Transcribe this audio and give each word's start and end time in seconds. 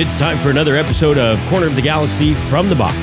It's 0.00 0.14
time 0.14 0.38
for 0.38 0.50
another 0.50 0.76
episode 0.76 1.18
of 1.18 1.44
Corner 1.48 1.66
of 1.66 1.74
the 1.74 1.82
Galaxy 1.82 2.32
from 2.48 2.68
the 2.68 2.76
Box, 2.76 2.96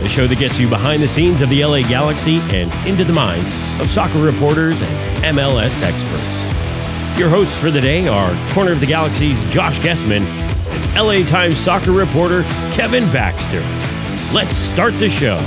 the 0.00 0.08
show 0.08 0.26
that 0.26 0.40
gets 0.40 0.58
you 0.58 0.68
behind 0.68 1.00
the 1.00 1.06
scenes 1.06 1.40
of 1.40 1.48
the 1.50 1.64
LA 1.64 1.82
Galaxy 1.82 2.38
and 2.52 2.68
into 2.84 3.04
the 3.04 3.12
minds 3.12 3.48
of 3.80 3.88
soccer 3.88 4.18
reporters 4.18 4.76
and 5.22 5.36
MLS 5.38 5.80
experts. 5.84 7.16
Your 7.16 7.28
hosts 7.28 7.54
for 7.54 7.70
the 7.70 7.80
day 7.80 8.08
are 8.08 8.52
Corner 8.52 8.72
of 8.72 8.80
the 8.80 8.86
Galaxy's 8.86 9.40
Josh 9.50 9.78
Gessman 9.78 10.22
and 10.26 10.96
LA 10.96 11.24
Times 11.30 11.56
soccer 11.58 11.92
reporter 11.92 12.42
Kevin 12.72 13.04
Baxter. 13.12 13.60
Let's 14.34 14.56
start 14.56 14.98
the 14.98 15.08
show. 15.08 15.38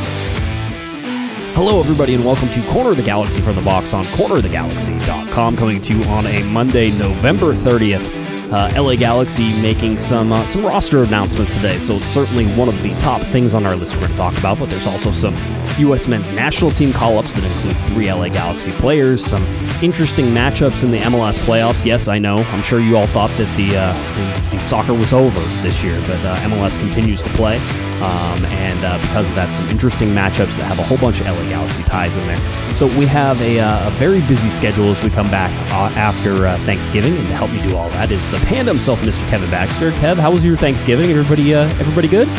Hello, 1.56 1.82
everybody, 1.82 2.14
and 2.14 2.24
welcome 2.24 2.48
to 2.52 2.62
Corner 2.70 2.92
of 2.92 2.96
the 2.96 3.04
Galaxy 3.04 3.42
from 3.42 3.58
the 3.58 3.62
Box 3.64 3.94
on 3.94 4.06
cornerofthegalaxy.com, 4.06 5.58
coming 5.58 5.82
to 5.82 5.94
you 5.94 6.02
on 6.06 6.26
a 6.26 6.42
Monday, 6.46 6.98
November 6.98 7.54
30th. 7.54 8.19
Uh, 8.52 8.72
LA 8.76 8.96
Galaxy 8.96 9.60
making 9.62 10.00
some 10.00 10.32
uh, 10.32 10.44
some 10.46 10.66
roster 10.66 11.04
announcements 11.04 11.54
today, 11.54 11.78
so 11.78 11.94
it's 11.96 12.06
certainly 12.06 12.48
one 12.54 12.68
of 12.68 12.82
the 12.82 12.94
top 12.96 13.22
things 13.28 13.54
on 13.54 13.66
our 13.66 13.76
list 13.76 13.94
we're 13.96 14.02
going 14.02 14.12
to 14.12 14.18
talk 14.18 14.38
about. 14.40 14.58
But 14.58 14.70
there's 14.70 14.88
also 14.88 15.12
some 15.12 15.36
U.S. 15.78 16.08
men's 16.08 16.32
national 16.32 16.72
team 16.72 16.92
call-ups 16.92 17.34
that 17.34 17.44
include 17.44 17.78
three 17.94 18.12
LA 18.12 18.30
Galaxy 18.30 18.72
players, 18.72 19.24
some 19.24 19.44
interesting 19.84 20.26
matchups 20.28 20.84
in 20.84 20.90
the 20.90 20.98
MLS 20.98 21.38
playoffs. 21.46 21.86
Yes, 21.86 22.08
I 22.08 22.18
know. 22.18 22.38
I'm 22.38 22.64
sure 22.64 22.80
you 22.80 22.98
all 22.98 23.08
thought 23.08 23.30
that 23.32 23.56
the 23.56 23.78
uh, 23.78 23.94
the, 24.50 24.56
the, 24.56 24.62
soccer 24.62 24.94
was 24.94 25.14
over 25.14 25.40
this 25.62 25.84
year, 25.84 26.00
but 26.02 26.20
uh, 26.26 26.36
MLS 26.38 26.78
continues 26.80 27.22
to 27.22 27.30
play. 27.32 27.60
Um, 28.02 28.46
and 28.46 28.84
uh, 28.86 28.98
because 29.02 29.28
of 29.28 29.36
that, 29.36 29.52
some 29.52 29.68
interesting 29.70 30.10
matchups 30.10 30.56
that 30.58 30.66
have 30.66 30.80
a 30.80 30.84
whole 30.84 30.98
bunch 30.98 31.20
of 31.20 31.28
LA 31.28 31.50
Galaxy 31.50 31.84
ties 31.84 32.16
in 32.16 32.26
there. 32.28 32.38
So 32.74 32.88
we 32.98 33.06
have 33.08 33.42
a, 33.42 33.60
uh, 33.60 33.88
a 33.88 33.92
very 33.92 34.22
busy 34.22 34.50
schedule 34.50 34.92
as 34.92 35.04
we 35.04 35.10
come 35.10 35.30
back 35.30 35.52
uh, 35.74 35.94
after 36.00 36.48
uh, 36.48 36.58
Thanksgiving, 36.60 37.16
and 37.18 37.28
to 37.28 37.34
help 37.36 37.52
me 37.52 37.62
do 37.70 37.76
all 37.76 37.90
that 37.90 38.12
is 38.12 38.32
the 38.32 38.38
panda 38.46 38.72
himself, 38.72 39.02
Mr. 39.02 39.28
Kevin 39.30 39.50
Baxter. 39.50 39.92
Kev, 39.92 40.18
how 40.18 40.32
was 40.32 40.46
your 40.46 40.56
Thanksgiving? 40.56 41.10
Everybody, 41.10 41.54
uh, 41.54 41.64
everybody 41.80 42.08
good? 42.08 42.30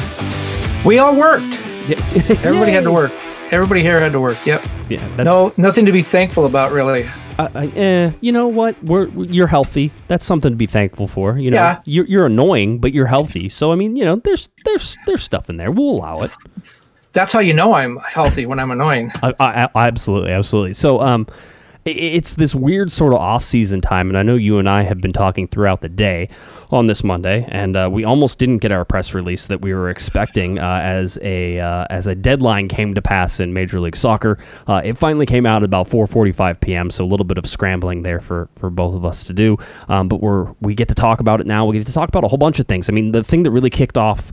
We 0.84 0.98
all 0.98 1.14
worked. 1.14 1.60
everybody 2.44 2.72
had 2.72 2.84
to 2.84 2.92
work. 2.92 3.12
Everybody 3.52 3.82
here 3.82 4.00
had 4.00 4.12
to 4.12 4.20
work. 4.20 4.38
Yep. 4.46 4.64
Yeah. 4.88 5.22
no, 5.22 5.52
nothing 5.56 5.84
to 5.86 5.92
be 5.92 6.02
thankful 6.02 6.46
about, 6.46 6.72
really. 6.72 7.06
Uh, 7.54 7.66
eh, 7.74 8.12
you 8.20 8.32
know 8.32 8.48
what? 8.48 8.82
We're 8.84 9.08
you're 9.08 9.46
healthy. 9.46 9.90
That's 10.08 10.24
something 10.24 10.50
to 10.50 10.56
be 10.56 10.66
thankful 10.66 11.08
for. 11.08 11.38
You 11.38 11.50
know, 11.50 11.56
yeah. 11.56 11.80
you're 11.84 12.06
you're 12.06 12.26
annoying, 12.26 12.78
but 12.78 12.92
you're 12.92 13.06
healthy. 13.06 13.48
So 13.48 13.72
I 13.72 13.76
mean, 13.76 13.96
you 13.96 14.04
know, 14.04 14.16
there's 14.16 14.50
there's 14.64 14.98
there's 15.06 15.22
stuff 15.22 15.48
in 15.48 15.56
there. 15.56 15.70
We'll 15.70 15.90
allow 15.90 16.22
it. 16.22 16.30
That's 17.12 17.32
how 17.32 17.40
you 17.40 17.54
know 17.54 17.72
I'm 17.72 17.96
healthy 17.98 18.46
when 18.46 18.58
I'm 18.58 18.70
annoying. 18.70 19.10
I, 19.22 19.34
I, 19.40 19.68
absolutely, 19.88 20.30
absolutely. 20.30 20.74
So 20.74 21.00
um, 21.00 21.26
it's 21.84 22.34
this 22.34 22.54
weird 22.54 22.92
sort 22.92 23.14
of 23.14 23.20
off-season 23.20 23.80
time, 23.80 24.08
and 24.08 24.18
I 24.18 24.22
know 24.22 24.34
you 24.34 24.58
and 24.58 24.68
I 24.68 24.82
have 24.82 24.98
been 24.98 25.12
talking 25.12 25.48
throughout 25.48 25.80
the 25.80 25.88
day 25.88 26.28
on 26.70 26.86
this 26.86 27.02
Monday, 27.02 27.46
and 27.48 27.76
uh, 27.76 27.88
we 27.90 28.04
almost 28.04 28.38
didn't 28.38 28.58
get 28.58 28.70
our 28.70 28.84
press 28.84 29.14
release 29.14 29.46
that 29.46 29.62
we 29.62 29.72
were 29.72 29.88
expecting 29.88 30.58
uh, 30.58 30.80
as 30.82 31.18
a 31.22 31.58
uh, 31.58 31.86
as 31.88 32.06
a 32.06 32.14
deadline 32.14 32.68
came 32.68 32.94
to 32.94 33.02
pass 33.02 33.40
in 33.40 33.54
Major 33.54 33.80
League 33.80 33.96
Soccer. 33.96 34.38
Uh, 34.66 34.82
it 34.84 34.98
finally 34.98 35.26
came 35.26 35.46
out 35.46 35.62
about 35.62 35.88
4:45 35.88 36.60
p.m., 36.60 36.90
so 36.90 37.04
a 37.04 37.06
little 37.06 37.24
bit 37.24 37.38
of 37.38 37.46
scrambling 37.46 38.02
there 38.02 38.20
for, 38.20 38.48
for 38.56 38.68
both 38.68 38.94
of 38.94 39.04
us 39.04 39.24
to 39.24 39.32
do. 39.32 39.56
Um, 39.88 40.08
but 40.08 40.20
we're 40.20 40.52
we 40.60 40.74
get 40.74 40.88
to 40.88 40.94
talk 40.94 41.20
about 41.20 41.40
it 41.40 41.46
now. 41.46 41.64
We 41.64 41.78
get 41.78 41.86
to 41.86 41.92
talk 41.92 42.08
about 42.08 42.24
a 42.24 42.28
whole 42.28 42.38
bunch 42.38 42.60
of 42.60 42.68
things. 42.68 42.88
I 42.88 42.92
mean, 42.92 43.12
the 43.12 43.24
thing 43.24 43.42
that 43.44 43.50
really 43.50 43.70
kicked 43.70 43.96
off 43.96 44.32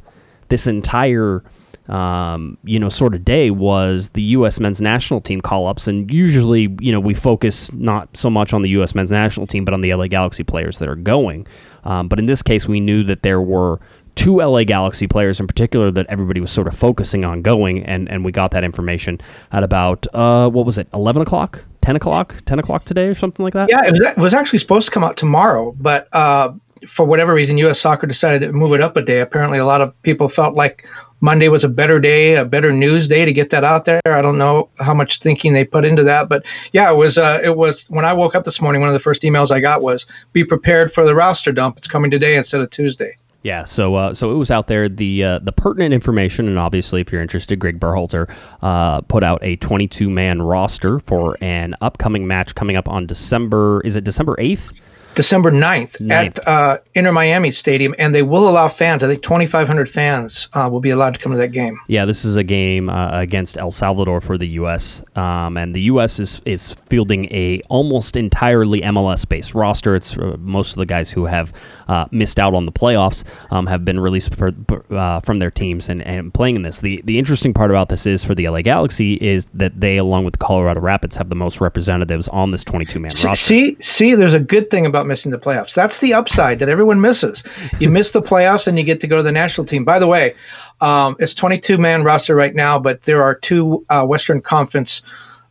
this 0.50 0.68
entire 0.68 1.44
um, 1.90 2.58
you 2.64 2.80
know, 2.80 2.90
sort 2.90 3.16
of 3.16 3.24
day 3.24 3.50
was 3.52 4.10
the 4.12 4.22
U.S. 4.24 4.60
men's 4.60 4.82
national 4.82 5.22
team 5.22 5.42
call 5.42 5.68
ups. 5.68 5.88
And 5.88 6.12
usually, 6.12 6.76
you 6.80 6.92
know, 6.92 7.00
we 7.00 7.14
focus 7.14 7.72
not 7.74 8.16
so 8.16 8.30
much 8.30 8.54
on 8.54 8.62
the 8.62 8.70
U.S. 8.70 8.94
men's 8.94 9.12
national 9.12 9.48
team, 9.48 9.66
but 9.66 9.74
on 9.74 9.82
the 9.82 9.94
LA 9.94 10.08
Galaxy 10.08 10.44
players 10.44 10.80
that 10.80 10.90
are 10.90 10.96
going. 10.96 11.47
Um, 11.84 12.08
but 12.08 12.20
in 12.20 12.26
this 12.26 12.44
case, 12.44 12.68
we 12.68 12.80
knew 12.80 13.03
that 13.03 13.24
there 13.24 13.42
were 13.42 13.80
two 14.16 14.38
LA 14.38 14.64
Galaxy 14.64 15.08
players 15.08 15.40
in 15.40 15.47
particular 15.47 15.92
that 15.92 16.08
everybody 16.08 16.42
was 16.42 16.52
sort 16.52 16.68
of 16.68 16.76
focusing 16.78 17.24
on 17.24 17.42
going. 17.42 17.84
And, 17.86 18.09
and 18.09 18.26
we 18.26 18.31
got 18.31 18.52
that 18.52 18.64
information 18.64 19.22
at 19.52 19.64
about, 19.64 20.08
uh, 20.14 20.50
what 20.50 20.66
was 20.66 20.78
it, 20.78 20.88
11 20.94 21.22
o'clock? 21.22 21.64
10 21.81 21.96
o'clock, 21.96 22.36
10 22.46 22.59
o'clock 22.59 22.84
today 22.84 23.08
or 23.08 23.14
something 23.14 23.44
like 23.44 23.53
that? 23.53 23.70
Yeah, 23.70 23.86
it 23.86 23.92
was, 23.92 24.02
it 24.02 24.18
was 24.18 24.34
actually 24.34 24.59
supposed 24.59 24.88
to 24.88 24.92
come 24.92 25.06
out 25.06 25.16
tomorrow, 25.16 25.74
but 25.80 26.14
uh, 26.14 26.52
for 26.86 27.06
whatever 27.06 27.34
reason, 27.34 27.58
U.S. 27.59 27.80
Soccer 27.80 28.08
decided 28.08 28.46
to 28.46 28.52
move 28.52 28.74
it 28.74 28.81
up 28.81 28.97
a 28.97 29.02
day. 29.02 29.22
Apparently, 29.22 29.58
a 29.58 29.66
lot 29.66 29.81
of 29.81 30.00
people 30.03 30.28
felt 30.28 30.56
like 30.56 30.86
Monday 31.22 31.50
was 31.50 31.63
a 31.63 31.69
better 31.69 32.00
day, 32.00 32.35
a 32.35 32.45
better 32.45 32.72
news 32.72 33.07
day 33.07 33.25
to 33.25 33.33
get 33.33 33.50
that 33.50 33.63
out 33.63 33.85
there. 33.85 34.01
I 34.05 34.22
don't 34.22 34.38
know 34.38 34.69
how 34.79 34.94
much 34.94 35.19
thinking 35.19 35.53
they 35.53 35.66
put 35.66 35.85
into 35.85 36.03
that, 36.03 36.29
but 36.29 36.45
yeah, 36.73 36.91
it 36.91 36.95
was. 36.95 37.17
Uh, 37.17 37.39
it 37.44 37.57
was 37.57 37.85
when 37.89 38.05
I 38.05 38.13
woke 38.13 38.35
up 38.35 38.44
this 38.44 38.61
morning. 38.61 38.81
One 38.81 38.89
of 38.89 38.94
the 38.94 39.00
first 39.00 39.23
emails 39.23 39.51
I 39.51 39.59
got 39.59 39.81
was, 39.81 40.05
"Be 40.33 40.44
prepared 40.44 40.94
for 40.94 41.05
the 41.05 41.16
roster 41.16 41.51
dump. 41.51 41.78
It's 41.78 41.88
coming 41.88 42.11
today 42.11 42.35
instead 42.35 42.61
of 42.61 42.69
Tuesday." 42.69 43.16
Yeah, 43.44 43.63
so 43.63 43.95
uh, 43.95 44.13
so 44.13 44.31
it 44.31 44.35
was 44.35 44.51
out 44.51 44.67
there. 44.67 44.89
The 44.89 45.23
uh, 45.23 45.39
the 45.39 45.51
pertinent 45.51 45.94
information, 45.94 46.47
and 46.47 46.59
obviously, 46.59 47.01
if 47.01 47.11
you're 47.11 47.22
interested, 47.22 47.59
Greg 47.59 47.79
Berhalter 47.79 48.29
uh, 48.61 49.01
put 49.01 49.23
out 49.23 49.39
a 49.41 49.55
22 49.57 50.09
man 50.09 50.41
roster 50.41 50.99
for 50.99 51.38
an 51.41 51.73
upcoming 51.79 52.28
match 52.28 52.55
coming 52.55 52.75
up 52.75 52.89
on 52.89 53.05
December. 53.05 53.81
Is 53.85 53.95
it 53.95 54.03
December 54.03 54.35
8th? 54.35 54.73
December 55.17 55.50
9th, 55.50 55.97
9th. 55.97 56.11
at 56.11 56.47
uh, 56.47 56.78
Inter 56.94 57.11
Miami 57.11 57.50
Stadium, 57.50 57.95
and 57.97 58.13
they 58.13 58.22
will 58.22 58.47
allow 58.47 58.67
fans. 58.67 59.03
I 59.03 59.07
think 59.07 59.23
2,500 59.23 59.89
fans 59.89 60.47
uh, 60.53 60.69
will 60.72 60.79
be 60.79 60.91
allowed 60.91 61.16
to 61.16 61.19
come 61.19 61.31
to 61.31 61.38
that 61.39 61.51
game. 61.51 61.79
Yeah, 61.88 62.05
this 62.05 62.23
is 62.23 62.35
a 62.35 62.44
game 62.44 62.88
uh, 62.88 63.09
against 63.19 63.57
El 63.57 63.72
Salvador 63.72 64.22
for 64.22 64.38
the 64.38 64.47
U.S. 64.59 65.03
Um, 65.16 65.57
and 65.57 65.73
the 65.73 65.81
U.S. 65.81 66.19
is 66.19 66.39
is 66.45 66.73
fielding 66.85 67.25
a 67.25 67.61
almost 67.67 68.16
entirely 68.16 68.81
MLS 68.81 69.28
based 69.28 69.55
roster. 69.55 69.95
It's 69.95 70.16
uh, 70.16 70.38
most 70.39 70.73
of 70.73 70.78
the 70.78 70.85
guys 70.85 71.09
who 71.09 71.25
have 71.25 71.51
uh, 71.88 72.05
missed 72.11 72.39
out 72.39 72.53
on 72.53 72.67
the 72.67 72.72
playoffs 72.72 73.23
um, 73.51 73.66
have 73.66 73.84
been 73.84 73.99
released 73.99 74.35
for, 74.35 74.51
uh, 74.91 75.19
from 75.22 75.39
their 75.39 75.49
teams 75.49 75.89
and, 75.89 76.03
and 76.03 76.31
playing 76.31 76.57
in 76.57 76.61
this. 76.61 76.79
The 76.81 77.01
the 77.05 77.17
interesting 77.17 77.55
part 77.55 77.72
about 77.72 77.89
this 77.89 78.05
is 78.05 78.23
for 78.23 78.35
the 78.35 78.47
LA 78.47 78.61
Galaxy 78.61 79.16
is 79.16 79.49
that 79.55 79.79
they, 79.79 79.97
along 79.97 80.25
with 80.25 80.34
the 80.34 80.45
Colorado 80.45 80.79
Rapids, 80.79 81.16
have 81.16 81.29
the 81.29 81.35
most 81.35 81.59
representatives 81.59 82.28
on 82.28 82.51
this 82.51 82.63
22 82.63 82.99
man 82.99 83.09
roster. 83.23 83.35
See, 83.35 83.78
see, 83.81 84.13
there's 84.13 84.35
a 84.35 84.39
good 84.39 84.69
thing 84.69 84.85
about 84.85 85.06
missing 85.07 85.31
the 85.31 85.38
playoffs. 85.38 85.73
That's 85.73 86.00
the 86.00 86.13
upside 86.13 86.59
that 86.59 86.69
everyone 86.69 87.01
misses. 87.01 87.44
You 87.79 87.90
miss 87.90 88.12
the 88.12 88.22
playoffs 88.22 88.68
and 88.68 88.78
you 88.78 88.84
get 88.84 89.00
to 89.01 89.07
go 89.07 89.18
to 89.18 89.23
the 89.23 89.31
national 89.31 89.66
team. 89.66 89.84
By 89.85 90.00
the 90.00 90.07
way, 90.07 90.35
um, 90.81 91.16
it's 91.19 91.34
22 91.34 91.78
man 91.78 92.03
roster 92.03 92.35
right 92.35 92.53
now, 92.53 92.78
but 92.78 93.03
there 93.03 93.23
are 93.23 93.35
two 93.35 93.85
uh, 93.90 94.06
Western 94.06 94.41
Conference 94.41 95.01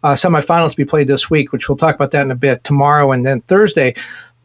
uh, 0.03 0.15
semifinals 0.15 0.71
to 0.71 0.77
be 0.77 0.85
played 0.85 1.09
this 1.09 1.31
week, 1.31 1.53
which 1.53 1.69
we'll 1.69 1.77
talk 1.77 1.95
about 1.95 2.13
that 2.13 2.23
in 2.23 2.31
a 2.31 2.37
bit 2.37 2.63
tomorrow 2.65 3.11
and 3.13 3.27
then 3.27 3.41
Thursday 3.43 3.95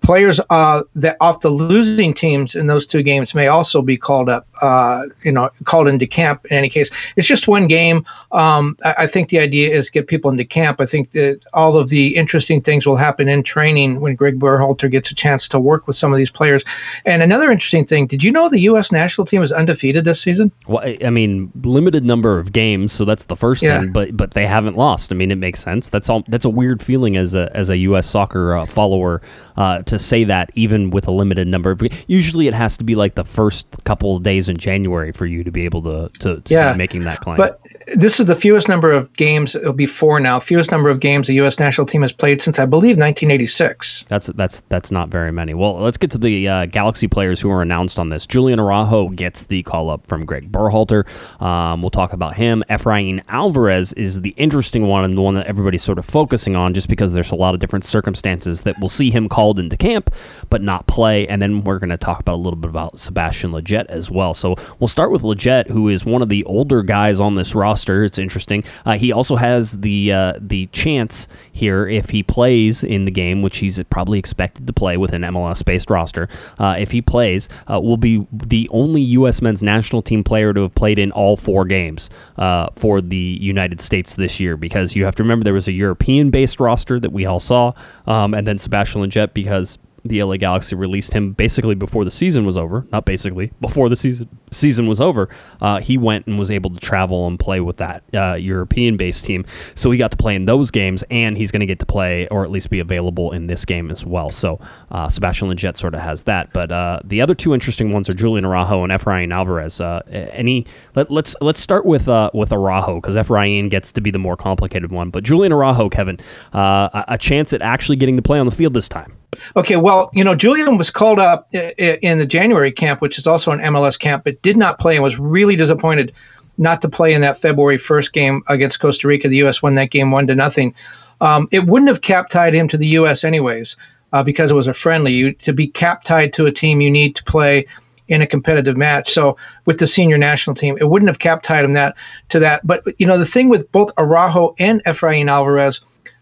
players 0.01 0.39
uh, 0.49 0.83
that 0.95 1.15
off 1.21 1.41
the 1.41 1.49
losing 1.49 2.13
teams 2.13 2.55
in 2.55 2.67
those 2.67 2.85
two 2.85 3.03
games 3.03 3.33
may 3.33 3.47
also 3.47 3.81
be 3.81 3.95
called 3.95 4.29
up, 4.29 4.47
uh, 4.61 5.03
you 5.23 5.31
know, 5.31 5.49
called 5.63 5.87
into 5.87 6.07
camp. 6.07 6.45
In 6.45 6.57
any 6.57 6.69
case, 6.69 6.89
it's 7.15 7.27
just 7.27 7.47
one 7.47 7.67
game. 7.67 8.05
Um, 8.31 8.77
I, 8.83 8.95
I, 8.99 9.07
think 9.07 9.29
the 9.29 9.39
idea 9.39 9.71
is 9.71 9.89
get 9.89 10.07
people 10.07 10.31
into 10.31 10.43
camp. 10.43 10.81
I 10.81 10.85
think 10.85 11.11
that 11.11 11.45
all 11.53 11.77
of 11.77 11.89
the 11.89 12.15
interesting 12.15 12.61
things 12.61 12.85
will 12.85 12.95
happen 12.95 13.29
in 13.29 13.43
training 13.43 14.01
when 14.01 14.15
Greg 14.15 14.39
Berhalter 14.39 14.89
gets 14.89 15.11
a 15.11 15.15
chance 15.15 15.47
to 15.49 15.59
work 15.59 15.87
with 15.87 15.95
some 15.95 16.11
of 16.11 16.17
these 16.17 16.31
players. 16.31 16.65
And 17.05 17.21
another 17.21 17.51
interesting 17.51 17.85
thing: 17.85 18.07
Did 18.07 18.23
you 18.23 18.31
know 18.31 18.49
the 18.49 18.59
U.S. 18.61 18.91
national 18.91 19.25
team 19.25 19.43
is 19.43 19.51
undefeated 19.51 20.05
this 20.05 20.19
season? 20.19 20.51
Well, 20.67 20.83
I 21.03 21.09
mean, 21.09 21.51
limited 21.63 22.03
number 22.03 22.39
of 22.39 22.51
games, 22.51 22.91
so 22.91 23.05
that's 23.05 23.25
the 23.25 23.35
first 23.35 23.61
yeah. 23.61 23.79
thing. 23.79 23.91
But 23.91 24.17
but 24.17 24.31
they 24.31 24.47
haven't 24.47 24.77
lost. 24.77 25.11
I 25.11 25.15
mean, 25.15 25.31
it 25.31 25.37
makes 25.37 25.59
sense. 25.59 25.89
That's 25.89 26.09
all. 26.09 26.23
That's 26.27 26.45
a 26.45 26.49
weird 26.49 26.81
feeling 26.81 27.17
as 27.17 27.35
a 27.35 27.51
as 27.55 27.69
a 27.69 27.77
U.S. 27.77 28.07
soccer 28.07 28.55
uh, 28.55 28.65
follower 28.65 29.21
uh, 29.57 29.83
to 29.91 29.99
say 29.99 30.23
that 30.23 30.49
even 30.55 30.89
with 30.89 31.07
a 31.07 31.11
limited 31.11 31.47
number 31.47 31.77
usually 32.07 32.47
it 32.47 32.53
has 32.53 32.77
to 32.77 32.83
be 32.83 32.95
like 32.95 33.15
the 33.15 33.23
first 33.23 33.83
couple 33.83 34.17
of 34.17 34.23
days 34.23 34.49
in 34.49 34.57
January 34.57 35.11
for 35.11 35.25
you 35.25 35.43
to 35.43 35.51
be 35.51 35.65
able 35.65 35.81
to 35.83 36.09
to, 36.19 36.41
to 36.41 36.53
yeah, 36.53 36.71
be 36.73 36.77
making 36.77 37.03
that 37.03 37.19
claim. 37.19 37.37
But 37.37 37.61
this 37.95 38.19
is 38.19 38.25
the 38.25 38.35
fewest 38.35 38.67
number 38.67 38.91
of 38.91 39.11
games. 39.13 39.55
It'll 39.55 39.73
be 39.73 39.85
four 39.85 40.19
now. 40.19 40.39
Fewest 40.39 40.71
number 40.71 40.89
of 40.89 40.99
games 40.99 41.27
the 41.27 41.33
U.S. 41.35 41.59
national 41.59 41.87
team 41.87 42.01
has 42.01 42.11
played 42.11 42.41
since 42.41 42.59
I 42.59 42.65
believe 42.65 42.97
1986. 42.97 44.05
That's 44.07 44.27
that's 44.27 44.61
that's 44.69 44.91
not 44.91 45.09
very 45.09 45.31
many. 45.31 45.53
Well, 45.53 45.79
let's 45.79 45.97
get 45.97 46.11
to 46.11 46.17
the 46.17 46.47
uh, 46.47 46.65
Galaxy 46.67 47.07
players 47.07 47.41
who 47.41 47.51
are 47.51 47.61
announced 47.61 47.99
on 47.99 48.09
this. 48.09 48.25
Julian 48.25 48.59
Araujo 48.59 49.09
gets 49.09 49.43
the 49.43 49.63
call 49.63 49.89
up 49.89 50.05
from 50.07 50.25
Greg 50.25 50.51
Berhalter. 50.51 51.05
Um, 51.41 51.81
we'll 51.81 51.91
talk 51.91 52.13
about 52.13 52.35
him. 52.35 52.63
Efrain 52.69 53.23
Alvarez 53.27 53.93
is 53.93 54.21
the 54.21 54.31
interesting 54.31 54.87
one 54.87 55.03
and 55.03 55.17
the 55.17 55.21
one 55.21 55.35
that 55.35 55.47
everybody's 55.47 55.83
sort 55.83 55.99
of 55.99 56.05
focusing 56.05 56.55
on, 56.55 56.73
just 56.73 56.87
because 56.87 57.13
there's 57.13 57.31
a 57.31 57.35
lot 57.35 57.53
of 57.53 57.59
different 57.59 57.85
circumstances 57.85 58.61
that 58.63 58.79
we'll 58.79 58.89
see 58.89 59.11
him 59.11 59.27
called 59.27 59.59
into 59.59 59.77
camp, 59.77 60.13
but 60.49 60.61
not 60.61 60.87
play. 60.87 61.27
And 61.27 61.41
then 61.41 61.63
we're 61.63 61.79
going 61.79 61.89
to 61.89 61.97
talk 61.97 62.19
about 62.19 62.35
a 62.35 62.41
little 62.41 62.59
bit 62.59 62.69
about 62.69 62.99
Sebastian 62.99 63.51
Lletget 63.51 63.85
as 63.87 64.09
well. 64.09 64.33
So 64.33 64.55
we'll 64.79 64.87
start 64.87 65.11
with 65.11 65.23
Lletget, 65.23 65.69
who 65.69 65.89
is 65.89 66.05
one 66.05 66.21
of 66.21 66.29
the 66.29 66.43
older 66.45 66.83
guys 66.83 67.19
on 67.19 67.35
this 67.35 67.55
roster 67.55 67.80
roster. 67.81 68.03
It's 68.03 68.17
interesting. 68.17 68.63
Uh, 68.85 68.93
he 68.93 69.11
also 69.11 69.35
has 69.35 69.79
the 69.81 70.11
uh, 70.11 70.33
the 70.39 70.67
chance 70.67 71.27
here 71.51 71.87
if 71.87 72.09
he 72.09 72.23
plays 72.23 72.83
in 72.83 73.05
the 73.05 73.11
game, 73.11 73.41
which 73.41 73.57
he's 73.57 73.81
probably 73.89 74.19
expected 74.19 74.67
to 74.67 74.73
play 74.73 74.97
with 74.97 75.13
an 75.13 75.21
MLS 75.23 75.63
based 75.63 75.89
roster. 75.89 76.27
Uh, 76.59 76.75
if 76.77 76.91
he 76.91 77.01
plays, 77.01 77.49
uh, 77.71 77.79
will 77.79 77.97
be 77.97 78.27
the 78.31 78.69
only 78.71 79.01
U.S. 79.01 79.41
men's 79.41 79.63
national 79.63 80.01
team 80.01 80.23
player 80.23 80.53
to 80.53 80.61
have 80.61 80.75
played 80.75 80.99
in 80.99 81.11
all 81.11 81.37
four 81.37 81.65
games 81.65 82.09
uh, 82.37 82.67
for 82.75 83.01
the 83.01 83.37
United 83.41 83.81
States 83.81 84.15
this 84.15 84.39
year. 84.39 84.57
Because 84.57 84.95
you 84.95 85.05
have 85.05 85.15
to 85.15 85.23
remember 85.23 85.43
there 85.43 85.53
was 85.53 85.67
a 85.67 85.73
European 85.73 86.29
based 86.29 86.59
roster 86.59 86.99
that 86.99 87.11
we 87.11 87.25
all 87.25 87.39
saw, 87.39 87.73
um, 88.05 88.33
and 88.33 88.45
then 88.45 88.57
Sebastian 88.57 89.01
Lletget 89.01 89.33
because 89.33 89.77
the 90.03 90.23
LA 90.23 90.37
Galaxy 90.37 90.75
released 90.75 91.13
him 91.13 91.33
basically 91.33 91.75
before 91.75 92.03
the 92.03 92.11
season 92.11 92.45
was 92.45 92.57
over. 92.57 92.87
Not 92.91 93.05
basically 93.05 93.51
before 93.61 93.89
the 93.89 93.95
season 93.95 94.29
season 94.51 94.87
was 94.87 94.99
over. 94.99 95.29
Uh, 95.61 95.79
he 95.79 95.97
went 95.97 96.27
and 96.27 96.37
was 96.37 96.51
able 96.51 96.69
to 96.71 96.79
travel 96.79 97.27
and 97.27 97.39
play 97.39 97.59
with 97.59 97.77
that 97.77 98.03
uh, 98.13 98.33
European-based 98.33 99.23
team. 99.23 99.45
So 99.75 99.91
he 99.91 99.97
got 99.97 100.11
to 100.11 100.17
play 100.17 100.35
in 100.35 100.45
those 100.45 100.71
games, 100.71 101.03
and 101.09 101.37
he's 101.37 101.51
going 101.51 101.61
to 101.61 101.65
get 101.65 101.79
to 101.79 101.85
play 101.85 102.27
or 102.27 102.43
at 102.43 102.51
least 102.51 102.69
be 102.69 102.79
available 102.79 103.31
in 103.31 103.47
this 103.47 103.63
game 103.63 103.91
as 103.91 104.05
well. 104.05 104.31
So 104.31 104.59
uh, 104.89 105.07
Sebastian 105.09 105.49
Lletget 105.49 105.77
sort 105.77 105.93
of 105.93 106.01
has 106.01 106.23
that. 106.23 106.51
But 106.51 106.71
uh, 106.71 106.99
the 107.03 107.21
other 107.21 107.35
two 107.35 107.53
interesting 107.53 107.91
ones 107.91 108.09
are 108.09 108.13
Julian 108.13 108.45
Araujo 108.45 108.83
and 108.83 108.91
Efrain 108.91 109.33
Alvarez. 109.33 109.79
Uh, 109.79 110.01
any 110.07 110.65
let, 110.95 111.07
us 111.07 111.11
let's, 111.11 111.35
let's 111.41 111.59
start 111.59 111.85
with 111.85 112.09
uh, 112.09 112.31
with 112.33 112.51
Araujo 112.51 112.95
because 112.95 113.15
Efrain 113.15 113.69
gets 113.69 113.91
to 113.93 114.01
be 114.01 114.11
the 114.11 114.19
more 114.19 114.35
complicated 114.35 114.91
one. 114.91 115.09
But 115.11 115.23
Julian 115.23 115.53
Araujo, 115.53 115.89
Kevin, 115.89 116.19
a 116.53 117.17
chance 117.19 117.53
at 117.53 117.61
actually 117.61 117.97
getting 117.97 118.15
to 118.15 118.21
play 118.21 118.39
on 118.39 118.45
the 118.45 118.51
field 118.51 118.73
this 118.73 118.89
time. 118.89 119.20
Okay, 119.55 119.77
well, 119.77 120.09
you 120.13 120.23
know, 120.23 120.35
Julian 120.35 120.77
was 120.77 120.89
called 120.89 121.19
up 121.19 121.47
in 121.53 122.17
the 122.19 122.25
January 122.25 122.71
camp, 122.71 123.01
which 123.01 123.17
is 123.17 123.27
also 123.27 123.51
an 123.51 123.59
MLS 123.59 123.97
camp, 123.97 124.23
but 124.25 124.41
did 124.41 124.57
not 124.57 124.79
play 124.79 124.95
and 124.95 125.03
was 125.03 125.17
really 125.17 125.55
disappointed 125.55 126.13
not 126.57 126.81
to 126.81 126.89
play 126.89 127.13
in 127.13 127.21
that 127.21 127.37
February 127.37 127.77
1st 127.77 128.11
game 128.11 128.43
against 128.47 128.79
Costa 128.79 129.07
Rica. 129.07 129.27
The 129.27 129.37
U.S. 129.37 129.61
won 129.61 129.75
that 129.75 129.89
game 129.89 130.11
one 130.11 130.27
to 130.27 130.35
nothing. 130.35 130.75
Um, 131.21 131.47
it 131.51 131.65
wouldn't 131.65 131.89
have 131.89 132.01
cap 132.01 132.29
tied 132.29 132.53
him 132.53 132.67
to 132.67 132.77
the 132.77 132.87
U.S. 132.87 133.23
anyways 133.23 133.77
uh, 134.13 134.23
because 134.23 134.51
it 134.51 134.55
was 134.55 134.67
a 134.67 134.73
friendly. 134.73 135.13
You, 135.13 135.33
to 135.33 135.53
be 135.53 135.67
cap 135.67 136.03
tied 136.03 136.33
to 136.33 136.45
a 136.45 136.51
team, 136.51 136.81
you 136.81 136.91
need 136.91 137.15
to 137.15 137.23
play 137.23 137.65
in 138.07 138.21
a 138.21 138.27
competitive 138.27 138.75
match. 138.75 139.11
So 139.11 139.37
with 139.65 139.79
the 139.79 139.87
senior 139.87 140.17
national 140.17 140.55
team, 140.55 140.77
it 140.79 140.89
wouldn't 140.89 141.07
have 141.07 141.19
cap 141.19 141.41
tied 141.41 141.63
him 141.63 141.73
that 141.73 141.95
to 142.29 142.39
that. 142.39 142.65
But 142.67 142.83
you 142.99 143.07
know, 143.07 143.17
the 143.17 143.25
thing 143.25 143.47
with 143.47 143.71
both 143.71 143.91
Araujo 143.97 144.53
and 144.59 144.83
Efrain 144.83 145.29
Alvarez 145.29 145.79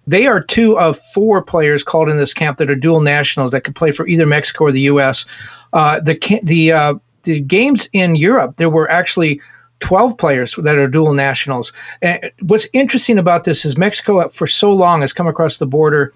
they 0.10 0.28
are 0.28 0.42
two 0.42 0.78
of 0.80 0.98
four 1.14 1.42
players 1.42 1.84
called 1.84 2.10
in 2.10 2.18
this 2.18 2.34
camp 2.34 2.58
that 2.58 2.70
are 2.70 2.76
dual 2.76 3.02
nationals 3.02 3.52
that 3.52 3.62
could 3.62 3.76
play 3.76 3.92
for 3.92 4.08
either 4.08 4.26
Mexico 4.26 4.66
or 4.66 4.72
the 4.72 4.82
U.S. 4.82 5.26
Uh, 5.74 6.00
the 6.00 6.18
the 6.44 6.72
uh, 6.72 6.96
the 7.24 7.42
games 7.42 7.90
in 7.94 8.16
Europe, 8.16 8.58
there 8.58 8.70
were 8.70 8.90
actually 8.90 9.42
12 9.82 10.18
players 10.18 10.56
that 10.56 10.78
are 10.78 10.88
dual 10.88 11.14
nationals. 11.14 11.72
And 12.02 12.32
what's 12.42 12.68
interesting 12.74 13.18
about 13.18 13.44
this 13.44 13.66
is 13.66 13.78
Mexico, 13.78 14.28
for 14.30 14.48
so 14.48 14.74
long, 14.74 15.02
has 15.02 15.14
come 15.14 15.28
across 15.28 15.58
the 15.58 15.66
border 15.66 16.14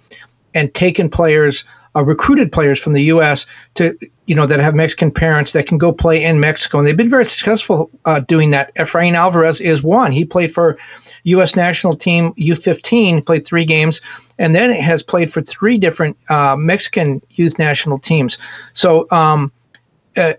and 0.53 0.73
taken 0.73 1.09
players, 1.09 1.65
uh, 1.95 2.03
recruited 2.03 2.51
players 2.51 2.79
from 2.79 2.93
the 2.93 3.03
U.S. 3.03 3.45
to, 3.75 3.97
you 4.25 4.35
know, 4.35 4.45
that 4.45 4.59
have 4.59 4.75
Mexican 4.75 5.11
parents 5.11 5.51
that 5.53 5.67
can 5.67 5.77
go 5.77 5.91
play 5.91 6.23
in 6.23 6.39
Mexico, 6.39 6.79
and 6.79 6.87
they've 6.87 6.97
been 6.97 7.09
very 7.09 7.25
successful 7.25 7.89
uh, 8.05 8.19
doing 8.21 8.51
that. 8.51 8.73
Efrain 8.75 9.13
Alvarez 9.13 9.61
is 9.61 9.83
one. 9.83 10.11
He 10.11 10.25
played 10.25 10.53
for 10.53 10.77
U.S. 11.25 11.55
national 11.55 11.95
team 11.95 12.33
U15, 12.33 13.25
played 13.25 13.45
three 13.45 13.65
games, 13.65 14.01
and 14.37 14.55
then 14.55 14.71
has 14.71 15.03
played 15.03 15.31
for 15.31 15.41
three 15.41 15.77
different 15.77 16.17
uh, 16.29 16.55
Mexican 16.57 17.21
youth 17.31 17.59
national 17.59 17.99
teams. 17.99 18.37
So. 18.73 19.07
Um, 19.11 19.51
uh, 20.15 20.33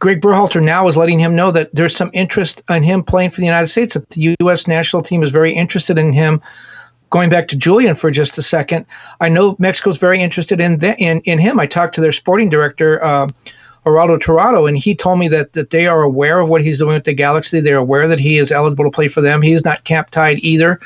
Greg 0.00 0.20
Berhalter 0.20 0.60
now 0.60 0.88
is 0.88 0.96
letting 0.96 1.20
him 1.20 1.36
know 1.36 1.52
that 1.52 1.72
there's 1.72 1.94
some 1.94 2.10
interest 2.12 2.64
in 2.68 2.82
him 2.82 3.02
playing 3.02 3.30
for 3.30 3.40
the 3.40 3.46
United 3.46 3.68
States. 3.68 3.94
That 3.94 4.10
the 4.10 4.34
U.S. 4.40 4.66
national 4.66 5.02
team 5.02 5.22
is 5.22 5.30
very 5.30 5.52
interested 5.52 5.98
in 5.98 6.12
him. 6.12 6.42
Going 7.10 7.28
back 7.28 7.48
to 7.48 7.56
Julian 7.56 7.94
for 7.96 8.10
just 8.10 8.38
a 8.38 8.42
second, 8.42 8.86
I 9.20 9.28
know 9.28 9.56
Mexico's 9.58 9.98
very 9.98 10.20
interested 10.20 10.60
in 10.60 10.78
the, 10.78 10.96
in 10.98 11.20
in 11.20 11.38
him. 11.38 11.58
I 11.58 11.66
talked 11.66 11.94
to 11.96 12.00
their 12.00 12.12
sporting 12.12 12.48
director, 12.48 13.02
uh, 13.02 13.28
Gerardo 13.84 14.16
Torrado, 14.16 14.66
and 14.66 14.78
he 14.78 14.94
told 14.94 15.18
me 15.18 15.28
that, 15.28 15.54
that 15.54 15.70
they 15.70 15.86
are 15.86 16.02
aware 16.02 16.38
of 16.40 16.48
what 16.48 16.62
he's 16.62 16.78
doing 16.78 16.94
with 16.94 17.04
the 17.04 17.14
Galaxy. 17.14 17.60
They're 17.60 17.78
aware 17.78 18.06
that 18.06 18.20
he 18.20 18.38
is 18.38 18.52
eligible 18.52 18.84
to 18.84 18.90
play 18.90 19.08
for 19.08 19.20
them. 19.20 19.42
He's 19.42 19.64
not 19.64 19.84
cap 19.84 20.10
tied 20.10 20.38
either. 20.40 20.78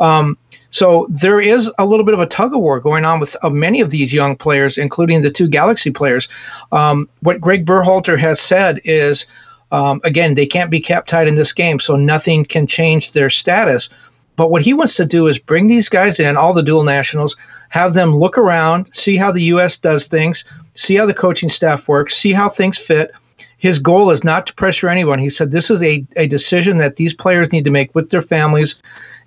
Um, 0.00 0.36
so 0.70 1.06
there 1.10 1.40
is 1.40 1.70
a 1.78 1.84
little 1.84 2.04
bit 2.04 2.14
of 2.14 2.20
a 2.20 2.26
tug 2.26 2.54
of 2.54 2.60
war 2.60 2.78
going 2.80 3.04
on 3.04 3.18
with 3.20 3.36
uh, 3.42 3.50
many 3.50 3.80
of 3.80 3.90
these 3.90 4.12
young 4.12 4.36
players, 4.36 4.78
including 4.78 5.22
the 5.22 5.30
two 5.30 5.48
Galaxy 5.48 5.90
players. 5.90 6.28
Um, 6.72 7.08
what 7.20 7.40
Greg 7.40 7.66
Berhalter 7.66 8.18
has 8.18 8.40
said 8.40 8.80
is, 8.84 9.26
um, 9.72 10.00
again, 10.04 10.34
they 10.34 10.46
can't 10.46 10.70
be 10.70 10.80
cap 10.80 11.06
tied 11.06 11.28
in 11.28 11.34
this 11.34 11.52
game, 11.52 11.78
so 11.78 11.96
nothing 11.96 12.44
can 12.44 12.66
change 12.66 13.12
their 13.12 13.30
status. 13.30 13.90
But 14.40 14.50
what 14.50 14.62
he 14.62 14.72
wants 14.72 14.96
to 14.96 15.04
do 15.04 15.26
is 15.26 15.38
bring 15.38 15.66
these 15.66 15.90
guys 15.90 16.18
in, 16.18 16.38
all 16.38 16.54
the 16.54 16.62
dual 16.62 16.82
nationals, 16.82 17.36
have 17.68 17.92
them 17.92 18.16
look 18.16 18.38
around, 18.38 18.88
see 18.94 19.18
how 19.18 19.30
the 19.30 19.42
U.S. 19.52 19.76
does 19.76 20.06
things, 20.06 20.46
see 20.72 20.94
how 20.94 21.04
the 21.04 21.12
coaching 21.12 21.50
staff 21.50 21.88
works, 21.88 22.16
see 22.16 22.32
how 22.32 22.48
things 22.48 22.78
fit. 22.78 23.12
His 23.58 23.78
goal 23.78 24.10
is 24.10 24.24
not 24.24 24.46
to 24.46 24.54
pressure 24.54 24.88
anyone. 24.88 25.18
He 25.18 25.28
said 25.28 25.50
this 25.50 25.70
is 25.70 25.82
a, 25.82 26.06
a 26.16 26.26
decision 26.26 26.78
that 26.78 26.96
these 26.96 27.12
players 27.12 27.52
need 27.52 27.66
to 27.66 27.70
make 27.70 27.94
with 27.94 28.08
their 28.08 28.22
families, 28.22 28.76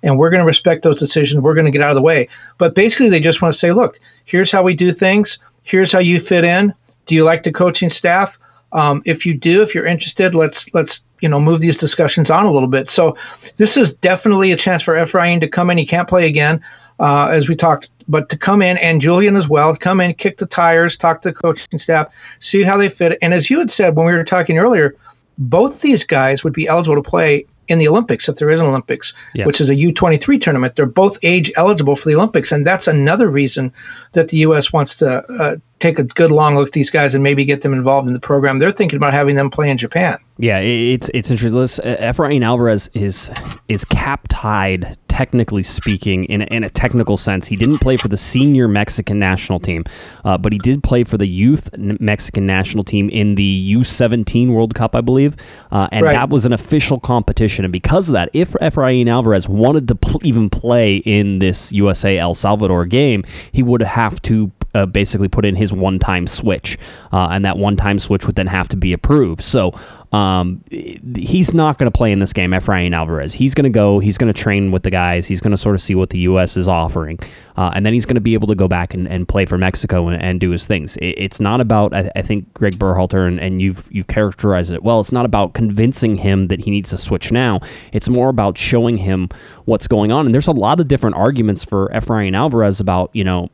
and 0.02 0.18
we're 0.18 0.30
going 0.30 0.42
to 0.42 0.46
respect 0.46 0.82
those 0.82 0.98
decisions. 0.98 1.40
We're 1.40 1.54
going 1.54 1.66
to 1.66 1.70
get 1.70 1.80
out 1.80 1.90
of 1.90 1.94
the 1.94 2.02
way. 2.02 2.28
But 2.58 2.74
basically, 2.74 3.08
they 3.08 3.20
just 3.20 3.40
want 3.40 3.54
to 3.54 3.58
say, 3.60 3.70
look, 3.70 4.00
here's 4.24 4.50
how 4.50 4.64
we 4.64 4.74
do 4.74 4.90
things. 4.90 5.38
Here's 5.62 5.92
how 5.92 6.00
you 6.00 6.18
fit 6.18 6.42
in. 6.42 6.74
Do 7.06 7.14
you 7.14 7.22
like 7.22 7.44
the 7.44 7.52
coaching 7.52 7.88
staff? 7.88 8.36
Um, 8.72 9.00
if 9.04 9.24
you 9.24 9.34
do, 9.34 9.62
if 9.62 9.76
you're 9.76 9.86
interested, 9.86 10.34
let's 10.34 10.74
let's 10.74 11.04
you 11.24 11.28
know 11.28 11.40
move 11.40 11.60
these 11.60 11.78
discussions 11.78 12.30
on 12.30 12.44
a 12.44 12.52
little 12.52 12.68
bit. 12.68 12.88
So 12.90 13.16
this 13.56 13.76
is 13.76 13.92
definitely 13.94 14.52
a 14.52 14.56
chance 14.56 14.82
for 14.82 14.94
Efrain 14.94 15.40
to 15.40 15.48
come 15.48 15.70
in. 15.70 15.78
He 15.78 15.86
can't 15.86 16.06
play 16.06 16.28
again, 16.28 16.60
uh, 17.00 17.28
as 17.32 17.48
we 17.48 17.56
talked, 17.56 17.88
but 18.06 18.28
to 18.28 18.38
come 18.38 18.60
in 18.62 18.76
and 18.76 19.00
Julian 19.00 19.34
as 19.34 19.48
well, 19.48 19.74
come 19.74 20.00
in, 20.00 20.14
kick 20.14 20.36
the 20.36 20.46
tires, 20.46 20.96
talk 20.96 21.22
to 21.22 21.30
the 21.30 21.34
coaching 21.34 21.78
staff, 21.78 22.08
see 22.38 22.62
how 22.62 22.76
they 22.76 22.90
fit. 22.90 23.18
And 23.22 23.32
as 23.34 23.48
you 23.50 23.58
had 23.58 23.70
said 23.70 23.96
when 23.96 24.06
we 24.06 24.12
were 24.12 24.22
talking 24.22 24.58
earlier, 24.58 24.94
both 25.38 25.80
these 25.80 26.04
guys 26.04 26.44
would 26.44 26.52
be 26.52 26.68
eligible 26.68 27.02
to 27.02 27.10
play 27.10 27.46
in 27.68 27.78
the 27.78 27.88
Olympics 27.88 28.28
if 28.28 28.36
there 28.36 28.50
is 28.50 28.60
an 28.60 28.66
Olympics, 28.66 29.12
yeah. 29.34 29.46
which 29.46 29.60
is 29.60 29.70
a 29.70 29.74
U23 29.74 30.40
tournament. 30.40 30.76
They're 30.76 30.86
both 30.86 31.18
age 31.22 31.52
eligible 31.56 31.96
for 31.96 32.08
the 32.08 32.14
Olympics, 32.14 32.52
and 32.52 32.66
that's 32.66 32.88
another 32.88 33.28
reason 33.28 33.72
that 34.12 34.28
the 34.28 34.38
U.S. 34.38 34.72
wants 34.72 34.96
to 34.96 35.24
uh, 35.40 35.56
take 35.78 35.98
a 35.98 36.04
good 36.04 36.30
long 36.30 36.56
look 36.56 36.68
at 36.68 36.72
these 36.72 36.90
guys 36.90 37.14
and 37.14 37.22
maybe 37.22 37.44
get 37.44 37.62
them 37.62 37.72
involved 37.72 38.08
in 38.08 38.14
the 38.14 38.20
program. 38.20 38.58
They're 38.58 38.72
thinking 38.72 38.96
about 38.96 39.12
having 39.12 39.36
them 39.36 39.50
play 39.50 39.68
in 39.68 39.78
Japan. 39.78 40.18
Yeah, 40.38 40.58
it's 40.58 41.10
it's 41.14 41.30
interesting. 41.30 41.58
Let's, 41.58 41.78
uh, 41.78 41.96
Efrain 42.00 42.44
Alvarez 42.44 42.88
is 42.94 43.30
is 43.68 43.84
cap 43.84 44.26
tied 44.28 44.96
technically 45.14 45.62
speaking, 45.62 46.24
in 46.24 46.42
a, 46.42 46.44
in 46.46 46.64
a 46.64 46.68
technical 46.68 47.16
sense. 47.16 47.46
He 47.46 47.54
didn't 47.54 47.78
play 47.78 47.96
for 47.96 48.08
the 48.08 48.16
senior 48.16 48.66
Mexican 48.66 49.16
national 49.16 49.60
team, 49.60 49.84
uh, 50.24 50.36
but 50.36 50.52
he 50.52 50.58
did 50.58 50.82
play 50.82 51.04
for 51.04 51.16
the 51.16 51.26
youth 51.28 51.70
Mexican 51.78 52.46
national 52.46 52.82
team 52.82 53.08
in 53.10 53.36
the 53.36 53.74
U17 53.76 54.52
World 54.52 54.74
Cup, 54.74 54.96
I 54.96 55.00
believe, 55.00 55.36
uh, 55.70 55.86
and 55.92 56.04
right. 56.04 56.14
that 56.14 56.30
was 56.30 56.46
an 56.46 56.52
official 56.52 56.98
competition. 56.98 57.64
And 57.64 57.70
because 57.70 58.08
of 58.08 58.14
that, 58.14 58.28
if 58.32 58.54
Efrain 58.54 59.06
Alvarez 59.06 59.48
wanted 59.48 59.86
to 59.86 59.94
pl- 59.94 60.20
even 60.24 60.50
play 60.50 60.96
in 60.96 61.38
this 61.38 61.70
USA 61.70 62.18
El 62.18 62.34
Salvador 62.34 62.84
game, 62.84 63.22
he 63.52 63.62
would 63.62 63.82
have 63.82 64.20
to 64.22 64.50
uh, 64.74 64.86
basically 64.86 65.28
put 65.28 65.44
in 65.44 65.54
his 65.54 65.72
one 65.72 66.00
time 66.00 66.26
switch, 66.26 66.76
uh, 67.12 67.28
and 67.30 67.44
that 67.44 67.56
one 67.56 67.76
time 67.76 68.00
switch 68.00 68.26
would 68.26 68.34
then 68.34 68.48
have 68.48 68.68
to 68.68 68.76
be 68.76 68.92
approved. 68.92 69.42
So 69.42 69.72
um, 70.14 70.62
he's 70.70 71.52
not 71.52 71.76
going 71.76 71.90
to 71.90 71.96
play 71.96 72.12
in 72.12 72.20
this 72.20 72.32
game, 72.32 72.52
Efrain 72.52 72.94
Alvarez. 72.94 73.34
He's 73.34 73.52
going 73.52 73.64
to 73.64 73.70
go, 73.70 73.98
he's 73.98 74.16
going 74.16 74.32
to 74.32 74.38
train 74.38 74.70
with 74.70 74.84
the 74.84 74.90
guys, 74.90 75.26
he's 75.26 75.40
going 75.40 75.50
to 75.50 75.56
sort 75.56 75.74
of 75.74 75.82
see 75.82 75.96
what 75.96 76.10
the 76.10 76.18
U.S. 76.18 76.56
is 76.56 76.68
offering, 76.68 77.18
uh, 77.56 77.72
and 77.74 77.84
then 77.84 77.92
he's 77.92 78.06
going 78.06 78.14
to 78.14 78.20
be 78.20 78.34
able 78.34 78.46
to 78.46 78.54
go 78.54 78.68
back 78.68 78.94
and, 78.94 79.08
and 79.08 79.26
play 79.26 79.44
for 79.44 79.58
Mexico 79.58 80.06
and, 80.06 80.22
and 80.22 80.38
do 80.38 80.50
his 80.50 80.66
things. 80.66 80.96
It, 80.98 81.16
it's 81.18 81.40
not 81.40 81.60
about, 81.60 81.92
I, 81.92 82.12
I, 82.14 82.22
think, 82.22 82.54
Greg 82.54 82.78
Berhalter, 82.78 83.26
and, 83.26 83.40
and 83.40 83.60
you've, 83.60 83.88
you've 83.90 84.06
characterized 84.06 84.70
it 84.70 84.84
well, 84.84 85.00
it's 85.00 85.10
not 85.10 85.24
about 85.24 85.52
convincing 85.52 86.18
him 86.18 86.44
that 86.44 86.60
he 86.60 86.70
needs 86.70 86.90
to 86.90 86.98
switch 86.98 87.32
now. 87.32 87.58
It's 87.92 88.08
more 88.08 88.28
about 88.28 88.56
showing 88.56 88.98
him 88.98 89.30
what's 89.64 89.88
going 89.88 90.12
on. 90.12 90.26
And 90.26 90.34
there's 90.34 90.46
a 90.46 90.52
lot 90.52 90.78
of 90.78 90.86
different 90.86 91.16
arguments 91.16 91.64
for 91.64 91.88
Efrain 91.88 92.36
Alvarez 92.36 92.78
about, 92.78 93.10
you 93.14 93.24
know, 93.24 93.50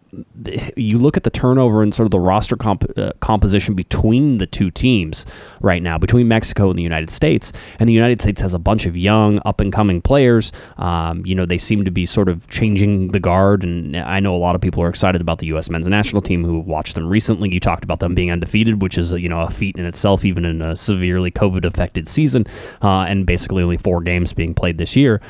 you 0.77 0.99
look 0.99 1.17
at 1.17 1.25
the 1.25 1.31
turnover 1.31 1.83
and 1.83 1.95
sort 1.95 2.07
of 2.07 2.11
the 2.11 2.19
roster 2.19 2.57
comp- 2.57 2.99
uh, 2.99 3.13
composition 3.21 3.75
between 3.75 4.39
the 4.39 4.47
two 4.47 4.71
teams 4.71 5.25
right 5.61 5.83
now, 5.83 5.99
between 5.99 6.27
Mexico 6.27 6.71
and 6.71 6.79
the 6.79 6.83
United 6.83 7.11
States. 7.11 7.53
And 7.79 7.89
the 7.89 7.93
United 7.93 8.21
States 8.21 8.41
has 8.41 8.53
a 8.53 8.59
bunch 8.59 8.87
of 8.87 8.97
young, 8.97 9.41
up 9.45 9.61
and 9.61 9.73
coming 9.73 10.03
players. 10.03 10.51
Um, 10.79 11.25
you 11.25 11.35
know, 11.35 11.47
they 11.47 11.59
seem 11.59 11.85
to 11.85 11.91
be 11.91 12.07
sort 12.07 12.29
of 12.29 12.49
changing 12.49 13.09
the 13.09 13.21
guard. 13.21 13.63
And 13.63 13.97
I 13.97 14.21
know 14.21 14.35
a 14.35 14.39
lot 14.39 14.55
of 14.55 14.61
people 14.61 14.83
are 14.83 14.89
excited 14.89 15.21
about 15.21 15.39
the 15.39 15.47
U.S. 15.49 15.71
men's 15.71 15.87
national 15.87 16.23
team 16.23 16.45
who 16.45 16.59
watched 16.59 16.95
them 16.97 17.09
recently. 17.09 17.53
You 17.53 17.61
talked 17.61 17.85
about 17.85 18.01
them 18.01 18.15
being 18.15 18.31
undefeated, 18.31 18.83
which 18.83 18.99
is, 18.99 19.13
you 19.13 19.29
know, 19.29 19.41
a 19.41 19.51
feat 19.51 19.77
in 19.77 19.85
itself, 19.85 20.25
even 20.25 20.45
in 20.45 20.61
a 20.61 20.75
severely 20.77 21.31
COVID 21.31 21.65
affected 21.65 22.09
season, 22.09 22.47
uh, 22.83 23.03
and 23.03 23.27
basically 23.27 23.63
only 23.63 23.77
four 23.77 24.01
games 24.01 24.33
being 24.33 24.55
played 24.55 24.79
this 24.79 24.97
year 24.97 25.21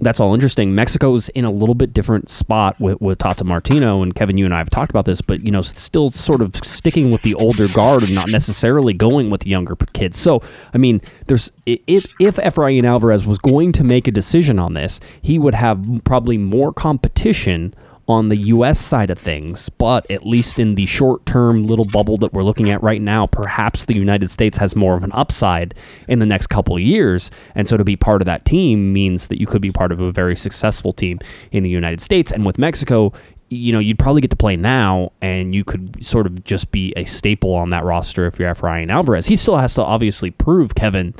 that's 0.00 0.20
all 0.20 0.34
interesting. 0.34 0.74
Mexico's 0.74 1.28
in 1.30 1.44
a 1.44 1.50
little 1.50 1.74
bit 1.74 1.92
different 1.92 2.28
spot 2.28 2.78
with, 2.80 3.00
with 3.00 3.18
Tata 3.18 3.44
Martino 3.44 4.02
and 4.02 4.14
Kevin. 4.14 4.36
You 4.36 4.44
and 4.44 4.54
I 4.54 4.58
have 4.58 4.70
talked 4.70 4.90
about 4.90 5.04
this, 5.04 5.20
but 5.20 5.44
you 5.44 5.50
know, 5.50 5.62
still 5.62 6.10
sort 6.10 6.42
of 6.42 6.56
sticking 6.62 7.10
with 7.10 7.22
the 7.22 7.34
older 7.34 7.68
guard 7.68 8.02
and 8.02 8.14
not 8.14 8.28
necessarily 8.30 8.92
going 8.92 9.30
with 9.30 9.46
younger 9.46 9.76
kids. 9.92 10.18
So, 10.18 10.42
I 10.72 10.78
mean, 10.78 11.00
there's 11.26 11.52
if 11.66 12.12
if 12.20 12.36
Efrain 12.36 12.84
Alvarez 12.84 13.24
was 13.24 13.38
going 13.38 13.72
to 13.72 13.84
make 13.84 14.08
a 14.08 14.12
decision 14.12 14.58
on 14.58 14.74
this, 14.74 15.00
he 15.22 15.38
would 15.38 15.54
have 15.54 15.86
probably 16.04 16.38
more 16.38 16.72
competition 16.72 17.74
on 18.06 18.28
the 18.28 18.36
US 18.36 18.78
side 18.78 19.10
of 19.10 19.18
things, 19.18 19.68
but 19.70 20.10
at 20.10 20.26
least 20.26 20.58
in 20.58 20.74
the 20.74 20.86
short 20.86 21.24
term 21.26 21.64
little 21.64 21.86
bubble 21.86 22.18
that 22.18 22.32
we're 22.32 22.42
looking 22.42 22.70
at 22.70 22.82
right 22.82 23.00
now, 23.00 23.26
perhaps 23.26 23.86
the 23.86 23.94
United 23.94 24.30
States 24.30 24.58
has 24.58 24.76
more 24.76 24.96
of 24.96 25.04
an 25.04 25.12
upside 25.12 25.74
in 26.08 26.18
the 26.18 26.26
next 26.26 26.48
couple 26.48 26.76
of 26.76 26.82
years. 26.82 27.30
And 27.54 27.66
so 27.66 27.76
to 27.76 27.84
be 27.84 27.96
part 27.96 28.20
of 28.20 28.26
that 28.26 28.44
team 28.44 28.92
means 28.92 29.28
that 29.28 29.40
you 29.40 29.46
could 29.46 29.62
be 29.62 29.70
part 29.70 29.92
of 29.92 30.00
a 30.00 30.12
very 30.12 30.36
successful 30.36 30.92
team 30.92 31.18
in 31.50 31.62
the 31.62 31.70
United 31.70 32.00
States. 32.00 32.30
And 32.30 32.44
with 32.44 32.58
Mexico, 32.58 33.12
you 33.50 33.72
know, 33.72 33.78
you'd 33.78 33.98
probably 33.98 34.20
get 34.20 34.30
to 34.30 34.36
play 34.36 34.56
now, 34.56 35.12
and 35.20 35.54
you 35.54 35.64
could 35.64 36.04
sort 36.04 36.26
of 36.26 36.44
just 36.44 36.70
be 36.70 36.92
a 36.96 37.04
staple 37.04 37.52
on 37.54 37.70
that 37.70 37.84
roster 37.84 38.26
if 38.26 38.38
you're 38.38 38.52
Efrain 38.52 38.90
Alvarez. 38.90 39.26
He 39.26 39.36
still 39.36 39.58
has 39.58 39.74
to 39.74 39.82
obviously 39.82 40.30
prove, 40.30 40.74
Kevin, 40.74 41.14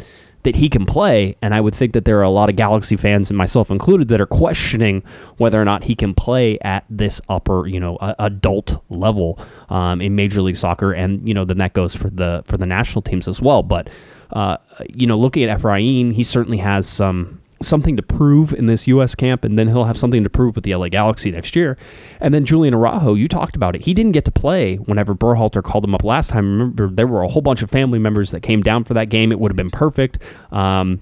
that 0.44 0.56
he 0.56 0.68
can 0.68 0.86
play. 0.86 1.36
And 1.42 1.54
I 1.54 1.60
would 1.60 1.74
think 1.74 1.92
that 1.94 2.04
there 2.04 2.18
are 2.18 2.22
a 2.22 2.30
lot 2.30 2.48
of 2.48 2.56
Galaxy 2.56 2.96
fans, 2.96 3.30
and 3.30 3.36
myself 3.36 3.70
included, 3.70 4.08
that 4.08 4.20
are 4.20 4.26
questioning 4.26 5.02
whether 5.36 5.60
or 5.60 5.64
not 5.64 5.84
he 5.84 5.94
can 5.94 6.14
play 6.14 6.58
at 6.60 6.84
this 6.88 7.20
upper, 7.28 7.66
you 7.66 7.80
know, 7.80 7.96
uh, 7.96 8.14
adult 8.18 8.82
level 8.88 9.38
um, 9.68 10.00
in 10.00 10.14
Major 10.14 10.40
League 10.42 10.56
Soccer. 10.56 10.92
And 10.92 11.26
you 11.26 11.34
know, 11.34 11.44
then 11.44 11.58
that 11.58 11.72
goes 11.72 11.96
for 11.96 12.10
the 12.10 12.44
for 12.46 12.56
the 12.56 12.66
national 12.66 13.02
teams 13.02 13.26
as 13.26 13.42
well. 13.42 13.62
But 13.62 13.88
uh, 14.30 14.58
you 14.88 15.06
know, 15.06 15.18
looking 15.18 15.44
at 15.44 15.58
Efrain, 15.58 16.12
he 16.12 16.22
certainly 16.22 16.58
has 16.58 16.86
some 16.86 17.40
something 17.66 17.96
to 17.96 18.02
prove 18.02 18.52
in 18.52 18.66
this 18.66 18.86
U.S. 18.86 19.14
camp, 19.14 19.44
and 19.44 19.58
then 19.58 19.68
he'll 19.68 19.84
have 19.84 19.98
something 19.98 20.22
to 20.22 20.30
prove 20.30 20.54
with 20.54 20.64
the 20.64 20.74
LA 20.74 20.88
Galaxy 20.88 21.30
next 21.30 21.56
year. 21.56 21.76
And 22.20 22.32
then 22.32 22.44
Julian 22.44 22.74
Araujo, 22.74 23.14
you 23.14 23.28
talked 23.28 23.56
about 23.56 23.74
it. 23.74 23.82
He 23.82 23.94
didn't 23.94 24.12
get 24.12 24.24
to 24.26 24.30
play 24.30 24.76
whenever 24.76 25.14
Berhalter 25.14 25.62
called 25.62 25.84
him 25.84 25.94
up 25.94 26.04
last 26.04 26.30
time. 26.30 26.52
Remember, 26.52 26.88
there 26.88 27.06
were 27.06 27.22
a 27.22 27.28
whole 27.28 27.42
bunch 27.42 27.62
of 27.62 27.70
family 27.70 27.98
members 27.98 28.30
that 28.30 28.40
came 28.40 28.62
down 28.62 28.84
for 28.84 28.94
that 28.94 29.08
game. 29.08 29.32
It 29.32 29.40
would 29.40 29.50
have 29.50 29.56
been 29.56 29.70
perfect. 29.70 30.18
Um, 30.52 31.00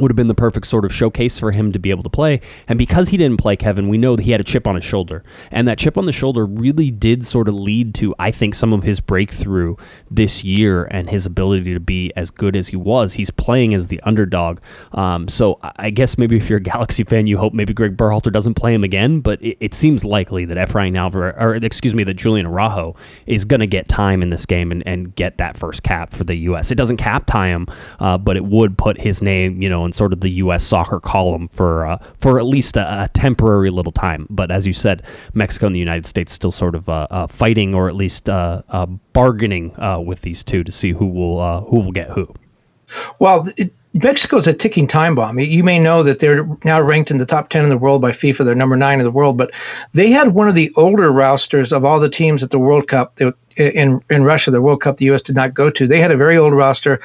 would 0.00 0.10
have 0.10 0.16
been 0.16 0.28
the 0.28 0.34
perfect 0.34 0.66
sort 0.66 0.84
of 0.84 0.94
showcase 0.94 1.38
for 1.38 1.52
him 1.52 1.72
to 1.72 1.78
be 1.78 1.90
able 1.90 2.02
to 2.02 2.10
play. 2.10 2.40
And 2.68 2.78
because 2.78 3.08
he 3.08 3.16
didn't 3.16 3.38
play, 3.38 3.56
Kevin, 3.56 3.88
we 3.88 3.98
know 3.98 4.16
that 4.16 4.22
he 4.22 4.32
had 4.32 4.40
a 4.40 4.44
chip 4.44 4.66
on 4.66 4.74
his 4.74 4.84
shoulder. 4.84 5.22
And 5.50 5.66
that 5.68 5.78
chip 5.78 5.96
on 5.96 6.06
the 6.06 6.12
shoulder 6.12 6.44
really 6.44 6.90
did 6.90 7.24
sort 7.24 7.48
of 7.48 7.54
lead 7.54 7.94
to, 7.96 8.14
I 8.18 8.30
think, 8.30 8.54
some 8.54 8.72
of 8.72 8.82
his 8.82 9.00
breakthrough 9.00 9.76
this 10.10 10.44
year 10.44 10.84
and 10.84 11.10
his 11.10 11.26
ability 11.26 11.72
to 11.74 11.80
be 11.80 12.12
as 12.16 12.30
good 12.30 12.56
as 12.56 12.68
he 12.68 12.76
was. 12.76 13.14
He's 13.14 13.30
playing 13.30 13.74
as 13.74 13.88
the 13.88 14.00
underdog. 14.02 14.60
Um, 14.92 15.28
so 15.28 15.58
I 15.62 15.90
guess 15.90 16.18
maybe 16.18 16.36
if 16.36 16.48
you're 16.48 16.58
a 16.58 16.62
Galaxy 16.62 17.04
fan, 17.04 17.26
you 17.26 17.38
hope 17.38 17.54
maybe 17.54 17.72
Greg 17.72 17.96
Berhalter 17.96 18.32
doesn't 18.32 18.54
play 18.54 18.74
him 18.74 18.84
again. 18.84 19.20
But 19.20 19.42
it, 19.42 19.56
it 19.60 19.74
seems 19.74 20.04
likely 20.04 20.44
that 20.44 20.56
Efrain 20.56 20.96
Alvarez, 20.96 21.34
or 21.38 21.54
excuse 21.54 21.94
me, 21.94 22.04
that 22.04 22.14
Julian 22.14 22.46
Araujo 22.46 22.96
is 23.26 23.44
going 23.44 23.60
to 23.60 23.66
get 23.66 23.88
time 23.88 24.22
in 24.22 24.30
this 24.30 24.46
game 24.46 24.70
and, 24.70 24.86
and 24.86 25.14
get 25.14 25.38
that 25.38 25.56
first 25.56 25.82
cap 25.82 26.12
for 26.12 26.24
the 26.24 26.34
U.S. 26.36 26.70
It 26.70 26.74
doesn't 26.74 26.98
cap 26.98 27.26
tie 27.26 27.48
him, 27.48 27.66
uh, 27.98 28.18
but 28.18 28.36
it 28.36 28.44
would 28.44 28.76
put 28.76 29.00
his 29.00 29.22
name, 29.22 29.62
you 29.62 29.68
know, 29.68 29.85
in 29.86 29.92
sort 29.92 30.12
of 30.12 30.20
the 30.20 30.28
U.S. 30.30 30.64
soccer 30.64 31.00
column 31.00 31.48
for 31.48 31.86
uh, 31.86 31.98
for 32.18 32.38
at 32.38 32.44
least 32.44 32.76
a, 32.76 33.04
a, 33.04 33.08
temporary 33.08 33.70
little 33.70 33.92
time. 33.92 34.26
But 34.28 34.50
as 34.50 34.66
you 34.66 34.72
said, 34.72 35.02
Mexico 35.32 35.66
and 35.66 35.74
the 35.74 35.80
United 35.80 36.06
States 36.06 36.32
still 36.32 36.52
sort 36.52 36.74
of 36.74 36.88
uh, 36.88 37.06
uh 37.10 37.26
fighting 37.26 37.74
or 37.74 37.88
at 37.88 37.94
least 37.94 38.28
uh, 38.28 38.62
uh, 38.68 38.86
bargaining 38.86 39.74
with 40.04 40.22
these 40.22 40.44
two 40.44 40.64
to 40.64 40.72
see 40.72 40.92
who 40.92 41.06
will 41.06 41.62
who 41.62 41.80
will 41.80 41.92
get 41.92 42.10
who. 42.10 42.34
Well, 43.18 43.48
it, 43.56 43.72
Mexico 44.02 44.36
is 44.36 44.46
a 44.46 44.52
ticking 44.52 44.86
time 44.86 45.14
bomb. 45.14 45.38
You 45.38 45.64
may 45.64 45.78
know 45.78 46.02
that 46.02 46.18
they're 46.18 46.46
now 46.64 46.80
ranked 46.80 47.10
in 47.10 47.18
the 47.18 47.26
top 47.26 47.48
10 47.48 47.64
in 47.64 47.70
the 47.70 47.78
world 47.78 48.02
by 48.02 48.12
FIFA. 48.12 48.44
They're 48.44 48.54
number 48.54 48.76
nine 48.76 48.98
in 48.98 49.04
the 49.04 49.10
world, 49.10 49.36
but 49.36 49.50
they 49.92 50.10
had 50.10 50.34
one 50.34 50.48
of 50.48 50.54
the 50.54 50.72
older 50.76 51.10
rosters 51.10 51.72
of 51.72 51.84
all 51.84 51.98
the 51.98 52.08
teams 52.08 52.42
at 52.42 52.50
the 52.50 52.58
World 52.58 52.88
Cup 52.88 53.18
in 53.56 54.00
in 54.10 54.22
Russia, 54.22 54.50
the 54.50 54.60
World 54.60 54.82
Cup 54.82 54.98
the 54.98 55.06
U.S. 55.06 55.22
did 55.22 55.34
not 55.34 55.54
go 55.54 55.70
to. 55.70 55.86
They 55.86 56.00
had 56.00 56.10
a 56.10 56.16
very 56.16 56.36
old 56.36 56.52
roster. 56.52 57.00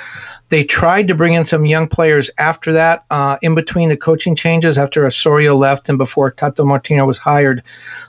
They 0.50 0.64
tried 0.64 1.08
to 1.08 1.16
bring 1.16 1.34
in 1.34 1.46
some 1.46 1.66
young 1.66 1.88
players 1.88 2.30
after 2.38 2.74
that, 2.74 3.06
uh, 3.10 3.38
in 3.42 3.56
between 3.56 3.88
the 3.88 3.96
coaching 3.96 4.36
changes, 4.36 4.78
after 4.78 5.06
Osorio 5.06 5.56
left 5.56 5.88
and 5.88 5.98
before 5.98 6.30
Tata 6.32 6.66
Martino 6.66 7.06
was 7.06 7.18
hired. 7.18 7.64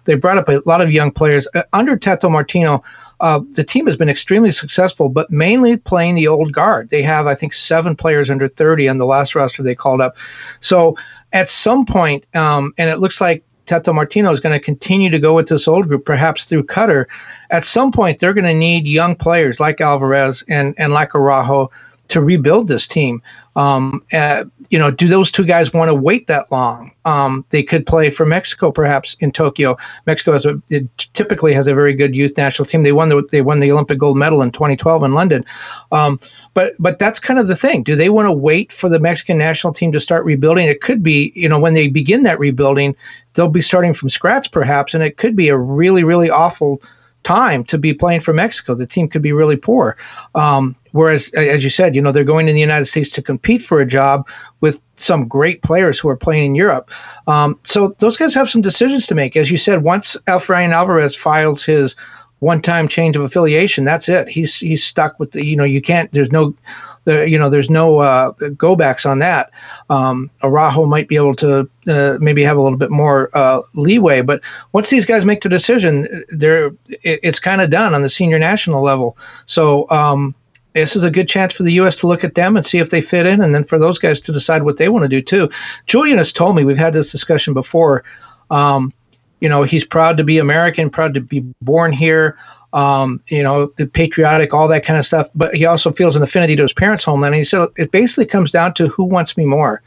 They 0.04 0.16
brought 0.16 0.38
up 0.38 0.48
a 0.48 0.60
lot 0.66 0.80
of 0.80 0.90
young 0.90 1.12
players. 1.12 1.46
Uh, 1.54 1.62
under 1.72 1.96
Tata 1.96 2.28
Martino, 2.28 2.82
uh, 3.22 3.40
the 3.50 3.64
team 3.64 3.86
has 3.86 3.96
been 3.96 4.08
extremely 4.08 4.50
successful, 4.50 5.08
but 5.08 5.30
mainly 5.30 5.76
playing 5.76 6.16
the 6.16 6.26
old 6.26 6.52
guard. 6.52 6.90
They 6.90 7.02
have, 7.02 7.26
I 7.28 7.36
think, 7.36 7.54
seven 7.54 7.94
players 7.94 8.28
under 8.28 8.48
30 8.48 8.88
on 8.88 8.98
the 8.98 9.06
last 9.06 9.34
roster 9.36 9.62
they 9.62 9.76
called 9.76 10.00
up. 10.00 10.16
So 10.58 10.96
at 11.32 11.48
some 11.48 11.86
point, 11.86 12.26
um, 12.34 12.74
and 12.78 12.90
it 12.90 12.98
looks 12.98 13.20
like 13.20 13.44
Tata 13.66 13.92
Martino 13.92 14.32
is 14.32 14.40
going 14.40 14.58
to 14.58 14.64
continue 14.64 15.08
to 15.08 15.20
go 15.20 15.34
with 15.34 15.48
this 15.48 15.68
old 15.68 15.86
group, 15.86 16.04
perhaps 16.04 16.44
through 16.44 16.64
Qatar. 16.64 17.06
At 17.50 17.64
some 17.64 17.92
point, 17.92 18.18
they're 18.18 18.34
going 18.34 18.44
to 18.44 18.54
need 18.54 18.88
young 18.88 19.14
players 19.14 19.60
like 19.60 19.80
Alvarez 19.80 20.42
and, 20.48 20.74
and 20.76 20.92
like 20.92 21.14
Araujo 21.14 21.70
to 22.08 22.20
rebuild 22.20 22.68
this 22.68 22.86
team. 22.86 23.22
Um, 23.56 24.02
uh, 24.12 24.44
you 24.70 24.78
know, 24.78 24.90
do 24.90 25.08
those 25.08 25.30
two 25.30 25.44
guys 25.44 25.72
want 25.72 25.88
to 25.88 25.94
wait 25.94 26.26
that 26.26 26.50
long? 26.50 26.90
Um, 27.04 27.44
they 27.50 27.62
could 27.62 27.84
play 27.84 28.10
for 28.10 28.24
Mexico, 28.24 28.72
perhaps 28.72 29.14
in 29.20 29.32
Tokyo. 29.32 29.76
Mexico 30.06 30.32
has 30.32 30.46
a 30.46 30.60
typically 30.96 31.52
has 31.52 31.66
a 31.66 31.74
very 31.74 31.92
good 31.94 32.14
youth 32.14 32.36
national 32.36 32.66
team. 32.66 32.82
They 32.82 32.92
won 32.92 33.08
the 33.08 33.26
they 33.30 33.42
won 33.42 33.60
the 33.60 33.70
Olympic 33.70 33.98
gold 33.98 34.16
medal 34.16 34.40
in 34.42 34.52
2012 34.52 35.02
in 35.02 35.12
London. 35.12 35.44
Um, 35.90 36.18
but 36.54 36.74
but 36.78 36.98
that's 36.98 37.20
kind 37.20 37.38
of 37.38 37.46
the 37.46 37.56
thing. 37.56 37.82
Do 37.82 37.96
they 37.96 38.08
want 38.08 38.26
to 38.26 38.32
wait 38.32 38.72
for 38.72 38.88
the 38.88 39.00
Mexican 39.00 39.36
national 39.36 39.72
team 39.72 39.92
to 39.92 40.00
start 40.00 40.24
rebuilding? 40.24 40.68
It 40.68 40.80
could 40.80 41.02
be, 41.02 41.32
you 41.34 41.48
know, 41.48 41.58
when 41.58 41.74
they 41.74 41.88
begin 41.88 42.22
that 42.22 42.38
rebuilding, 42.38 42.96
they'll 43.34 43.48
be 43.48 43.62
starting 43.62 43.92
from 43.92 44.08
scratch, 44.08 44.50
perhaps, 44.50 44.94
and 44.94 45.02
it 45.02 45.18
could 45.18 45.36
be 45.36 45.48
a 45.48 45.56
really 45.56 46.04
really 46.04 46.30
awful 46.30 46.82
time 47.22 47.64
to 47.64 47.78
be 47.78 47.94
playing 47.94 48.20
for 48.20 48.32
Mexico. 48.32 48.74
The 48.74 48.86
team 48.86 49.08
could 49.08 49.22
be 49.22 49.32
really 49.32 49.56
poor. 49.56 49.96
Um, 50.34 50.76
whereas, 50.92 51.30
as 51.30 51.64
you 51.64 51.70
said, 51.70 51.94
you 51.94 52.02
know, 52.02 52.12
they're 52.12 52.24
going 52.24 52.46
to 52.46 52.52
the 52.52 52.60
United 52.60 52.86
States 52.86 53.10
to 53.10 53.22
compete 53.22 53.62
for 53.62 53.80
a 53.80 53.86
job 53.86 54.28
with 54.60 54.80
some 54.96 55.26
great 55.26 55.62
players 55.62 55.98
who 55.98 56.08
are 56.08 56.16
playing 56.16 56.46
in 56.46 56.54
Europe. 56.54 56.90
Um, 57.26 57.58
so 57.64 57.94
those 57.98 58.16
guys 58.16 58.34
have 58.34 58.48
some 58.48 58.62
decisions 58.62 59.06
to 59.08 59.14
make. 59.14 59.36
As 59.36 59.50
you 59.50 59.56
said, 59.56 59.82
once 59.82 60.16
Efrain 60.26 60.72
Alvarez 60.72 61.16
files 61.16 61.64
his 61.64 61.96
one-time 62.38 62.88
change 62.88 63.16
of 63.16 63.22
affiliation, 63.22 63.84
that's 63.84 64.08
it. 64.08 64.28
He's 64.28 64.58
he's 64.58 64.84
stuck 64.84 65.18
with 65.18 65.32
the. 65.32 65.44
You 65.44 65.56
know, 65.56 65.64
you 65.64 65.80
can't. 65.80 66.10
There's 66.12 66.32
no 66.32 66.54
the, 67.04 67.28
you 67.28 67.38
know, 67.38 67.50
there's 67.50 67.70
no 67.70 67.98
uh, 67.98 68.30
go 68.56 68.76
backs 68.76 69.04
on 69.04 69.18
that. 69.18 69.50
Um, 69.90 70.30
might 70.42 71.08
be 71.08 71.16
able 71.16 71.34
to 71.36 71.68
uh, 71.88 72.18
maybe 72.20 72.42
have 72.42 72.56
a 72.56 72.60
little 72.60 72.78
bit 72.78 72.90
more 72.90 73.30
uh, 73.34 73.62
leeway, 73.74 74.22
but 74.22 74.40
once 74.72 74.90
these 74.90 75.04
guys 75.04 75.24
make 75.24 75.42
the 75.42 75.48
decision, 75.48 76.24
they're 76.28 76.66
it, 77.02 77.20
it's 77.22 77.40
kind 77.40 77.60
of 77.60 77.70
done 77.70 77.94
on 77.94 78.02
the 78.02 78.10
senior 78.10 78.38
national 78.38 78.82
level. 78.82 79.16
So 79.46 79.88
um, 79.90 80.34
this 80.74 80.96
is 80.96 81.04
a 81.04 81.10
good 81.10 81.28
chance 81.28 81.52
for 81.52 81.62
the 81.62 81.72
U.S. 81.74 81.96
to 81.96 82.06
look 82.06 82.24
at 82.24 82.34
them 82.34 82.56
and 82.56 82.64
see 82.64 82.78
if 82.78 82.90
they 82.90 83.00
fit 83.00 83.26
in, 83.26 83.42
and 83.42 83.54
then 83.54 83.64
for 83.64 83.78
those 83.78 83.98
guys 83.98 84.20
to 84.22 84.32
decide 84.32 84.62
what 84.62 84.76
they 84.76 84.88
want 84.88 85.02
to 85.04 85.08
do 85.08 85.22
too. 85.22 85.50
Julian 85.86 86.18
has 86.18 86.32
told 86.32 86.56
me 86.56 86.64
we've 86.64 86.78
had 86.78 86.92
this 86.92 87.12
discussion 87.12 87.54
before. 87.54 88.04
Um, 88.50 88.92
you 89.40 89.48
know, 89.48 89.64
he's 89.64 89.84
proud 89.84 90.16
to 90.18 90.24
be 90.24 90.38
American, 90.38 90.88
proud 90.88 91.14
to 91.14 91.20
be 91.20 91.40
born 91.60 91.92
here 91.92 92.36
um, 92.72 93.20
you 93.28 93.42
know, 93.42 93.66
the 93.76 93.86
patriotic, 93.86 94.54
all 94.54 94.68
that 94.68 94.84
kind 94.84 94.98
of 94.98 95.04
stuff. 95.04 95.28
But 95.34 95.54
he 95.54 95.66
also 95.66 95.92
feels 95.92 96.16
an 96.16 96.22
affinity 96.22 96.56
to 96.56 96.62
his 96.62 96.72
parents' 96.72 97.04
homeland. 97.04 97.34
And 97.34 97.40
he 97.40 97.44
said 97.44 97.68
it 97.76 97.90
basically 97.90 98.26
comes 98.26 98.50
down 98.50 98.74
to 98.74 98.88
who 98.88 99.04
wants 99.04 99.36
me 99.36 99.44
more. 99.44 99.82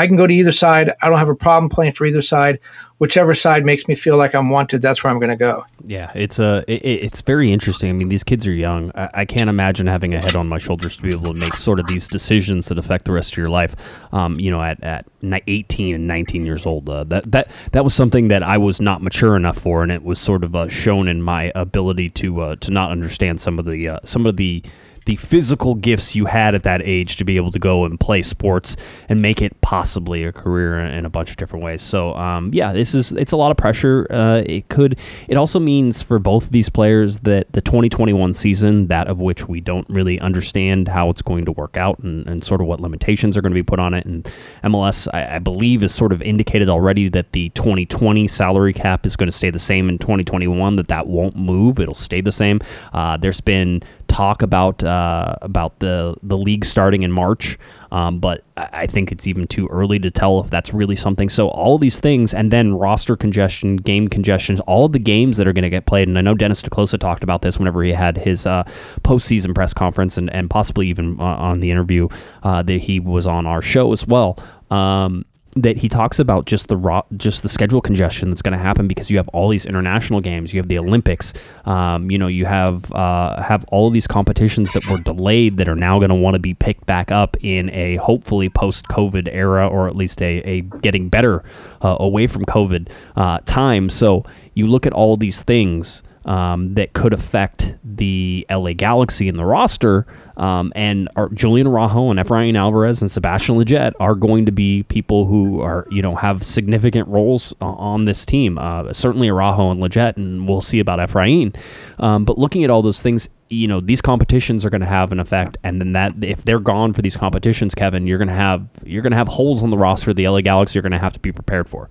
I 0.00 0.06
can 0.06 0.16
go 0.16 0.26
to 0.26 0.32
either 0.32 0.50
side. 0.50 0.94
I 1.02 1.10
don't 1.10 1.18
have 1.18 1.28
a 1.28 1.34
problem 1.34 1.68
playing 1.68 1.92
for 1.92 2.06
either 2.06 2.22
side. 2.22 2.58
Whichever 2.96 3.34
side 3.34 3.66
makes 3.66 3.86
me 3.86 3.94
feel 3.94 4.16
like 4.16 4.34
I'm 4.34 4.48
wanted, 4.48 4.80
that's 4.80 5.04
where 5.04 5.10
I'm 5.12 5.18
going 5.18 5.30
to 5.30 5.36
go. 5.36 5.66
Yeah, 5.84 6.10
it's 6.14 6.38
a 6.38 6.44
uh, 6.44 6.62
it, 6.66 6.82
it's 6.82 7.20
very 7.20 7.52
interesting. 7.52 7.90
I 7.90 7.92
mean, 7.92 8.08
these 8.08 8.24
kids 8.24 8.46
are 8.46 8.52
young. 8.52 8.92
I, 8.94 9.10
I, 9.12 9.24
can't 9.26 9.50
imagine 9.50 9.86
having 9.86 10.14
a 10.14 10.20
head 10.20 10.36
on 10.36 10.48
my 10.48 10.56
shoulders 10.56 10.96
to 10.96 11.02
be 11.02 11.10
able 11.10 11.34
to 11.34 11.38
make 11.38 11.54
sort 11.54 11.80
of 11.80 11.86
these 11.86 12.08
decisions 12.08 12.68
that 12.68 12.78
affect 12.78 13.04
the 13.04 13.12
rest 13.12 13.32
of 13.32 13.36
your 13.36 13.50
life. 13.50 13.74
Um, 14.14 14.40
you 14.40 14.50
know, 14.50 14.62
at, 14.62 14.82
at 14.82 15.06
18 15.22 15.94
and 15.94 16.06
19 16.06 16.46
years 16.46 16.64
old, 16.64 16.88
uh, 16.88 17.04
that 17.04 17.30
that 17.30 17.50
that 17.72 17.84
was 17.84 17.94
something 17.94 18.28
that 18.28 18.42
I 18.42 18.56
was 18.56 18.80
not 18.80 19.02
mature 19.02 19.36
enough 19.36 19.58
for, 19.58 19.82
and 19.82 19.92
it 19.92 20.02
was 20.02 20.18
sort 20.18 20.44
of 20.44 20.56
uh, 20.56 20.68
shown 20.68 21.08
in 21.08 21.20
my 21.20 21.52
ability 21.54 22.08
to 22.10 22.40
uh, 22.40 22.56
to 22.56 22.70
not 22.70 22.90
understand 22.90 23.38
some 23.38 23.58
of 23.58 23.66
the 23.66 23.86
uh, 23.86 23.98
some 24.04 24.24
of 24.24 24.38
the 24.38 24.62
the 25.06 25.16
physical 25.16 25.74
gifts 25.74 26.14
you 26.14 26.26
had 26.26 26.54
at 26.54 26.62
that 26.62 26.82
age 26.82 27.16
to 27.16 27.24
be 27.24 27.36
able 27.36 27.50
to 27.50 27.58
go 27.58 27.84
and 27.84 27.98
play 27.98 28.22
sports 28.22 28.76
and 29.08 29.20
make 29.22 29.40
it 29.40 29.60
possibly 29.60 30.24
a 30.24 30.32
career 30.32 30.78
in 30.78 31.04
a 31.04 31.10
bunch 31.10 31.30
of 31.30 31.36
different 31.36 31.64
ways. 31.64 31.82
So 31.82 32.14
um, 32.14 32.50
yeah, 32.52 32.72
this 32.72 32.94
is 32.94 33.12
it's 33.12 33.32
a 33.32 33.36
lot 33.36 33.50
of 33.50 33.56
pressure. 33.56 34.06
Uh, 34.10 34.42
it 34.46 34.68
could. 34.68 34.98
It 35.28 35.36
also 35.36 35.58
means 35.58 36.02
for 36.02 36.18
both 36.18 36.44
of 36.44 36.52
these 36.52 36.68
players 36.68 37.20
that 37.20 37.52
the 37.52 37.60
2021 37.60 38.34
season, 38.34 38.86
that 38.88 39.08
of 39.08 39.20
which 39.20 39.48
we 39.48 39.60
don't 39.60 39.88
really 39.88 40.20
understand 40.20 40.88
how 40.88 41.10
it's 41.10 41.22
going 41.22 41.44
to 41.44 41.52
work 41.52 41.76
out 41.76 41.98
and, 42.00 42.26
and 42.26 42.44
sort 42.44 42.60
of 42.60 42.66
what 42.66 42.80
limitations 42.80 43.36
are 43.36 43.42
going 43.42 43.52
to 43.52 43.58
be 43.58 43.62
put 43.62 43.78
on 43.78 43.94
it. 43.94 44.06
And 44.06 44.24
MLS, 44.64 45.08
I, 45.12 45.36
I 45.36 45.38
believe, 45.38 45.82
is 45.82 45.94
sort 45.94 46.12
of 46.12 46.22
indicated 46.22 46.68
already 46.68 47.08
that 47.08 47.32
the 47.32 47.48
2020 47.50 48.28
salary 48.28 48.72
cap 48.72 49.06
is 49.06 49.16
going 49.16 49.28
to 49.28 49.36
stay 49.36 49.50
the 49.50 49.58
same 49.58 49.88
in 49.88 49.98
2021. 49.98 50.76
That 50.76 50.88
that 50.88 51.06
won't 51.06 51.36
move. 51.36 51.80
It'll 51.80 51.94
stay 51.94 52.20
the 52.20 52.32
same. 52.32 52.60
Uh, 52.92 53.16
there's 53.16 53.40
been 53.40 53.82
talk 54.10 54.42
about 54.42 54.82
uh, 54.82 55.36
about 55.40 55.78
the 55.78 56.16
the 56.22 56.36
league 56.36 56.64
starting 56.64 57.02
in 57.02 57.12
March, 57.12 57.56
um, 57.92 58.18
but 58.18 58.44
I 58.56 58.86
think 58.86 59.12
it's 59.12 59.26
even 59.26 59.46
too 59.46 59.68
early 59.68 59.98
to 60.00 60.10
tell 60.10 60.40
if 60.40 60.50
that's 60.50 60.74
really 60.74 60.96
something. 60.96 61.28
So 61.28 61.48
all 61.48 61.78
these 61.78 62.00
things, 62.00 62.34
and 62.34 62.50
then 62.50 62.74
roster 62.74 63.16
congestion, 63.16 63.76
game 63.76 64.08
congestions, 64.08 64.60
all 64.60 64.88
the 64.88 64.98
games 64.98 65.36
that 65.36 65.46
are 65.46 65.52
going 65.52 65.62
to 65.62 65.70
get 65.70 65.86
played. 65.86 66.08
And 66.08 66.18
I 66.18 66.22
know 66.22 66.34
Dennis 66.34 66.60
te 66.60 66.68
Kloese 66.68 66.98
talked 66.98 67.22
about 67.22 67.42
this 67.42 67.58
whenever 67.58 67.82
he 67.82 67.92
had 67.92 68.18
his 68.18 68.46
uh, 68.46 68.64
postseason 69.02 69.54
press 69.54 69.72
conference, 69.72 70.18
and 70.18 70.28
and 70.30 70.50
possibly 70.50 70.88
even 70.88 71.18
uh, 71.20 71.24
on 71.24 71.60
the 71.60 71.70
interview 71.70 72.08
uh, 72.42 72.62
that 72.62 72.80
he 72.80 72.98
was 72.98 73.26
on 73.26 73.46
our 73.46 73.62
show 73.62 73.92
as 73.92 74.06
well. 74.06 74.36
Um, 74.70 75.24
that 75.56 75.78
he 75.78 75.88
talks 75.88 76.18
about 76.18 76.46
just 76.46 76.68
the 76.68 76.76
raw, 76.76 77.02
just 77.16 77.42
the 77.42 77.48
schedule 77.48 77.80
congestion 77.80 78.30
that's 78.30 78.42
going 78.42 78.52
to 78.52 78.58
happen 78.58 78.86
because 78.86 79.10
you 79.10 79.16
have 79.16 79.28
all 79.28 79.48
these 79.48 79.66
international 79.66 80.20
games, 80.20 80.52
you 80.52 80.60
have 80.60 80.68
the 80.68 80.78
Olympics, 80.78 81.32
um, 81.64 82.10
you 82.10 82.18
know, 82.18 82.28
you 82.28 82.44
have 82.44 82.92
uh, 82.92 83.42
have 83.42 83.64
all 83.68 83.88
of 83.88 83.92
these 83.92 84.06
competitions 84.06 84.72
that 84.72 84.86
were 84.88 84.98
delayed 84.98 85.56
that 85.56 85.68
are 85.68 85.74
now 85.74 85.98
going 85.98 86.10
to 86.10 86.14
want 86.14 86.34
to 86.34 86.40
be 86.40 86.54
picked 86.54 86.86
back 86.86 87.10
up 87.10 87.36
in 87.42 87.68
a 87.70 87.96
hopefully 87.96 88.48
post 88.48 88.86
COVID 88.88 89.28
era 89.32 89.66
or 89.66 89.88
at 89.88 89.96
least 89.96 90.22
a, 90.22 90.38
a 90.48 90.60
getting 90.60 91.08
better 91.08 91.42
uh, 91.82 91.96
away 91.98 92.26
from 92.26 92.44
COVID 92.44 92.88
uh, 93.16 93.38
time. 93.44 93.88
So 93.90 94.24
you 94.54 94.68
look 94.68 94.86
at 94.86 94.92
all 94.92 95.16
these 95.16 95.42
things 95.42 96.02
um, 96.24 96.74
that 96.74 96.92
could 96.92 97.12
affect 97.12 97.74
the 97.82 98.46
LA 98.50 98.72
Galaxy 98.72 99.28
in 99.28 99.36
the 99.36 99.44
roster. 99.44 100.06
Um, 100.36 100.72
and 100.74 101.08
our, 101.16 101.28
Julian 101.30 101.66
Araujo 101.66 102.10
and 102.10 102.18
Efrain 102.18 102.56
Alvarez 102.56 103.02
and 103.02 103.10
Sebastian 103.10 103.56
Lletget 103.56 103.92
are 104.00 104.14
going 104.14 104.46
to 104.46 104.52
be 104.52 104.84
people 104.84 105.26
who 105.26 105.60
are, 105.60 105.86
you 105.90 106.02
know, 106.02 106.14
have 106.14 106.42
significant 106.44 107.08
roles 107.08 107.52
uh, 107.60 107.66
on 107.66 108.04
this 108.04 108.24
team. 108.24 108.58
Uh, 108.58 108.92
certainly 108.92 109.28
Araujo 109.28 109.70
and 109.70 109.80
Lletget, 109.80 110.16
and 110.16 110.48
we'll 110.48 110.62
see 110.62 110.78
about 110.78 110.98
Efrain. 110.98 111.54
Um, 111.98 112.24
but 112.24 112.38
looking 112.38 112.64
at 112.64 112.70
all 112.70 112.82
those 112.82 113.02
things, 113.02 113.28
you 113.48 113.66
know, 113.66 113.80
these 113.80 114.00
competitions 114.00 114.64
are 114.64 114.70
going 114.70 114.80
to 114.80 114.86
have 114.86 115.12
an 115.12 115.20
effect, 115.20 115.58
and 115.64 115.80
then 115.80 115.92
that 115.92 116.12
if 116.22 116.44
they're 116.44 116.60
gone 116.60 116.92
for 116.92 117.02
these 117.02 117.16
competitions, 117.16 117.74
Kevin, 117.74 118.06
you're 118.06 118.18
going 118.18 118.28
to 118.28 118.34
have 118.34 118.68
you're 118.84 119.02
going 119.02 119.10
to 119.10 119.16
have 119.16 119.28
holes 119.28 119.62
on 119.62 119.70
the 119.70 119.78
roster. 119.78 120.14
The 120.14 120.28
LA 120.28 120.40
Galaxy 120.40 120.78
are 120.78 120.82
going 120.82 120.92
to 120.92 120.98
have 120.98 121.12
to 121.14 121.20
be 121.20 121.32
prepared 121.32 121.68
for. 121.68 121.90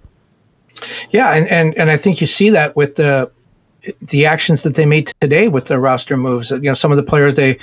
Yeah, 1.09 1.33
and, 1.33 1.47
and 1.49 1.75
and 1.75 1.91
I 1.91 1.97
think 1.97 2.21
you 2.21 2.27
see 2.27 2.49
that 2.51 2.75
with 2.75 2.95
the 2.95 3.29
the 4.01 4.25
actions 4.25 4.63
that 4.63 4.75
they 4.75 4.85
made 4.85 5.11
today 5.21 5.47
with 5.47 5.65
the 5.65 5.79
roster 5.79 6.17
moves. 6.17 6.51
You 6.51 6.59
know, 6.59 6.73
some 6.73 6.91
of 6.91 6.97
the 6.97 7.03
players 7.03 7.35
they 7.35 7.57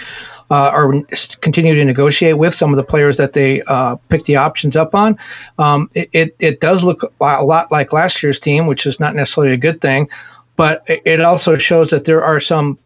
uh, 0.51 0.71
are 0.71 0.93
continue 1.41 1.75
to 1.75 1.85
negotiate 1.85 2.39
with, 2.39 2.55
some 2.55 2.71
of 2.73 2.77
the 2.77 2.85
players 2.85 3.17
that 3.17 3.33
they 3.33 3.63
uh, 3.63 3.97
pick 4.09 4.25
the 4.25 4.37
options 4.37 4.77
up 4.77 4.95
on. 4.95 5.19
Um, 5.59 5.89
it, 5.95 6.09
it, 6.13 6.37
it 6.39 6.61
does 6.61 6.85
look 6.85 7.03
a 7.21 7.45
lot 7.45 7.71
like 7.71 7.93
last 7.93 8.23
year's 8.23 8.39
team, 8.39 8.67
which 8.67 8.87
is 8.87 9.01
not 9.01 9.15
necessarily 9.15 9.53
a 9.53 9.59
good 9.59 9.81
thing, 9.81 10.09
but 10.57 10.83
it 10.87 11.21
also 11.21 11.57
shows 11.57 11.91
that 11.91 12.05
there 12.05 12.23
are 12.23 12.41
some 12.41 12.79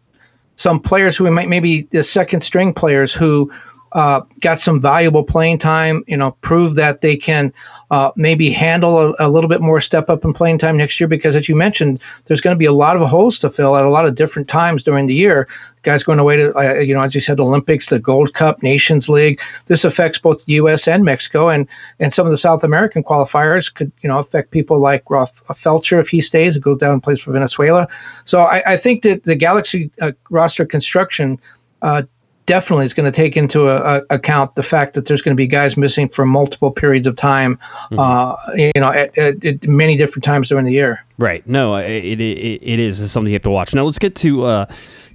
some 0.55 0.79
players 0.79 1.15
who 1.17 1.29
might 1.31 1.49
maybe 1.49 1.83
the 1.91 2.03
second 2.03 2.41
string 2.41 2.73
players 2.73 3.13
who 3.13 3.51
uh, 3.93 4.21
got 4.39 4.59
some 4.59 4.79
valuable 4.79 5.23
playing 5.23 5.57
time, 5.57 6.03
you 6.07 6.15
know, 6.15 6.31
prove 6.41 6.75
that 6.75 7.01
they 7.01 7.17
can 7.17 7.51
uh, 7.89 8.09
maybe 8.15 8.49
handle 8.49 8.97
a, 8.97 9.15
a, 9.19 9.27
little 9.27 9.49
bit 9.49 9.59
more 9.59 9.81
step 9.81 10.09
up 10.09 10.23
in 10.23 10.31
playing 10.31 10.57
time 10.57 10.77
next 10.77 10.99
year 10.99 11.09
because, 11.09 11.35
as 11.35 11.49
you 11.49 11.55
mentioned, 11.55 12.01
there's 12.25 12.39
going 12.39 12.55
to 12.55 12.59
be 12.59 12.65
a 12.65 12.71
lot 12.71 12.95
of 12.95 13.09
holes 13.09 13.37
to 13.39 13.49
fill 13.49 13.75
at 13.75 13.83
a 13.83 13.89
lot 13.89 14.05
of 14.05 14.15
different 14.15 14.47
times 14.47 14.83
during 14.83 15.07
the 15.07 15.13
year. 15.13 15.45
Guys 15.83 16.03
going 16.03 16.19
away 16.19 16.37
to, 16.37 16.53
uh, 16.57 16.79
you 16.79 16.93
know, 16.93 17.01
as 17.01 17.13
you 17.13 17.19
said, 17.19 17.39
Olympics, 17.39 17.87
the 17.87 17.99
Gold 17.99 18.33
Cup, 18.33 18.63
Nations 18.63 19.09
League. 19.09 19.41
This 19.65 19.83
affects 19.83 20.17
both 20.17 20.45
the 20.45 20.53
U.S. 20.53 20.87
and 20.87 21.03
Mexico, 21.03 21.49
and 21.49 21.67
and 21.99 22.13
some 22.13 22.25
of 22.25 22.31
the 22.31 22.37
South 22.37 22.63
American 22.63 23.03
qualifiers 23.03 23.73
could, 23.73 23.91
you 24.01 24.07
know, 24.07 24.19
affect 24.19 24.51
people 24.51 24.79
like 24.79 25.09
Rolf 25.09 25.43
Feltscher 25.47 25.99
if 25.99 26.07
he 26.07 26.21
stays 26.21 26.55
and 26.55 26.63
goes 26.63 26.77
down 26.77 26.93
and 26.93 27.03
plays 27.03 27.19
for 27.19 27.33
Venezuela. 27.33 27.87
So 28.23 28.41
I, 28.41 28.73
I 28.73 28.77
think 28.77 29.03
that 29.03 29.23
the 29.23 29.35
Galaxy 29.35 29.91
uh, 29.99 30.11
roster 30.29 30.65
construction 30.65 31.39
uh, 31.81 32.03
definitely 32.45 32.85
is 32.85 32.93
going 32.93 33.11
to 33.11 33.15
take 33.15 33.37
into 33.37 33.67
a, 33.67 33.97
a, 33.97 34.01
account 34.09 34.55
the 34.55 34.63
fact 34.63 34.93
that 34.93 35.05
there's 35.05 35.21
going 35.21 35.35
to 35.35 35.37
be 35.37 35.47
guys 35.47 35.77
missing 35.77 36.09
for 36.09 36.25
multiple 36.25 36.71
periods 36.71 37.07
of 37.07 37.15
time, 37.15 37.57
mm-hmm. 37.91 37.99
uh, 37.99 38.35
you 38.55 38.71
know, 38.81 38.91
at, 38.91 39.17
at, 39.17 39.43
at, 39.45 39.67
many 39.67 39.95
different 39.95 40.23
times 40.23 40.49
during 40.49 40.65
the 40.65 40.73
year. 40.73 41.03
Right. 41.21 41.45
No, 41.47 41.75
it, 41.75 42.19
it, 42.19 42.23
it 42.63 42.79
is 42.79 43.11
something 43.11 43.31
you 43.31 43.35
have 43.35 43.43
to 43.43 43.51
watch. 43.51 43.75
Now 43.75 43.83
let's 43.83 43.99
get 43.99 44.15
to 44.17 44.45
uh, 44.45 44.65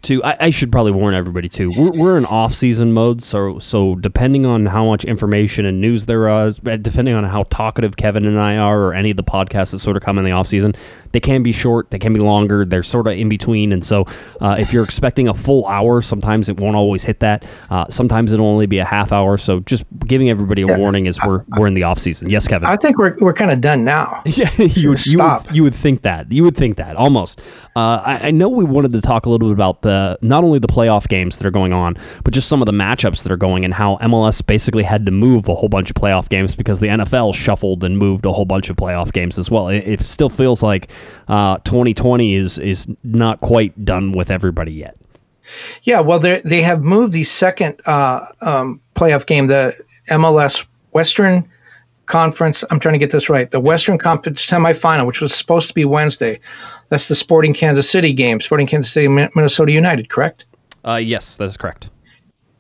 to 0.03 0.23
I, 0.23 0.37
I, 0.41 0.51
should 0.51 0.71
probably 0.71 0.93
warn 0.93 1.15
everybody 1.15 1.49
too. 1.49 1.73
We're, 1.77 1.91
we're 1.91 2.17
in 2.17 2.25
off 2.27 2.55
season 2.55 2.93
mode, 2.93 3.23
so 3.23 3.59
so 3.59 3.97
depending 3.97 4.47
on 4.47 4.67
how 4.67 4.87
much 4.87 5.05
information 5.05 5.67
and 5.67 5.81
news 5.81 6.07
there 6.07 6.29
is, 6.47 6.61
uh, 6.65 6.77
depending 6.77 7.15
on 7.15 7.25
how 7.25 7.43
talkative 7.45 7.97
Kevin 7.97 8.25
and 8.25 8.39
I 8.39 8.57
are, 8.57 8.81
or 8.81 8.95
any 8.95 9.11
of 9.11 9.17
the 9.17 9.25
podcasts 9.25 9.73
that 9.73 9.81
sort 9.81 9.97
of 9.97 10.03
come 10.03 10.19
in 10.19 10.25
the 10.25 10.31
off 10.31 10.47
season, 10.47 10.75
they 11.13 11.21
can 11.21 11.43
be 11.43 11.53
short, 11.53 11.91
they 11.91 11.99
can 11.99 12.13
be 12.13 12.21
longer, 12.21 12.65
they're 12.65 12.83
sort 12.83 13.07
of 13.07 13.15
in 13.15 13.29
between. 13.29 13.73
And 13.73 13.85
so 13.85 14.05
uh, 14.41 14.57
if 14.59 14.73
you're 14.73 14.85
expecting 14.85 15.29
a 15.29 15.35
full 15.35 15.67
hour, 15.67 16.01
sometimes 16.01 16.49
it 16.49 16.61
won't 16.61 16.77
always 16.77 17.05
hit 17.05 17.21
that. 17.21 17.45
Uh, 17.71 17.87
sometimes 17.89 18.33
it'll 18.33 18.47
only 18.47 18.67
be 18.67 18.79
a 18.79 18.85
half 18.85 19.13
hour. 19.13 19.37
So 19.37 19.61
just 19.61 19.85
giving 20.07 20.31
everybody 20.31 20.63
a 20.63 20.69
yeah. 20.69 20.77
warning 20.77 21.07
is 21.07 21.19
we're 21.27 21.45
we're 21.59 21.67
in 21.67 21.75
the 21.75 21.83
off 21.83 21.99
season. 21.99 22.31
Yes, 22.31 22.47
Kevin. 22.47 22.69
I 22.69 22.77
think 22.77 22.99
we're 22.99 23.17
we're 23.19 23.35
kind 23.35 23.51
of 23.51 23.61
done 23.61 23.85
now. 23.85 24.23
yeah, 24.27 24.51
you 24.57 24.91
would, 24.91 25.05
you 25.07 25.19
would 25.19 25.57
you 25.57 25.63
would 25.63 25.75
think 25.75 25.96
that 26.03 26.31
you 26.31 26.43
would 26.45 26.57
think 26.57 26.77
that 26.77 26.97
almost. 26.97 27.41
Uh, 27.75 28.03
I, 28.05 28.21
I 28.25 28.31
know 28.31 28.49
we 28.49 28.65
wanted 28.65 28.93
to 28.93 29.01
talk 29.01 29.27
a 29.27 29.31
little 29.31 29.49
bit 29.49 29.55
about 29.55 29.83
the 29.83 30.19
not 30.23 30.45
only 30.45 30.59
the 30.59 30.69
playoff 30.69 31.09
games 31.09 31.37
that 31.39 31.47
are 31.47 31.51
going 31.51 31.73
on, 31.73 31.97
but 32.25 32.35
just 32.35 32.49
some 32.49 32.63
of 32.63 32.67
the 32.67 32.73
matchups 32.73 33.23
that 33.23 33.33
are 33.33 33.37
going 33.37 33.65
and 33.65 33.75
how 33.75 33.97
MLS 33.99 34.45
basically 34.45 34.83
had 34.83 35.07
to 35.07 35.13
move 35.13 35.49
a 35.49 35.55
whole 35.55 35.69
bunch 35.69 35.91
of 35.91 35.97
playoff 35.97 36.29
games 36.29 36.55
because 36.55 36.81
the 36.81 36.89
NFL 36.89 37.35
shuffled 37.35 37.85
and 37.85 37.99
moved 37.99 38.25
a 38.25 38.33
whole 38.33 38.45
bunch 38.45 38.71
of 38.71 38.77
playoff 38.77 39.13
games 39.13 39.39
as 39.39 39.51
well. 39.51 39.69
It, 39.69 39.87
it 39.87 40.01
still 40.01 40.31
feels 40.31 40.63
like 40.63 40.91
uh, 41.29 41.59
2020 41.59 42.35
is 42.35 42.59
is 42.59 42.87
not 43.03 43.41
quite 43.41 43.85
done 43.85 44.13
with 44.13 44.31
everybody 44.31 44.73
yet. 44.73 44.97
Yeah, 45.83 46.01
well, 46.01 46.19
they 46.19 46.41
they 46.45 46.63
have 46.63 46.83
moved 46.83 47.13
the 47.13 47.25
second 47.25 47.81
uh, 47.87 48.27
um, 48.41 48.81
playoff 48.95 49.27
game, 49.27 49.47
the 49.47 49.77
MLS 50.11 50.65
Western 50.93 51.49
Conference. 52.07 52.65
I'm 52.71 52.81
trying 52.81 52.95
to 52.95 52.99
get 52.99 53.11
this 53.11 53.29
right. 53.29 53.51
The 53.51 53.61
Western 53.61 53.99
Conference 53.99 54.45
semifinal, 54.45 55.07
which 55.07 55.21
was 55.21 55.35
supposed 55.35 55.69
to 55.69 55.75
be 55.75 55.85
Wednesday. 55.85 56.41
That's 56.89 57.09
the 57.09 57.17
Sporting 57.17 57.55
Kansas 57.55 57.89
City 57.89 58.13
game. 58.13 58.41
Sporting 58.41 58.67
Kansas 58.67 58.93
City, 58.93 59.09
Minnesota 59.09 59.73
United, 59.73 60.09
correct? 60.09 60.47
Uh, 60.85 60.97
yes, 60.97 61.37
that 61.37 61.45
is 61.45 61.57
correct. 61.57 61.91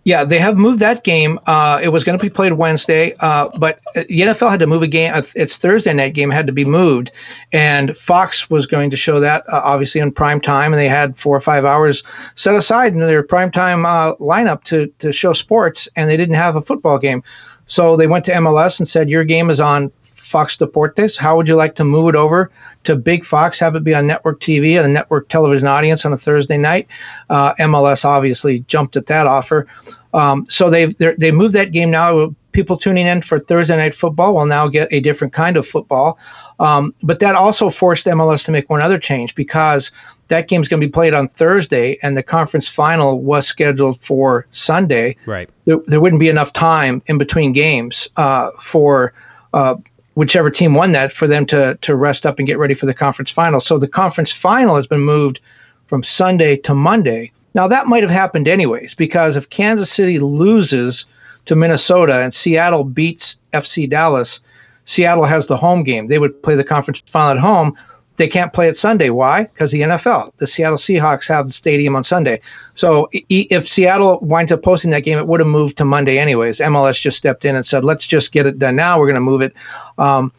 Yeah, 0.07 0.23
they 0.23 0.39
have 0.39 0.57
moved 0.57 0.79
that 0.79 1.03
game. 1.03 1.41
Uh, 1.49 1.81
it 1.83 1.89
was 1.89 2.05
going 2.05 2.17
to 2.17 2.23
be 2.23 2.31
played 2.31 2.53
Wednesday, 2.53 3.17
uh, 3.19 3.49
but 3.59 3.81
the 3.97 4.05
NFL 4.05 4.51
had 4.51 4.61
to 4.61 4.67
move 4.69 4.83
a 4.83 4.87
game. 4.87 5.13
Uh, 5.13 5.23
its 5.35 5.57
Thursday 5.57 5.93
night 5.93 6.15
game 6.15 6.31
had 6.31 6.47
to 6.47 6.53
be 6.53 6.65
moved, 6.65 7.11
and 7.51 7.97
Fox 7.97 8.49
was 8.49 8.67
going 8.67 8.89
to 8.91 8.97
show 8.97 9.19
that 9.19 9.43
uh, 9.49 9.61
obviously 9.65 10.01
in 10.01 10.13
prime 10.13 10.41
time, 10.41 10.73
and 10.73 10.79
they 10.79 10.87
had 10.87 11.19
four 11.19 11.37
or 11.37 11.41
five 11.41 11.65
hours 11.65 12.05
set 12.37 12.55
aside 12.55 12.93
in 12.93 13.01
their 13.01 13.25
prime 13.25 13.51
time 13.51 13.85
uh, 13.85 14.15
lineup 14.17 14.63
to 14.63 14.87
to 15.01 15.11
show 15.11 15.33
sports, 15.33 15.89
and 15.97 16.09
they 16.09 16.17
didn't 16.17 16.37
have 16.37 16.55
a 16.55 16.63
football 16.63 16.99
game, 16.99 17.21
so 17.67 17.97
they 17.97 18.07
went 18.07 18.25
to 18.27 18.33
MLS 18.33 18.79
and 18.79 18.89
said, 18.89 19.11
"Your 19.11 19.25
game 19.25 19.51
is 19.51 19.61
on 19.61 19.93
Fox 20.27 20.57
Deportes. 20.57 21.17
How 21.17 21.37
would 21.37 21.49
you 21.49 21.55
like 21.55 21.75
to 21.77 21.85
move 21.85 22.09
it 22.09 22.17
over 22.17 22.51
to 22.85 22.97
Big 22.97 23.25
Fox, 23.25 23.59
have 23.61 23.77
it 23.77 23.85
be 23.85 23.95
on 23.95 24.07
network 24.07 24.41
TV 24.41 24.77
and 24.77 24.87
a 24.87 24.89
network 24.89 25.29
television 25.29 25.69
audience 25.69 26.05
on 26.05 26.13
a 26.13 26.17
Thursday 26.17 26.59
night? 26.59 26.89
Uh, 27.31 27.55
MLS 27.55 28.05
obviously 28.05 28.61
jumped 28.61 28.97
at 28.97 29.07
that 29.07 29.27
offer. 29.27 29.67
Um, 30.13 30.47
so 30.47 30.71
they've 30.71 30.97
they 30.99 31.31
moved 31.31 31.55
that 31.55 31.73
game 31.73 31.91
now. 31.91 32.35
People 32.53 32.79
tuning 32.79 33.07
in 33.07 33.21
for 33.21 33.39
Thursday 33.39 33.77
night 33.77 33.95
football 33.95 34.35
will 34.35 34.47
now 34.47 34.67
get 34.67 34.89
a 34.91 35.01
different 35.01 35.35
kind 35.35 35.59
of 35.59 35.67
football. 35.67 36.19
Um, 36.59 36.95
but 37.03 37.21
that 37.21 37.35
also 37.35 37.69
forced 37.69 38.07
MLS 38.07 38.47
to 38.47 38.53
make 38.53 38.71
one 38.71 38.81
other 38.81 38.99
change 38.99 39.35
because 39.35 39.93
that 40.29 40.49
game's 40.49 40.69
going 40.69 40.81
to 40.81 40.87
be 40.87 40.91
played 40.91 41.15
on 41.15 41.29
Thursday, 41.29 41.99
and 42.03 42.17
the 42.17 42.23
conference 42.23 42.69
final 42.69 43.21
was 43.21 43.47
scheduled 43.47 44.01
for 44.01 44.47
Sunday. 44.51 45.17
Right. 45.27 45.49
There, 45.67 45.79
there 45.87 46.01
wouldn't 46.01 46.21
be 46.21 46.29
enough 46.29 46.53
time 46.53 47.03
in 47.07 47.19
between 47.19 47.53
games 47.53 48.09
uh, 48.17 48.51
for 48.61 49.13
uh, 49.55 49.77
whichever 50.15 50.51
team 50.51 50.75
won 50.75 50.93
that 50.93 51.13
for 51.13 51.29
them 51.29 51.47
to 51.47 51.77
to 51.83 51.95
rest 51.95 52.27
up 52.27 52.39
and 52.39 52.49
get 52.49 52.59
ready 52.59 52.75
for 52.75 52.87
the 52.87 52.95
conference 52.95 53.31
final. 53.31 53.61
So 53.61 53.79
the 53.79 53.89
conference 53.89 54.33
final 54.33 54.75
has 54.75 54.87
been 54.87 55.01
moved 55.01 55.41
from 55.87 56.03
Sunday 56.03 56.57
to 56.57 56.75
Monday. 56.75 57.31
Now 57.55 57.69
that 57.69 57.87
might 57.87 58.03
have 58.03 58.11
happened 58.11 58.49
anyways 58.49 58.95
because 58.95 59.37
if 59.37 59.49
Kansas 59.51 59.91
City 59.91 60.19
loses 60.19 61.07
to 61.45 61.55
Minnesota 61.55 62.21
and 62.21 62.35
Seattle 62.35 62.83
beats 62.83 63.39
FC 63.53 63.89
Dallas, 63.89 64.41
Seattle 64.85 65.25
has 65.25 65.47
the 65.47 65.57
home 65.57 65.85
game. 65.85 66.09
They 66.09 66.19
would 66.19 66.43
play 66.43 66.57
the 66.57 66.65
conference 66.65 67.03
final 67.07 67.31
at 67.31 67.39
home 67.39 67.77
they 68.17 68.29
can't 68.29 68.53
play 68.53 68.69
it 68.69 68.77
Sunday. 68.77 69.11
Why? 69.11 69.45
Because 69.45 69.73
the 69.73 69.83
NFL, 69.83 70.33
the 70.37 70.47
Seattle 70.47 70.79
Seahawks 70.79 71.29
have 71.29 71.47
the 71.47 71.53
stadium 71.53 71.95
on 71.97 72.03
Sunday. 72.03 72.41
So 72.75 73.09
if 73.13 73.69
Seattle 73.69 74.19
winds 74.21 74.53
up 74.53 74.63
posting 74.63 74.91
that 74.93 75.01
game, 75.01 75.19
it 75.19 75.27
would 75.27 75.41
have 75.41 75.49
moved 75.49 75.77
to 75.79 75.85
Monday 75.85 76.19
anyways. 76.19 76.61
MLS 76.61 77.01
just 77.01 77.17
stepped 77.17 77.45
in 77.45 77.55
and 77.55 77.65
said, 77.65 77.85
"Let's 77.85 78.07
just 78.07 78.33
get 78.33 78.47
it 78.47 78.59
done 78.59 78.77
now. 78.77 78.99
We're 78.99 79.07
going 79.07 79.15
to 79.15 79.21
move 79.21 79.43
it." 79.43 79.55
Um, 79.99 80.33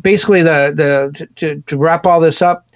basically, 0.00 0.42
the 0.42 0.72
the 0.74 1.28
to, 1.36 1.62
to 1.62 1.76
wrap 1.76 2.06
all 2.06 2.20
this 2.20 2.42
up, 2.42 2.68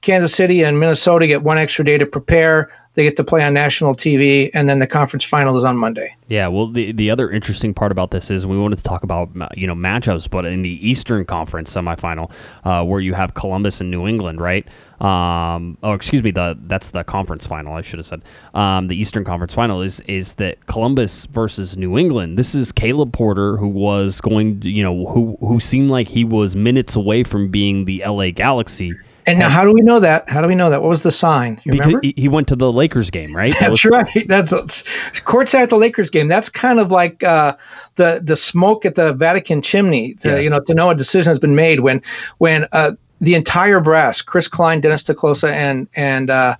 Kansas 0.00 0.34
City 0.34 0.62
and 0.62 0.78
Minnesota 0.78 1.26
get 1.26 1.42
one 1.42 1.58
extra 1.58 1.84
day 1.84 1.98
to 1.98 2.06
prepare. 2.06 2.70
They 2.94 3.04
get 3.04 3.16
to 3.18 3.24
play 3.24 3.44
on 3.44 3.54
national 3.54 3.94
TV, 3.94 4.50
and 4.52 4.68
then 4.68 4.80
the 4.80 4.86
conference 4.86 5.24
final 5.24 5.56
is 5.56 5.62
on 5.62 5.76
Monday. 5.76 6.14
Yeah, 6.26 6.48
well, 6.48 6.66
the 6.66 6.90
the 6.90 7.08
other 7.08 7.30
interesting 7.30 7.72
part 7.72 7.92
about 7.92 8.10
this 8.10 8.30
is 8.30 8.46
we 8.46 8.58
wanted 8.58 8.76
to 8.76 8.82
talk 8.82 9.04
about 9.04 9.30
you 9.56 9.66
know 9.66 9.74
matchups, 9.74 10.28
but 10.28 10.44
in 10.44 10.62
the 10.62 10.88
Eastern 10.88 11.24
Conference 11.24 11.72
semifinal, 11.72 12.32
uh, 12.64 12.84
where 12.84 13.00
you 13.00 13.14
have 13.14 13.34
Columbus 13.34 13.80
and 13.80 13.90
New 13.90 14.08
England, 14.08 14.40
right? 14.40 14.66
Um, 15.00 15.78
oh, 15.82 15.92
excuse 15.92 16.22
me, 16.22 16.30
the 16.30 16.58
that's 16.62 16.90
the 16.90 17.04
conference 17.04 17.46
final. 17.46 17.74
I 17.74 17.80
should 17.80 18.00
have 18.00 18.06
said 18.06 18.22
um, 18.54 18.88
the 18.88 18.96
Eastern 18.96 19.24
Conference 19.24 19.54
final 19.54 19.82
is 19.82 20.00
is 20.00 20.34
that 20.34 20.66
Columbus 20.66 21.26
versus 21.26 21.76
New 21.76 21.96
England. 21.96 22.38
This 22.38 22.54
is 22.54 22.72
Caleb 22.72 23.12
Porter, 23.12 23.56
who 23.56 23.68
was 23.68 24.20
going, 24.20 24.60
to, 24.60 24.70
you 24.70 24.82
know, 24.82 25.06
who 25.06 25.36
who 25.40 25.60
seemed 25.60 25.90
like 25.90 26.08
he 26.08 26.24
was 26.24 26.56
minutes 26.56 26.96
away 26.96 27.22
from 27.22 27.50
being 27.50 27.84
the 27.84 28.02
LA 28.04 28.30
Galaxy 28.30 28.94
And 29.30 29.38
now, 29.38 29.48
how 29.48 29.64
do 29.64 29.72
we 29.72 29.80
know 29.80 30.00
that? 30.00 30.28
How 30.28 30.40
do 30.42 30.48
we 30.48 30.54
know 30.54 30.70
that? 30.70 30.80
What 30.82 30.88
was 30.88 31.02
the 31.02 31.12
sign? 31.12 31.60
You 31.64 31.72
because 31.72 31.86
remember? 31.94 32.12
he 32.16 32.28
went 32.28 32.48
to 32.48 32.56
the 32.56 32.72
Lakers 32.72 33.10
game, 33.10 33.34
right? 33.34 33.52
That 33.54 33.70
That's 33.70 33.84
was- 33.84 33.86
right. 33.86 34.24
That's, 34.28 34.50
that's 34.50 34.82
courtside 35.20 35.62
at 35.62 35.70
the 35.70 35.76
Lakers 35.76 36.10
game. 36.10 36.28
That's 36.28 36.48
kind 36.48 36.80
of 36.80 36.90
like 36.90 37.22
uh, 37.22 37.56
the 37.96 38.20
the 38.22 38.36
smoke 38.36 38.84
at 38.84 38.94
the 38.96 39.12
Vatican 39.12 39.62
chimney. 39.62 40.14
To, 40.14 40.28
Yes. 40.30 40.42
You 40.44 40.50
know, 40.50 40.60
to 40.60 40.74
know 40.74 40.90
a 40.90 40.94
decision 40.94 41.30
has 41.30 41.38
been 41.38 41.54
made 41.54 41.80
when 41.80 42.02
when 42.38 42.66
uh, 42.72 42.92
the 43.20 43.34
entire 43.34 43.80
brass, 43.80 44.22
Chris 44.22 44.48
Klein, 44.48 44.80
Dennis 44.80 45.02
te 45.02 45.12
Kloese, 45.12 45.50
and 45.50 45.86
and 45.94 46.30
uh, 46.30 46.56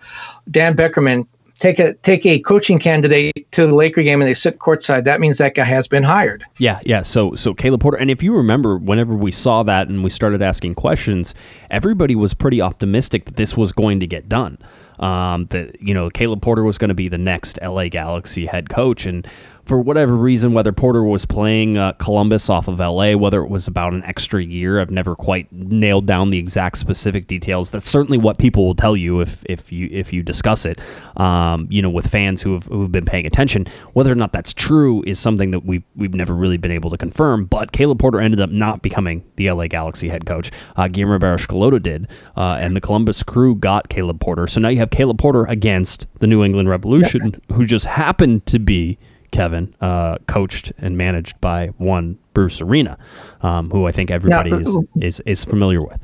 Dan 0.50 0.76
Beckerman 0.76 1.26
take 1.60 1.78
a 1.78 1.94
take 1.94 2.26
a 2.26 2.40
coaching 2.40 2.78
candidate 2.78 3.50
to 3.52 3.66
the 3.66 3.76
Laker 3.76 4.02
game 4.02 4.20
and 4.20 4.28
they 4.28 4.34
sit 4.34 4.58
courtside. 4.58 5.04
That 5.04 5.20
means 5.20 5.38
that 5.38 5.54
guy 5.54 5.64
has 5.64 5.86
been 5.86 6.02
hired. 6.02 6.44
Yeah, 6.58 6.80
yeah. 6.84 7.02
So 7.02 7.36
so 7.36 7.54
Caleb 7.54 7.82
Porter, 7.82 7.98
and 7.98 8.10
if 8.10 8.22
you 8.22 8.34
remember, 8.34 8.76
whenever 8.76 9.14
we 9.14 9.30
saw 9.30 9.62
that 9.62 9.88
and 9.88 10.02
we 10.02 10.10
started 10.10 10.42
asking 10.42 10.74
questions, 10.74 11.34
everybody 11.70 12.16
was 12.16 12.34
pretty 12.34 12.60
optimistic 12.60 13.26
that 13.26 13.36
this 13.36 13.56
was 13.56 13.72
going 13.72 14.00
to 14.00 14.06
get 14.06 14.28
done. 14.28 14.58
Um, 14.98 15.46
that 15.46 15.80
you 15.80 15.94
know 15.94 16.10
Caleb 16.10 16.42
Porter 16.42 16.64
was 16.64 16.76
going 16.76 16.88
to 16.88 16.94
be 16.94 17.08
the 17.08 17.18
next 17.18 17.58
LA 17.62 17.88
Galaxy 17.88 18.46
head 18.46 18.68
coach, 18.68 19.06
and 19.06 19.26
for 19.70 19.80
whatever 19.80 20.16
reason, 20.16 20.52
whether 20.52 20.72
Porter 20.72 21.04
was 21.04 21.24
playing 21.24 21.78
uh, 21.78 21.92
Columbus 21.92 22.50
off 22.50 22.66
of 22.66 22.80
LA, 22.80 23.12
whether 23.12 23.40
it 23.40 23.48
was 23.48 23.68
about 23.68 23.94
an 23.94 24.02
extra 24.02 24.42
year, 24.42 24.80
I've 24.80 24.90
never 24.90 25.14
quite 25.14 25.46
nailed 25.52 26.06
down 26.06 26.30
the 26.30 26.38
exact 26.38 26.78
specific 26.78 27.28
details. 27.28 27.70
That's 27.70 27.88
certainly 27.88 28.18
what 28.18 28.36
people 28.36 28.66
will 28.66 28.74
tell 28.74 28.96
you 28.96 29.20
if 29.20 29.44
if 29.46 29.70
you 29.70 29.88
if 29.92 30.12
you 30.12 30.24
discuss 30.24 30.66
it. 30.66 30.80
Um, 31.16 31.68
you 31.70 31.82
know, 31.82 31.88
with 31.88 32.08
fans 32.08 32.42
who 32.42 32.54
have 32.54 32.64
who 32.64 32.82
have 32.82 32.90
been 32.90 33.04
paying 33.04 33.26
attention, 33.26 33.66
whether 33.92 34.10
or 34.10 34.16
not 34.16 34.32
that's 34.32 34.52
true 34.52 35.04
is 35.06 35.20
something 35.20 35.52
that 35.52 35.64
we 35.64 35.84
we've 35.94 36.14
never 36.14 36.34
really 36.34 36.56
been 36.56 36.72
able 36.72 36.90
to 36.90 36.98
confirm. 36.98 37.44
But 37.44 37.70
Caleb 37.70 38.00
Porter 38.00 38.20
ended 38.20 38.40
up 38.40 38.50
not 38.50 38.82
becoming 38.82 39.22
the 39.36 39.52
LA 39.52 39.68
Galaxy 39.68 40.08
head 40.08 40.26
coach. 40.26 40.50
Uh, 40.74 40.88
Guillermo 40.88 41.20
Barros 41.20 41.46
did, 41.80 42.08
uh, 42.36 42.58
and 42.60 42.74
the 42.74 42.80
Columbus 42.80 43.22
Crew 43.22 43.54
got 43.54 43.88
Caleb 43.88 44.20
Porter. 44.20 44.48
So 44.48 44.60
now 44.60 44.68
you 44.68 44.80
have 44.80 44.90
Caleb 44.90 45.20
Porter 45.20 45.44
against 45.44 46.08
the 46.18 46.26
New 46.26 46.42
England 46.42 46.68
Revolution, 46.68 47.40
who 47.52 47.64
just 47.64 47.86
happened 47.86 48.46
to 48.46 48.58
be 48.58 48.98
Kevin, 49.30 49.74
uh, 49.80 50.18
coached 50.26 50.72
and 50.78 50.96
managed 50.96 51.40
by 51.40 51.68
one 51.78 52.18
Bruce 52.34 52.60
Arena, 52.60 52.98
um, 53.42 53.70
who 53.70 53.86
I 53.86 53.92
think 53.92 54.10
everybody 54.10 54.50
is, 54.50 54.76
is 55.00 55.20
is 55.20 55.44
familiar 55.44 55.80
with. 55.80 56.00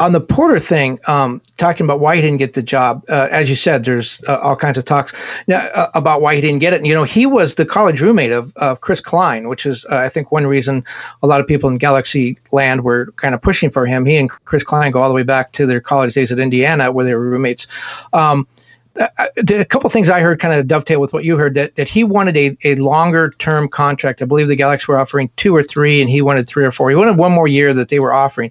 on 0.00 0.12
the 0.12 0.20
Porter 0.20 0.58
thing, 0.58 0.98
um, 1.06 1.42
talking 1.58 1.84
about 1.84 2.00
why 2.00 2.16
he 2.16 2.22
didn't 2.22 2.38
get 2.38 2.54
the 2.54 2.62
job, 2.62 3.04
uh, 3.10 3.28
as 3.30 3.50
you 3.50 3.54
said, 3.54 3.84
there's 3.84 4.22
uh, 4.26 4.38
all 4.38 4.56
kinds 4.56 4.78
of 4.78 4.84
talks 4.86 5.12
now, 5.46 5.58
uh, 5.74 5.90
about 5.94 6.22
why 6.22 6.34
he 6.34 6.40
didn't 6.40 6.60
get 6.60 6.72
it. 6.72 6.76
And, 6.78 6.86
you 6.86 6.94
know, 6.94 7.04
he 7.04 7.26
was 7.26 7.56
the 7.56 7.66
college 7.66 8.00
roommate 8.00 8.32
of, 8.32 8.56
of 8.56 8.80
Chris 8.80 9.00
Klein, 9.00 9.46
which 9.46 9.66
is, 9.66 9.84
uh, 9.90 9.96
I 9.96 10.08
think, 10.08 10.32
one 10.32 10.46
reason 10.46 10.82
a 11.22 11.26
lot 11.26 11.38
of 11.38 11.46
people 11.46 11.68
in 11.68 11.76
Galaxy 11.76 12.38
land 12.50 12.82
were 12.82 13.12
kind 13.16 13.34
of 13.34 13.42
pushing 13.42 13.68
for 13.68 13.84
him. 13.84 14.06
He 14.06 14.16
and 14.16 14.30
Chris 14.30 14.64
Klein 14.64 14.90
go 14.90 15.02
all 15.02 15.08
the 15.08 15.14
way 15.14 15.22
back 15.22 15.52
to 15.52 15.66
their 15.66 15.82
college 15.82 16.14
days 16.14 16.32
at 16.32 16.38
Indiana, 16.38 16.90
where 16.90 17.04
they 17.04 17.14
were 17.14 17.20
roommates. 17.20 17.66
Um, 18.14 18.48
a 19.00 19.64
couple 19.64 19.88
things 19.90 20.08
I 20.08 20.20
heard 20.20 20.40
kind 20.40 20.58
of 20.58 20.66
dovetail 20.66 21.00
with 21.00 21.12
what 21.12 21.24
you 21.24 21.36
heard 21.36 21.54
that, 21.54 21.74
that 21.76 21.88
he 21.88 22.04
wanted 22.04 22.36
a, 22.36 22.56
a 22.64 22.74
longer 22.76 23.30
term 23.38 23.68
contract. 23.68 24.20
I 24.20 24.26
believe 24.26 24.48
the 24.48 24.56
Galaxy 24.56 24.86
were 24.88 24.98
offering 24.98 25.30
two 25.36 25.54
or 25.54 25.62
three, 25.62 26.00
and 26.00 26.10
he 26.10 26.22
wanted 26.22 26.46
three 26.46 26.64
or 26.64 26.70
four. 26.70 26.90
He 26.90 26.96
wanted 26.96 27.16
one 27.16 27.32
more 27.32 27.48
year 27.48 27.72
that 27.74 27.88
they 27.88 28.00
were 28.00 28.12
offering. 28.12 28.50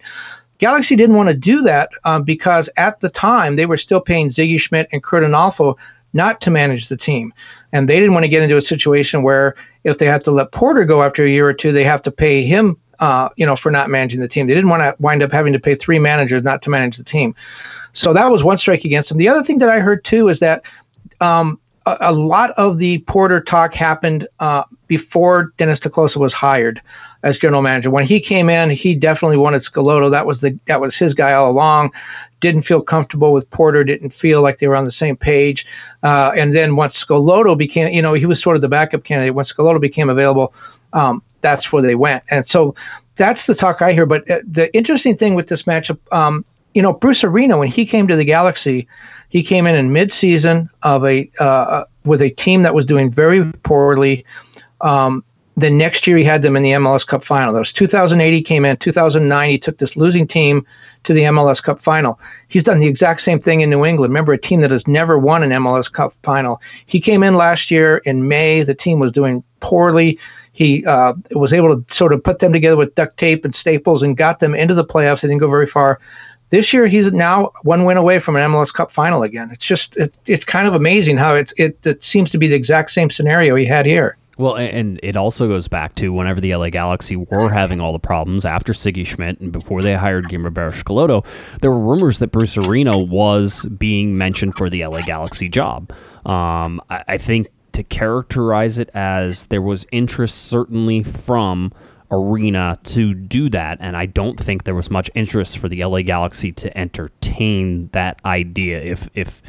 Galaxy 0.57 0.95
didn't 0.95 1.15
want 1.15 1.29
to 1.29 1.35
do 1.35 1.61
that 1.61 1.89
um, 2.03 2.23
because 2.23 2.69
at 2.77 2.99
the 2.99 3.09
time 3.09 3.55
they 3.55 3.65
were 3.65 3.77
still 3.77 4.01
paying 4.01 4.29
Sigi 4.29 4.59
Schmid 4.59 4.87
and 4.91 5.01
Curt 5.01 5.23
Onalfo 5.23 5.77
not 6.13 6.41
to 6.41 6.51
manage 6.51 6.89
the 6.89 6.97
team. 6.97 7.33
And 7.71 7.87
they 7.87 7.97
didn't 7.99 8.13
want 8.13 8.25
to 8.25 8.29
get 8.29 8.43
into 8.43 8.57
a 8.57 8.61
situation 8.61 9.23
where 9.23 9.55
if 9.83 9.99
they 9.99 10.05
had 10.05 10.23
to 10.25 10.31
let 10.31 10.51
Porter 10.51 10.83
go 10.83 11.03
after 11.03 11.23
a 11.23 11.29
year 11.29 11.47
or 11.47 11.53
two, 11.53 11.71
they 11.71 11.83
have 11.83 12.01
to 12.01 12.11
pay 12.11 12.43
him, 12.43 12.75
uh, 12.99 13.29
you 13.37 13.45
know, 13.45 13.55
for 13.55 13.71
not 13.71 13.89
managing 13.89 14.19
the 14.19 14.27
team. 14.27 14.47
They 14.47 14.55
didn't 14.55 14.69
want 14.69 14.81
to 14.81 14.95
wind 15.01 15.23
up 15.23 15.31
having 15.31 15.53
to 15.53 15.59
pay 15.59 15.75
three 15.75 15.99
managers 15.99 16.43
not 16.43 16.61
to 16.63 16.69
manage 16.69 16.97
the 16.97 17.03
team. 17.03 17.35
So 17.93 18.13
that 18.13 18.31
was 18.31 18.43
one 18.43 18.57
strike 18.57 18.85
against 18.85 19.11
him. 19.11 19.17
The 19.17 19.29
other 19.29 19.43
thing 19.43 19.59
that 19.59 19.69
I 19.69 19.79
heard 19.79 20.03
too 20.03 20.27
is 20.27 20.39
that 20.39 20.65
um, 21.21 21.59
a, 21.85 21.97
a 22.01 22.13
lot 22.13 22.51
of 22.51 22.77
the 22.77 22.99
Porter 22.99 23.41
talk 23.41 23.73
happened 23.73 24.27
uh, 24.39 24.63
before 24.87 25.53
Dennis 25.57 25.79
te 25.79 25.89
Kloese 25.89 26.17
was 26.17 26.33
hired 26.33 26.81
as 27.23 27.37
general 27.37 27.61
manager. 27.61 27.89
When 27.89 28.05
he 28.05 28.19
came 28.19 28.49
in, 28.49 28.69
he 28.69 28.95
definitely 28.95 29.37
wanted 29.37 29.61
Schelotto. 29.61 30.09
That 30.09 30.25
was 30.25 30.41
the 30.41 30.57
that 30.65 30.81
was 30.81 30.95
his 30.95 31.13
guy 31.13 31.33
all 31.33 31.51
along. 31.51 31.91
Didn't 32.39 32.61
feel 32.61 32.81
comfortable 32.81 33.33
with 33.33 33.49
Porter. 33.49 33.83
Didn't 33.83 34.11
feel 34.11 34.41
like 34.41 34.59
they 34.59 34.67
were 34.67 34.75
on 34.75 34.85
the 34.85 34.91
same 34.91 35.17
page. 35.17 35.65
Uh, 36.03 36.31
and 36.35 36.55
then 36.55 36.75
once 36.75 37.03
Schelotto 37.03 37.57
became, 37.57 37.93
you 37.93 38.01
know, 38.01 38.13
he 38.13 38.25
was 38.25 38.41
sort 38.41 38.55
of 38.55 38.61
the 38.61 38.69
backup 38.69 39.03
candidate. 39.03 39.35
When 39.35 39.45
Schelotto 39.45 39.81
became 39.81 40.09
available, 40.09 40.53
um, 40.93 41.21
that's 41.41 41.71
where 41.71 41.81
they 41.81 41.95
went. 41.95 42.23
And 42.29 42.45
so 42.45 42.75
that's 43.15 43.47
the 43.47 43.55
talk 43.55 43.81
I 43.81 43.91
hear. 43.91 44.05
But 44.05 44.29
uh, 44.29 44.39
the 44.47 44.73
interesting 44.75 45.17
thing 45.17 45.35
with 45.35 45.47
this 45.47 45.63
matchup, 45.63 45.99
um, 46.13 46.45
you 46.73 46.81
know, 46.81 46.93
Bruce 46.93 47.23
Arena 47.23 47.57
when 47.57 47.67
he 47.67 47.85
came 47.85 48.07
to 48.07 48.15
the 48.15 48.25
Galaxy, 48.25 48.87
he 49.29 49.43
came 49.43 49.67
in 49.67 49.75
in 49.75 49.91
mid-season 49.93 50.69
of 50.83 51.05
a 51.05 51.29
uh, 51.39 51.83
with 52.05 52.21
a 52.21 52.29
team 52.31 52.63
that 52.63 52.73
was 52.73 52.85
doing 52.85 53.11
very 53.11 53.45
poorly. 53.63 54.25
Um, 54.81 55.23
the 55.57 55.69
next 55.69 56.07
year 56.07 56.15
he 56.15 56.23
had 56.23 56.41
them 56.41 56.55
in 56.55 56.63
the 56.63 56.71
MLS 56.71 57.05
Cup 57.05 57.23
final. 57.23 57.53
That 57.53 57.59
was 57.59 57.73
2008. 57.73 58.33
He 58.33 58.41
came 58.41 58.63
in 58.63 58.77
2009. 58.77 59.49
He 59.49 59.57
took 59.57 59.77
this 59.77 59.97
losing 59.97 60.25
team 60.25 60.65
to 61.03 61.13
the 61.13 61.23
MLS 61.23 61.61
Cup 61.61 61.81
final. 61.81 62.19
He's 62.47 62.63
done 62.63 62.79
the 62.79 62.87
exact 62.87 63.21
same 63.21 63.39
thing 63.39 63.61
in 63.61 63.69
New 63.69 63.85
England. 63.85 64.11
Remember, 64.11 64.33
a 64.33 64.37
team 64.37 64.61
that 64.61 64.71
has 64.71 64.87
never 64.87 65.17
won 65.17 65.43
an 65.43 65.51
MLS 65.51 65.91
Cup 65.91 66.13
final. 66.23 66.61
He 66.85 66.99
came 66.99 67.23
in 67.23 67.35
last 67.35 67.69
year 67.71 67.97
in 67.99 68.27
May. 68.27 68.63
The 68.63 68.75
team 68.75 68.99
was 68.99 69.11
doing 69.11 69.43
poorly. 69.59 70.17
He 70.53 70.85
uh, 70.85 71.13
was 71.31 71.53
able 71.53 71.75
to 71.75 71.93
sort 71.93 72.13
of 72.13 72.23
put 72.23 72.39
them 72.39 72.51
together 72.51 72.75
with 72.75 72.95
duct 72.95 73.17
tape 73.17 73.45
and 73.45 73.53
staples 73.53 74.03
and 74.03 74.17
got 74.17 74.39
them 74.39 74.55
into 74.55 74.73
the 74.73 74.85
playoffs. 74.85 75.21
They 75.21 75.27
didn't 75.27 75.41
go 75.41 75.49
very 75.49 75.67
far. 75.67 75.99
This 76.49 76.73
year, 76.73 76.87
he's 76.87 77.11
now 77.11 77.51
one 77.63 77.85
win 77.85 77.97
away 77.97 78.19
from 78.19 78.35
an 78.35 78.49
MLS 78.49 78.73
Cup 78.73 78.91
final 78.91 79.23
again. 79.23 79.49
It's 79.51 79.65
just 79.65 79.97
it, 79.97 80.13
it's 80.25 80.45
kind 80.45 80.67
of 80.67 80.73
amazing 80.73 81.17
how 81.17 81.35
it, 81.35 81.53
it 81.57 81.85
it 81.85 82.03
seems 82.03 82.31
to 82.31 82.37
be 82.37 82.47
the 82.47 82.55
exact 82.55 82.91
same 82.91 83.09
scenario 83.09 83.55
he 83.55 83.65
had 83.65 83.85
here. 83.85 84.17
Well, 84.39 84.55
and 84.55 85.01
it 85.03 85.17
also 85.17 85.49
goes 85.49 85.67
back 85.67 85.95
to 85.95 86.13
whenever 86.13 86.39
the 86.39 86.55
LA 86.55 86.69
Galaxy 86.69 87.17
were 87.17 87.49
having 87.49 87.81
all 87.81 87.91
the 87.91 87.99
problems 87.99 88.45
after 88.45 88.71
Sigi 88.71 89.05
Schmid 89.05 89.41
and 89.41 89.51
before 89.51 89.81
they 89.81 89.95
hired 89.95 90.29
Barros 90.29 90.81
Schelotto, 90.81 91.25
there 91.59 91.69
were 91.69 91.79
rumors 91.79 92.19
that 92.19 92.31
Bruce 92.31 92.57
Arena 92.57 92.97
was 92.97 93.65
being 93.65 94.17
mentioned 94.17 94.55
for 94.55 94.69
the 94.69 94.85
LA 94.85 95.01
Galaxy 95.01 95.49
job. 95.49 95.91
Um, 96.25 96.81
I, 96.89 97.03
I 97.09 97.17
think 97.17 97.47
to 97.73 97.83
characterize 97.83 98.77
it 98.77 98.89
as 98.93 99.47
there 99.47 99.61
was 99.61 99.85
interest 99.91 100.37
certainly 100.37 101.03
from 101.03 101.73
Arena 102.11 102.79
to 102.83 103.13
do 103.13 103.49
that, 103.49 103.77
and 103.79 103.95
I 103.95 104.05
don't 104.05 104.39
think 104.39 104.63
there 104.63 104.75
was 104.75 104.89
much 104.89 105.11
interest 105.13 105.57
for 105.57 105.69
the 105.69 105.83
LA 105.83 106.01
Galaxy 106.01 106.51
to 106.53 106.75
entertain 106.77 107.89
that 107.93 108.19
idea. 108.25 108.81
If 108.81 109.09
if 109.13 109.41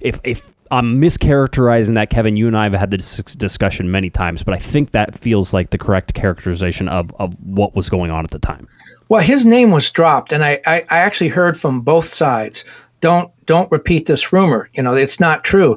if 0.00 0.20
if 0.24 0.50
I'm 0.70 1.00
mischaracterizing 1.00 1.94
that, 1.94 2.10
Kevin, 2.10 2.36
you 2.36 2.46
and 2.46 2.56
I 2.56 2.64
have 2.64 2.72
had 2.72 2.90
this 2.90 3.16
discussion 3.16 3.90
many 3.90 4.08
times, 4.08 4.42
but 4.42 4.54
I 4.54 4.58
think 4.58 4.92
that 4.92 5.18
feels 5.18 5.52
like 5.52 5.70
the 5.70 5.78
correct 5.78 6.14
characterization 6.14 6.88
of, 6.88 7.12
of 7.18 7.34
what 7.42 7.74
was 7.74 7.90
going 7.90 8.12
on 8.12 8.24
at 8.24 8.30
the 8.30 8.38
time. 8.38 8.68
Well, 9.08 9.20
his 9.20 9.44
name 9.44 9.72
was 9.72 9.90
dropped, 9.90 10.32
and 10.32 10.44
I, 10.44 10.60
I, 10.66 10.82
I 10.88 10.98
actually 10.98 11.28
heard 11.28 11.58
from 11.58 11.80
both 11.80 12.06
sides. 12.06 12.64
Don't 13.00 13.32
don't 13.46 13.70
repeat 13.72 14.06
this 14.06 14.32
rumor. 14.32 14.68
You 14.74 14.82
know, 14.82 14.94
it's 14.94 15.18
not 15.18 15.42
true. 15.42 15.76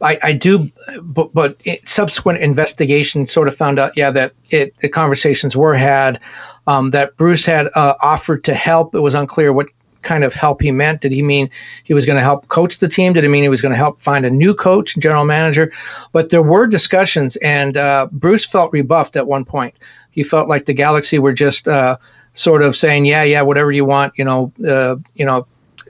I, 0.00 0.18
I 0.22 0.32
do, 0.32 0.70
but, 1.02 1.34
but 1.34 1.60
it, 1.64 1.86
subsequent 1.88 2.40
investigation 2.40 3.26
sort 3.26 3.48
of 3.48 3.56
found 3.56 3.78
out, 3.78 3.96
yeah, 3.96 4.10
that 4.12 4.32
it 4.50 4.76
the 4.76 4.88
conversations 4.88 5.56
were 5.56 5.74
had, 5.74 6.20
um, 6.66 6.90
that 6.90 7.16
Bruce 7.16 7.44
had 7.44 7.68
uh, 7.74 7.94
offered 8.00 8.44
to 8.44 8.54
help. 8.54 8.94
It 8.94 9.00
was 9.00 9.14
unclear 9.14 9.52
what 9.52 9.66
kind 10.02 10.22
of 10.22 10.34
help 10.34 10.62
he 10.62 10.70
meant. 10.70 11.00
Did 11.00 11.12
he 11.12 11.22
mean 11.22 11.50
he 11.82 11.94
was 11.94 12.06
going 12.06 12.16
to 12.16 12.22
help 12.22 12.48
coach 12.48 12.78
the 12.78 12.88
team? 12.88 13.12
Did 13.12 13.24
he 13.24 13.28
mean 13.28 13.42
he 13.42 13.48
was 13.48 13.60
going 13.60 13.72
to 13.72 13.76
help 13.76 14.00
find 14.00 14.24
a 14.24 14.30
new 14.30 14.54
coach, 14.54 14.96
general 14.98 15.24
manager? 15.24 15.72
But 16.12 16.30
there 16.30 16.42
were 16.42 16.66
discussions, 16.66 17.36
and 17.36 17.76
uh, 17.76 18.08
Bruce 18.12 18.46
felt 18.46 18.72
rebuffed 18.72 19.16
at 19.16 19.26
one 19.26 19.44
point. 19.44 19.74
He 20.10 20.22
felt 20.22 20.48
like 20.48 20.66
the 20.66 20.74
Galaxy 20.74 21.18
were 21.18 21.32
just 21.32 21.66
uh, 21.66 21.96
sort 22.34 22.62
of 22.62 22.76
saying, 22.76 23.06
"Yeah, 23.06 23.24
yeah, 23.24 23.42
whatever 23.42 23.72
you 23.72 23.84
want," 23.84 24.12
you 24.16 24.24
know, 24.24 24.52
uh, 24.66 24.96
you 25.14 25.24
know, 25.24 25.46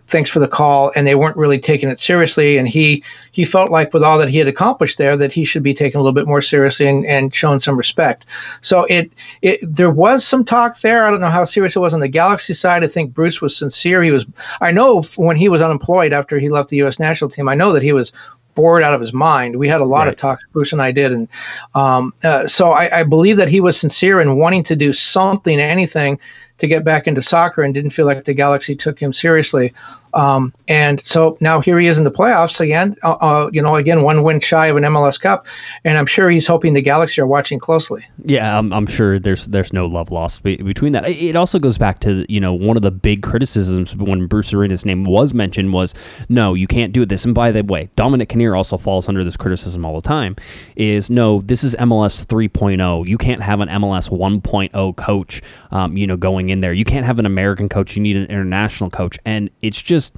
thanks 0.08 0.30
for 0.30 0.40
the 0.40 0.48
call, 0.48 0.90
and 0.96 1.06
they 1.06 1.14
weren't 1.14 1.36
really 1.36 1.58
taking 1.58 1.88
it 1.88 1.98
seriously. 1.98 2.56
And 2.56 2.68
he 2.68 3.02
he 3.32 3.44
felt 3.44 3.70
like 3.70 3.92
with 3.94 4.02
all 4.02 4.18
that 4.18 4.28
he 4.28 4.38
had 4.38 4.48
accomplished 4.48 4.98
there, 4.98 5.16
that 5.16 5.32
he 5.32 5.44
should 5.44 5.62
be 5.62 5.74
taken 5.74 6.00
a 6.00 6.02
little 6.02 6.14
bit 6.14 6.26
more 6.26 6.42
seriously 6.42 6.86
and, 6.88 7.06
and 7.06 7.34
shown 7.34 7.60
some 7.60 7.76
respect. 7.76 8.26
So 8.60 8.84
it 8.88 9.10
it 9.42 9.60
there 9.62 9.90
was 9.90 10.26
some 10.26 10.44
talk 10.44 10.80
there. 10.80 11.06
I 11.06 11.10
don't 11.10 11.20
know 11.20 11.30
how 11.30 11.44
serious 11.44 11.76
it 11.76 11.80
was 11.80 11.94
on 11.94 12.00
the 12.00 12.08
Galaxy 12.08 12.54
side. 12.54 12.82
I 12.82 12.88
think 12.88 13.14
Bruce 13.14 13.40
was 13.40 13.56
sincere. 13.56 14.02
He 14.02 14.10
was. 14.10 14.26
I 14.60 14.70
know 14.72 15.02
when 15.16 15.36
he 15.36 15.48
was 15.48 15.62
unemployed 15.62 16.12
after 16.12 16.38
he 16.38 16.48
left 16.48 16.70
the 16.70 16.78
U.S. 16.78 16.98
national 16.98 17.30
team, 17.30 17.48
I 17.48 17.54
know 17.54 17.72
that 17.72 17.82
he 17.82 17.92
was 17.92 18.12
bored 18.54 18.82
out 18.82 18.92
of 18.92 19.00
his 19.00 19.12
mind. 19.12 19.54
We 19.56 19.68
had 19.68 19.80
a 19.80 19.84
lot 19.84 20.00
Right. 20.00 20.08
of 20.08 20.16
talks, 20.16 20.42
Bruce 20.52 20.72
and 20.72 20.82
I 20.82 20.90
did, 20.90 21.12
and 21.12 21.28
um, 21.76 22.12
uh, 22.24 22.44
so 22.46 22.72
I, 22.72 23.00
I 23.00 23.02
believe 23.04 23.36
that 23.36 23.48
he 23.48 23.60
was 23.60 23.78
sincere 23.78 24.20
in 24.20 24.36
wanting 24.36 24.64
to 24.64 24.74
do 24.74 24.92
something, 24.92 25.60
anything, 25.60 26.18
to 26.58 26.66
get 26.66 26.84
back 26.84 27.06
into 27.06 27.22
soccer, 27.22 27.62
and 27.62 27.72
didn't 27.74 27.90
feel 27.90 28.06
like 28.06 28.24
the 28.24 28.34
Galaxy 28.34 28.76
took 28.76 29.00
him 29.00 29.12
seriously. 29.12 29.72
Um, 30.14 30.52
and 30.68 31.00
so 31.00 31.36
now 31.40 31.60
here 31.60 31.78
he 31.78 31.86
is 31.86 31.98
in 31.98 32.04
the 32.04 32.10
playoffs 32.10 32.60
again. 32.60 32.96
Uh, 33.02 33.12
uh, 33.12 33.50
you 33.52 33.62
know, 33.62 33.76
again 33.76 34.02
one 34.02 34.22
win 34.22 34.40
shy 34.40 34.66
of 34.66 34.76
an 34.76 34.84
MLS 34.84 35.20
Cup, 35.20 35.46
and 35.84 35.98
I'm 35.98 36.06
sure 36.06 36.30
he's 36.30 36.46
hoping 36.46 36.74
the 36.74 36.82
Galaxy 36.82 37.20
are 37.20 37.26
watching 37.26 37.58
closely. 37.58 38.06
Yeah, 38.24 38.58
I'm, 38.58 38.72
I'm 38.72 38.86
sure 38.86 39.18
there's 39.18 39.46
there's 39.46 39.72
no 39.72 39.86
love 39.86 40.10
lost 40.10 40.42
be- 40.42 40.56
between 40.56 40.92
that. 40.92 41.08
It 41.08 41.36
also 41.36 41.58
goes 41.58 41.78
back 41.78 42.00
to 42.00 42.24
you 42.32 42.40
know 42.40 42.52
one 42.52 42.76
of 42.76 42.82
the 42.82 42.90
big 42.90 43.22
criticisms 43.22 43.94
when 43.96 44.26
Bruce 44.26 44.52
Arena's 44.52 44.84
name 44.84 45.04
was 45.04 45.34
mentioned 45.34 45.72
was 45.72 45.94
no, 46.28 46.54
you 46.54 46.66
can't 46.66 46.92
do 46.92 47.04
this. 47.04 47.24
And 47.24 47.34
by 47.34 47.50
the 47.50 47.62
way, 47.62 47.90
Dominic 47.96 48.28
Kinnear 48.28 48.54
also 48.54 48.76
falls 48.76 49.08
under 49.08 49.24
this 49.24 49.36
criticism 49.36 49.84
all 49.84 49.94
the 49.94 50.06
time. 50.06 50.36
Is 50.76 51.10
no, 51.10 51.42
this 51.42 51.64
is 51.64 51.74
MLS 51.76 52.24
3.0. 52.26 53.06
You 53.06 53.18
can't 53.18 53.42
have 53.42 53.60
an 53.60 53.68
MLS 53.68 54.10
1.0 54.10 54.96
coach. 54.96 55.42
Um, 55.70 55.96
you 55.96 56.06
know, 56.06 56.16
going 56.16 56.50
in 56.50 56.60
there, 56.60 56.72
you 56.72 56.84
can't 56.84 57.04
have 57.04 57.18
an 57.18 57.26
American 57.26 57.68
coach. 57.68 57.96
You 57.96 58.02
need 58.02 58.16
an 58.16 58.26
international 58.26 58.90
coach, 58.90 59.18
and 59.24 59.50
it's 59.62 59.80
just 59.80 59.97
just 59.98 60.16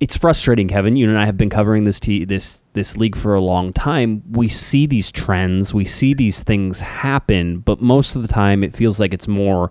it's 0.00 0.16
frustrating, 0.16 0.66
Kevin. 0.66 0.96
You 0.96 1.08
and 1.10 1.18
I 1.18 1.26
have 1.26 1.36
been 1.36 1.50
covering 1.50 1.84
this 1.84 2.00
t- 2.00 2.24
this 2.24 2.64
this 2.72 2.96
league 2.96 3.16
for 3.16 3.34
a 3.34 3.40
long 3.40 3.72
time. 3.72 4.22
We 4.30 4.48
see 4.48 4.86
these 4.86 5.12
trends, 5.12 5.74
we 5.74 5.84
see 5.84 6.14
these 6.14 6.42
things 6.42 6.80
happen, 6.80 7.58
but 7.58 7.82
most 7.82 8.16
of 8.16 8.22
the 8.22 8.28
time 8.28 8.64
it 8.64 8.74
feels 8.74 8.98
like 8.98 9.12
it's 9.12 9.28
more 9.28 9.70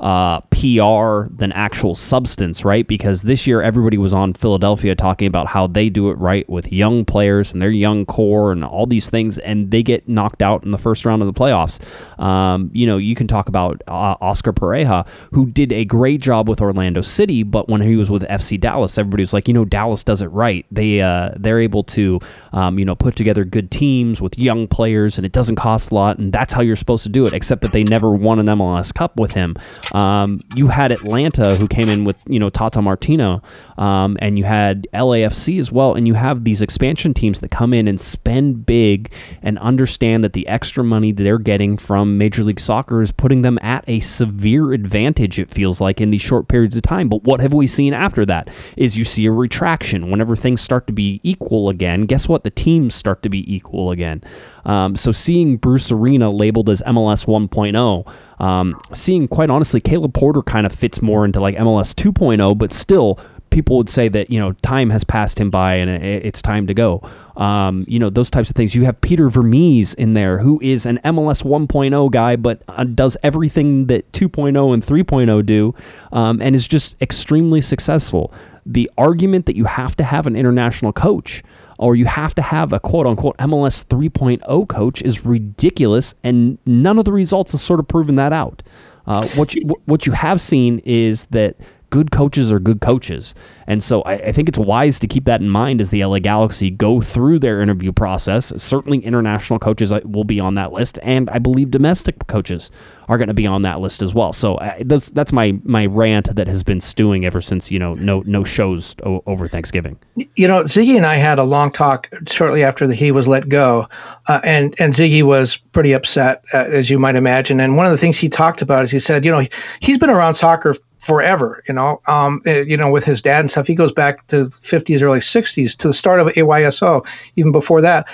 uh, 0.00 0.40
PR 0.50 1.28
than 1.34 1.52
actual 1.52 1.94
substance, 1.94 2.64
right? 2.64 2.86
Because 2.86 3.22
this 3.22 3.46
year 3.46 3.60
everybody 3.62 3.98
was 3.98 4.12
on 4.12 4.32
Philadelphia 4.32 4.94
talking 4.94 5.26
about 5.26 5.48
how 5.48 5.66
they 5.66 5.88
do 5.88 6.10
it 6.10 6.14
right 6.14 6.48
with 6.48 6.72
young 6.72 7.04
players 7.04 7.52
and 7.52 7.60
their 7.60 7.70
young 7.70 8.06
core 8.06 8.52
and 8.52 8.64
all 8.64 8.86
these 8.86 9.10
things, 9.10 9.38
and 9.38 9.70
they 9.70 9.82
get 9.82 10.08
knocked 10.08 10.42
out 10.42 10.64
in 10.64 10.70
the 10.70 10.78
first 10.78 11.04
round 11.04 11.22
of 11.22 11.26
the 11.26 11.38
playoffs. 11.38 11.78
Um, 12.22 12.70
you 12.72 12.86
know, 12.86 12.96
you 12.96 13.14
can 13.14 13.26
talk 13.26 13.48
about 13.48 13.82
uh, 13.88 14.16
Oscar 14.20 14.52
Pareja, 14.52 15.06
who 15.32 15.46
did 15.46 15.72
a 15.72 15.84
great 15.84 16.20
job 16.20 16.48
with 16.48 16.60
Orlando 16.60 17.02
City, 17.02 17.42
but 17.42 17.68
when 17.68 17.80
he 17.80 17.96
was 17.96 18.10
with 18.10 18.22
FC 18.22 18.60
Dallas, 18.60 18.98
everybody 18.98 19.22
was 19.22 19.32
like, 19.32 19.48
you 19.48 19.54
know, 19.54 19.64
Dallas 19.64 20.04
does 20.04 20.22
it 20.22 20.26
right. 20.26 20.64
They 20.70 21.00
uh, 21.00 21.32
they're 21.36 21.60
able 21.60 21.84
to, 21.84 22.20
um, 22.52 22.78
you 22.78 22.84
know, 22.84 22.94
put 22.94 23.16
together 23.16 23.44
good 23.44 23.70
teams 23.70 24.20
with 24.20 24.38
young 24.38 24.68
players, 24.68 25.18
and 25.18 25.26
it 25.26 25.32
doesn't 25.32 25.56
cost 25.56 25.90
a 25.90 25.94
lot, 25.94 26.18
and 26.18 26.32
that's 26.32 26.52
how 26.52 26.60
you're 26.60 26.76
supposed 26.76 27.02
to 27.02 27.08
do 27.08 27.26
it. 27.26 27.32
Except 27.32 27.62
that 27.62 27.72
they 27.72 27.84
never 27.84 28.12
won 28.12 28.38
an 28.38 28.46
MLS 28.46 28.94
Cup 28.94 29.18
with 29.18 29.32
him. 29.32 29.56
Um, 29.92 30.40
you 30.54 30.68
had 30.68 30.92
Atlanta 30.92 31.56
who 31.56 31.68
came 31.68 31.88
in 31.88 32.04
with 32.04 32.18
you 32.26 32.38
know 32.38 32.50
Tata 32.50 32.82
Martino, 32.82 33.42
um, 33.76 34.16
and 34.20 34.38
you 34.38 34.44
had 34.44 34.86
LAFC 34.92 35.58
as 35.58 35.72
well, 35.72 35.94
and 35.94 36.06
you 36.06 36.14
have 36.14 36.44
these 36.44 36.62
expansion 36.62 37.14
teams 37.14 37.40
that 37.40 37.50
come 37.50 37.72
in 37.72 37.88
and 37.88 38.00
spend 38.00 38.66
big 38.66 39.12
and 39.42 39.58
understand 39.58 40.24
that 40.24 40.32
the 40.32 40.46
extra 40.48 40.84
money 40.84 41.12
they're 41.12 41.38
getting 41.38 41.76
from 41.76 42.18
Major 42.18 42.44
League 42.44 42.60
Soccer 42.60 43.02
is 43.02 43.12
putting 43.12 43.42
them 43.42 43.58
at 43.62 43.84
a 43.86 44.00
severe 44.00 44.72
advantage. 44.72 45.38
It 45.38 45.50
feels 45.50 45.80
like 45.80 46.00
in 46.00 46.10
these 46.10 46.22
short 46.22 46.48
periods 46.48 46.76
of 46.76 46.82
time. 46.82 47.08
But 47.08 47.24
what 47.24 47.40
have 47.40 47.52
we 47.52 47.66
seen 47.66 47.94
after 47.94 48.24
that? 48.26 48.48
Is 48.76 48.96
you 48.98 49.04
see 49.04 49.26
a 49.26 49.32
retraction 49.32 50.10
whenever 50.10 50.36
things 50.36 50.60
start 50.60 50.86
to 50.86 50.92
be 50.92 51.20
equal 51.22 51.68
again. 51.68 52.02
Guess 52.02 52.28
what? 52.28 52.44
The 52.44 52.50
teams 52.50 52.94
start 52.94 53.22
to 53.22 53.28
be 53.28 53.52
equal 53.52 53.90
again. 53.90 54.22
Um, 54.68 54.94
so 54.94 55.10
seeing 55.10 55.56
Bruce 55.56 55.90
Arena 55.90 56.30
labeled 56.30 56.68
as 56.68 56.82
MLS 56.82 57.26
1.0, 57.26 58.40
um, 58.40 58.80
seeing 58.92 59.26
quite 59.26 59.50
honestly, 59.50 59.80
Caleb 59.80 60.14
Porter 60.14 60.42
kind 60.42 60.66
of 60.66 60.72
fits 60.72 61.02
more 61.02 61.24
into 61.24 61.40
like 61.40 61.56
MLS 61.56 61.94
2.0, 61.94 62.56
but 62.56 62.72
still 62.72 63.18
people 63.50 63.78
would 63.78 63.88
say 63.88 64.08
that 64.08 64.30
you 64.30 64.38
know 64.38 64.52
time 64.62 64.90
has 64.90 65.04
passed 65.04 65.40
him 65.40 65.50
by 65.50 65.74
and 65.74 65.90
it's 66.04 66.42
time 66.42 66.66
to 66.66 66.74
go. 66.74 67.02
Um, 67.36 67.84
you 67.86 67.98
know 67.98 68.10
those 68.10 68.30
types 68.30 68.50
of 68.50 68.56
things. 68.56 68.74
You 68.74 68.84
have 68.84 69.00
Peter 69.00 69.28
Vermes 69.28 69.94
in 69.94 70.14
there, 70.14 70.38
who 70.38 70.60
is 70.62 70.86
an 70.86 70.98
MLS 71.04 71.42
1.0 71.42 72.10
guy, 72.10 72.36
but 72.36 72.62
uh, 72.68 72.84
does 72.84 73.16
everything 73.22 73.86
that 73.86 74.10
2.0 74.12 74.74
and 74.74 74.82
3.0 74.82 75.46
do, 75.46 75.74
um, 76.12 76.42
and 76.42 76.54
is 76.54 76.66
just 76.66 77.00
extremely 77.00 77.60
successful. 77.60 78.32
The 78.66 78.90
argument 78.98 79.46
that 79.46 79.56
you 79.56 79.64
have 79.64 79.96
to 79.96 80.04
have 80.04 80.26
an 80.26 80.36
international 80.36 80.92
coach 80.92 81.42
or 81.78 81.96
you 81.96 82.06
have 82.06 82.34
to 82.34 82.42
have 82.42 82.72
a 82.72 82.80
quote 82.80 83.06
unquote 83.06 83.36
MLS 83.38 83.84
3.0 83.86 84.68
coach 84.68 85.00
is 85.02 85.24
ridiculous, 85.24 86.14
and 86.22 86.58
none 86.66 86.98
of 86.98 87.04
the 87.04 87.12
results 87.12 87.52
have 87.52 87.60
sort 87.60 87.80
of 87.80 87.88
proven 87.88 88.16
that 88.16 88.32
out. 88.32 88.62
Uh, 89.06 89.26
what 89.28 89.54
you 89.54 89.62
what 89.86 90.04
you 90.04 90.12
have 90.12 90.40
seen 90.40 90.80
is 90.84 91.24
that 91.26 91.56
good 91.90 92.10
coaches 92.10 92.52
are 92.52 92.58
good 92.58 92.80
coaches. 92.80 93.34
And 93.66 93.82
so 93.82 94.02
I, 94.02 94.14
I, 94.14 94.32
think 94.32 94.48
it's 94.48 94.58
wise 94.58 94.98
to 95.00 95.06
keep 95.06 95.24
that 95.24 95.40
in 95.40 95.48
mind 95.48 95.80
as 95.80 95.90
the 95.90 96.04
LA 96.04 96.18
Galaxy 96.18 96.70
go 96.70 97.00
through 97.00 97.38
their 97.38 97.60
interview 97.60 97.92
process. 97.92 98.52
Certainly, 98.62 99.00
international 99.00 99.58
coaches 99.58 99.92
uh, 99.92 100.00
will 100.04 100.24
be 100.24 100.40
on 100.40 100.54
that 100.54 100.72
list, 100.72 100.98
and 101.02 101.28
I 101.30 101.38
believe 101.38 101.70
domestic 101.70 102.26
coaches 102.26 102.70
are 103.08 103.16
going 103.16 103.28
to 103.28 103.34
be 103.34 103.46
on 103.46 103.62
that 103.62 103.80
list 103.80 104.02
as 104.02 104.14
well. 104.14 104.32
So 104.32 104.56
uh, 104.56 104.74
that's 104.80 105.10
that's 105.10 105.32
my 105.32 105.58
my 105.64 105.86
rant 105.86 106.34
that 106.34 106.46
has 106.46 106.62
been 106.62 106.80
stewing 106.80 107.24
ever 107.24 107.40
since 107.40 107.70
you 107.70 107.78
know 107.78 107.94
no 107.94 108.22
no 108.26 108.44
shows 108.44 108.94
o- 109.04 109.22
over 109.26 109.48
Thanksgiving. 109.48 109.98
You 110.36 110.48
know, 110.48 110.62
Sigi 110.64 110.96
and 110.96 111.06
I 111.06 111.16
had 111.16 111.38
a 111.38 111.44
long 111.44 111.70
talk 111.70 112.08
shortly 112.26 112.64
after 112.64 112.86
the, 112.86 112.94
he 112.94 113.12
was 113.12 113.28
let 113.28 113.48
go, 113.48 113.88
uh, 114.28 114.40
and 114.44 114.74
and 114.78 114.94
Sigi 114.94 115.22
was 115.22 115.56
pretty 115.56 115.92
upset, 115.92 116.42
uh, 116.54 116.64
as 116.70 116.90
you 116.90 116.98
might 116.98 117.16
imagine. 117.16 117.60
And 117.60 117.76
one 117.76 117.86
of 117.86 117.92
the 117.92 117.98
things 117.98 118.18
he 118.18 118.28
talked 118.28 118.62
about 118.62 118.82
is 118.84 118.90
he 118.90 118.98
said, 118.98 119.24
you 119.24 119.30
know, 119.30 119.40
he, 119.40 119.50
he's 119.80 119.98
been 119.98 120.10
around 120.10 120.34
soccer 120.34 120.74
forever, 121.08 121.62
you 121.66 121.72
know, 121.72 122.02
um, 122.06 122.42
eh, 122.44 122.64
you 122.68 122.76
know, 122.76 122.90
with 122.90 123.02
his 123.02 123.22
dad 123.22 123.40
and 123.40 123.50
stuff. 123.50 123.66
He 123.66 123.74
goes 123.74 123.90
back 123.90 124.26
to 124.26 124.44
the 124.44 124.50
50s, 124.50 125.02
early 125.02 125.20
60s, 125.20 125.74
to 125.78 125.88
the 125.88 125.94
start 125.94 126.20
of 126.20 126.26
AYSO, 126.28 127.06
even 127.36 127.50
before 127.50 127.80
that. 127.80 128.06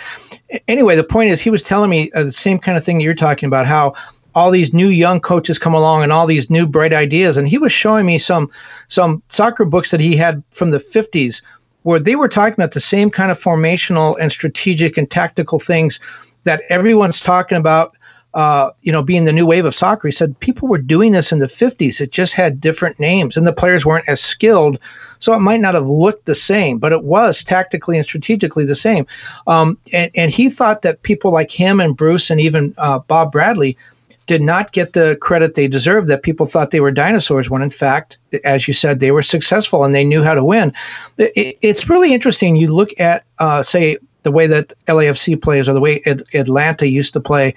Anyway, 0.69 0.95
the 0.95 1.03
point 1.03 1.33
is, 1.33 1.41
he 1.41 1.51
was 1.51 1.65
telling 1.65 1.91
me 1.91 2.13
uh, 2.13 2.23
the 2.23 2.31
same 2.31 2.57
kind 2.57 2.79
of 2.79 2.85
thing 2.85 3.01
you're 3.01 3.13
talking 3.13 3.49
about, 3.49 3.67
how 3.67 3.95
all 4.37 4.53
these 4.53 4.73
new 4.73 4.89
young 4.89 5.21
coaches 5.21 5.59
come 5.59 5.75
along 5.75 6.05
and 6.05 6.13
all 6.13 6.25
these 6.25 6.49
new 6.51 6.69
bright 6.69 6.93
ideas. 6.93 7.37
And 7.37 7.49
he 7.49 7.59
was 7.59 7.73
showing 7.73 8.07
me 8.07 8.17
some 8.17 8.49
some 8.87 9.21
soccer 9.29 9.65
books 9.65 9.91
that 9.91 10.01
he 10.01 10.17
had 10.17 10.43
from 10.51 10.71
the 10.71 10.79
50s 10.79 11.43
where 11.83 11.99
they 11.99 12.15
were 12.15 12.29
talking 12.29 12.55
about 12.55 12.73
the 12.73 12.81
same 12.81 13.11
kind 13.11 13.31
of 13.31 13.41
formational 13.41 14.17
and 14.21 14.31
strategic 14.31 14.97
and 14.97 15.11
tactical 15.11 15.59
things 15.59 15.99
that 16.45 16.63
everyone's 16.69 17.21
talking 17.21 17.59
about 17.59 17.97
uh, 18.35 18.71
you 18.83 18.91
know, 18.91 19.03
being 19.03 19.25
the 19.25 19.33
new 19.33 19.47
wave 19.47 19.65
of 19.65 19.75
soccer, 19.75 20.09
he 20.09 20.13
said 20.13 20.39
people 20.41 20.69
were 20.69 20.79
doing 20.79 21.13
this 21.13 21.31
in 21.31 21.39
the 21.39 21.47
50s. 21.47 22.01
It 22.01 22.11
just 22.11 22.35
had 22.35 22.61
different 22.61 22.99
names, 22.99 23.37
and 23.37 23.47
the 23.47 23.53
players 23.53 23.87
weren't 23.87 24.09
as 24.09 24.21
skilled, 24.21 24.79
so 25.21 25.33
it 25.35 25.39
might 25.39 25.61
not 25.61 25.75
have 25.75 25.89
looked 25.89 26.27
the 26.27 26.35
same, 26.35 26.79
but 26.79 26.93
it 26.93 27.05
was 27.05 27.45
tactically 27.45 27.97
and 27.97 28.05
strategically 28.05 28.65
the 28.65 28.75
same. 28.75 29.07
Um, 29.47 29.79
and, 29.93 30.11
and 30.17 30.33
he 30.33 30.51
thought 30.51 30.83
that 30.83 31.03
people 31.03 31.31
like 31.31 31.53
him 31.53 31.81
and 31.81 31.97
Bruce 31.97 32.29
and 32.29 32.41
even 32.41 32.75
uh, 32.77 32.99
Bob 32.99 33.31
Bradley 33.31 33.79
did 34.27 34.43
not 34.43 34.73
get 34.73 34.95
the 34.95 35.17
credit 35.21 35.55
they 35.55 35.69
deserved. 35.69 36.09
That 36.09 36.23
people 36.23 36.47
thought 36.47 36.73
they 36.73 36.81
were 36.81 36.91
dinosaurs, 36.91 37.49
when 37.49 37.63
in 37.63 37.71
fact, 37.71 38.19
as 38.43 38.67
you 38.67 38.75
said, 38.75 38.99
they 38.99 39.13
were 39.13 39.23
successful 39.23 39.85
and 39.85 39.95
they 39.95 40.05
knew 40.05 40.25
how 40.25 40.35
to 40.35 40.43
win. 40.43 40.73
It, 41.19 41.59
it's 41.63 41.89
really 41.89 42.13
interesting. 42.13 42.57
You 42.57 42.75
look 42.75 42.99
at, 42.99 43.25
uh, 43.39 43.63
say, 43.63 43.99
the 44.25 44.33
way 44.33 44.47
that 44.47 44.73
LAFC 44.89 45.41
plays 45.41 45.69
or 45.69 45.75
the 45.75 45.81
way 45.81 46.03
Atlanta 46.33 46.89
used 46.89 47.13
to 47.13 47.21
play 47.21 47.55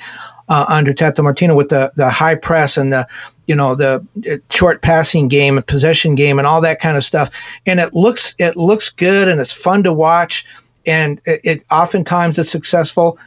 uh, 0.49 0.65
under 0.67 0.93
Tata 0.93 1.21
Martino 1.23 1.55
with 1.55 1.69
the 1.69 1.91
the 1.95 2.09
high 2.09 2.35
press 2.35 2.77
and 2.77 2.91
the 2.91 3.07
you 3.47 3.55
know 3.55 3.75
the 3.75 4.05
short 4.49 4.81
passing 4.81 5.27
game 5.27 5.57
and 5.57 5.65
possession 5.65 6.15
game 6.15 6.37
and 6.37 6.47
all 6.47 6.61
that 6.61 6.79
kind 6.79 6.97
of 6.97 7.03
stuff. 7.03 7.29
And 7.65 7.79
it 7.79 7.93
looks 7.93 8.35
it 8.37 8.55
looks 8.55 8.89
good 8.89 9.27
and 9.27 9.39
it's 9.39 9.53
fun 9.53 9.83
to 9.83 9.93
watch 9.93 10.45
and 10.85 11.21
it, 11.25 11.41
it 11.43 11.63
oftentimes 11.71 12.39
it's 12.39 12.49
successful. 12.49 13.19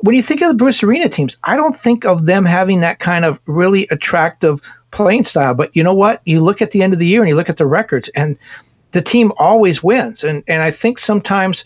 When 0.00 0.14
you 0.14 0.22
think 0.22 0.42
of 0.42 0.48
the 0.48 0.54
Bruce 0.54 0.82
Arena 0.82 1.08
teams, 1.08 1.36
I 1.44 1.56
don't 1.56 1.78
think 1.78 2.04
of 2.04 2.26
them 2.26 2.44
having 2.44 2.80
that 2.80 2.98
kind 2.98 3.24
of 3.24 3.38
really 3.46 3.86
attractive 3.90 4.60
playing 4.90 5.24
style. 5.24 5.54
But 5.54 5.74
you 5.76 5.82
know 5.82 5.94
what? 5.94 6.20
You 6.24 6.40
look 6.40 6.60
at 6.60 6.72
the 6.72 6.82
end 6.82 6.92
of 6.92 6.98
the 6.98 7.06
year 7.06 7.20
and 7.20 7.28
you 7.28 7.36
look 7.36 7.48
at 7.50 7.56
the 7.56 7.66
records, 7.66 8.08
and 8.10 8.36
the 8.92 9.02
team 9.02 9.32
always 9.38 9.82
wins. 9.82 10.24
And 10.24 10.42
and 10.48 10.62
I 10.62 10.70
think 10.70 10.98
sometimes 10.98 11.64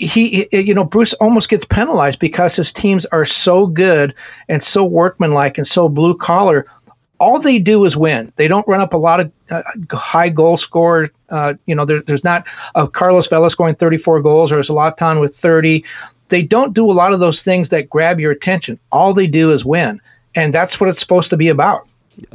he, 0.00 0.48
you 0.52 0.74
know, 0.74 0.84
Bruce 0.84 1.12
almost 1.14 1.48
gets 1.48 1.64
penalized 1.64 2.18
because 2.18 2.56
his 2.56 2.72
teams 2.72 3.04
are 3.06 3.24
so 3.24 3.66
good 3.66 4.14
and 4.48 4.62
so 4.62 4.84
workmanlike 4.84 5.58
and 5.58 5.66
so 5.66 5.88
blue 5.88 6.16
collar. 6.16 6.66
All 7.18 7.38
they 7.38 7.58
do 7.58 7.84
is 7.84 7.98
win. 7.98 8.32
They 8.36 8.48
don't 8.48 8.66
run 8.66 8.80
up 8.80 8.94
a 8.94 8.96
lot 8.96 9.20
of 9.20 9.30
uh, 9.50 9.62
high 9.92 10.30
goal 10.30 10.56
score. 10.56 11.10
Uh, 11.28 11.54
you 11.66 11.74
know, 11.74 11.84
there, 11.84 12.00
there's 12.00 12.24
not 12.24 12.48
a 12.74 12.88
Carlos 12.88 13.26
Vela 13.26 13.50
scoring 13.50 13.74
34 13.74 14.22
goals 14.22 14.50
or 14.50 14.60
Zlatan 14.60 15.20
with 15.20 15.36
30. 15.36 15.84
They 16.30 16.42
don't 16.42 16.72
do 16.72 16.90
a 16.90 16.94
lot 16.94 17.12
of 17.12 17.20
those 17.20 17.42
things 17.42 17.68
that 17.68 17.90
grab 17.90 18.18
your 18.18 18.32
attention. 18.32 18.78
All 18.90 19.12
they 19.12 19.26
do 19.26 19.52
is 19.52 19.66
win, 19.66 20.00
and 20.34 20.54
that's 20.54 20.80
what 20.80 20.88
it's 20.88 21.00
supposed 21.00 21.28
to 21.30 21.36
be 21.36 21.48
about. 21.48 21.86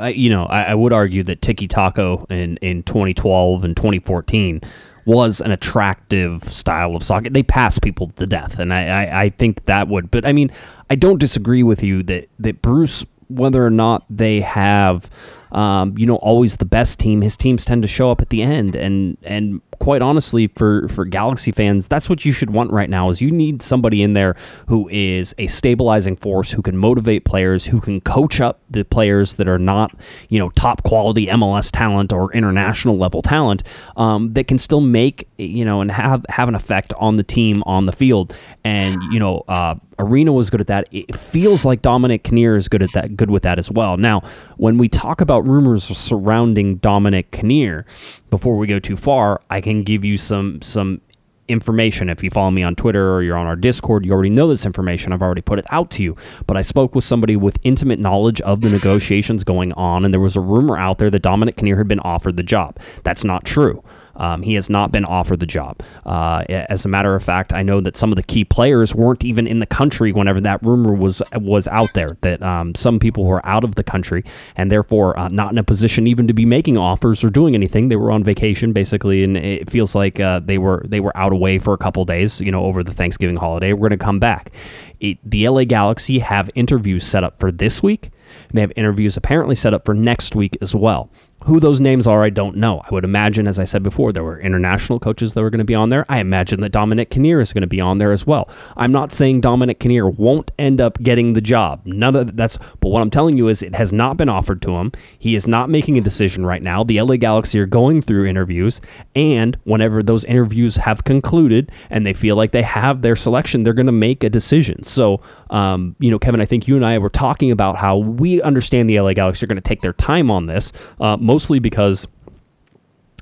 You 0.05 0.29
know, 0.29 0.45
I, 0.45 0.65
I, 0.65 0.75
would 0.75 0.93
argue 0.93 1.23
that 1.23 1.41
Tiki 1.41 1.67
Taco 1.67 2.25
in 2.29 2.57
in 2.57 2.83
2012 2.83 3.63
and 3.63 3.75
2014 3.75 4.61
was 5.05 5.39
an 5.39 5.51
attractive 5.51 6.43
style 6.45 6.95
of 6.95 7.03
soccer. 7.03 7.29
They 7.29 7.43
pass 7.43 7.79
people 7.79 8.07
to 8.17 8.25
death, 8.25 8.59
and 8.59 8.73
I, 8.73 8.87
I, 8.87 9.21
I 9.23 9.29
think 9.29 9.65
that 9.65 9.87
would. 9.87 10.11
But 10.11 10.25
I 10.25 10.33
mean, 10.33 10.51
I 10.89 10.95
don't 10.95 11.19
disagree 11.19 11.63
with 11.63 11.83
you 11.83 12.03
that 12.03 12.27
that 12.39 12.61
Bruce, 12.61 13.05
whether 13.27 13.63
or 13.63 13.69
not 13.69 14.05
they 14.09 14.41
have 14.41 15.09
um, 15.55 15.97
you 15.97 16.05
know, 16.05 16.17
always 16.17 16.57
the 16.57 16.65
best 16.65 16.99
team. 16.99 17.21
His 17.21 17.37
teams 17.37 17.63
tend 17.63 17.81
to 17.81 17.87
show 17.87 18.11
up 18.11 18.21
at 18.21 18.29
the 18.29 18.41
end, 18.41 18.75
and 18.75 19.17
and 19.23 19.61
quite 19.79 20.01
honestly, 20.01 20.47
for 20.47 20.89
for 20.89 21.05
Galaxy 21.05 21.53
fans, 21.53 21.87
that's 21.87 22.09
what 22.09 22.25
you 22.25 22.33
should 22.33 22.49
want 22.49 22.71
right 22.71 22.89
now. 22.89 23.09
Is 23.09 23.21
you 23.21 23.31
need 23.31 23.61
somebody 23.61 24.03
in 24.03 24.11
there 24.11 24.35
who 24.67 24.89
is 24.89 25.33
a 25.37 25.47
stabilizing 25.47 26.17
force, 26.17 26.51
who 26.51 26.61
can 26.61 26.77
motivate 26.77 27.23
players, 27.23 27.67
who 27.67 27.79
can 27.79 28.01
coach 28.01 28.41
up 28.41 28.59
the 28.69 28.83
players 28.83 29.35
that 29.35 29.47
are 29.47 29.57
not 29.57 29.97
you 30.27 30.39
know 30.39 30.49
top 30.49 30.83
quality 30.83 31.27
MLS 31.27 31.71
talent 31.71 32.11
or 32.11 32.33
international 32.33 32.97
level 32.97 33.21
talent 33.21 33.63
um, 33.95 34.33
that 34.33 34.47
can 34.47 34.57
still 34.57 34.81
make 34.81 35.25
you 35.37 35.63
know 35.63 35.79
and 35.79 35.89
have 35.89 36.25
have 36.27 36.49
an 36.49 36.55
effect 36.55 36.91
on 36.97 37.15
the 37.15 37.23
team 37.23 37.63
on 37.65 37.85
the 37.85 37.93
field. 37.93 38.35
And 38.65 38.97
you 39.09 39.19
know, 39.19 39.45
uh, 39.47 39.75
Arena 39.97 40.33
was 40.33 40.49
good 40.49 40.61
at 40.61 40.67
that. 40.67 40.87
It 40.91 41.15
feels 41.15 41.65
like 41.65 41.81
Dominic 41.81 42.23
Kinnear 42.23 42.55
is 42.55 42.67
good 42.67 42.81
at 42.81 42.91
that, 42.93 43.15
good 43.15 43.29
with 43.29 43.43
that 43.43 43.57
as 43.57 43.71
well. 43.71 43.97
Now, 43.97 44.21
when 44.57 44.77
we 44.77 44.89
talk 44.89 45.21
about 45.21 45.47
rumors 45.47 45.83
surrounding 45.85 46.77
Dominic 46.77 47.31
Kinnear, 47.31 47.85
before 48.29 48.57
we 48.57 48.67
go 48.67 48.79
too 48.79 48.97
far, 48.97 49.41
I 49.49 49.61
can 49.61 49.83
give 49.83 50.03
you 50.03 50.17
some 50.17 50.61
some 50.61 51.01
information. 51.47 52.09
If 52.09 52.23
you 52.23 52.29
follow 52.29 52.51
me 52.51 52.63
on 52.63 52.75
Twitter 52.75 53.13
or 53.13 53.21
you're 53.21 53.37
on 53.37 53.47
our 53.47 53.55
Discord, 53.55 54.05
you 54.05 54.11
already 54.11 54.29
know 54.29 54.47
this 54.47 54.65
information. 54.65 55.13
I've 55.13 55.21
already 55.21 55.41
put 55.41 55.59
it 55.59 55.65
out 55.69 55.91
to 55.91 56.03
you. 56.03 56.15
But 56.47 56.57
I 56.57 56.61
spoke 56.61 56.95
with 56.95 57.03
somebody 57.03 57.35
with 57.35 57.57
intimate 57.63 57.99
knowledge 57.99 58.41
of 58.41 58.61
the 58.61 58.69
negotiations 58.69 59.43
going 59.43 59.71
on, 59.73 60.05
and 60.05 60.13
there 60.13 60.21
was 60.21 60.35
a 60.35 60.41
rumor 60.41 60.77
out 60.77 60.97
there 60.97 61.09
that 61.09 61.21
Dominic 61.21 61.57
Kinnear 61.57 61.77
had 61.77 61.87
been 61.87 61.99
offered 61.99 62.37
the 62.37 62.43
job. 62.43 62.79
That's 63.03 63.23
not 63.23 63.45
true. 63.45 63.83
Um, 64.17 64.41
he 64.41 64.53
has 64.55 64.69
not 64.69 64.91
been 64.91 65.05
offered 65.05 65.39
the 65.39 65.45
job. 65.45 65.81
Uh, 66.05 66.43
as 66.49 66.85
a 66.85 66.87
matter 66.87 67.15
of 67.15 67.23
fact, 67.23 67.53
I 67.53 67.63
know 67.63 67.81
that 67.81 67.97
some 67.97 68.11
of 68.11 68.15
the 68.15 68.23
key 68.23 68.45
players 68.45 68.95
weren't 68.95 69.23
even 69.25 69.47
in 69.47 69.59
the 69.59 69.65
country 69.65 70.11
whenever 70.11 70.41
that 70.41 70.63
rumor 70.63 70.93
was 70.93 71.21
was 71.33 71.67
out 71.67 71.93
there. 71.93 72.17
That 72.21 72.41
um, 72.41 72.75
some 72.75 72.99
people 72.99 73.25
were 73.25 73.45
out 73.45 73.63
of 73.63 73.75
the 73.75 73.83
country 73.83 74.23
and 74.55 74.71
therefore 74.71 75.17
uh, 75.17 75.27
not 75.27 75.51
in 75.51 75.57
a 75.57 75.63
position 75.63 76.07
even 76.07 76.27
to 76.27 76.33
be 76.33 76.45
making 76.45 76.77
offers 76.77 77.23
or 77.23 77.29
doing 77.29 77.55
anything. 77.55 77.89
They 77.89 77.95
were 77.95 78.11
on 78.11 78.23
vacation 78.23 78.73
basically, 78.73 79.23
and 79.23 79.37
it 79.37 79.69
feels 79.69 79.95
like 79.95 80.19
uh, 80.19 80.39
they 80.39 80.57
were 80.57 80.83
they 80.87 80.99
were 80.99 81.15
out 81.15 81.33
away 81.33 81.59
for 81.59 81.73
a 81.73 81.77
couple 81.77 82.05
days. 82.05 82.41
You 82.41 82.51
know, 82.51 82.65
over 82.65 82.83
the 82.83 82.93
Thanksgiving 82.93 83.37
holiday, 83.37 83.73
we're 83.73 83.89
going 83.89 83.99
to 83.99 84.05
come 84.05 84.19
back. 84.19 84.51
It, 84.99 85.17
the 85.23 85.47
LA 85.47 85.65
Galaxy 85.65 86.19
have 86.19 86.49
interviews 86.55 87.05
set 87.05 87.23
up 87.23 87.39
for 87.39 87.51
this 87.51 87.83
week. 87.83 88.11
They 88.53 88.61
have 88.61 88.71
interviews 88.75 89.17
apparently 89.17 89.55
set 89.55 89.73
up 89.73 89.85
for 89.85 89.93
next 89.93 90.35
week 90.35 90.57
as 90.61 90.75
well. 90.75 91.09
Who 91.43 91.59
those 91.59 91.79
names 91.79 92.07
are, 92.07 92.23
I 92.23 92.31
don't 92.31 92.55
know. 92.55 92.81
I 92.83 92.87
would 92.91 93.03
imagine, 93.03 93.45
as 93.45 93.59
I 93.59 93.65
said 93.65 93.83
before, 93.83 94.11
there 94.11 94.23
were 94.23 94.39
international 94.39 94.99
coaches 94.99 95.35
that 95.35 95.41
were 95.43 95.51
going 95.51 95.59
to 95.59 95.65
be 95.65 95.75
on 95.75 95.89
there. 95.89 96.03
I 96.09 96.17
imagine 96.17 96.59
that 96.61 96.71
Dominic 96.71 97.11
Kinnear 97.11 97.39
is 97.39 97.53
going 97.53 97.61
to 97.61 97.67
be 97.67 97.79
on 97.79 97.99
there 97.99 98.11
as 98.11 98.25
well. 98.25 98.49
I'm 98.75 98.91
not 98.91 99.11
saying 99.11 99.41
Dominic 99.41 99.79
Kinnear 99.79 100.09
won't 100.09 100.49
end 100.57 100.81
up 100.81 100.97
getting 101.03 101.33
the 101.33 101.41
job. 101.41 101.81
None 101.85 102.15
of 102.15 102.35
that's. 102.35 102.57
But 102.79 102.89
what 102.89 103.01
I'm 103.01 103.11
telling 103.11 103.37
you 103.37 103.47
is, 103.47 103.61
it 103.61 103.75
has 103.75 103.93
not 103.93 104.17
been 104.17 104.27
offered 104.27 104.59
to 104.63 104.71
him. 104.77 104.91
He 105.19 105.35
is 105.35 105.47
not 105.47 105.69
making 105.69 105.99
a 105.99 106.01
decision 106.01 106.47
right 106.47 106.63
now. 106.63 106.83
The 106.83 106.99
LA 106.99 107.17
Galaxy 107.17 107.59
are 107.59 107.67
going 107.67 108.01
through 108.01 108.25
interviews, 108.25 108.81
and 109.13 109.55
whenever 109.65 110.01
those 110.01 110.25
interviews 110.25 110.77
have 110.77 111.03
concluded 111.03 111.71
and 111.91 112.07
they 112.07 112.13
feel 112.13 112.35
like 112.35 112.53
they 112.53 112.63
have 112.63 113.03
their 113.03 113.15
selection, 113.15 113.61
they're 113.61 113.73
going 113.73 113.85
to 113.85 113.91
make 113.91 114.23
a 114.23 114.31
decision. 114.31 114.83
So, 114.83 115.21
um, 115.51 115.95
you 115.99 116.09
know, 116.09 116.17
Kevin, 116.17 116.41
I 116.41 116.45
think 116.45 116.67
you 116.67 116.75
and 116.75 116.83
I 116.83 116.97
were 116.97 117.09
talking 117.09 117.51
about 117.51 117.75
how 117.75 117.97
we 117.97 118.41
understand 118.41 118.89
the 118.89 118.99
LA 118.99 119.13
Galaxy 119.13 119.43
are 119.43 119.47
going 119.47 119.57
to 119.57 119.61
take 119.61 119.81
their 119.81 119.93
time 119.93 120.31
on 120.31 120.47
this. 120.47 120.71
Uh, 120.99 121.17
mostly 121.25 121.59
because 121.59 122.07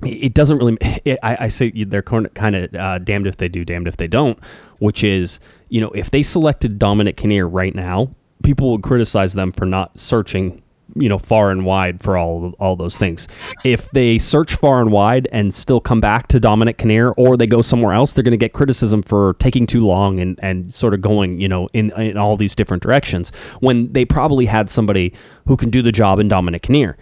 it 0.05 0.33
doesn't 0.33 0.57
really. 0.57 0.77
It, 1.05 1.19
I, 1.23 1.37
I, 1.41 1.47
say 1.47 1.71
they're 1.83 2.01
kind 2.01 2.55
of 2.55 2.75
uh, 2.75 2.99
damned 2.99 3.27
if 3.27 3.37
they 3.37 3.47
do, 3.47 3.65
damned 3.65 3.87
if 3.87 3.97
they 3.97 4.07
don't. 4.07 4.37
Which 4.79 5.03
is, 5.03 5.39
you 5.69 5.81
know, 5.81 5.91
if 5.91 6.11
they 6.11 6.23
selected 6.23 6.77
Dominic 6.77 7.17
Kinnear 7.17 7.47
right 7.47 7.73
now, 7.73 8.13
people 8.43 8.71
would 8.71 8.83
criticize 8.83 9.33
them 9.33 9.51
for 9.51 9.65
not 9.65 9.99
searching 9.99 10.61
you 10.95 11.09
know 11.09 11.17
far 11.17 11.49
and 11.51 11.65
wide 11.65 12.01
for 12.01 12.17
all 12.17 12.53
all 12.59 12.75
those 12.75 12.97
things. 12.97 13.27
If 13.63 13.89
they 13.91 14.17
search 14.17 14.55
far 14.55 14.81
and 14.81 14.91
wide 14.91 15.27
and 15.31 15.53
still 15.53 15.79
come 15.79 15.99
back 15.99 16.27
to 16.29 16.39
Dominic 16.39 16.77
Kinnear 16.77 17.11
or 17.11 17.37
they 17.37 17.47
go 17.47 17.61
somewhere 17.61 17.93
else, 17.93 18.13
they're 18.13 18.23
going 18.23 18.31
to 18.31 18.37
get 18.37 18.53
criticism 18.53 19.01
for 19.01 19.33
taking 19.35 19.65
too 19.65 19.85
long 19.85 20.19
and, 20.19 20.39
and 20.41 20.73
sort 20.73 20.93
of 20.93 21.01
going 21.01 21.39
you 21.39 21.47
know 21.47 21.67
in 21.73 21.91
in 21.99 22.17
all 22.17 22.37
these 22.37 22.55
different 22.55 22.83
directions 22.83 23.31
when 23.59 23.91
they 23.93 24.05
probably 24.05 24.45
had 24.45 24.69
somebody 24.69 25.13
who 25.47 25.57
can 25.57 25.69
do 25.69 25.81
the 25.81 25.91
job 25.91 26.19
in 26.19 26.27
Dominic 26.27 26.63
Kinnear 26.63 26.97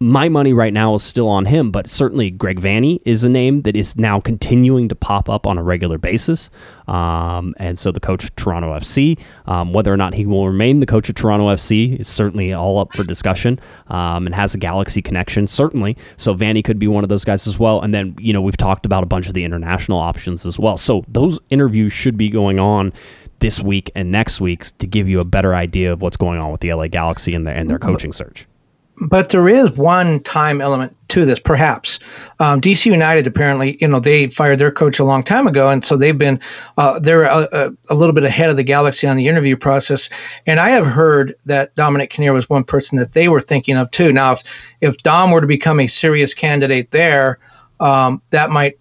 my 0.00 0.28
money 0.28 0.52
right 0.52 0.72
now 0.72 0.94
is 0.94 1.02
still 1.02 1.28
on 1.28 1.46
him, 1.46 1.70
but 1.70 1.88
certainly 1.88 2.30
Greg 2.30 2.60
Vanney 2.60 3.00
is 3.04 3.24
a 3.24 3.28
name 3.28 3.62
that 3.62 3.76
is 3.76 3.96
now 3.96 4.20
continuing 4.20 4.88
to 4.88 4.94
pop 4.94 5.28
up 5.28 5.46
on 5.46 5.58
a 5.58 5.62
regular 5.62 5.98
basis. 5.98 6.50
Um, 6.88 7.54
and 7.58 7.78
so 7.78 7.92
the 7.92 8.00
coach 8.00 8.24
of 8.24 8.36
Toronto 8.36 8.74
FC, 8.74 9.18
um, 9.46 9.72
whether 9.72 9.92
or 9.92 9.96
not 9.96 10.14
he 10.14 10.26
will 10.26 10.46
remain 10.46 10.80
the 10.80 10.86
coach 10.86 11.08
of 11.08 11.14
Toronto 11.14 11.46
FC 11.46 12.00
is 12.00 12.08
certainly 12.08 12.52
all 12.52 12.78
up 12.78 12.92
for 12.92 13.04
discussion 13.04 13.58
um, 13.88 14.26
and 14.26 14.34
has 14.34 14.54
a 14.54 14.58
Galaxy 14.58 15.02
connection, 15.02 15.46
certainly. 15.46 15.96
So 16.16 16.34
Vanney 16.34 16.64
could 16.64 16.78
be 16.78 16.88
one 16.88 17.04
of 17.04 17.08
those 17.08 17.24
guys 17.24 17.46
as 17.46 17.58
well. 17.58 17.80
And 17.80 17.94
then, 17.94 18.16
you 18.18 18.32
know, 18.32 18.42
we've 18.42 18.56
talked 18.56 18.86
about 18.86 19.02
a 19.02 19.06
bunch 19.06 19.28
of 19.28 19.34
the 19.34 19.44
international 19.44 19.98
options 19.98 20.44
as 20.44 20.58
well. 20.58 20.76
So 20.76 21.04
those 21.08 21.38
interviews 21.50 21.92
should 21.92 22.16
be 22.16 22.28
going 22.28 22.58
on 22.58 22.92
this 23.40 23.60
week 23.60 23.90
and 23.94 24.12
next 24.12 24.40
week 24.40 24.76
to 24.78 24.86
give 24.86 25.08
you 25.08 25.18
a 25.18 25.24
better 25.24 25.54
idea 25.54 25.92
of 25.92 26.00
what's 26.00 26.16
going 26.16 26.40
on 26.40 26.52
with 26.52 26.60
the 26.60 26.72
LA 26.72 26.86
Galaxy 26.86 27.34
and 27.34 27.46
their, 27.46 27.54
and 27.54 27.68
their 27.68 27.78
coaching 27.78 28.12
search 28.12 28.46
but 29.08 29.30
there 29.30 29.48
is 29.48 29.70
one 29.72 30.20
time 30.20 30.60
element 30.60 30.96
to 31.08 31.24
this, 31.24 31.38
perhaps. 31.38 31.98
Um, 32.38 32.60
DC 32.60 32.86
United 32.86 33.26
apparently, 33.26 33.76
you 33.80 33.88
know, 33.88 34.00
they 34.00 34.28
fired 34.28 34.58
their 34.58 34.70
coach 34.70 34.98
a 34.98 35.04
long 35.04 35.22
time 35.24 35.46
ago, 35.46 35.68
and 35.68 35.84
so 35.84 35.96
they've 35.96 36.16
been 36.16 36.40
uh, 36.78 36.98
they're 36.98 37.24
a, 37.24 37.72
a, 37.90 37.94
little 37.94 38.12
bit 38.12 38.24
ahead 38.24 38.48
of 38.48 38.56
the 38.56 38.62
Galaxy 38.62 39.06
on 39.06 39.16
the 39.16 39.28
interview 39.28 39.56
process. 39.56 40.08
And 40.46 40.60
I 40.60 40.70
have 40.70 40.86
heard 40.86 41.34
that 41.46 41.74
Dominic 41.74 42.10
Kinnear 42.10 42.32
was 42.32 42.48
one 42.48 42.64
person 42.64 42.96
that 42.98 43.12
they 43.12 43.28
were 43.28 43.40
thinking 43.40 43.76
of 43.76 43.90
too. 43.90 44.12
Now, 44.12 44.32
if 44.32 44.42
if 44.80 44.96
Dom 44.98 45.30
were 45.30 45.40
to 45.40 45.46
become 45.46 45.80
a 45.80 45.86
serious 45.86 46.32
candidate 46.32 46.90
there, 46.92 47.38
um, 47.80 48.22
that 48.30 48.50
might 48.50 48.78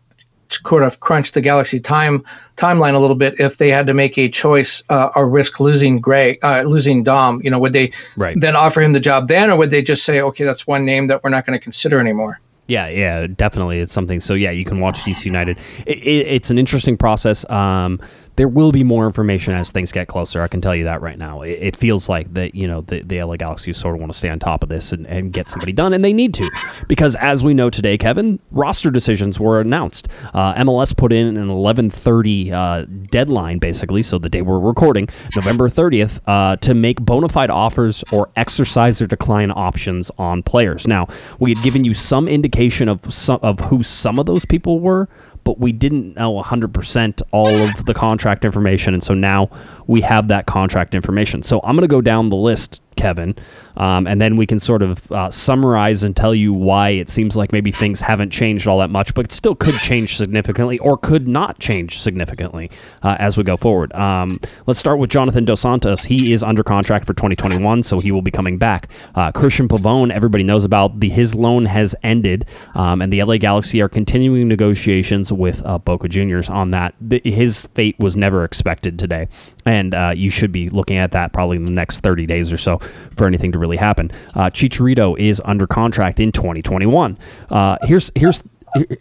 sort 0.54 0.84
of 0.84 1.00
crunch 1.00 1.32
the 1.32 1.42
Galaxy 1.42 1.80
time 1.80 2.24
timeline 2.58 2.94
a 2.94 3.00
little 3.00 3.16
bit 3.16 3.40
if 3.40 3.58
they 3.58 3.70
had 3.70 3.88
to 3.88 3.94
make 3.94 4.18
a 4.18 4.30
choice 4.30 4.84
uh, 4.90 5.10
or 5.16 5.28
risk 5.28 5.60
losing 5.60 6.00
Gray, 6.00 6.38
uh, 6.40 6.64
losing 6.64 7.04
Dom. 7.04 7.42
You 7.44 7.50
know, 7.52 7.60
would 7.60 7.74
they 7.74 7.92
right. 8.18 8.40
then 8.40 8.56
offer 8.56 8.82
him 8.82 8.94
the 8.94 9.00
job 9.00 9.28
then, 9.28 9.50
or 9.50 9.58
would 9.58 9.70
they 9.70 9.82
just 9.82 10.04
say, 10.04 10.22
okay, 10.22 10.44
that's 10.44 10.68
one 10.68 10.86
name 10.86 11.08
that 11.08 11.24
we're 11.24 11.30
not 11.30 11.46
going 11.46 11.58
to 11.58 11.64
consider 11.64 12.00
anymore? 12.00 12.40
Yeah, 12.68 12.88
yeah, 12.88 13.28
definitely. 13.28 13.80
It's 13.80 13.92
something. 13.92 14.22
So 14.22 14.34
yeah, 14.34 14.52
you 14.52 14.64
can 14.64 14.80
watch 14.80 15.00
DC 15.00 15.26
United. 15.26 15.60
It, 15.86 15.98
it, 15.98 16.28
it's 16.28 16.50
an 16.50 16.58
interesting 16.58 16.96
process. 16.96 17.50
Um, 17.50 18.00
there 18.42 18.48
will 18.48 18.72
be 18.72 18.84
more 18.84 19.06
information 19.06 19.54
as 19.54 19.70
things 19.70 19.92
get 19.92 20.08
closer. 20.08 20.42
I 20.42 20.48
can 20.48 20.62
tell 20.62 20.76
you 20.76 20.86
that 20.86 21.00
right 21.00 21.16
now. 21.16 21.44
It, 21.44 21.60
it 21.62 21.76
feels 21.76 22.10
like 22.10 22.34
that, 22.34 22.56
you 22.56 22.68
know, 22.68 22.82
the, 22.82 23.02
the 23.02 23.22
LA 23.22 23.36
Galaxy 23.36 23.72
sort 23.72 23.94
of 23.94 24.02
want 24.02 24.12
to 24.12 24.18
stay 24.18 24.30
on 24.30 24.40
top 24.40 24.64
of 24.64 24.70
this 24.70 24.92
and, 24.92 25.06
and 25.06 25.32
get 25.32 25.48
somebody 25.48 25.72
done, 25.72 25.94
and 25.94 26.04
they 26.04 26.12
need 26.12 26.34
to. 26.34 26.50
Because 26.88 27.16
as 27.18 27.44
we 27.44 27.54
know 27.54 27.70
today, 27.70 28.00
Kevin, 28.00 28.40
roster 28.50 28.90
decisions 28.90 29.40
were 29.40 29.62
announced. 29.62 30.08
Uh, 30.34 30.56
MLS 30.56 30.98
put 30.98 31.14
in 31.14 31.28
an 31.38 31.50
1130 31.50 32.52
uh, 32.52 32.86
deadline, 33.12 33.60
basically, 33.60 34.02
so 34.02 34.18
the 34.18 34.28
day 34.28 34.42
we're 34.42 34.58
recording, 34.58 35.08
November 35.36 35.70
30th, 35.70 36.20
uh, 36.26 36.56
to 36.56 36.74
make 36.74 37.00
bona 37.00 37.30
fide 37.30 37.52
offers 37.52 38.04
or 38.12 38.32
exercise 38.36 39.00
or 39.04 39.06
decline 39.06 39.52
options 39.52 40.10
on 40.18 40.42
players. 40.42 40.88
Now, 40.88 41.08
we 41.38 41.54
had 41.54 41.64
given 41.64 41.84
you 41.84 41.94
some 41.94 42.28
indication 42.28 42.90
of 42.90 43.14
some, 43.14 43.40
of 43.44 43.60
who 43.60 43.84
some 43.84 44.18
of 44.18 44.26
those 44.26 44.46
people 44.46 44.80
were, 44.80 45.08
but 45.44 45.60
we 45.60 45.72
didn't 45.72 46.16
know 46.16 46.42
100% 46.42 47.22
all 47.32 47.48
of 47.48 47.86
the 47.86 47.94
contract 47.94 48.46
information. 48.46 48.94
And 48.94 49.04
so 49.04 49.14
now 49.14 49.50
we 49.88 50.02
have 50.02 50.28
that 50.30 50.46
contract 50.46 50.96
information. 50.96 51.44
So 51.44 51.60
I'm 51.64 51.76
going 51.76 51.88
to 51.88 51.94
go 51.94 52.02
down 52.02 52.30
the 52.30 52.36
list 52.36 52.82
Kevin, 53.02 53.36
um, 53.78 54.06
and 54.06 54.22
then 54.22 54.38
we 54.38 54.46
can 54.46 54.60
sort 54.60 54.84
of 54.84 55.12
uh, 55.12 55.32
summarize 55.32 56.04
and 56.04 56.16
tell 56.16 56.36
you 56.36 56.54
why 56.54 56.90
it 56.90 57.10
seems 57.10 57.36
like 57.36 57.52
maybe 57.52 57.72
things 57.72 58.00
haven't 58.02 58.30
changed 58.30 58.68
all 58.68 58.78
that 58.78 58.92
much, 58.92 59.16
but 59.16 59.26
it 59.26 59.32
still 59.32 59.56
could 59.56 59.74
change 59.76 60.18
significantly 60.18 60.78
or 60.80 60.98
could 60.98 61.28
not 61.28 61.58
change 61.60 62.00
significantly 62.00 62.70
uh, 63.02 63.16
as 63.18 63.38
we 63.38 63.44
go 63.44 63.58
forward. 63.58 63.92
Um, 63.94 64.40
let's 64.68 64.80
start 64.80 65.00
with 65.00 65.10
Jonathan 65.10 65.46
Dos 65.46 65.62
Santos. 65.62 66.04
He 66.04 66.32
is 66.32 66.44
under 66.44 66.64
contract 66.64 67.06
for 67.06 67.14
2021, 67.14 67.82
so 67.82 68.00
he 68.00 68.12
will 68.12 68.22
be 68.22 68.30
coming 68.30 68.60
back. 68.60 68.92
Uh, 69.16 69.32
Cristian 69.32 69.68
Pavón, 69.68 70.12
everybody 70.12 70.44
knows 70.44 70.64
about 70.64 71.00
the 71.00 71.10
his 71.10 71.34
loan 71.34 71.66
has 71.66 71.96
ended, 72.04 72.46
um, 72.76 73.02
and 73.02 73.12
the 73.12 73.24
LA 73.24 73.38
Galaxy 73.38 73.82
are 73.82 73.90
continuing 73.90 74.48
negotiations 74.48 75.34
with 75.34 75.66
uh, 75.66 75.80
Boca 75.80 76.08
Juniors 76.08 76.50
on 76.50 76.70
that. 76.72 76.94
The, 77.02 77.20
his 77.24 77.68
fate 77.74 77.96
was 78.00 78.16
never 78.16 78.44
expected 78.44 79.00
today, 79.00 79.28
and 79.66 79.94
uh, 79.94 80.14
you 80.16 80.30
should 80.30 80.52
be 80.52 80.70
looking 80.70 80.98
at 80.98 81.12
that 81.12 81.34
probably 81.34 81.58
in 81.58 81.66
the 81.66 81.72
next 81.72 82.02
30 82.02 82.26
days 82.26 82.52
or 82.52 82.58
so 82.58 82.80
for 83.16 83.28
anything 83.28 83.52
to 83.52 83.60
really 83.60 83.78
happen. 83.78 84.12
Uh, 84.36 84.50
Chicharito 84.50 85.18
is 85.20 85.42
under 85.46 85.68
contract 85.68 86.20
in 86.20 86.32
2021. 86.32 87.18
Uh, 87.50 87.78
here's 87.84 88.12
here's 88.16 88.44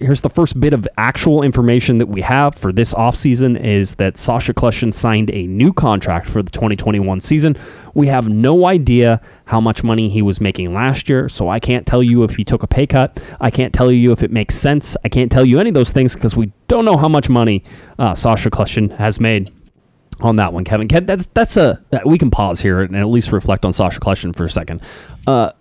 here's 0.00 0.20
the 0.22 0.30
first 0.30 0.58
bit 0.58 0.72
of 0.72 0.86
actual 0.96 1.42
information 1.42 1.98
that 1.98 2.06
we 2.06 2.22
have 2.22 2.54
for 2.54 2.72
this 2.72 2.92
offseason 2.94 3.58
is 3.58 3.94
that 3.96 4.16
Sacha 4.16 4.52
Kljestan 4.52 4.92
signed 4.92 5.30
a 5.30 5.46
new 5.46 5.72
contract 5.72 6.28
for 6.28 6.42
the 6.42 6.50
2021 6.50 7.20
season. 7.20 7.56
We 7.94 8.08
have 8.08 8.28
no 8.28 8.66
idea 8.66 9.20
how 9.46 9.60
much 9.60 9.84
money 9.84 10.08
he 10.08 10.22
was 10.22 10.40
making 10.40 10.74
last 10.74 11.08
year, 11.08 11.28
so 11.28 11.48
I 11.48 11.60
can't 11.60 11.86
tell 11.86 12.02
you 12.02 12.24
if 12.24 12.36
he 12.36 12.44
took 12.44 12.62
a 12.62 12.66
pay 12.66 12.86
cut. 12.86 13.22
I 13.40 13.50
can't 13.50 13.72
tell 13.72 13.92
you 13.92 14.12
if 14.12 14.22
it 14.22 14.30
makes 14.30 14.56
sense. 14.56 14.96
I 15.04 15.08
can't 15.08 15.30
tell 15.30 15.46
you 15.46 15.60
any 15.60 15.70
of 15.70 15.74
those 15.74 15.92
things 15.92 16.14
because 16.14 16.36
we 16.36 16.52
don't 16.68 16.84
know 16.84 16.96
how 16.96 17.08
much 17.08 17.28
money 17.28 17.62
uh, 17.98 18.14
Sacha 18.14 18.50
Kljestan 18.50 18.96
has 18.96 19.20
made 19.20 19.50
on 20.22 20.36
that 20.36 20.52
one, 20.52 20.64
Kevin. 20.64 20.88
That's 20.88 21.26
that's 21.26 21.56
a 21.56 21.82
we 22.04 22.18
can 22.18 22.30
pause 22.30 22.60
here 22.60 22.80
and 22.80 22.96
at 22.96 23.08
least 23.08 23.32
reflect 23.32 23.64
on 23.64 23.72
Sacha 23.72 24.00
Kljestan 24.00 24.34
for 24.34 24.44
a 24.44 24.50
second. 24.50 24.80
Uh, 25.26 25.52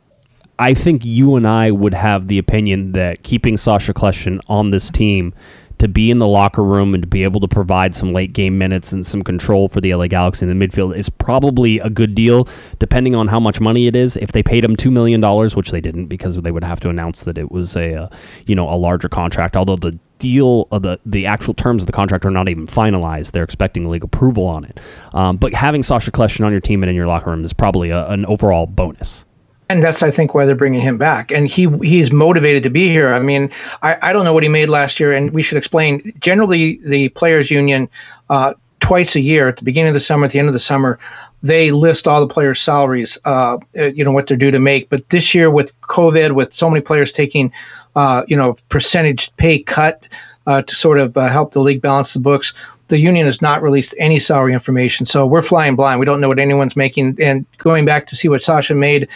I 0.57 0.73
think 0.73 1.05
you 1.05 1.35
and 1.35 1.47
I 1.47 1.71
would 1.71 1.93
have 1.93 2.27
the 2.27 2.37
opinion 2.37 2.91
that 2.91 3.23
keeping 3.23 3.55
Sacha 3.55 3.93
Kljestan 3.93 4.39
on 4.47 4.71
this 4.71 4.89
team 4.89 5.33
to 5.79 5.87
be 5.87 6.11
in 6.11 6.19
the 6.19 6.27
locker 6.27 6.63
room 6.63 6.93
and 6.93 7.03
to 7.03 7.07
be 7.07 7.23
able 7.23 7.39
to 7.39 7.47
provide 7.47 7.95
some 7.95 8.13
late 8.13 8.33
game 8.33 8.57
minutes 8.57 8.91
and 8.91 9.05
some 9.05 9.23
control 9.23 9.67
for 9.67 9.81
the 9.81 9.93
LA 9.95 10.07
Galaxy 10.07 10.45
in 10.45 10.59
the 10.59 10.67
midfield 10.67 10.95
is 10.95 11.09
probably 11.09 11.79
a 11.79 11.89
good 11.89 12.13
deal, 12.13 12.47
depending 12.79 13.15
on 13.15 13.29
how 13.29 13.39
much 13.39 13.59
money 13.59 13.87
it 13.87 13.95
is. 13.95 14.17
If 14.17 14.31
they 14.31 14.43
paid 14.43 14.63
him 14.63 14.75
two 14.75 14.91
million 14.91 15.21
dollars, 15.21 15.55
which 15.55 15.71
they 15.71 15.81
didn't, 15.81 16.07
because 16.07 16.35
they 16.35 16.51
would 16.51 16.63
have 16.63 16.79
to 16.81 16.89
announce 16.89 17.23
that 17.23 17.37
it 17.37 17.51
was 17.51 17.75
a, 17.75 17.95
uh, 17.95 18.09
you 18.45 18.55
know, 18.55 18.69
a 18.69 18.75
larger 18.75 19.09
contract. 19.09 19.55
Although 19.55 19.77
the 19.77 19.97
deal 20.19 20.67
of 20.71 20.81
the 20.81 20.99
the 21.05 21.25
actual 21.25 21.53
terms 21.53 21.81
of 21.81 21.87
the 21.87 21.93
contract 21.93 22.25
are 22.25 22.31
not 22.31 22.49
even 22.49 22.67
finalized, 22.67 23.31
they're 23.31 23.43
expecting 23.43 23.89
league 23.89 24.03
approval 24.03 24.45
on 24.45 24.65
it. 24.65 24.79
Um, 25.13 25.37
but 25.37 25.53
having 25.53 25.81
Sacha 25.81 26.11
Kljestan 26.11 26.45
on 26.45 26.51
your 26.51 26.61
team 26.61 26.83
and 26.83 26.89
in 26.89 26.95
your 26.95 27.07
locker 27.07 27.29
room 27.29 27.45
is 27.45 27.53
probably 27.53 27.89
a, 27.89 28.07
an 28.09 28.25
overall 28.25 28.67
bonus 28.67 29.25
and 29.69 29.83
that's 29.83 30.01
I 30.01 30.09
think 30.09 30.33
why 30.33 30.45
they're 30.45 30.55
bringing 30.55 30.81
him 30.81 30.97
back. 30.97 31.31
And 31.31 31.47
he 31.47 31.69
he's 31.83 32.11
motivated 32.11 32.63
to 32.63 32.69
be 32.69 32.89
here. 32.89 33.13
I 33.13 33.19
mean, 33.19 33.51
I, 33.83 33.97
I 34.01 34.13
don't 34.13 34.25
know 34.25 34.33
what 34.33 34.43
he 34.43 34.49
made 34.49 34.67
last 34.67 34.99
year, 34.99 35.13
and 35.13 35.31
we 35.31 35.43
should 35.43 35.57
explain. 35.57 36.11
Generally, 36.19 36.79
the 36.83 37.09
players' 37.09 37.49
union. 37.49 37.87
Uh, 38.29 38.53
twice 38.79 39.13
a 39.13 39.19
year 39.19 39.49
at 39.49 39.57
the 39.57 39.63
beginning 39.63 39.89
of 39.89 39.93
the 39.93 39.99
summer 39.99 40.25
at 40.25 40.31
the 40.31 40.39
end 40.39 40.47
of 40.47 40.53
the 40.53 40.59
summer 40.59 40.97
they 41.43 41.69
list 41.69 42.07
all 42.07 42.21
the 42.21 42.33
players 42.33 42.61
salaries 42.61 43.17
uh, 43.25 43.57
uh 43.77 43.87
you 43.87 44.05
know 44.05 44.11
what 44.11 44.25
they're 44.25 44.37
due 44.37 44.51
to 44.51 44.59
make 44.59 44.89
but 44.89 45.07
this 45.09 45.35
year 45.35 45.51
with 45.51 45.79
covid 45.81 46.31
with 46.31 46.53
so 46.53 46.69
many 46.69 46.79
players 46.79 47.11
taking 47.11 47.51
uh, 47.97 48.23
you 48.27 48.37
know 48.37 48.55
percentage 48.69 49.35
pay 49.35 49.59
cut 49.61 50.07
uh, 50.47 50.61
to 50.61 50.75
sort 50.75 50.97
of 50.97 51.17
uh, 51.17 51.27
help 51.27 51.51
the 51.51 51.59
league 51.59 51.81
balance 51.81 52.13
the 52.13 52.19
books 52.19 52.53
the 52.87 52.97
union 52.97 53.25
has 53.25 53.41
not 53.41 53.61
released 53.61 53.93
any 53.99 54.17
salary 54.17 54.53
information 54.53 55.05
so 55.05 55.25
we're 55.25 55.41
flying 55.41 55.75
blind 55.75 55.99
we 55.99 56.05
don't 56.05 56.21
know 56.21 56.29
what 56.29 56.39
anyone's 56.39 56.77
making 56.77 57.17
and 57.21 57.45
going 57.57 57.83
back 57.83 58.07
to 58.07 58.15
see 58.15 58.29
what 58.29 58.41
Sacha 58.41 58.73
made 58.73 59.09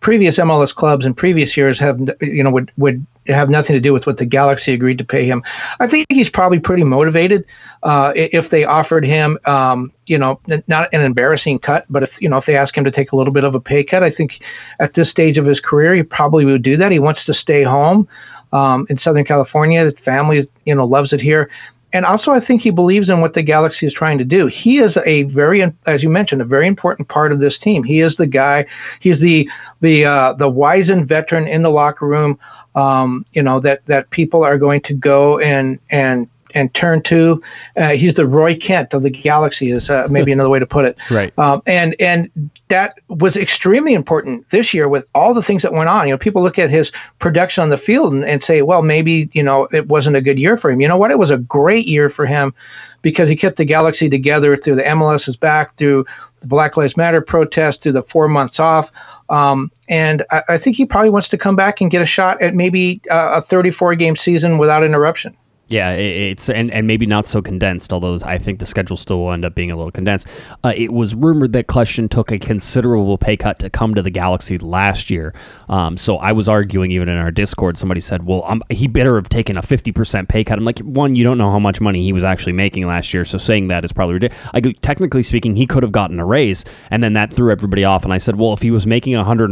previous 0.00 0.38
MLS 0.38 0.74
clubs 0.74 1.04
in 1.04 1.14
previous 1.14 1.56
years 1.56 1.78
have 1.78 2.00
you 2.20 2.42
know 2.42 2.50
would 2.50 2.72
would 2.76 3.04
have 3.26 3.50
nothing 3.50 3.74
to 3.74 3.80
do 3.80 3.92
with 3.92 4.06
what 4.06 4.16
the 4.16 4.26
Galaxy 4.26 4.72
agreed 4.72 4.98
to 4.98 5.04
pay 5.04 5.24
him. 5.24 5.42
I 5.78 5.86
think 5.86 6.06
he's 6.10 6.30
probably 6.30 6.58
pretty 6.58 6.84
motivated. 6.84 7.44
Uh, 7.82 8.12
if 8.16 8.50
they 8.50 8.64
offered 8.64 9.04
him, 9.04 9.38
um, 9.44 9.92
you 10.06 10.18
know, 10.18 10.40
not 10.66 10.88
an 10.92 11.02
embarrassing 11.02 11.58
cut, 11.58 11.84
but 11.90 12.02
if 12.02 12.20
you 12.20 12.28
know 12.28 12.38
if 12.38 12.46
they 12.46 12.56
ask 12.56 12.76
him 12.76 12.84
to 12.84 12.90
take 12.90 13.12
a 13.12 13.16
little 13.16 13.32
bit 13.32 13.44
of 13.44 13.54
a 13.54 13.60
pay 13.60 13.84
cut, 13.84 14.02
I 14.02 14.10
think 14.10 14.40
at 14.78 14.94
this 14.94 15.10
stage 15.10 15.38
of 15.38 15.46
his 15.46 15.60
career 15.60 15.94
he 15.94 16.02
probably 16.02 16.44
would 16.44 16.62
do 16.62 16.76
that. 16.78 16.92
He 16.92 16.98
wants 16.98 17.26
to 17.26 17.34
stay 17.34 17.62
home 17.62 18.08
um, 18.52 18.86
in 18.88 18.96
Southern 18.96 19.24
California. 19.24 19.84
His 19.84 19.94
family, 19.94 20.42
you 20.64 20.74
know, 20.74 20.84
loves 20.84 21.12
it 21.12 21.20
here 21.20 21.50
and 21.92 22.04
also 22.04 22.32
I 22.32 22.40
think 22.40 22.62
he 22.62 22.70
believes 22.70 23.10
in 23.10 23.20
what 23.20 23.34
the 23.34 23.42
Galaxy 23.42 23.86
is 23.86 23.92
trying 23.92 24.18
to 24.18 24.24
do. 24.24 24.46
He 24.46 24.78
is 24.78 24.96
a 25.04 25.24
very, 25.24 25.62
as 25.86 26.02
you 26.02 26.08
mentioned, 26.08 26.42
a 26.42 26.44
very 26.44 26.66
important 26.66 27.08
part 27.08 27.32
of 27.32 27.40
this 27.40 27.58
team. 27.58 27.82
He 27.82 28.00
is 28.00 28.16
the 28.16 28.26
guy. 28.26 28.66
He's 29.00 29.20
the 29.20 29.50
the 29.80 30.04
uh, 30.04 30.32
the 30.34 30.48
wizened 30.48 31.06
veteran 31.06 31.46
in 31.46 31.62
the 31.62 31.70
locker 31.70 32.06
room. 32.06 32.38
Um, 32.74 33.24
you 33.32 33.42
know 33.42 33.60
that 33.60 33.84
that 33.86 34.10
people 34.10 34.44
are 34.44 34.58
going 34.58 34.80
to 34.82 34.94
go 34.94 35.38
and 35.38 35.78
and 35.90 36.28
and 36.54 36.72
turn 36.74 37.02
to. 37.02 37.42
Uh, 37.76 37.90
he's 37.90 38.14
the 38.14 38.26
Roy 38.26 38.56
Kent 38.56 38.94
of 38.94 39.02
the 39.02 39.10
Galaxy, 39.10 39.70
is 39.70 39.90
uh, 39.90 40.06
maybe 40.10 40.32
another 40.32 40.48
way 40.48 40.58
to 40.58 40.66
put 40.66 40.84
it. 40.84 40.96
Right. 41.10 41.36
Um, 41.38 41.62
and 41.66 41.94
and 42.00 42.30
that 42.68 42.94
was 43.08 43.36
extremely 43.36 43.94
important 43.94 44.48
this 44.50 44.72
year 44.72 44.88
with 44.88 45.08
all 45.14 45.34
the 45.34 45.42
things 45.42 45.62
that 45.62 45.72
went 45.72 45.88
on. 45.88 46.06
You 46.06 46.14
know, 46.14 46.18
people 46.18 46.42
look 46.42 46.58
at 46.58 46.70
his 46.70 46.92
production 47.18 47.62
on 47.62 47.70
the 47.70 47.76
field 47.76 48.12
and, 48.12 48.24
and 48.24 48.42
say, 48.42 48.62
well, 48.62 48.82
maybe 48.82 49.28
you 49.32 49.42
know 49.42 49.68
it 49.72 49.88
wasn't 49.88 50.16
a 50.16 50.20
good 50.20 50.38
year 50.38 50.56
for 50.56 50.70
him. 50.70 50.80
You 50.80 50.88
know 50.88 50.96
what? 50.96 51.10
It 51.10 51.18
was 51.18 51.30
a 51.30 51.38
great 51.38 51.86
year 51.86 52.08
for 52.08 52.26
him 52.26 52.54
because 53.02 53.28
he 53.28 53.36
kept 53.36 53.56
the 53.56 53.64
Galaxy 53.64 54.08
together 54.08 54.56
through 54.56 54.76
the 54.76 54.82
MLS 54.82 55.28
is 55.28 55.36
back, 55.36 55.76
through 55.76 56.04
the 56.40 56.46
Black 56.46 56.76
Lives 56.76 56.96
Matter 56.96 57.20
protest, 57.20 57.82
through 57.82 57.92
the 57.92 58.02
four 58.02 58.28
months 58.28 58.60
off. 58.60 58.90
Um, 59.28 59.70
and 59.88 60.22
I, 60.30 60.42
I, 60.50 60.56
think 60.56 60.76
he 60.76 60.84
probably 60.84 61.10
wants 61.10 61.28
to 61.28 61.38
come 61.38 61.54
back 61.54 61.80
and 61.80 61.90
get 61.90 62.02
a 62.02 62.06
shot 62.06 62.42
at 62.42 62.54
maybe 62.54 63.00
uh, 63.10 63.30
a 63.34 63.42
34 63.42 63.94
game 63.94 64.16
season 64.16 64.58
without 64.58 64.82
interruption. 64.82 65.36
Yeah, 65.70 65.92
it's 65.92 66.50
and, 66.50 66.68
and 66.72 66.88
maybe 66.88 67.06
not 67.06 67.26
so 67.26 67.40
condensed, 67.40 67.92
although 67.92 68.18
I 68.24 68.38
think 68.38 68.58
the 68.58 68.66
schedule 68.66 68.96
still 68.96 69.20
will 69.20 69.30
end 69.30 69.44
up 69.44 69.54
being 69.54 69.70
a 69.70 69.76
little 69.76 69.92
condensed. 69.92 70.26
Uh, 70.64 70.72
it 70.76 70.92
was 70.92 71.14
rumored 71.14 71.52
that 71.52 71.68
Kljestan 71.68 72.10
took 72.10 72.32
a 72.32 72.40
considerable 72.40 73.16
pay 73.16 73.36
cut 73.36 73.60
to 73.60 73.70
come 73.70 73.94
to 73.94 74.02
the 74.02 74.10
Galaxy 74.10 74.58
last 74.58 75.10
year. 75.10 75.32
Um, 75.68 75.96
so 75.96 76.16
I 76.16 76.32
was 76.32 76.48
arguing 76.48 76.90
even 76.90 77.08
in 77.08 77.16
our 77.16 77.30
Discord, 77.30 77.78
somebody 77.78 78.00
said, 78.00 78.26
"Well, 78.26 78.42
um, 78.46 78.64
he 78.68 78.88
better 78.88 79.14
have 79.14 79.28
taken 79.28 79.56
a 79.56 79.62
fifty 79.62 79.92
percent 79.92 80.28
pay 80.28 80.42
cut." 80.42 80.58
I'm 80.58 80.64
like, 80.64 80.80
one, 80.80 81.14
you 81.14 81.22
don't 81.22 81.38
know 81.38 81.52
how 81.52 81.60
much 81.60 81.80
money 81.80 82.02
he 82.02 82.12
was 82.12 82.24
actually 82.24 82.54
making 82.54 82.84
last 82.88 83.14
year, 83.14 83.24
so 83.24 83.38
saying 83.38 83.68
that 83.68 83.84
is 83.84 83.92
probably 83.92 84.14
ridiculous. 84.14 84.44
I 84.52 84.60
technically 84.82 85.22
speaking, 85.22 85.54
he 85.54 85.68
could 85.68 85.84
have 85.84 85.92
gotten 85.92 86.18
a 86.18 86.26
raise, 86.26 86.64
and 86.90 87.00
then 87.00 87.12
that 87.12 87.32
threw 87.32 87.52
everybody 87.52 87.84
off. 87.84 88.02
And 88.02 88.12
I 88.12 88.18
said, 88.18 88.34
well, 88.34 88.52
if 88.54 88.62
he 88.62 88.72
was 88.72 88.88
making 88.88 89.14
one 89.14 89.24
hundred 89.24 89.50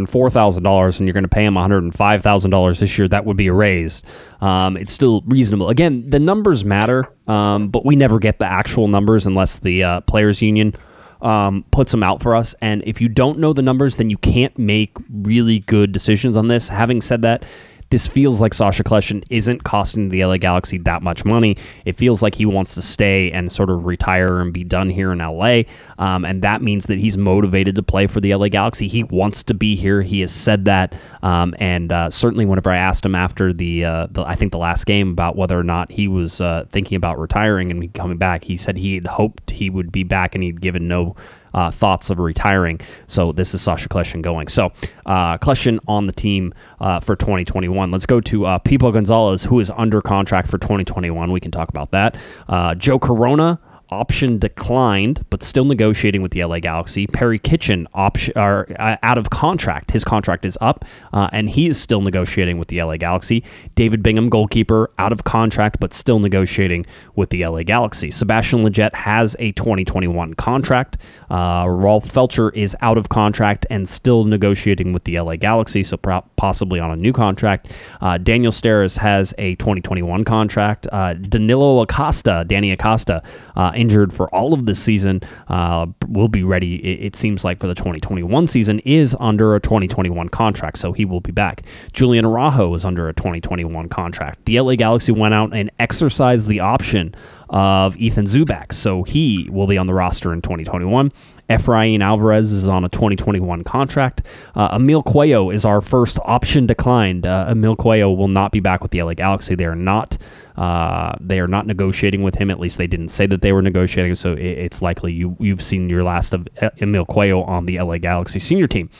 and 0.98 1.06
you're 1.06 1.14
going 1.14 1.22
to 1.22 1.28
pay 1.28 1.44
him 1.44 1.54
one 1.54 1.62
hundred 1.62 1.84
and 1.84 1.94
five 1.94 2.24
thousand 2.24 2.50
dollars 2.50 2.80
this 2.80 2.98
year, 2.98 3.06
that 3.06 3.24
would 3.24 3.36
be 3.36 3.46
a 3.46 3.52
raise. 3.52 4.02
Um, 4.40 4.76
it's 4.76 4.92
still 4.92 5.22
reasonable. 5.26 5.68
Again, 5.68 6.07
the 6.10 6.18
numbers 6.18 6.64
matter, 6.64 7.08
um, 7.26 7.68
but 7.68 7.84
we 7.84 7.96
never 7.96 8.18
get 8.18 8.38
the 8.38 8.46
actual 8.46 8.88
numbers 8.88 9.26
unless 9.26 9.58
the 9.58 9.82
uh, 9.82 10.00
players' 10.02 10.40
union 10.40 10.74
um, 11.20 11.64
puts 11.70 11.92
them 11.92 12.02
out 12.02 12.22
for 12.22 12.34
us. 12.34 12.54
And 12.60 12.82
if 12.86 13.00
you 13.00 13.08
don't 13.08 13.38
know 13.38 13.52
the 13.52 13.62
numbers, 13.62 13.96
then 13.96 14.08
you 14.08 14.18
can't 14.18 14.56
make 14.58 14.96
really 15.10 15.60
good 15.60 15.92
decisions 15.92 16.36
on 16.36 16.48
this. 16.48 16.68
Having 16.68 17.02
said 17.02 17.22
that, 17.22 17.44
this 17.90 18.06
feels 18.06 18.40
like 18.40 18.54
Sacha 18.54 18.84
Kljestan 18.84 19.24
isn't 19.30 19.64
costing 19.64 20.10
the 20.10 20.24
LA 20.24 20.36
Galaxy 20.36 20.78
that 20.78 21.02
much 21.02 21.24
money. 21.24 21.56
It 21.84 21.96
feels 21.96 22.22
like 22.22 22.34
he 22.34 22.46
wants 22.46 22.74
to 22.74 22.82
stay 22.82 23.30
and 23.32 23.50
sort 23.50 23.70
of 23.70 23.86
retire 23.86 24.40
and 24.40 24.52
be 24.52 24.64
done 24.64 24.90
here 24.90 25.12
in 25.12 25.18
LA. 25.18 25.62
Um, 25.98 26.24
and 26.24 26.42
that 26.42 26.60
means 26.60 26.86
that 26.86 26.98
he's 26.98 27.16
motivated 27.16 27.74
to 27.76 27.82
play 27.82 28.06
for 28.06 28.20
the 28.20 28.34
LA 28.34 28.48
Galaxy. 28.48 28.88
He 28.88 29.04
wants 29.04 29.42
to 29.44 29.54
be 29.54 29.76
here. 29.76 30.02
He 30.02 30.20
has 30.20 30.32
said 30.32 30.66
that. 30.66 30.94
Um, 31.22 31.54
and 31.58 31.90
uh, 31.90 32.10
certainly, 32.10 32.44
whenever 32.44 32.70
I 32.70 32.76
asked 32.76 33.04
him 33.04 33.14
after 33.14 33.52
the, 33.52 33.84
uh, 33.84 34.06
the, 34.10 34.22
I 34.22 34.34
think 34.34 34.52
the 34.52 34.58
last 34.58 34.84
game 34.84 35.10
about 35.10 35.36
whether 35.36 35.58
or 35.58 35.64
not 35.64 35.92
he 35.92 36.08
was 36.08 36.40
uh, 36.40 36.66
thinking 36.68 36.96
about 36.96 37.18
retiring 37.18 37.70
and 37.70 37.92
coming 37.94 38.18
back, 38.18 38.44
he 38.44 38.56
said 38.56 38.76
he 38.76 38.94
had 38.96 39.06
hoped 39.06 39.50
he 39.50 39.70
would 39.70 39.90
be 39.90 40.04
back 40.04 40.34
and 40.34 40.44
he'd 40.44 40.60
given 40.60 40.88
no 40.88 41.16
uh, 41.54 41.70
thoughts 41.70 42.10
of 42.10 42.18
retiring. 42.18 42.80
So 43.06 43.32
this 43.32 43.54
is 43.54 43.62
Sacha 43.62 43.88
Kljestan 43.88 44.22
going. 44.22 44.48
So 44.48 44.72
uh, 45.06 45.38
Kljestan 45.38 45.78
on 45.86 46.06
the 46.06 46.12
team 46.12 46.52
uh, 46.80 47.00
for 47.00 47.16
2021. 47.16 47.90
Let's 47.90 48.06
go 48.06 48.20
to 48.20 48.46
uh, 48.46 48.58
Pipo 48.58 48.92
Gonzalez, 48.92 49.44
who 49.44 49.60
is 49.60 49.70
under 49.76 50.00
contract 50.00 50.48
for 50.48 50.58
2021. 50.58 51.32
We 51.32 51.40
can 51.40 51.50
talk 51.50 51.68
about 51.68 51.90
that. 51.90 52.16
Uh, 52.48 52.74
Joe 52.74 52.98
Corona 52.98 53.60
option 53.90 54.38
declined, 54.38 55.24
but 55.30 55.42
still 55.42 55.64
negotiating 55.64 56.22
with 56.22 56.32
the 56.32 56.44
LA 56.44 56.58
Galaxy. 56.58 57.06
Perry 57.06 57.38
Kitchen 57.38 57.86
option 57.94 58.32
are 58.36 58.66
uh, 58.78 58.96
out 59.02 59.18
of 59.18 59.30
contract. 59.30 59.92
His 59.92 60.04
contract 60.04 60.44
is 60.44 60.58
up, 60.60 60.84
uh, 61.12 61.28
and 61.32 61.50
he 61.50 61.68
is 61.68 61.80
still 61.80 62.00
negotiating 62.00 62.58
with 62.58 62.68
the 62.68 62.82
LA 62.82 62.96
Galaxy. 62.96 63.42
David 63.74 64.02
Bingham, 64.02 64.28
goalkeeper, 64.28 64.90
out 64.98 65.12
of 65.12 65.24
contract, 65.24 65.80
but 65.80 65.94
still 65.94 66.18
negotiating 66.18 66.86
with 67.14 67.30
the 67.30 67.46
LA 67.46 67.62
Galaxy. 67.62 68.10
Sebastian 68.10 68.62
Lletget 68.62 68.94
has 68.94 69.36
a 69.38 69.52
2021 69.52 70.34
contract. 70.34 70.98
Uh, 71.30 71.66
Rolf 71.68 72.10
Feltscher 72.10 72.54
is 72.54 72.76
out 72.80 72.98
of 72.98 73.08
contract 73.08 73.66
and 73.70 73.88
still 73.88 74.24
negotiating 74.24 74.92
with 74.92 75.04
the 75.04 75.18
LA 75.18 75.36
Galaxy, 75.36 75.82
so 75.82 75.96
possibly 76.36 76.80
on 76.80 76.90
a 76.90 76.96
new 76.96 77.12
contract. 77.12 77.72
Uh, 78.00 78.18
Daniel 78.18 78.52
Steres 78.52 78.98
has 78.98 79.34
a 79.38 79.54
2021 79.56 80.24
contract. 80.24 80.86
Uh, 80.92 81.14
Danilo 81.14 81.80
Acosta, 81.80 82.44
Danny 82.46 82.72
Acosta 82.72 83.22
uh, 83.56 83.72
injured 83.78 84.12
for 84.12 84.28
all 84.34 84.52
of 84.52 84.66
this 84.66 84.82
season, 84.82 85.20
uh, 85.48 85.86
will 86.08 86.28
be 86.28 86.42
ready, 86.42 86.76
it, 86.76 87.06
it, 87.06 87.16
seems 87.16 87.44
like, 87.44 87.58
for 87.58 87.66
the 87.66 87.74
2021 87.74 88.46
season, 88.46 88.80
is 88.80 89.16
under 89.20 89.54
a 89.54 89.60
2021 89.60 90.28
contract, 90.28 90.78
so 90.78 90.92
he 90.92 91.04
will 91.04 91.20
be 91.20 91.32
back. 91.32 91.62
Julian 91.92 92.24
Araujo 92.24 92.74
is 92.74 92.84
under 92.84 93.08
a 93.08 93.14
2021 93.14 93.88
contract. 93.88 94.44
The 94.44 94.60
LA 94.60 94.74
Galaxy 94.74 95.12
went 95.12 95.34
out 95.34 95.54
and 95.54 95.70
exercised 95.78 96.48
the 96.48 96.60
option 96.60 97.14
of 97.48 97.96
Ethan 97.96 98.26
Zubak, 98.26 98.72
so 98.72 99.04
he 99.04 99.48
will 99.50 99.66
be 99.66 99.78
on 99.78 99.86
the 99.86 99.94
roster 99.94 100.32
in 100.32 100.42
2021. 100.42 101.12
Efrain 101.48 102.02
Alvarez 102.02 102.52
is 102.52 102.68
on 102.68 102.84
a 102.84 102.88
2021 102.88 103.64
contract. 103.64 104.22
Uh, 104.54 104.68
Emil 104.72 105.02
Cuello 105.02 105.52
is 105.52 105.64
our 105.64 105.80
first 105.80 106.18
option 106.24 106.66
declined. 106.66 107.26
Uh, 107.26 107.46
Emil 107.48 107.76
Cuello 107.76 108.16
will 108.16 108.28
not 108.28 108.52
be 108.52 108.60
back 108.60 108.82
with 108.82 108.90
the 108.90 109.02
LA 109.02 109.14
Galaxy. 109.14 109.54
They 109.54 109.64
are 109.64 109.74
not. 109.74 110.18
Uh, 110.56 111.14
they 111.20 111.38
are 111.38 111.46
not 111.46 111.66
negotiating 111.66 112.22
with 112.22 112.34
him. 112.34 112.50
At 112.50 112.58
least 112.58 112.78
they 112.78 112.86
didn't 112.86 113.08
say 113.08 113.26
that 113.26 113.42
they 113.42 113.52
were 113.52 113.62
negotiating. 113.62 114.16
So 114.16 114.32
it, 114.32 114.40
it's 114.40 114.82
likely 114.82 115.12
you 115.12 115.36
you've 115.38 115.62
seen 115.62 115.88
your 115.88 116.02
last 116.02 116.34
of 116.34 116.48
Emil 116.80 117.06
Cuello 117.06 117.46
on 117.46 117.66
the 117.66 117.80
LA 117.80 117.98
Galaxy 117.98 118.40
senior 118.40 118.66
team. 118.66 118.90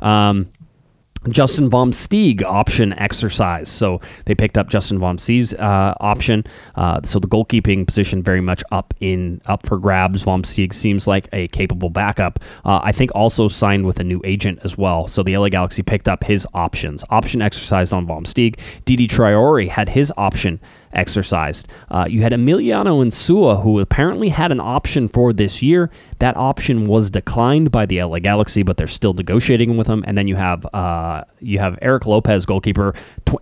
Um, 0.00 0.52
Justin 1.28 1.68
Vom 1.68 1.92
Steeg 1.92 2.42
option 2.42 2.92
exercise. 2.94 3.68
So 3.68 4.00
they 4.24 4.34
picked 4.34 4.58
up 4.58 4.68
Justin 4.68 4.98
Vom 4.98 5.18
Steeg's 5.18 5.54
uh, 5.54 5.94
option. 6.00 6.44
Uh, 6.74 7.00
so 7.04 7.18
the 7.18 7.28
goalkeeping 7.28 7.86
position 7.86 8.22
very 8.22 8.40
much 8.40 8.62
up 8.70 8.94
in 9.00 9.40
up 9.46 9.66
for 9.66 9.78
grabs. 9.78 10.22
Vom 10.22 10.42
Steeg 10.42 10.72
seems 10.72 11.06
like 11.06 11.28
a 11.32 11.48
capable 11.48 11.90
backup. 11.90 12.38
Uh, 12.64 12.80
I 12.82 12.92
think 12.92 13.10
also 13.14 13.48
signed 13.48 13.86
with 13.86 14.00
a 14.00 14.04
new 14.04 14.20
agent 14.24 14.60
as 14.64 14.76
well. 14.76 15.08
So 15.08 15.22
the 15.22 15.36
LA 15.36 15.48
Galaxy 15.48 15.82
picked 15.82 16.08
up 16.08 16.24
his 16.24 16.46
options. 16.54 17.04
Option 17.10 17.42
exercised 17.42 17.92
on 17.92 18.06
Vom 18.06 18.24
Steeg. 18.24 18.58
Didi 18.84 19.06
Traore 19.06 19.68
had 19.68 19.90
his 19.90 20.12
option 20.16 20.60
exercised. 20.96 21.68
Uh, 21.90 22.06
you 22.08 22.22
had 22.22 22.32
Emiliano 22.32 23.04
Insua, 23.04 23.62
who 23.62 23.78
apparently 23.78 24.30
had 24.30 24.50
an 24.50 24.60
option 24.60 25.08
for 25.08 25.32
this 25.32 25.62
year. 25.62 25.90
That 26.18 26.36
option 26.36 26.86
was 26.86 27.10
declined 27.10 27.70
by 27.70 27.86
the 27.86 28.02
LA 28.02 28.18
Galaxy, 28.18 28.62
but 28.62 28.76
they're 28.76 28.86
still 28.86 29.12
negotiating 29.12 29.76
with 29.76 29.86
him. 29.86 30.02
And 30.06 30.16
then 30.16 30.26
you 30.26 30.36
have 30.36 30.66
uh, 30.74 31.24
you 31.40 31.58
have 31.58 31.78
Eric 31.82 32.06
Lopez, 32.06 32.46
goalkeeper, 32.46 32.94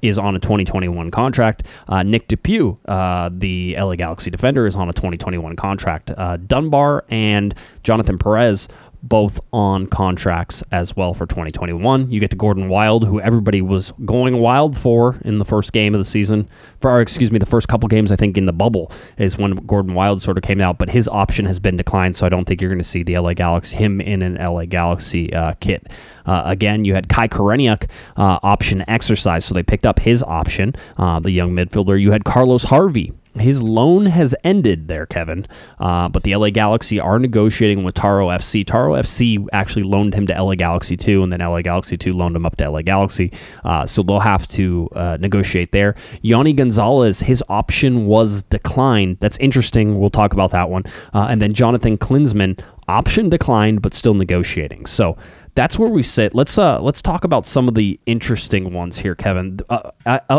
is 0.03 0.19
on 0.19 0.37
a 0.37 0.39
2021 0.39 1.11
contract. 1.11 1.65
Uh, 1.89 2.03
Nick 2.03 2.29
DePuy, 2.29 2.79
uh, 2.87 3.31
the 3.33 3.77
LA 3.79 3.97
Galaxy 3.97 4.31
defender, 4.31 4.67
is 4.67 4.77
on 4.77 4.89
a 4.89 4.93
2021 4.93 5.57
contract. 5.57 6.11
Uh, 6.17 6.37
Dunbar 6.37 7.05
and 7.09 7.55
Jonathan 7.83 8.19
Perez 8.19 8.69
both 9.05 9.39
on 9.53 9.87
contracts 9.87 10.63
as 10.73 10.97
well 10.97 11.13
for 11.13 11.27
2021. 11.27 12.11
You 12.11 12.21
get 12.21 12.31
to 12.31 12.37
Gordon 12.37 12.71
Wild, 12.71 13.05
who 13.05 13.21
everybody 13.21 13.61
was 13.61 13.93
going 14.05 14.39
wild 14.39 14.79
for 14.79 15.21
in 15.25 15.39
the 15.39 15.45
first 15.45 15.75
game 15.75 15.95
of 15.95 16.01
the 16.01 16.07
season. 16.07 16.49
For 16.81 16.91
or 16.91 17.01
excuse 17.01 17.31
me, 17.31 17.39
the 17.39 17.47
first 17.47 17.69
couple 17.69 17.87
games 17.89 18.11
I 18.11 18.17
think 18.17 18.39
in 18.39 18.47
the 18.47 18.53
bubble 18.53 18.91
is 19.19 19.37
when 19.37 19.57
Gordon 19.67 19.95
Wild 19.95 20.23
sort 20.23 20.39
of 20.39 20.43
came 20.43 20.61
out, 20.61 20.79
but 20.79 20.89
his 20.89 21.07
option 21.09 21.45
has 21.45 21.59
been 21.61 21.77
declined, 21.77 22.17
so 22.17 22.25
I 22.25 22.31
don't 22.31 22.47
think 22.47 22.63
you're 22.63 22.71
going 22.71 22.79
to 22.79 22.85
see 22.85 23.03
the 23.03 23.19
LA 23.19 23.35
Galaxy 23.35 23.77
him 23.77 24.01
in 24.01 24.23
an 24.23 24.35
LA 24.35 24.65
Galaxy 24.65 25.33
uh, 25.35 25.53
kit. 25.61 25.87
Uh, 26.27 26.43
again, 26.45 26.85
you 26.85 26.95
had 26.95 27.09
Kai 27.09 27.29
Koreniuk 27.29 27.89
uh, 28.17 28.39
option 28.43 28.85
exercise, 28.89 29.45
so 29.45 29.55
they 29.55 29.63
picked 29.63 29.87
up 29.87 30.01
his 30.01 30.23
option, 30.23 30.75
uh, 30.97 31.21
the 31.21 31.31
young 31.31 31.53
midfielder. 31.53 32.01
You 32.01 32.13
had 32.13 32.25
Carlos 32.25 32.65
Harvey 32.65 33.13
his 33.39 33.63
loan 33.63 34.07
has 34.07 34.35
ended 34.45 34.87
there, 34.87 35.07
Kevin. 35.07 35.47
Uh, 35.79 36.09
but 36.09 36.23
the 36.23 36.35
LA 36.37 36.51
Galaxy 36.51 37.01
are 37.01 37.19
negotiating 37.19 37.83
with 37.83 37.95
Tauro 37.95 38.29
FC. 38.29 38.65
Tauro 38.65 38.97
FC 38.97 39.45
actually 39.53 39.83
loaned 39.83 40.15
him 40.15 40.27
to 40.27 40.41
LA 40.41 40.55
Galaxy 40.55 40.97
2, 40.97 41.23
and 41.23 41.33
then 41.33 41.41
LA 41.41 41.63
Galaxy 41.63 41.97
2 41.97 42.13
loaned 42.13 42.37
him 42.37 42.47
up 42.47 42.57
to 42.57 42.71
LA 42.71 42.83
Galaxy. 42.83 43.33
Uh, 43.65 43.87
so 43.87 44.03
they'll 44.03 44.21
have 44.21 44.47
to 44.49 44.89
negotiate 45.19 45.73
there. 45.73 45.95
Yony 46.23 46.55
Gonzalez, 46.55 47.21
his 47.21 47.43
option 47.49 48.07
was 48.07 48.45
declined. 48.45 49.19
That's 49.21 49.39
interesting. 49.39 49.99
We'll 49.99 50.11
talk 50.11 50.33
about 50.33 50.53
that 50.53 50.71
one. 50.71 50.85
And 51.13 51.43
then 51.43 51.55
Jonathan 51.55 51.99
Klinsmann, 51.99 52.61
option 52.87 53.29
declined, 53.29 53.83
but 53.83 53.95
still 53.95 54.15
negotiating. 54.15 54.87
So 54.87 55.17
that's 55.55 55.79
where 55.79 55.89
we 55.89 56.03
sit. 56.03 56.35
Let's 56.35 56.59
uh 56.59 56.81
let's 56.81 57.01
talk 57.01 57.23
about 57.23 57.47
some 57.47 57.69
of 57.69 57.75
the 57.75 57.99
interesting 58.07 58.73
ones 58.73 58.99
here, 58.99 59.15
Kevin. 59.15 59.61
Uh, 59.69 59.91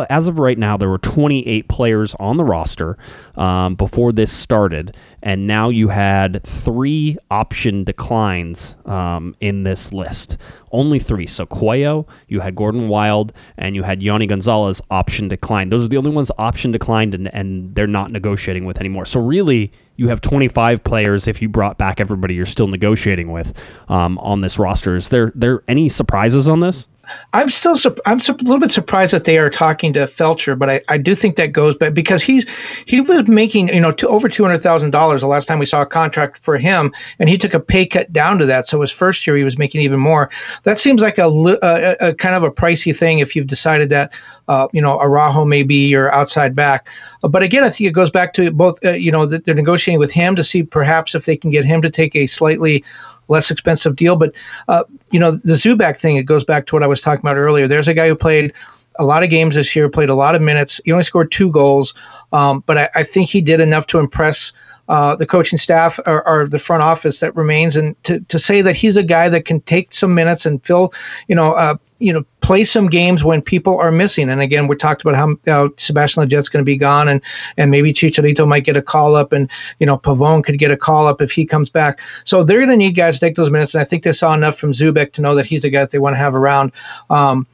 as 0.09 0.27
of 0.27 0.39
right 0.39 0.57
now, 0.57 0.75
there 0.75 0.89
were 0.89 0.97
28 0.97 1.69
players 1.69 2.15
on 2.19 2.37
the 2.37 2.43
roster 2.43 2.97
um, 3.35 3.75
before 3.75 4.11
this 4.11 4.31
started, 4.31 4.95
and 5.21 5.47
now 5.47 5.69
you 5.69 5.89
had 5.89 6.43
three 6.43 7.17
option 7.31 7.83
declines 7.83 8.75
um, 8.85 9.35
in 9.39 9.63
this 9.63 9.93
list. 9.93 10.37
Only 10.71 10.99
three. 10.99 11.27
So 11.27 11.45
Cuello, 11.45 12.07
you 12.27 12.41
had 12.41 12.55
Gordon 12.55 12.89
Wild, 12.89 13.31
and 13.57 13.75
you 13.75 13.83
had 13.83 14.01
Yony 14.01 14.27
Gonzalez 14.27 14.81
option 14.91 15.29
declined. 15.29 15.71
Those 15.71 15.85
are 15.85 15.87
the 15.87 15.97
only 15.97 16.11
ones 16.11 16.29
option 16.37 16.73
declined, 16.73 17.15
and, 17.15 17.33
and 17.33 17.73
they're 17.73 17.87
not 17.87 18.11
negotiating 18.11 18.65
with 18.65 18.79
anymore. 18.79 19.05
So 19.05 19.21
really, 19.21 19.71
you 19.95 20.09
have 20.09 20.21
25 20.21 20.83
players 20.83 21.27
if 21.27 21.41
you 21.41 21.49
brought 21.49 21.77
back 21.77 21.99
everybody 21.99 22.35
you're 22.35 22.45
still 22.45 22.67
negotiating 22.67 23.31
with 23.31 23.53
um, 23.89 24.17
on 24.19 24.41
this 24.41 24.59
roster. 24.59 24.95
Is 24.95 25.09
there 25.09 25.31
there 25.35 25.63
any 25.67 25.89
surprises 25.89 26.47
on 26.47 26.59
this? 26.59 26.87
I'm 27.33 27.49
still 27.49 27.75
I'm 28.05 28.19
a 28.19 28.31
little 28.43 28.59
bit 28.59 28.71
surprised 28.71 29.13
that 29.13 29.25
they 29.25 29.37
are 29.37 29.49
talking 29.49 29.93
to 29.93 30.01
Feltscher, 30.01 30.57
but 30.57 30.69
I, 30.69 30.81
I 30.89 30.97
do 30.97 31.15
think 31.15 31.35
that 31.35 31.51
goes 31.51 31.75
back 31.75 31.93
because 31.93 32.23
he's 32.23 32.45
he 32.85 33.01
was 33.01 33.27
making 33.27 33.69
you 33.69 33.79
know 33.79 33.91
to 33.93 34.07
over 34.07 34.29
two 34.29 34.43
hundred 34.43 34.63
thousand 34.63 34.91
dollars 34.91 35.21
the 35.21 35.27
last 35.27 35.45
time 35.45 35.59
we 35.59 35.65
saw 35.65 35.81
a 35.81 35.85
contract 35.85 36.39
for 36.39 36.57
him, 36.57 36.93
and 37.19 37.29
he 37.29 37.37
took 37.37 37.53
a 37.53 37.59
pay 37.59 37.85
cut 37.85 38.11
down 38.11 38.37
to 38.39 38.45
that. 38.45 38.67
So 38.67 38.81
his 38.81 38.91
first 38.91 39.25
year 39.25 39.35
he 39.35 39.43
was 39.43 39.57
making 39.57 39.81
even 39.81 39.99
more. 39.99 40.29
That 40.63 40.79
seems 40.79 41.01
like 41.01 41.17
a, 41.17 41.27
a, 41.27 42.09
a 42.09 42.13
kind 42.15 42.35
of 42.35 42.43
a 42.43 42.51
pricey 42.51 42.95
thing 42.95 43.19
if 43.19 43.35
you've 43.35 43.47
decided 43.47 43.89
that 43.89 44.13
uh, 44.47 44.67
you 44.71 44.81
know 44.81 44.99
Araujo 44.99 45.45
may 45.45 45.63
be 45.63 45.87
your 45.87 46.13
outside 46.13 46.55
back. 46.55 46.87
Uh, 47.23 47.27
but 47.27 47.43
again, 47.43 47.63
I 47.63 47.69
think 47.69 47.87
it 47.87 47.93
goes 47.93 48.11
back 48.11 48.33
to 48.33 48.51
both 48.51 48.83
uh, 48.85 48.91
you 48.91 49.11
know 49.11 49.25
that 49.25 49.45
they're 49.45 49.55
negotiating 49.55 49.99
with 49.99 50.11
him 50.11 50.35
to 50.35 50.43
see 50.43 50.63
perhaps 50.63 51.15
if 51.15 51.25
they 51.25 51.37
can 51.37 51.51
get 51.51 51.65
him 51.65 51.81
to 51.81 51.89
take 51.89 52.15
a 52.15 52.27
slightly 52.27 52.83
less 53.27 53.51
expensive 53.51 53.95
deal. 53.95 54.15
But 54.15 54.35
uh, 54.67 54.83
you 55.15 55.19
know, 55.21 55.31
the 55.31 55.53
Zubak 55.53 55.97
thing, 55.97 56.17
it 56.17 56.23
goes 56.23 56.43
back 56.43 56.65
to 56.65 56.75
what 56.75 56.83
I 56.83 56.87
was 56.87 56.99
talking 56.99 57.21
about 57.21 57.37
earlier. 57.37 57.69
There's 57.69 57.87
a 57.87 57.93
guy 57.93 58.09
who 58.09 58.15
played 58.15 58.51
a 58.99 59.05
lot 59.05 59.23
of 59.23 59.29
games 59.29 59.55
this 59.55 59.73
year, 59.73 59.87
played 59.87 60.09
a 60.09 60.13
lot 60.13 60.35
of 60.35 60.41
minutes. 60.41 60.81
He 60.83 60.91
only 60.91 61.05
scored 61.05 61.31
two 61.31 61.49
goals, 61.49 61.93
um, 62.33 62.65
but 62.65 62.77
I, 62.77 62.89
I, 62.95 63.03
think 63.03 63.29
he 63.29 63.39
did 63.39 63.61
enough 63.61 63.87
to 63.87 63.99
impress 63.99 64.51
uh, 64.89 65.15
the 65.15 65.25
coaching 65.25 65.57
staff 65.57 66.01
or, 66.05 66.27
or, 66.27 66.49
the 66.49 66.59
front 66.59 66.83
office 66.83 67.21
that 67.21 67.33
remains, 67.33 67.77
and 67.77 67.95
to, 68.03 68.19
to 68.19 68.37
say 68.37 68.61
that 68.61 68.75
he's 68.75 68.97
a 68.97 69.03
guy 69.03 69.29
that 69.29 69.45
can 69.45 69.61
take 69.61 69.93
some 69.93 70.13
minutes 70.13 70.45
and 70.45 70.61
fill, 70.65 70.91
you 71.29 71.35
know, 71.35 71.53
uh, 71.53 71.77
you 71.99 72.11
know, 72.11 72.25
play 72.41 72.63
some 72.63 72.87
games 72.87 73.23
when 73.23 73.41
people 73.41 73.77
are 73.77 73.91
missing. 73.91 74.29
And 74.29 74.41
again, 74.41 74.67
we 74.67 74.75
talked 74.75 75.01
about 75.01 75.15
how, 75.15 75.35
how 75.47 75.71
Sebastian 75.77 76.23
Lletget's 76.23 76.49
going 76.49 76.61
to 76.61 76.65
be 76.65 76.77
gone, 76.77 77.07
and 77.07 77.21
and 77.57 77.71
maybe 77.71 77.93
Chicharito 77.93 78.47
might 78.47 78.65
get 78.65 78.75
a 78.75 78.81
call 78.81 79.15
up, 79.15 79.31
and 79.31 79.49
you 79.79 79.85
know, 79.85 79.97
Pavón 79.97 80.43
could 80.43 80.59
get 80.59 80.71
a 80.71 80.77
call 80.77 81.07
up 81.07 81.21
if 81.21 81.31
he 81.31 81.45
comes 81.45 81.69
back. 81.69 81.99
So 82.25 82.43
they're 82.43 82.59
going 82.59 82.69
to 82.69 82.77
need 82.77 82.93
guys 82.93 83.15
to 83.15 83.19
take 83.19 83.35
those 83.35 83.49
minutes, 83.49 83.73
and 83.73 83.81
I 83.81 83.85
think 83.85 84.03
they 84.03 84.13
saw 84.13 84.33
enough 84.33 84.57
from 84.57 84.71
Zubak 84.71 85.13
to 85.13 85.21
know 85.21 85.35
that 85.35 85.45
he's 85.45 85.63
a 85.63 85.69
guy 85.69 85.81
that 85.81 85.91
they 85.91 85.99
want 85.99 86.15
to 86.15 86.19
have 86.19 86.35
around. 86.35 86.71
Um, 87.09 87.47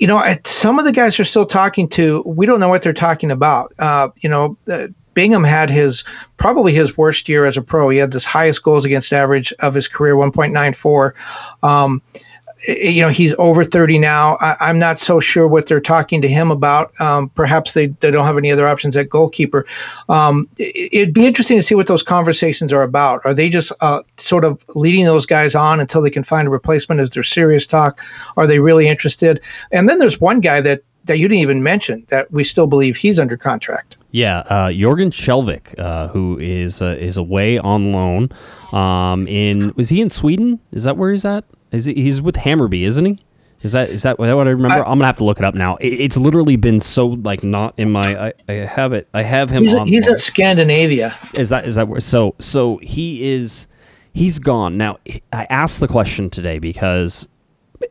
you 0.00 0.06
know, 0.06 0.22
some 0.44 0.78
of 0.78 0.84
the 0.84 0.92
guys 0.92 1.18
are 1.18 1.24
still 1.24 1.46
talking 1.46 1.88
to. 1.90 2.22
We 2.24 2.46
don't 2.46 2.60
know 2.60 2.68
what 2.68 2.82
they're 2.82 2.92
talking 2.92 3.32
about. 3.32 3.72
Uh, 3.80 4.10
you 4.20 4.28
know, 4.28 4.56
uh, 4.70 4.86
Bingham 5.14 5.44
had 5.44 5.70
his 5.70 6.04
probably 6.36 6.72
his 6.72 6.96
worst 6.96 7.28
year 7.28 7.46
as 7.46 7.56
a 7.56 7.62
pro. 7.62 7.88
He 7.88 7.98
had 7.98 8.12
his 8.12 8.24
highest 8.24 8.62
goals 8.62 8.84
against 8.84 9.12
average 9.12 9.52
of 9.60 9.74
his 9.74 9.88
career, 9.88 10.14
1.94. 10.14 11.12
Um, 11.62 12.00
you 12.68 13.02
know 13.02 13.08
he's 13.08 13.34
over 13.38 13.64
30 13.64 13.98
now. 13.98 14.36
I, 14.40 14.70
am 14.70 14.78
not 14.78 14.98
so 14.98 15.20
sure 15.20 15.48
what 15.48 15.66
they're 15.66 15.80
talking 15.80 16.22
to 16.22 16.28
him 16.28 16.50
about. 16.50 16.98
Um, 17.00 17.28
perhaps 17.30 17.72
they, 17.72 17.86
they 17.86 18.10
don't 18.10 18.24
have 18.24 18.38
any 18.38 18.52
other 18.52 18.66
options 18.66 18.96
at 18.96 19.08
goalkeeper. 19.08 19.66
Um, 20.08 20.48
it, 20.58 21.06
would 21.06 21.14
be 21.14 21.26
interesting 21.26 21.58
to 21.58 21.62
see 21.62 21.74
what 21.74 21.86
those 21.86 22.02
conversations 22.02 22.72
are 22.72 22.82
about. 22.82 23.20
Are 23.24 23.34
they 23.34 23.48
just 23.48 23.72
uh, 23.80 24.02
sort 24.16 24.44
of 24.44 24.64
leading 24.74 25.04
those 25.04 25.26
guys 25.26 25.54
on 25.54 25.80
until 25.80 26.02
they 26.02 26.10
can 26.10 26.22
find 26.22 26.46
a 26.46 26.50
replacement 26.50 27.00
is 27.00 27.10
there 27.10 27.22
serious 27.22 27.66
talk? 27.66 28.00
Are 28.36 28.46
they 28.46 28.60
really 28.60 28.88
interested? 28.88 29.40
And 29.70 29.88
then 29.88 29.98
there's 29.98 30.20
one 30.20 30.40
guy 30.40 30.60
that 30.60 30.82
that 31.04 31.18
you 31.18 31.26
didn't 31.26 31.42
even 31.42 31.62
mention 31.62 32.04
that 32.08 32.30
we 32.30 32.44
still 32.44 32.68
believe 32.68 32.96
he's 32.96 33.18
under 33.18 33.36
contract. 33.36 33.96
Yeah, 34.12 34.38
uh, 34.40 34.68
Jorgen 34.68 35.10
Skjelvik, 35.10 35.78
uh, 35.78 36.08
who 36.08 36.38
is 36.38 36.80
uh, 36.80 36.96
is 36.98 37.16
away 37.16 37.58
on 37.58 37.92
loan. 37.92 38.30
Um, 38.72 39.26
in 39.26 39.72
was 39.74 39.88
he 39.88 40.00
in 40.00 40.08
Sweden? 40.08 40.60
Is 40.70 40.84
that 40.84 40.96
where 40.96 41.10
he's 41.10 41.24
at? 41.24 41.44
Is 41.72 41.86
he, 41.86 41.94
he's 41.94 42.20
with 42.20 42.36
Hammarby, 42.36 42.82
isn't 42.82 43.04
he? 43.04 43.18
Is 43.62 43.72
that 43.72 43.90
is 43.90 44.02
that, 44.02 44.18
what 44.18 44.28
I 44.28 44.32
remember? 44.50 44.74
I, 44.74 44.78
am 44.78 44.98
gonna 44.98 45.06
have 45.06 45.18
to 45.18 45.24
look 45.24 45.38
it 45.38 45.44
up 45.44 45.54
now. 45.54 45.76
It, 45.76 45.88
it's 45.88 46.16
literally 46.16 46.56
been 46.56 46.80
so 46.80 47.06
like 47.06 47.44
not 47.44 47.74
in 47.78 47.92
my. 47.92 48.28
I, 48.28 48.32
I 48.48 48.52
have 48.52 48.92
it. 48.92 49.08
I 49.14 49.22
have 49.22 49.50
him. 49.50 49.62
He's, 49.62 49.74
a, 49.74 49.84
he's 49.84 50.08
in 50.08 50.18
Scandinavia. 50.18 51.16
Is 51.34 51.50
that 51.50 51.66
is 51.66 51.76
that 51.76 51.86
where? 51.86 52.00
So 52.00 52.34
so 52.40 52.78
he 52.78 53.32
is. 53.32 53.68
He's 54.14 54.38
gone 54.38 54.76
now. 54.76 54.98
I 55.32 55.44
asked 55.48 55.80
the 55.80 55.88
question 55.88 56.28
today 56.28 56.58
because 56.58 57.28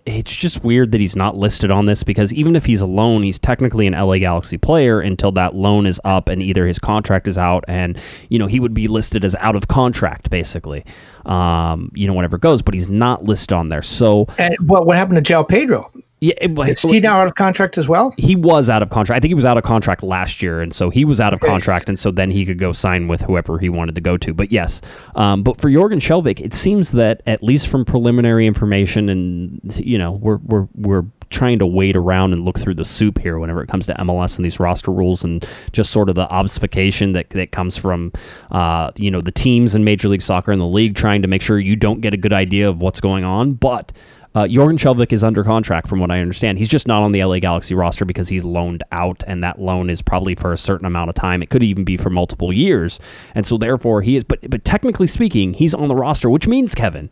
it's 0.05 0.35
just 0.35 0.63
weird 0.63 0.91
that 0.91 1.01
he's 1.01 1.15
not 1.15 1.37
listed 1.37 1.71
on 1.71 1.85
this 1.85 2.03
because 2.03 2.33
even 2.33 2.55
if 2.55 2.65
he's 2.65 2.81
a 2.81 2.85
loan, 2.85 3.23
he's 3.23 3.39
technically 3.39 3.87
an 3.87 3.93
LA 3.93 4.17
Galaxy 4.17 4.57
player 4.57 4.99
until 4.99 5.31
that 5.33 5.55
loan 5.55 5.85
is 5.85 5.99
up 6.03 6.29
and 6.29 6.41
either 6.41 6.65
his 6.67 6.79
contract 6.79 7.27
is 7.27 7.37
out 7.37 7.63
and 7.67 7.97
you 8.29 8.39
know 8.39 8.47
he 8.47 8.59
would 8.59 8.73
be 8.73 8.87
listed 8.87 9.23
as 9.23 9.35
out 9.35 9.55
of 9.55 9.67
contract 9.67 10.29
basically. 10.29 10.85
Um, 11.25 11.91
you 11.93 12.07
know 12.07 12.13
whatever 12.13 12.37
goes, 12.37 12.61
but 12.61 12.73
he's 12.73 12.89
not 12.89 13.23
listed 13.23 13.53
on 13.53 13.69
there. 13.69 13.81
So 13.81 14.27
and 14.37 14.55
what 14.67 14.85
what 14.85 14.97
happened 14.97 15.23
to 15.23 15.33
João 15.33 15.47
Pedro? 15.47 15.91
Yeah, 16.23 16.35
it, 16.39 16.51
is 16.69 16.81
he 16.83 16.99
now 16.99 17.19
out 17.19 17.25
of 17.25 17.33
contract 17.33 17.79
as 17.79 17.89
well? 17.89 18.13
He 18.15 18.35
was 18.35 18.69
out 18.69 18.83
of 18.83 18.91
contract. 18.91 19.17
I 19.17 19.19
think 19.19 19.31
he 19.31 19.35
was 19.35 19.43
out 19.43 19.57
of 19.57 19.63
contract 19.63 20.03
last 20.03 20.43
year, 20.43 20.61
and 20.61 20.71
so 20.71 20.91
he 20.91 21.03
was 21.03 21.19
out 21.19 21.33
of 21.33 21.41
okay. 21.41 21.47
contract, 21.47 21.89
and 21.89 21.97
so 21.97 22.11
then 22.11 22.29
he 22.29 22.45
could 22.45 22.59
go 22.59 22.73
sign 22.73 23.07
with 23.07 23.21
whoever 23.21 23.57
he 23.57 23.69
wanted 23.69 23.95
to 23.95 24.01
go 24.01 24.17
to. 24.17 24.31
But 24.31 24.51
yes, 24.51 24.81
um, 25.15 25.41
but 25.41 25.59
for 25.59 25.67
Jorgen 25.67 25.95
Skjelvik, 25.95 26.39
it 26.39 26.53
seems 26.53 26.91
that 26.91 27.23
at 27.25 27.41
least 27.41 27.67
from 27.67 27.85
preliminary 27.85 28.45
information, 28.45 29.09
and 29.09 29.61
you 29.77 29.97
know, 29.97 30.11
we're 30.11 30.37
we're 30.37 30.67
we're 30.75 31.05
trying 31.31 31.57
to 31.57 31.65
wade 31.65 31.95
around 31.95 32.33
and 32.33 32.45
look 32.45 32.59
through 32.59 32.75
the 32.75 32.85
soup 32.85 33.17
here 33.17 33.39
whenever 33.39 33.63
it 33.63 33.67
comes 33.67 33.87
to 33.87 33.93
MLS 33.95 34.35
and 34.35 34.45
these 34.45 34.59
roster 34.59 34.91
rules 34.91 35.23
and 35.23 35.47
just 35.71 35.89
sort 35.89 36.09
of 36.09 36.15
the 36.15 36.29
obfuscation 36.29 37.13
that, 37.13 37.29
that 37.31 37.51
comes 37.51 37.77
from 37.77 38.11
uh, 38.51 38.91
you 38.95 39.09
know 39.09 39.21
the 39.21 39.31
teams 39.31 39.73
in 39.73 39.83
Major 39.83 40.07
League 40.07 40.21
Soccer 40.21 40.51
and 40.51 40.61
the 40.61 40.65
league 40.65 40.95
trying 40.95 41.23
to 41.23 41.27
make 41.27 41.41
sure 41.41 41.57
you 41.57 41.75
don't 41.75 42.01
get 42.01 42.13
a 42.13 42.17
good 42.17 42.33
idea 42.33 42.69
of 42.69 42.79
what's 42.79 43.01
going 43.01 43.23
on, 43.23 43.53
but 43.53 43.91
uh, 44.33 44.43
Jorgen 44.43 44.77
Skjelvik 44.77 45.11
is 45.11 45.23
under 45.23 45.43
contract, 45.43 45.87
from 45.87 45.99
what 45.99 46.09
I 46.09 46.21
understand. 46.21 46.57
He's 46.57 46.69
just 46.69 46.87
not 46.87 47.03
on 47.03 47.11
the 47.11 47.23
LA 47.23 47.39
Galaxy 47.39 47.75
roster 47.75 48.05
because 48.05 48.29
he's 48.29 48.43
loaned 48.43 48.83
out, 48.91 49.23
and 49.27 49.43
that 49.43 49.59
loan 49.59 49.89
is 49.89 50.01
probably 50.01 50.35
for 50.35 50.53
a 50.53 50.57
certain 50.57 50.85
amount 50.85 51.09
of 51.09 51.15
time. 51.15 51.43
It 51.43 51.49
could 51.49 51.63
even 51.63 51.83
be 51.83 51.97
for 51.97 52.09
multiple 52.09 52.53
years, 52.53 52.99
and 53.35 53.45
so 53.45 53.57
therefore 53.57 54.01
he 54.01 54.15
is. 54.15 54.23
But 54.23 54.49
but 54.49 54.63
technically 54.63 55.07
speaking, 55.07 55.53
he's 55.53 55.73
on 55.73 55.89
the 55.89 55.95
roster, 55.95 56.29
which 56.29 56.47
means 56.47 56.73
Kevin, 56.73 57.09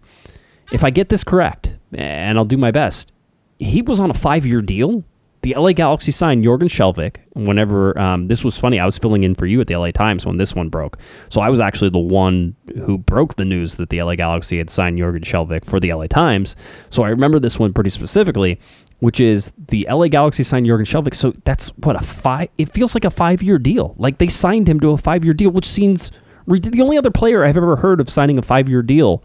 if 0.71 0.83
I 0.83 0.91
get 0.91 1.09
this 1.09 1.23
correct, 1.25 1.75
and 1.93 2.37
I'll 2.37 2.45
do 2.45 2.57
my 2.57 2.71
best, 2.71 3.11
he 3.57 3.81
was 3.81 3.99
on 3.99 4.09
a 4.09 4.13
five-year 4.13 4.61
deal 4.61 5.03
the 5.41 5.55
LA 5.55 5.71
Galaxy 5.71 6.11
signed 6.11 6.43
Jorgen 6.43 6.63
Skjelvik. 6.67 7.17
Whenever 7.33 7.97
um, 7.97 8.27
this 8.27 8.43
was 8.43 8.57
funny, 8.57 8.79
I 8.79 8.85
was 8.85 8.97
filling 8.97 9.23
in 9.23 9.35
for 9.35 9.45
you 9.45 9.61
at 9.61 9.67
the 9.67 9.75
LA 9.75 9.91
Times 9.91 10.25
when 10.25 10.37
this 10.37 10.53
one 10.53 10.69
broke. 10.69 10.97
So 11.29 11.39
I 11.39 11.49
was 11.49 11.59
actually 11.59 11.91
the 11.91 11.97
one 11.99 12.55
who 12.85 12.97
broke 12.97 13.35
the 13.35 13.45
news 13.45 13.75
that 13.75 13.89
the 13.89 14.01
LA 14.01 14.15
Galaxy 14.15 14.57
had 14.57 14.69
signed 14.69 14.99
Jorgen 14.99 15.23
Skjelvik 15.23 15.63
for 15.63 15.79
the 15.79 15.93
LA 15.93 16.07
Times. 16.07 16.55
So 16.89 17.03
I 17.03 17.09
remember 17.09 17.39
this 17.39 17.57
one 17.57 17.73
pretty 17.73 17.89
specifically, 17.89 18.59
which 18.99 19.21
is 19.21 19.53
the 19.69 19.87
LA 19.89 20.07
Galaxy 20.07 20.43
signed 20.43 20.65
Jorgen 20.65 20.81
Skjelvik. 20.81 21.15
So 21.15 21.33
that's 21.45 21.69
what 21.77 21.95
a 21.95 22.01
five. 22.01 22.49
It 22.57 22.69
feels 22.69 22.93
like 22.93 23.05
a 23.05 23.11
five 23.11 23.41
year 23.41 23.57
deal. 23.57 23.95
Like 23.97 24.17
they 24.17 24.27
signed 24.27 24.67
him 24.67 24.79
to 24.81 24.91
a 24.91 24.97
five 24.97 25.23
year 25.23 25.33
deal, 25.33 25.51
which 25.51 25.67
seems 25.67 26.11
the 26.47 26.81
only 26.81 26.97
other 26.97 27.11
player 27.11 27.45
I've 27.45 27.57
ever 27.57 27.77
heard 27.77 28.01
of 28.01 28.09
signing 28.09 28.37
a 28.37 28.41
five 28.41 28.67
year 28.67 28.81
deal 28.81 29.23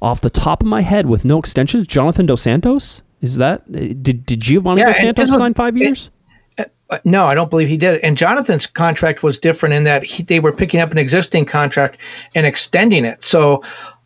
off 0.00 0.20
the 0.20 0.30
top 0.30 0.62
of 0.62 0.68
my 0.68 0.82
head 0.82 1.06
with 1.06 1.24
no 1.24 1.38
extensions. 1.38 1.86
Jonathan 1.86 2.26
Dos 2.26 2.42
Santos. 2.42 3.02
Is 3.20 3.36
that 3.36 3.62
uh, 3.62 3.94
did 4.00 4.24
did 4.26 4.40
Giovanni 4.40 4.80
yeah, 4.80 4.92
Dos 4.92 5.00
Santos 5.00 5.30
sign 5.30 5.54
five 5.54 5.76
years? 5.76 6.10
It, 6.56 6.72
uh, 6.90 6.98
no, 7.04 7.26
I 7.26 7.34
don't 7.34 7.50
believe 7.50 7.68
he 7.68 7.76
did. 7.76 8.00
And 8.00 8.16
Jonathan's 8.16 8.66
contract 8.66 9.22
was 9.22 9.38
different 9.38 9.74
in 9.74 9.84
that 9.84 10.04
he, 10.04 10.22
they 10.22 10.40
were 10.40 10.52
picking 10.52 10.80
up 10.80 10.90
an 10.90 10.98
existing 10.98 11.44
contract 11.44 11.98
and 12.34 12.46
extending 12.46 13.04
it. 13.04 13.22
So, 13.22 13.62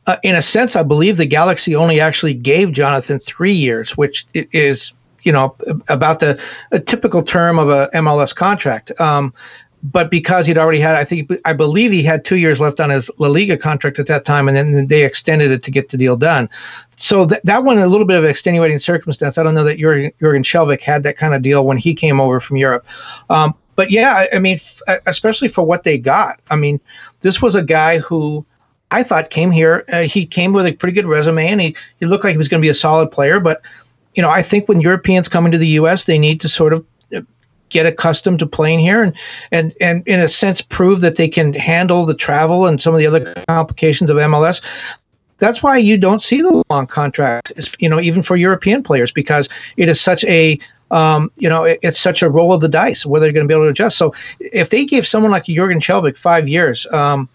uh, 0.07 0.17
in 0.23 0.35
a 0.35 0.43
sense, 0.43 0.75
I 0.75 0.83
believe 0.83 1.17
the 1.17 1.27
Galaxy 1.27 1.77
only 1.77 2.01
actually 2.01 2.35
gave 2.35 2.73
Jonathan 2.73 3.19
three 3.19 3.53
years, 3.53 3.97
which 3.97 4.27
is 4.35 4.93
you 5.23 5.31
know 5.31 5.55
about 5.89 6.21
the 6.21 6.41
a 6.73 6.81
typical 6.81 7.23
term 7.23 7.59
of 7.59 7.69
a 7.69 7.89
MLS 7.95 8.35
contract. 8.35 8.99
Um, 9.01 9.33
but 9.83 10.11
because 10.11 10.47
he'd 10.47 10.59
already 10.59 10.79
had, 10.79 10.95
I 10.95 11.05
think, 11.05 11.33
I 11.45 11.53
believe 11.53 11.91
he 11.91 12.03
had 12.03 12.25
two 12.25 12.37
years 12.37 12.61
left 12.61 12.79
on 12.81 12.91
his 12.91 13.11
La 13.19 13.29
Liga 13.29 13.57
contract 13.57 13.99
at 13.99 14.07
that 14.07 14.25
time, 14.25 14.47
and 14.47 14.57
then 14.57 14.87
they 14.87 15.05
extended 15.05 15.51
it 15.51 15.63
to 15.65 15.71
get 15.71 15.89
the 15.89 15.97
deal 15.97 16.17
done. 16.17 16.49
So 16.97 17.27
th- 17.27 17.41
that 17.43 17.65
one, 17.65 17.79
a 17.79 17.89
little 17.89 18.07
bit 18.07 18.17
of 18.17 18.25
extenuating 18.25 18.79
circumstance. 18.79 19.39
I 19.39 19.43
don't 19.43 19.55
know 19.55 19.65
that 19.65 19.79
Jurgen, 19.79 20.13
Jurgen 20.21 20.45
Skjelvik 20.45 20.83
had 20.83 21.03
that 21.03 21.17
kind 21.17 21.35
of 21.35 21.43
deal 21.43 21.67
when 21.67 21.79
he 21.79 21.95
came 21.95 22.21
over 22.21 22.39
from 22.39 22.59
Europe. 22.59 22.87
Um, 23.29 23.55
but 23.75 23.91
yeah, 23.91 24.27
I 24.33 24.39
mean, 24.39 24.55
f- 24.55 25.01
especially 25.07 25.49
for 25.49 25.65
what 25.65 25.83
they 25.83 25.99
got. 25.99 26.39
I 26.51 26.57
mean, 26.57 26.79
this 27.23 27.43
was 27.43 27.57
a 27.57 27.63
guy 27.63 27.99
who 27.99 28.47
I 28.93 29.03
thought 29.03 29.31
came 29.31 29.51
here. 29.51 29.85
Uh, 29.93 30.03
he 30.03 30.27
came 30.27 30.53
with 30.53 30.67
a 30.67 30.73
pretty 30.75 30.95
good 30.95 31.07
resume, 31.07 31.49
and 31.49 31.61
he, 31.61 31.77
he 31.99 32.07
looked 32.07 32.23
like 32.23 32.33
he 32.33 32.39
was 32.39 32.49
going 32.49 32.61
to 32.61 32.65
be 32.65 32.71
a 32.71 32.75
solid 32.75 33.11
player. 33.11 33.41
But 33.41 33.63
you 34.15 34.23
know, 34.23 34.29
I 34.29 34.43
think 34.43 34.69
when 34.69 34.81
Europeans 34.81 35.29
come 35.29 35.47
into 35.47 35.59
the 35.59 35.69
U.S., 35.69 36.05
they 36.05 36.19
need 36.19 36.41
to 36.43 36.49
sort 36.49 36.73
of 36.73 36.85
get 37.73 37.87
accustomed 37.87 38.39
to 38.39 38.47
playing 38.47 38.79
here 38.79 39.03
and 39.03 39.13
and 39.51 39.73
and 39.81 40.07
in 40.07 40.21
a 40.21 40.29
sense 40.29 40.61
prove 40.61 41.01
that 41.01 41.17
they 41.17 41.29
can 41.29 41.53
handle 41.55 42.07
the 42.07 42.15
travel 42.15 42.67
and 42.67 42.81
some 42.81 42.95
of 42.95 43.01
the 43.01 43.07
other 43.07 43.35
complications 43.49 44.11
of 44.11 44.17
MLS. 44.19 44.63
That's 45.39 45.63
why 45.63 45.77
you 45.77 45.97
don't 45.97 46.23
see 46.23 46.41
the 46.41 46.63
long 46.71 46.87
contracts, 46.87 47.75
you 47.81 47.89
know, 47.89 47.99
even 47.99 48.23
for 48.23 48.37
European 48.37 48.85
players, 48.85 49.11
because 49.11 49.49
it 49.77 49.89
is 49.89 50.01
such 50.01 50.23
a 50.25 50.59
um, 50.93 51.33
you 51.37 51.49
know, 51.49 51.65
it, 51.65 51.81
it's 51.83 51.99
such 51.99 52.23
a 52.23 52.29
roll 52.29 52.53
of 52.53 52.61
the 52.61 52.69
dice 52.69 53.07
whether 53.07 53.25
they're 53.25 53.33
going 53.33 53.49
to 53.49 53.49
be 53.49 53.55
able 53.55 53.65
to 53.65 53.71
adjust. 53.71 53.97
So 53.97 54.15
if 54.39 54.69
they 54.71 54.85
gave 54.85 55.07
someone 55.07 55.33
like 55.33 55.47
Jurgen 55.47 55.81
Skjelvik 55.81 56.19
five 56.19 56.49
years, 56.49 56.87
um, 56.93 57.29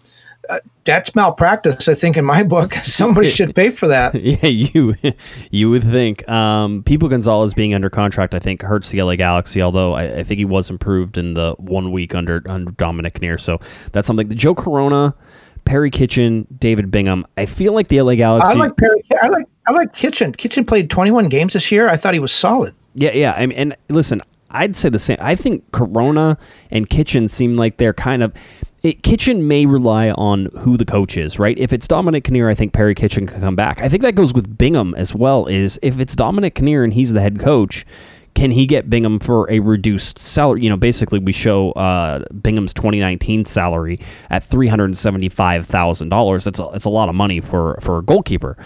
that's 0.84 1.14
malpractice. 1.16 1.88
I 1.88 1.94
think 1.94 2.18
in 2.18 2.26
my 2.26 2.44
book, 2.44 2.74
somebody 2.84 3.30
should 3.30 3.54
pay 3.56 3.70
for 3.70 3.88
that. 3.88 4.16
yeah, 4.22 4.48
you 4.48 4.96
you 5.52 5.70
would 5.70 5.84
think. 5.84 6.28
Um, 6.30 6.84
Pipo 6.84 7.10
Gonzalez 7.10 7.54
being 7.54 7.74
under 7.74 7.90
contract, 7.90 8.34
I 8.34 8.40
think, 8.40 8.62
hurts 8.62 8.90
the 8.90 9.02
LA 9.02 9.16
Galaxy. 9.16 9.62
Although 9.62 9.94
I, 9.94 10.20
I, 10.20 10.24
think 10.24 10.40
he 10.40 10.46
was 10.46 10.70
improved 10.70 11.18
in 11.18 11.34
the 11.34 11.56
one 11.58 11.92
week 11.92 12.16
under 12.16 12.42
under 12.48 12.72
Dominic 12.72 13.16
Kinnear, 13.16 13.38
so 13.38 13.60
that's 13.92 14.08
something. 14.08 14.30
Joe 14.30 14.56
Corona, 14.56 15.14
Perry 15.66 15.92
Kitchen, 15.92 16.48
David 16.58 16.90
Bingham. 16.90 17.26
I 17.38 17.46
feel 17.46 17.74
like 17.74 17.90
the 17.90 18.02
LA 18.02 18.16
Galaxy. 18.16 18.52
I 18.52 18.54
like 18.54 18.76
Perry. 18.78 19.04
I 19.22 19.28
like 19.28 19.46
I 19.68 19.72
like 19.74 19.94
Kitchen. 19.94 20.32
Kitchen 20.34 20.66
played 20.66 20.90
21 20.90 21.28
games 21.30 21.54
this 21.54 21.72
year. 21.72 21.90
I 21.90 21.98
thought 21.98 22.14
he 22.14 22.20
was 22.20 22.32
solid. 22.32 22.74
Yeah, 22.96 23.12
yeah. 23.12 23.34
I 23.38 23.46
mean, 23.46 23.58
and 23.58 23.76
listen, 23.90 24.22
I'd 24.50 24.76
say 24.76 24.90
the 24.90 25.00
same. 25.00 25.18
I 25.20 25.36
think 25.36 25.72
Corona 25.72 26.38
and 26.72 26.90
Kitchen 26.90 27.28
seem 27.28 27.58
like 27.58 27.78
they're 27.78 27.94
kind 27.94 28.24
of 28.24 28.34
it, 28.88 29.04
Kitchen 29.04 29.48
may 29.48 29.66
rely 29.66 30.12
on 30.12 30.46
who 30.60 30.78
the 30.78 30.86
coach 30.86 31.18
is, 31.18 31.38
right? 31.38 31.58
If 31.58 31.74
it's 31.74 31.88
Dominic 31.88 32.24
Kinnear, 32.24 32.50
I 32.50 32.56
think 32.56 32.72
Perry 32.72 32.96
Kitchen 32.96 33.28
can 33.28 33.42
come 33.42 33.56
back. 33.56 33.82
I 33.82 33.90
think 33.90 34.02
that 34.04 34.16
goes 34.16 34.34
with 34.34 34.58
Bingham 34.58 34.96
as 34.96 35.14
well. 35.14 35.46
Is 35.46 35.78
if 35.82 36.00
it's 36.00 36.16
Dominic 36.16 36.56
Kinnear 36.56 36.84
and 36.84 36.94
he's 36.94 37.12
the 37.12 37.22
head 37.22 37.40
coach, 37.40 37.86
can 38.34 38.52
he 38.52 38.66
get 38.66 38.90
Bingham 38.90 39.20
for 39.20 39.50
a 39.52 39.60
reduced 39.60 40.20
salary? 40.20 40.64
You 40.64 40.70
know, 40.70 40.78
basically 40.78 41.20
we 41.20 41.34
show 41.34 41.72
uh, 41.74 42.24
Bingham's 42.42 42.74
2019 42.74 43.44
salary 43.46 44.00
at 44.30 44.44
three 44.44 44.68
hundred 44.68 44.96
seventy 44.96 45.28
five 45.28 45.68
thousand 45.68 46.10
dollars. 46.10 46.46
That's 46.46 46.60
a, 46.60 46.70
it's 46.70 46.86
a 46.86 46.90
lot 46.90 47.10
of 47.10 47.16
money 47.16 47.42
for 47.42 47.78
for 47.82 47.98
a 47.98 48.02
goalkeeper. 48.02 48.58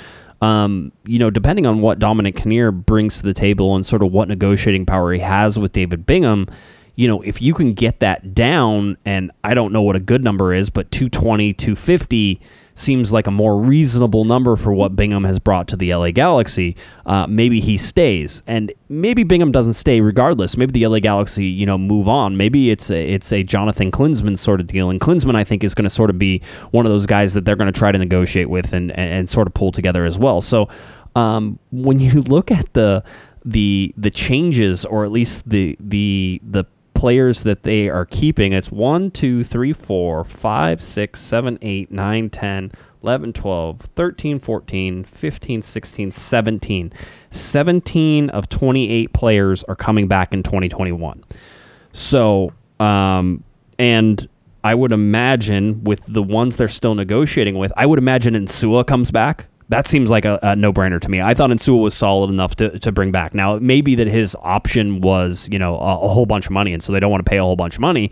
Um, 0.41 0.91
you 1.05 1.19
know, 1.19 1.29
depending 1.29 1.65
on 1.65 1.81
what 1.81 1.99
Dominic 1.99 2.35
Kinnear 2.35 2.71
brings 2.71 3.17
to 3.17 3.23
the 3.23 3.33
table 3.33 3.75
and 3.75 3.85
sort 3.85 4.03
of 4.03 4.11
what 4.11 4.27
negotiating 4.27 4.85
power 4.85 5.13
he 5.13 5.19
has 5.19 5.57
with 5.57 5.71
David 5.71 6.05
Bingham 6.05 6.47
you 6.95 7.07
know, 7.07 7.21
if 7.21 7.41
you 7.41 7.53
can 7.53 7.73
get 7.73 7.99
that 7.99 8.33
down, 8.33 8.97
and 9.05 9.31
I 9.43 9.53
don't 9.53 9.71
know 9.71 9.81
what 9.81 9.95
a 9.95 9.99
good 9.99 10.23
number 10.23 10.53
is, 10.53 10.69
but 10.69 10.91
220, 10.91 11.53
250 11.53 12.41
seems 12.75 13.13
like 13.13 13.27
a 13.27 13.31
more 13.31 13.57
reasonable 13.57 14.25
number 14.25 14.55
for 14.55 14.73
what 14.73 14.95
Bingham 14.95 15.23
has 15.23 15.39
brought 15.39 15.67
to 15.69 15.75
the 15.75 15.93
LA 15.93 16.11
Galaxy. 16.11 16.75
Uh, 17.05 17.27
maybe 17.27 17.59
he 17.59 17.77
stays, 17.77 18.41
and 18.47 18.73
maybe 18.89 19.23
Bingham 19.23 19.51
doesn't 19.51 19.73
stay 19.73 20.01
regardless. 20.01 20.57
Maybe 20.57 20.71
the 20.71 20.87
LA 20.87 20.99
Galaxy, 20.99 21.45
you 21.45 21.65
know, 21.65 21.77
move 21.77 22.07
on. 22.07 22.37
Maybe 22.37 22.71
it's 22.71 22.89
a, 22.89 23.13
it's 23.13 23.31
a 23.31 23.43
Jonathan 23.43 23.91
Klinsmann 23.91 24.37
sort 24.37 24.59
of 24.59 24.67
deal, 24.67 24.89
and 24.89 24.99
Klinsmann 24.99 25.35
I 25.35 25.43
think 25.43 25.63
is 25.63 25.73
going 25.73 25.83
to 25.83 25.89
sort 25.89 26.09
of 26.09 26.19
be 26.19 26.41
one 26.71 26.85
of 26.85 26.91
those 26.91 27.05
guys 27.05 27.33
that 27.33 27.45
they're 27.45 27.55
going 27.55 27.71
to 27.71 27.77
try 27.77 27.91
to 27.91 27.97
negotiate 27.97 28.49
with 28.49 28.73
and, 28.73 28.91
and, 28.91 29.11
and 29.11 29.29
sort 29.29 29.47
of 29.47 29.53
pull 29.53 29.71
together 29.71 30.05
as 30.05 30.17
well. 30.17 30.41
So 30.41 30.67
um, 31.15 31.59
when 31.71 31.99
you 31.99 32.21
look 32.21 32.51
at 32.51 32.73
the 32.73 33.03
the 33.43 33.93
the 33.97 34.11
changes, 34.11 34.85
or 34.85 35.03
at 35.03 35.11
least 35.11 35.49
the 35.49 35.75
the 35.79 36.41
the 36.43 36.65
players 37.01 37.41
that 37.41 37.63
they 37.63 37.89
are 37.89 38.05
keeping. 38.05 38.53
It's 38.53 38.71
1, 38.71 39.09
2, 39.09 39.43
3, 39.43 39.73
4, 39.73 40.23
5, 40.23 40.83
6, 40.83 41.19
7, 41.19 41.57
8, 41.59 41.91
9, 41.91 42.29
10, 42.29 42.71
11, 43.01 43.33
12, 43.33 43.81
13, 43.95 44.37
14, 44.37 45.03
15, 45.03 45.61
16, 45.63 46.11
17. 46.11 46.93
17 47.31 48.29
of 48.29 48.47
28 48.49 49.13
players 49.13 49.63
are 49.63 49.75
coming 49.75 50.07
back 50.07 50.31
in 50.31 50.43
2021. 50.43 51.23
So, 51.91 52.53
um, 52.79 53.43
and 53.79 54.29
I 54.63 54.75
would 54.75 54.91
imagine 54.91 55.83
with 55.83 56.01
the 56.05 56.21
ones 56.21 56.57
they're 56.57 56.67
still 56.67 56.93
negotiating 56.93 57.57
with, 57.57 57.73
I 57.75 57.87
would 57.87 57.97
imagine 57.97 58.35
Insua 58.35 58.85
comes 58.85 59.09
back 59.09 59.47
that 59.71 59.87
seems 59.87 60.09
like 60.09 60.25
a, 60.25 60.37
a 60.43 60.55
no-brainer 60.55 60.99
to 60.99 61.09
me. 61.09 61.21
I 61.21 61.33
thought 61.33 61.49
Insua 61.49 61.81
was 61.81 61.95
solid 61.95 62.29
enough 62.29 62.55
to, 62.57 62.77
to 62.79 62.91
bring 62.91 63.11
back. 63.11 63.33
Now, 63.33 63.55
it 63.55 63.61
may 63.61 63.81
be 63.81 63.95
that 63.95 64.07
his 64.07 64.35
option 64.41 65.01
was, 65.01 65.49
you 65.51 65.57
know, 65.57 65.75
a, 65.75 65.99
a 66.01 66.07
whole 66.09 66.25
bunch 66.25 66.45
of 66.45 66.51
money, 66.51 66.73
and 66.73 66.83
so 66.83 66.91
they 66.91 66.99
don't 66.99 67.09
want 67.09 67.25
to 67.25 67.29
pay 67.29 67.37
a 67.37 67.43
whole 67.43 67.55
bunch 67.55 67.75
of 67.75 67.81
money. 67.81 68.11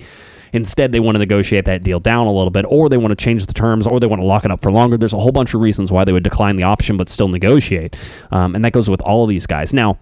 Instead, 0.51 0.91
they 0.91 0.99
want 0.99 1.15
to 1.15 1.19
negotiate 1.19 1.65
that 1.65 1.83
deal 1.83 1.99
down 1.99 2.25
a 2.25 2.31
little 2.31 2.49
bit, 2.49 2.65
or 2.67 2.89
they 2.89 2.97
want 2.97 3.11
to 3.11 3.15
change 3.15 3.45
the 3.45 3.53
terms, 3.53 3.85
or 3.85 3.99
they 3.99 4.07
want 4.07 4.21
to 4.21 4.25
lock 4.25 4.45
it 4.45 4.51
up 4.51 4.61
for 4.61 4.71
longer. 4.71 4.97
There's 4.97 5.13
a 5.13 5.19
whole 5.19 5.31
bunch 5.31 5.53
of 5.53 5.61
reasons 5.61 5.91
why 5.91 6.05
they 6.05 6.11
would 6.11 6.23
decline 6.23 6.55
the 6.55 6.63
option 6.63 6.97
but 6.97 7.09
still 7.09 7.27
negotiate, 7.27 7.95
um, 8.31 8.55
and 8.55 8.65
that 8.65 8.71
goes 8.71 8.89
with 8.89 9.01
all 9.01 9.23
of 9.23 9.29
these 9.29 9.45
guys. 9.45 9.73
Now, 9.73 9.99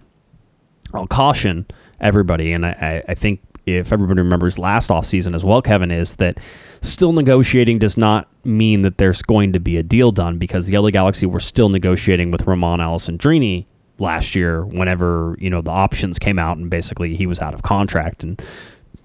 I'll 0.94 1.08
caution 1.08 1.66
everybody, 2.00 2.54
and 2.54 2.66
I, 2.66 3.04
I 3.08 3.14
think 3.16 3.42
if 3.68 3.92
everybody 3.92 4.22
remembers 4.22 4.58
last 4.58 4.90
offseason 4.90 5.36
as 5.36 5.44
well, 5.44 5.62
Kevin, 5.62 5.92
is 5.92 6.16
that 6.16 6.40
still 6.82 7.12
negotiating 7.12 7.80
does 7.80 7.98
not 7.98 8.30
mean 8.46 8.82
that 8.84 8.98
there's 8.98 9.22
going 9.22 9.52
to 9.54 9.60
be 9.60 9.76
a 9.78 9.84
deal 9.84 10.12
done 10.12 10.38
because 10.38 10.68
the 10.68 10.78
LA 10.78 10.90
Galaxy 10.90 11.26
were 11.26 11.42
still 11.42 11.68
negotiating 11.68 12.32
with 12.32 12.48
Romain 12.48 12.80
Alessandrini 12.80 13.66
last 14.00 14.36
year 14.36 14.66
whenever, 14.66 15.36
you 15.40 15.50
know, 15.50 15.62
the 15.62 15.72
options 15.72 16.18
came 16.18 16.40
out 16.40 16.58
and 16.58 16.70
basically 16.70 17.16
he 17.16 17.28
was 17.28 17.40
out 17.40 17.54
of 17.54 17.62
contract. 17.64 18.24
And 18.24 18.42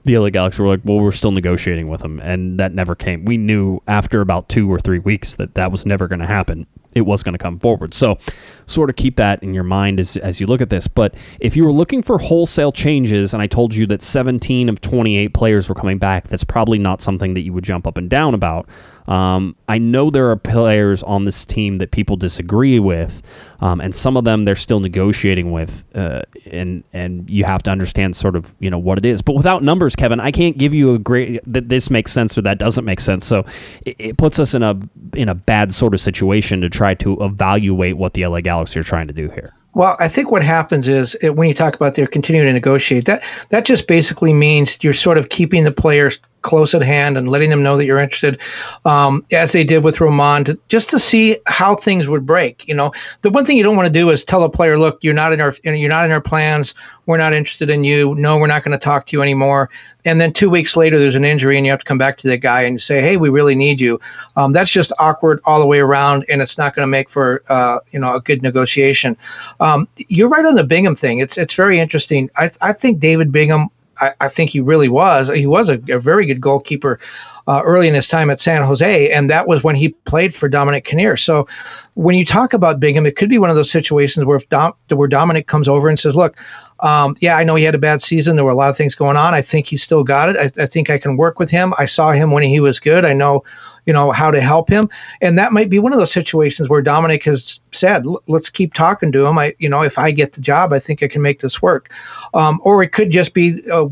the 0.05 0.19
LA 0.19 0.31
Galaxy 0.31 0.63
were 0.63 0.69
like, 0.69 0.81
well, 0.85 0.99
we're 0.99 1.13
still 1.13 1.33
negotiating 1.33 1.89
with 1.89 2.01
them. 2.01 2.21
And 2.21 2.59
that 2.59 2.75
never 2.75 2.95
came. 2.95 3.25
We 3.25 3.37
knew 3.37 3.81
after 3.87 4.21
about 4.21 4.49
two 4.49 4.73
or 4.73 4.81
three 4.81 4.99
weeks 4.99 5.35
that 5.35 5.55
that 5.55 5.71
was 5.71 5.87
never 5.87 6.09
going 6.09 6.21
to 6.21 6.27
happen 6.27 6.67
it 6.95 7.03
was 7.03 7.23
going 7.23 7.33
to 7.33 7.39
come 7.39 7.59
forward. 7.59 7.95
So, 7.95 8.19
sort 8.67 8.91
of 8.91 8.97
keep 8.97 9.17
that 9.17 9.43
in 9.43 9.55
your 9.55 9.65
mind 9.65 10.01
as, 10.01 10.17
as 10.17 10.41
you 10.41 10.47
look 10.47 10.61
at 10.61 10.69
this. 10.69 10.89
But 10.89 11.15
if 11.41 11.57
you 11.57 11.65
were 11.65 11.73
looking 11.73 12.03
for 12.03 12.19
wholesale 12.19 12.73
changes, 12.73 13.33
and 13.33 13.43
I 13.43 13.47
told 13.47 13.75
you 13.75 13.87
that 13.87 14.03
17 14.03 14.69
of 14.69 14.81
28 14.81 15.35
players 15.35 15.69
were 15.69 15.75
coming 15.75 15.99
back, 15.99 16.29
that's 16.29 16.45
probably 16.45 16.79
not 16.79 17.01
something 17.01 17.35
that 17.35 17.43
you 17.43 17.53
would 17.53 17.65
jump 17.65 17.87
up 17.87 17.99
and 17.99 18.09
down 18.09 18.35
about. 18.35 18.69
Um, 19.09 19.57
I 19.69 19.79
know 19.79 20.11
there 20.11 20.31
are 20.31 20.37
players 20.37 21.03
on 21.03 21.25
this 21.25 21.45
team 21.45 21.79
that 21.79 21.91
people 21.91 22.17
disagree 22.17 22.79
with, 22.79 23.23
um, 23.61 23.81
and 23.81 23.95
some 23.95 24.17
of 24.17 24.25
them 24.25 24.45
they're 24.45 24.57
still 24.57 24.81
negotiating 24.81 25.51
with, 25.51 25.85
uh, 25.95 26.23
and 26.51 26.85
and 26.93 27.29
you 27.29 27.45
have 27.45 27.63
to 27.65 27.71
understand 27.71 28.15
sort 28.15 28.37
of 28.37 28.55
you 28.61 28.71
know 28.71 28.79
what 28.79 28.99
it 28.99 29.05
is. 29.05 29.23
But 29.23 29.35
without 29.35 29.63
numbers, 29.63 29.97
Kevin, 29.97 30.21
I 30.21 30.31
can't 30.31 30.57
give 30.57 30.73
you 30.73 30.95
a 30.95 30.99
great 30.99 31.41
that 31.47 31.69
this 31.69 31.91
makes 31.91 32.13
sense 32.13 32.39
or 32.39 32.43
that 32.43 32.59
doesn't 32.59 32.85
make 32.85 33.01
sense. 33.01 33.27
So 33.27 33.45
it, 33.85 33.97
it 33.99 34.17
puts 34.19 34.39
us 34.39 34.55
in 34.55 34.63
a 34.63 34.79
in 35.15 35.29
a 35.29 35.35
bad 35.35 35.73
sort 35.73 35.95
of 35.95 36.01
situation 36.01 36.61
to 36.61 36.71
try 36.71 36.95
to 36.95 37.21
evaluate 37.21 37.97
what 37.97 38.15
the 38.15 38.27
LA 38.27 38.41
Galaxy 38.41 38.79
are 38.79 38.85
trying 38.85 39.09
to 39.09 39.15
do 39.15 39.29
here. 39.31 39.55
Well, 39.75 39.97
I 39.99 40.09
think 40.09 40.31
what 40.31 40.43
happens 40.43 40.87
is 40.87 41.15
it, 41.23 41.37
when 41.37 41.49
you 41.49 41.55
talk 41.55 41.75
about 41.75 41.95
they're 41.95 42.07
continuing 42.07 42.47
to 42.47 42.53
negotiate, 42.53 43.07
that 43.07 43.23
that 43.49 43.65
just 43.65 43.89
basically 43.89 44.33
means 44.35 44.79
you're 44.83 44.93
sort 44.93 45.17
of 45.17 45.31
keeping 45.31 45.65
the 45.65 45.73
players 45.73 46.21
close 46.43 46.75
at 46.75 46.83
hand 46.83 47.17
and 47.17 47.29
letting 47.29 47.49
them 47.51 47.63
know 47.63 47.77
that 47.77 47.87
you're 47.87 48.01
interested, 48.01 48.39
um, 48.85 49.25
as 49.33 49.53
they 49.53 49.65
did 49.65 49.85
with 49.85 50.01
Romain, 50.01 50.45
to, 50.45 50.59
just 50.69 50.91
to 50.91 50.99
see 50.99 51.39
how 51.47 51.75
things 51.77 52.09
would 52.09 52.27
break. 52.27 52.67
You 52.69 52.75
know, 52.75 52.93
the 53.23 53.31
one 53.31 53.47
thing 53.47 53.57
you 53.57 53.63
don't 53.63 53.77
want 53.77 53.87
to 53.87 53.93
do 53.93 54.11
is 54.11 54.25
tell 54.25 54.43
a 54.43 54.51
player, 54.51 54.79
"Look, 54.79 54.99
you're 55.03 55.15
not 55.15 55.33
in 55.33 55.41
our 55.41 55.55
you're 55.65 55.89
not 55.89 56.05
in 56.05 56.11
our 56.11 56.21
plans. 56.21 56.75
We're 57.07 57.17
not 57.17 57.33
interested 57.33 57.69
in 57.71 57.85
you. 57.85 58.15
No, 58.15 58.39
we're 58.39 58.47
not 58.47 58.63
going 58.63 58.79
to 58.79 58.83
talk 58.83 59.07
to 59.07 59.17
you 59.17 59.23
anymore. 59.23 59.69
And 60.05 60.21
then 60.21 60.33
two 60.33 60.51
weeks 60.51 60.77
later, 60.77 60.99
there's 60.99 61.15
an 61.15 61.25
injury, 61.25 61.57
and 61.57 61.67
you 61.67 61.73
have 61.73 61.81
to 61.81 61.85
come 61.85 61.99
back 61.99 62.19
to 62.19 62.29
that 62.29 62.39
guy 62.39 62.63
and 62.63 62.81
say, 62.81 63.01
"Hey, 63.01 63.17
we 63.17 63.29
really 63.29 63.55
need 63.55 63.81
you." 63.81 64.01
Um, 64.37 64.53
that's 64.53 64.71
just 64.71 64.93
awkward 64.99 65.41
all 65.45 65.61
the 65.61 65.67
way 65.67 65.81
around, 65.81 66.25
and 66.29 66.43
it's 66.43 66.59
not 66.59 66.75
going 66.75 66.85
to 66.85 66.91
make 66.91 67.09
for 67.09 67.43
uh, 67.49 67.79
you 67.93 67.99
know 67.99 68.15
a 68.15 68.21
good 68.21 68.43
negotiation. 68.43 69.17
Um, 69.61 69.89
you're 69.97 70.29
right 70.29 70.45
on 70.45 70.55
the 70.55 70.65
Bingham 70.65 70.97
thing. 70.97 71.19
It's 71.19 71.39
it's 71.39 71.55
very 71.55 71.79
interesting. 71.79 72.31
I 72.37 72.51
I 72.61 72.73
think 72.73 73.01
David 73.01 73.33
Bingham. 73.33 73.69
I, 74.01 74.15
I 74.23 74.29
think 74.29 74.51
he 74.51 74.61
really 74.61 74.89
was. 74.89 75.29
He 75.29 75.47
was 75.47 75.69
a, 75.69 75.75
a 75.89 76.01
very 76.01 76.25
good 76.25 76.41
goalkeeper 76.41 76.99
uh, 77.47 77.61
early 77.65 77.89
in 77.89 77.95
his 77.95 78.09
time 78.09 78.31
at 78.31 78.41
San 78.41 78.63
Jose, 78.63 79.11
and 79.11 79.29
that 79.31 79.47
was 79.47 79.63
when 79.63 79.75
he 79.75 79.91
played 79.91 80.35
for 80.35 80.49
Dominic 80.49 80.85
Kinnear. 80.85 81.17
So 81.17 81.47
when 81.95 82.17
you 82.17 82.25
talk 82.25 82.53
about 82.53 82.81
Bingham, 82.81 83.05
it 83.07 83.17
could 83.17 83.29
be 83.29 83.39
one 83.39 83.51
of 83.51 83.57
those 83.57 83.71
situations 83.71 84.25
where 84.25 84.37
if 84.37 84.49
Dom, 84.49 84.73
where 84.89 85.09
Dominic 85.09 85.47
comes 85.47 85.69
over 85.69 85.89
and 85.89 85.99
says, 85.99 86.17
"Look, 86.17 86.39
um, 86.83 87.17
yeah, 87.21 87.37
I 87.37 87.45
know 87.45 87.55
he 87.55 87.65
had 87.65 87.75
a 87.75 87.79
bad 87.79 88.03
season. 88.03 88.37
There 88.37 88.45
were 88.45 88.51
a 88.51 88.57
lot 88.57 88.71
of 88.71 88.77
things 88.77 88.95
going 88.95 89.17
on. 89.17 89.35
I 89.35 89.43
think 89.43 89.67
he 89.67 89.77
still 89.77 90.05
got 90.05 90.29
it. 90.29 90.37
I, 90.37 90.63
I 90.63 90.67
think 90.67 90.91
I 90.91 90.99
can 90.99 91.17
work 91.17 91.39
with 91.39 91.51
him. 91.51 91.73
I 91.79 91.85
saw 91.87 92.13
him 92.13 92.31
when 92.31 92.43
he 92.43 92.61
was 92.61 92.79
good. 92.79 93.05
I 93.05 93.13
know." 93.13 93.45
You 93.85 93.93
know 93.93 94.13
how 94.13 94.31
to 94.31 94.41
help 94.41 94.71
him, 94.71 94.89
and 95.21 95.37
that 95.39 95.53
might 95.53 95.69
be 95.69 95.81
one 95.81 95.93
of 95.93 95.99
those 95.99 96.13
situations 96.13 96.69
where 96.69 96.81
Dominic 96.81 97.25
has 97.25 97.59
said, 97.73 98.05
"Let's 98.29 98.49
keep 98.49 98.75
talking 98.75 99.11
to 99.11 99.27
him." 99.27 99.37
I, 99.39 99.57
you 99.59 99.69
know, 99.69 99.83
if 99.83 99.99
I 99.99 100.13
get 100.13 100.35
the 100.35 100.41
job, 100.41 100.73
I 100.73 100.79
think 100.79 101.03
I 101.03 101.09
can 101.09 101.21
make 101.21 101.41
this 101.41 101.61
work. 101.61 101.93
Um, 102.33 102.61
or 102.63 102.81
it 102.85 102.93
could 102.93 103.11
just 103.11 103.35
be 103.35 103.61
uh, 103.73 103.89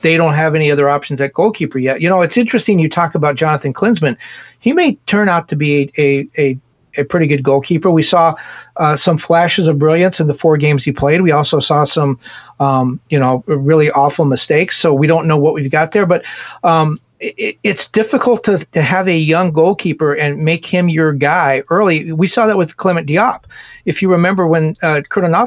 they 0.00 0.16
don't 0.16 0.34
have 0.34 0.54
any 0.54 0.70
other 0.70 0.88
options 0.88 1.20
at 1.20 1.32
goalkeeper 1.32 1.78
yet. 1.78 2.00
You 2.00 2.08
know, 2.08 2.22
it's 2.22 2.36
interesting 2.36 2.78
you 2.78 2.88
talk 2.88 3.14
about 3.14 3.36
Jonathan 3.36 3.72
Klinsmann. 3.72 4.16
He 4.58 4.72
may 4.72 4.94
turn 5.06 5.28
out 5.28 5.48
to 5.48 5.56
be 5.56 5.92
a, 5.98 6.02
a, 6.02 6.28
a 6.38 6.58
pretty 7.08 7.26
good 7.26 7.42
goalkeeper. 7.42 7.90
We 7.90 8.02
saw 8.02 8.34
uh, 8.76 8.96
some 8.96 9.18
flashes 9.18 9.66
of 9.66 9.78
brilliance 9.78 10.20
in 10.20 10.26
the 10.26 10.34
four 10.34 10.56
games 10.56 10.84
he 10.84 10.92
played. 10.92 11.22
We 11.22 11.32
also 11.32 11.60
saw 11.60 11.84
some, 11.84 12.18
um, 12.58 13.00
you 13.10 13.18
know, 13.18 13.42
really 13.46 13.90
awful 13.90 14.24
mistakes. 14.24 14.78
So 14.78 14.92
we 14.92 15.06
don't 15.06 15.26
know 15.26 15.36
what 15.36 15.54
we've 15.54 15.70
got 15.70 15.92
there. 15.92 16.06
But 16.06 16.24
um, 16.64 17.00
it, 17.20 17.58
it's 17.62 17.88
difficult 17.88 18.44
to, 18.44 18.58
to 18.58 18.82
have 18.82 19.08
a 19.08 19.16
young 19.16 19.52
goalkeeper 19.52 20.14
and 20.14 20.44
make 20.44 20.66
him 20.66 20.88
your 20.88 21.12
guy 21.12 21.62
early. 21.70 22.12
We 22.12 22.26
saw 22.26 22.46
that 22.46 22.56
with 22.56 22.76
Clement 22.76 23.08
Diop. 23.08 23.44
If 23.84 24.02
you 24.02 24.10
remember 24.10 24.46
when 24.46 24.76
uh, 24.82 25.02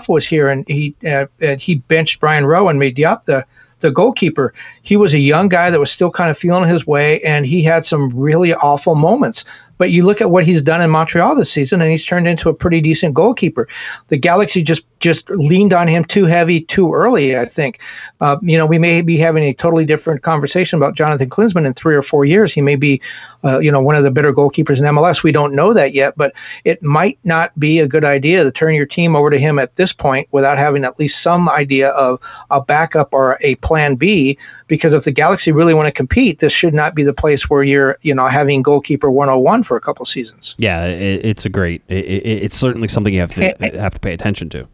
was 0.08 0.26
here 0.26 0.50
and 0.50 0.68
he 0.68 0.96
uh, 1.08 1.28
he 1.60 1.76
benched 1.76 2.20
Brian 2.20 2.46
Rowe 2.46 2.70
and 2.70 2.80
made 2.80 2.96
Diop 2.96 3.26
the– 3.26 3.46
the 3.84 3.92
goalkeeper. 3.92 4.52
He 4.82 4.98
was 4.98 5.14
a 5.14 5.20
young 5.20 5.48
guy 5.50 5.70
that 5.70 5.80
was 5.80 5.92
still 5.92 6.10
kind 6.10 6.32
of 6.32 6.38
feeling 6.38 6.68
his 6.68 6.88
way, 6.88 7.22
and 7.22 7.46
he 7.46 7.62
had 7.62 7.86
some 7.86 8.10
really 8.10 8.56
awful 8.56 8.96
moments. 8.96 9.46
But 9.84 9.92
you 9.92 10.06
look 10.06 10.22
at 10.22 10.32
what 10.32 10.46
he's 10.46 10.62
done 10.62 10.80
in 10.80 10.90
Montreal 10.92 11.36
this 11.36 11.52
season, 11.52 11.82
and 11.82 11.92
he's 11.92 12.06
turned 12.06 12.26
into 12.26 12.48
a 12.48 12.54
pretty 12.54 12.80
decent 12.80 13.14
goalkeeper. 13.14 13.68
The 14.08 14.16
Galaxy 14.16 14.64
just 14.64 14.86
just 15.02 15.30
leaned 15.30 15.74
on 15.74 15.90
him 15.90 16.06
too 16.06 16.24
heavy 16.24 16.62
too 16.62 16.94
early. 16.94 17.38
I 17.38 17.44
think. 17.44 17.82
Uh, 18.22 18.38
you 18.42 18.58
know, 18.58 18.66
we 18.66 18.80
may 18.80 19.02
be 19.02 19.18
having 19.18 19.44
a 19.44 19.54
totally 19.54 19.84
different 19.84 20.24
conversation 20.24 20.78
about 20.78 20.96
Jonathan 20.96 21.30
Klinsmann 21.30 21.66
in 21.66 21.74
three 21.74 21.98
or 21.98 22.02
four 22.02 22.24
years. 22.24 22.54
He 22.54 22.62
may 22.62 22.78
be, 22.78 23.02
uh, 23.44 23.60
you 23.60 23.70
know, 23.70 23.82
one 23.82 23.96
of 23.96 24.04
the 24.04 24.12
better 24.12 24.32
goalkeepers 24.32 24.80
in 24.80 24.86
MLS. 24.86 25.22
We 25.22 25.34
don't 25.34 25.54
know 25.54 25.74
that 25.74 25.94
yet, 25.94 26.14
but 26.16 26.34
it 26.64 26.82
might 26.82 27.20
not 27.26 27.52
be 27.60 27.80
a 27.80 27.88
good 27.88 28.06
idea 28.06 28.46
to 28.46 28.52
turn 28.52 28.76
your 28.76 28.86
team 28.86 29.18
over 29.18 29.30
to 29.30 29.38
him 29.38 29.60
at 29.60 29.76
this 29.76 29.92
point 29.92 30.30
without 30.32 30.58
having 30.58 30.86
at 30.86 30.98
least 30.98 31.22
some 31.22 31.50
idea 31.50 31.90
of 31.90 32.22
a 32.52 32.62
backup 32.62 33.14
or 33.14 33.38
a 33.42 33.56
plan 33.56 33.96
B. 33.96 34.38
Because 34.68 34.94
if 34.94 35.04
the 35.04 35.12
Galaxy 35.12 35.52
really 35.52 35.74
want 35.74 35.88
to 35.88 35.92
compete, 35.92 36.40
this 36.40 36.54
should 36.54 36.74
not 36.74 36.96
be 36.96 37.04
the 37.04 37.12
place 37.12 37.50
where 37.50 37.64
you're, 37.64 37.98
you 38.04 38.16
know, 38.16 38.28
having 38.28 38.62
goalkeeper 38.62 39.12
101 39.12 39.64
for 39.64 39.73
a 39.76 39.82
couple 39.82 40.06
seasons. 40.06 40.56
Yeah, 40.58 40.86
it, 40.86 41.26
it's 41.26 41.46
a 41.46 41.50
great. 41.50 41.82
It, 41.88 42.06
it, 42.06 42.44
it's 42.44 42.56
certainly 42.56 42.88
something 42.88 43.14
you 43.14 43.22
have 43.22 43.34
to 43.36 43.56
have 43.80 43.94
to 43.94 44.00
pay 44.00 44.14
attention 44.14 44.50
to. 44.50 44.68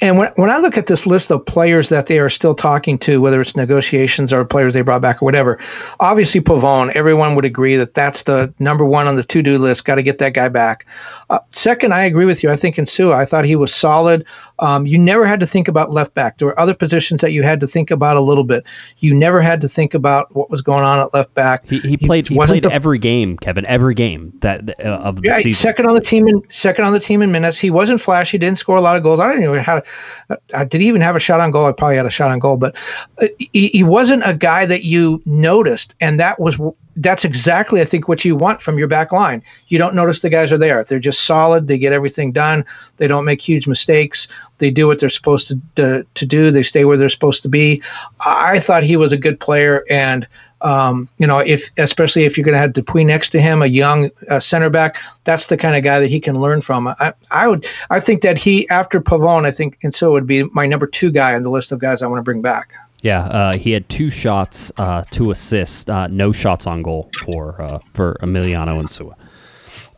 And 0.00 0.16
when, 0.18 0.32
when 0.36 0.50
I 0.50 0.58
look 0.58 0.78
at 0.78 0.86
this 0.86 1.06
list 1.06 1.30
of 1.30 1.44
players 1.44 1.88
that 1.90 2.06
they 2.06 2.18
are 2.18 2.30
still 2.30 2.54
talking 2.54 2.98
to, 3.00 3.20
whether 3.20 3.40
it's 3.40 3.54
negotiations 3.54 4.32
or 4.32 4.44
players 4.44 4.74
they 4.74 4.82
brought 4.82 5.02
back 5.02 5.22
or 5.22 5.24
whatever, 5.24 5.58
obviously 6.00 6.40
Pavón, 6.40 6.90
everyone 6.92 7.34
would 7.34 7.44
agree 7.44 7.76
that 7.76 7.94
that's 7.94 8.22
the 8.22 8.52
number 8.58 8.84
one 8.84 9.06
on 9.06 9.16
the 9.16 9.24
to 9.24 9.42
do 9.42 9.58
list. 9.58 9.84
Got 9.84 9.96
to 9.96 10.02
get 10.02 10.18
that 10.18 10.34
guy 10.34 10.48
back. 10.48 10.86
Uh, 11.28 11.38
second, 11.50 11.92
I 11.92 12.04
agree 12.04 12.24
with 12.24 12.42
you. 12.42 12.50
I 12.50 12.56
think 12.56 12.78
in 12.78 12.84
Insua, 12.84 13.14
I 13.14 13.24
thought 13.24 13.44
he 13.44 13.56
was 13.56 13.74
solid. 13.74 14.24
Um, 14.58 14.86
you 14.86 14.98
never 14.98 15.26
had 15.26 15.40
to 15.40 15.46
think 15.46 15.68
about 15.68 15.92
left 15.92 16.14
back. 16.14 16.38
There 16.38 16.46
were 16.46 16.58
other 16.58 16.74
positions 16.74 17.20
that 17.20 17.32
you 17.32 17.42
had 17.42 17.60
to 17.60 17.66
think 17.66 17.90
about 17.90 18.16
a 18.16 18.20
little 18.20 18.44
bit. 18.44 18.64
You 18.98 19.14
never 19.14 19.40
had 19.40 19.60
to 19.62 19.68
think 19.68 19.94
about 19.94 20.34
what 20.34 20.50
was 20.50 20.60
going 20.62 20.84
on 20.84 20.98
at 20.98 21.14
left 21.14 21.34
back. 21.34 21.66
He, 21.66 21.78
he 21.80 21.96
played. 21.96 22.28
He, 22.28 22.34
he 22.34 22.40
played 22.40 22.64
the, 22.64 22.72
every 22.72 22.98
game, 22.98 23.36
Kevin. 23.38 23.64
Every 23.66 23.94
game 23.94 24.32
that 24.40 24.80
uh, 24.80 24.88
of 24.88 25.16
the 25.16 25.28
yeah, 25.28 25.36
season. 25.38 25.52
Second 25.54 25.86
on 25.86 25.94
the 25.94 26.00
team 26.00 26.26
in 26.28 26.42
second 26.48 26.84
on 26.84 26.92
the 26.92 27.00
team 27.00 27.22
in 27.22 27.32
minutes. 27.32 27.58
He 27.58 27.70
wasn't 27.70 28.00
flashy. 28.00 28.32
He 28.32 28.38
didn't 28.38 28.58
score 28.58 28.76
a 28.76 28.80
lot 28.80 28.96
of 28.96 29.02
goals. 29.02 29.20
I 29.20 29.28
don't 29.28 29.42
even 29.42 29.56
know 29.56 29.62
how. 29.62 29.82
Uh, 30.28 30.64
did 30.64 30.80
he 30.80 30.88
even 30.88 31.00
have 31.00 31.16
a 31.16 31.20
shot 31.20 31.40
on 31.40 31.50
goal? 31.50 31.66
I 31.66 31.72
probably 31.72 31.96
had 31.96 32.06
a 32.06 32.10
shot 32.10 32.30
on 32.30 32.38
goal, 32.38 32.56
but 32.56 32.76
uh, 33.20 33.26
he, 33.38 33.68
he 33.68 33.82
wasn't 33.82 34.22
a 34.24 34.34
guy 34.34 34.66
that 34.66 34.84
you 34.84 35.22
noticed, 35.26 35.94
and 36.00 36.20
that 36.20 36.38
was 36.38 36.60
that's 36.96 37.24
exactly 37.24 37.80
I 37.80 37.84
think 37.84 38.08
what 38.08 38.24
you 38.24 38.36
want 38.36 38.60
from 38.60 38.78
your 38.78 38.88
back 38.88 39.12
line. 39.12 39.42
You 39.68 39.78
don't 39.78 39.94
notice 39.94 40.20
the 40.20 40.30
guys 40.30 40.52
are 40.52 40.58
there. 40.58 40.84
They're 40.84 40.98
just 40.98 41.24
solid. 41.24 41.66
They 41.66 41.78
get 41.78 41.92
everything 41.92 42.32
done. 42.32 42.64
They 42.98 43.06
don't 43.06 43.24
make 43.24 43.40
huge 43.40 43.66
mistakes. 43.66 44.28
They 44.58 44.70
do 44.70 44.86
what 44.86 45.00
they're 45.00 45.08
supposed 45.08 45.48
to 45.48 45.60
to, 45.76 46.06
to 46.14 46.26
do. 46.26 46.50
They 46.50 46.62
stay 46.62 46.84
where 46.84 46.96
they're 46.96 47.08
supposed 47.08 47.42
to 47.42 47.48
be. 47.48 47.82
I 48.26 48.60
thought 48.60 48.82
he 48.82 48.96
was 48.96 49.12
a 49.12 49.18
good 49.18 49.40
player, 49.40 49.84
and 49.90 50.26
um, 50.62 51.08
you 51.18 51.26
know, 51.26 51.38
if 51.38 51.70
especially 51.76 52.24
if 52.24 52.36
you're 52.36 52.44
going 52.44 52.54
to 52.54 52.58
have 52.58 52.72
DePuy 52.72 53.06
next 53.06 53.30
to 53.30 53.40
him, 53.40 53.62
a 53.62 53.66
young 53.66 54.10
uh, 54.28 54.38
center 54.38 54.70
back, 54.70 55.00
that's 55.24 55.46
the 55.46 55.56
kind 55.56 55.76
of 55.76 55.82
guy 55.82 56.00
that 56.00 56.08
he 56.08 56.20
can 56.20 56.40
learn 56.40 56.60
from. 56.60 56.88
I, 56.88 57.12
I 57.30 57.48
would, 57.48 57.66
I 57.90 58.00
think 58.00 58.22
that 58.22 58.38
he 58.38 58.68
after 58.68 59.00
Pavón, 59.00 59.46
I 59.46 59.50
think 59.50 59.78
Insua 59.80 60.12
would 60.12 60.26
be 60.26 60.44
my 60.44 60.66
number 60.66 60.86
two 60.86 61.10
guy 61.10 61.34
on 61.34 61.42
the 61.42 61.50
list 61.50 61.72
of 61.72 61.78
guys 61.78 62.02
I 62.02 62.06
want 62.06 62.18
to 62.18 62.24
bring 62.24 62.42
back. 62.42 62.74
Yeah, 63.02 63.24
uh, 63.24 63.56
he 63.56 63.72
had 63.72 63.88
two 63.88 64.10
shots, 64.10 64.70
uh, 64.76 65.04
two 65.10 65.30
assists, 65.30 65.88
uh, 65.88 66.06
no 66.08 66.32
shots 66.32 66.66
on 66.66 66.82
goal 66.82 67.10
for 67.24 67.60
uh, 67.60 67.78
for 67.94 68.16
Emiliano 68.20 68.80
Insua. 68.80 69.14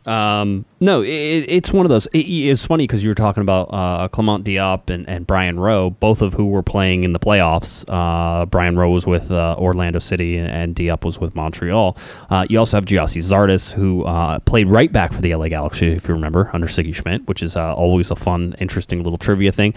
Um, 0.05 0.65
no, 0.79 1.01
it, 1.01 1.07
it's 1.07 1.71
one 1.71 1.85
of 1.85 1.89
those. 1.89 2.07
It, 2.07 2.19
it's 2.19 2.65
funny 2.65 2.83
because 2.85 3.03
you 3.03 3.09
were 3.09 3.15
talking 3.15 3.41
about 3.41 3.69
uh, 3.73 4.07
Clement 4.09 4.45
Diop 4.45 4.89
and, 4.89 5.07
and 5.07 5.25
Brian 5.25 5.59
Rowe, 5.59 5.91
both 5.91 6.21
of 6.21 6.33
who 6.33 6.47
were 6.47 6.63
playing 6.63 7.03
in 7.03 7.13
the 7.13 7.19
playoffs. 7.19 7.85
Uh, 7.87 8.45
Brian 8.45 8.77
Rowe 8.77 8.89
was 8.89 9.07
with 9.07 9.31
uh, 9.31 9.55
Orlando 9.57 9.99
City 9.99 10.37
and, 10.37 10.49
and 10.49 10.75
Diop 10.75 11.05
was 11.05 11.19
with 11.19 11.35
Montreal. 11.35 11.97
Uh, 12.29 12.45
you 12.49 12.59
also 12.59 12.77
have 12.77 12.85
Gyasi 12.85 13.21
Zardes, 13.21 13.71
who 13.73 14.03
uh, 14.03 14.39
played 14.39 14.67
right 14.67 14.91
back 14.91 15.13
for 15.13 15.21
the 15.21 15.33
LA 15.33 15.47
Galaxy, 15.47 15.87
if 15.91 16.07
you 16.07 16.13
remember, 16.13 16.49
under 16.53 16.67
Sigi 16.67 16.93
Schmid, 16.93 17.27
which 17.27 17.41
is 17.41 17.55
uh, 17.55 17.73
always 17.73 18.11
a 18.11 18.15
fun, 18.15 18.55
interesting 18.59 19.03
little 19.03 19.17
trivia 19.17 19.51
thing. 19.51 19.73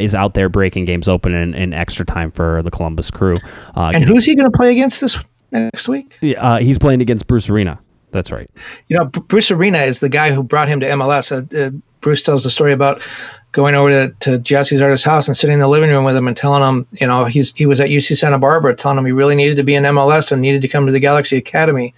is 0.00 0.14
out 0.14 0.34
there 0.34 0.48
breaking 0.48 0.84
games 0.84 1.08
open 1.08 1.34
in, 1.34 1.54
in 1.54 1.72
extra 1.72 2.04
time 2.04 2.30
for 2.30 2.62
the 2.62 2.70
Columbus 2.70 3.10
Crew. 3.10 3.36
and 3.76 4.04
who's 4.04 4.24
he 4.24 4.34
going 4.34 4.50
to 4.50 4.56
play 4.56 4.72
against 4.72 5.00
this 5.00 5.16
next 5.52 5.88
week? 5.88 6.18
Yeah, 6.20 6.58
he's 6.58 6.78
playing 6.78 7.00
against 7.00 7.26
Bruce 7.26 7.48
Arena. 7.48 7.78
That's 8.10 8.32
right. 8.32 8.50
You 8.88 8.96
know, 8.96 9.04
Bruce 9.06 9.50
Arena 9.50 9.78
is 9.78 10.00
the 10.00 10.08
guy 10.08 10.32
who 10.32 10.42
brought 10.42 10.68
him 10.68 10.80
to 10.80 10.86
MLS. 10.86 11.30
Uh, 11.30 11.58
uh, 11.58 11.70
Bruce 12.00 12.22
tells 12.22 12.44
the 12.44 12.50
story 12.50 12.72
about 12.72 13.02
going 13.52 13.74
over 13.74 13.90
to, 13.90 14.14
to 14.20 14.38
Gyasi 14.38 14.78
Zardes' 14.78 15.04
house 15.04 15.26
and 15.28 15.36
sitting 15.36 15.54
in 15.54 15.60
the 15.60 15.68
living 15.68 15.90
room 15.90 16.04
with 16.04 16.16
him 16.16 16.28
and 16.28 16.36
telling 16.36 16.62
him, 16.62 16.86
you 17.00 17.06
know, 17.06 17.24
he's 17.24 17.54
he 17.54 17.66
was 17.66 17.80
at 17.80 17.88
UC 17.88 18.16
Santa 18.16 18.38
Barbara, 18.38 18.74
telling 18.74 18.98
him 18.98 19.04
he 19.04 19.12
really 19.12 19.34
needed 19.34 19.56
to 19.56 19.62
be 19.62 19.74
in 19.74 19.84
MLS 19.84 20.32
and 20.32 20.40
needed 20.40 20.62
to 20.62 20.68
come 20.68 20.86
to 20.86 20.92
the 20.92 21.00
Galaxy 21.00 21.36
Academy. 21.36 21.94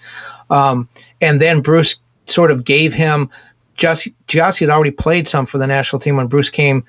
Um, 0.48 0.88
and 1.20 1.40
then 1.40 1.60
Bruce 1.60 1.96
sort 2.26 2.50
of 2.50 2.64
gave 2.64 2.92
him 2.92 3.28
Jesse. 3.76 4.14
Gyasi 4.26 4.60
had 4.60 4.70
already 4.70 4.90
played 4.90 5.28
some 5.28 5.46
for 5.46 5.58
the 5.58 5.66
national 5.66 6.00
team 6.00 6.16
when 6.16 6.26
Bruce 6.26 6.50
came 6.50 6.84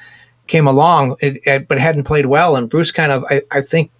came 0.48 0.68
along, 0.68 1.16
it, 1.22 1.42
it, 1.46 1.68
but 1.68 1.80
hadn't 1.80 2.04
played 2.04 2.26
well. 2.26 2.56
And 2.56 2.70
Bruce 2.70 2.92
kind 2.92 3.12
of, 3.12 3.24
I, 3.30 3.42
I 3.52 3.62
think, 3.62 3.92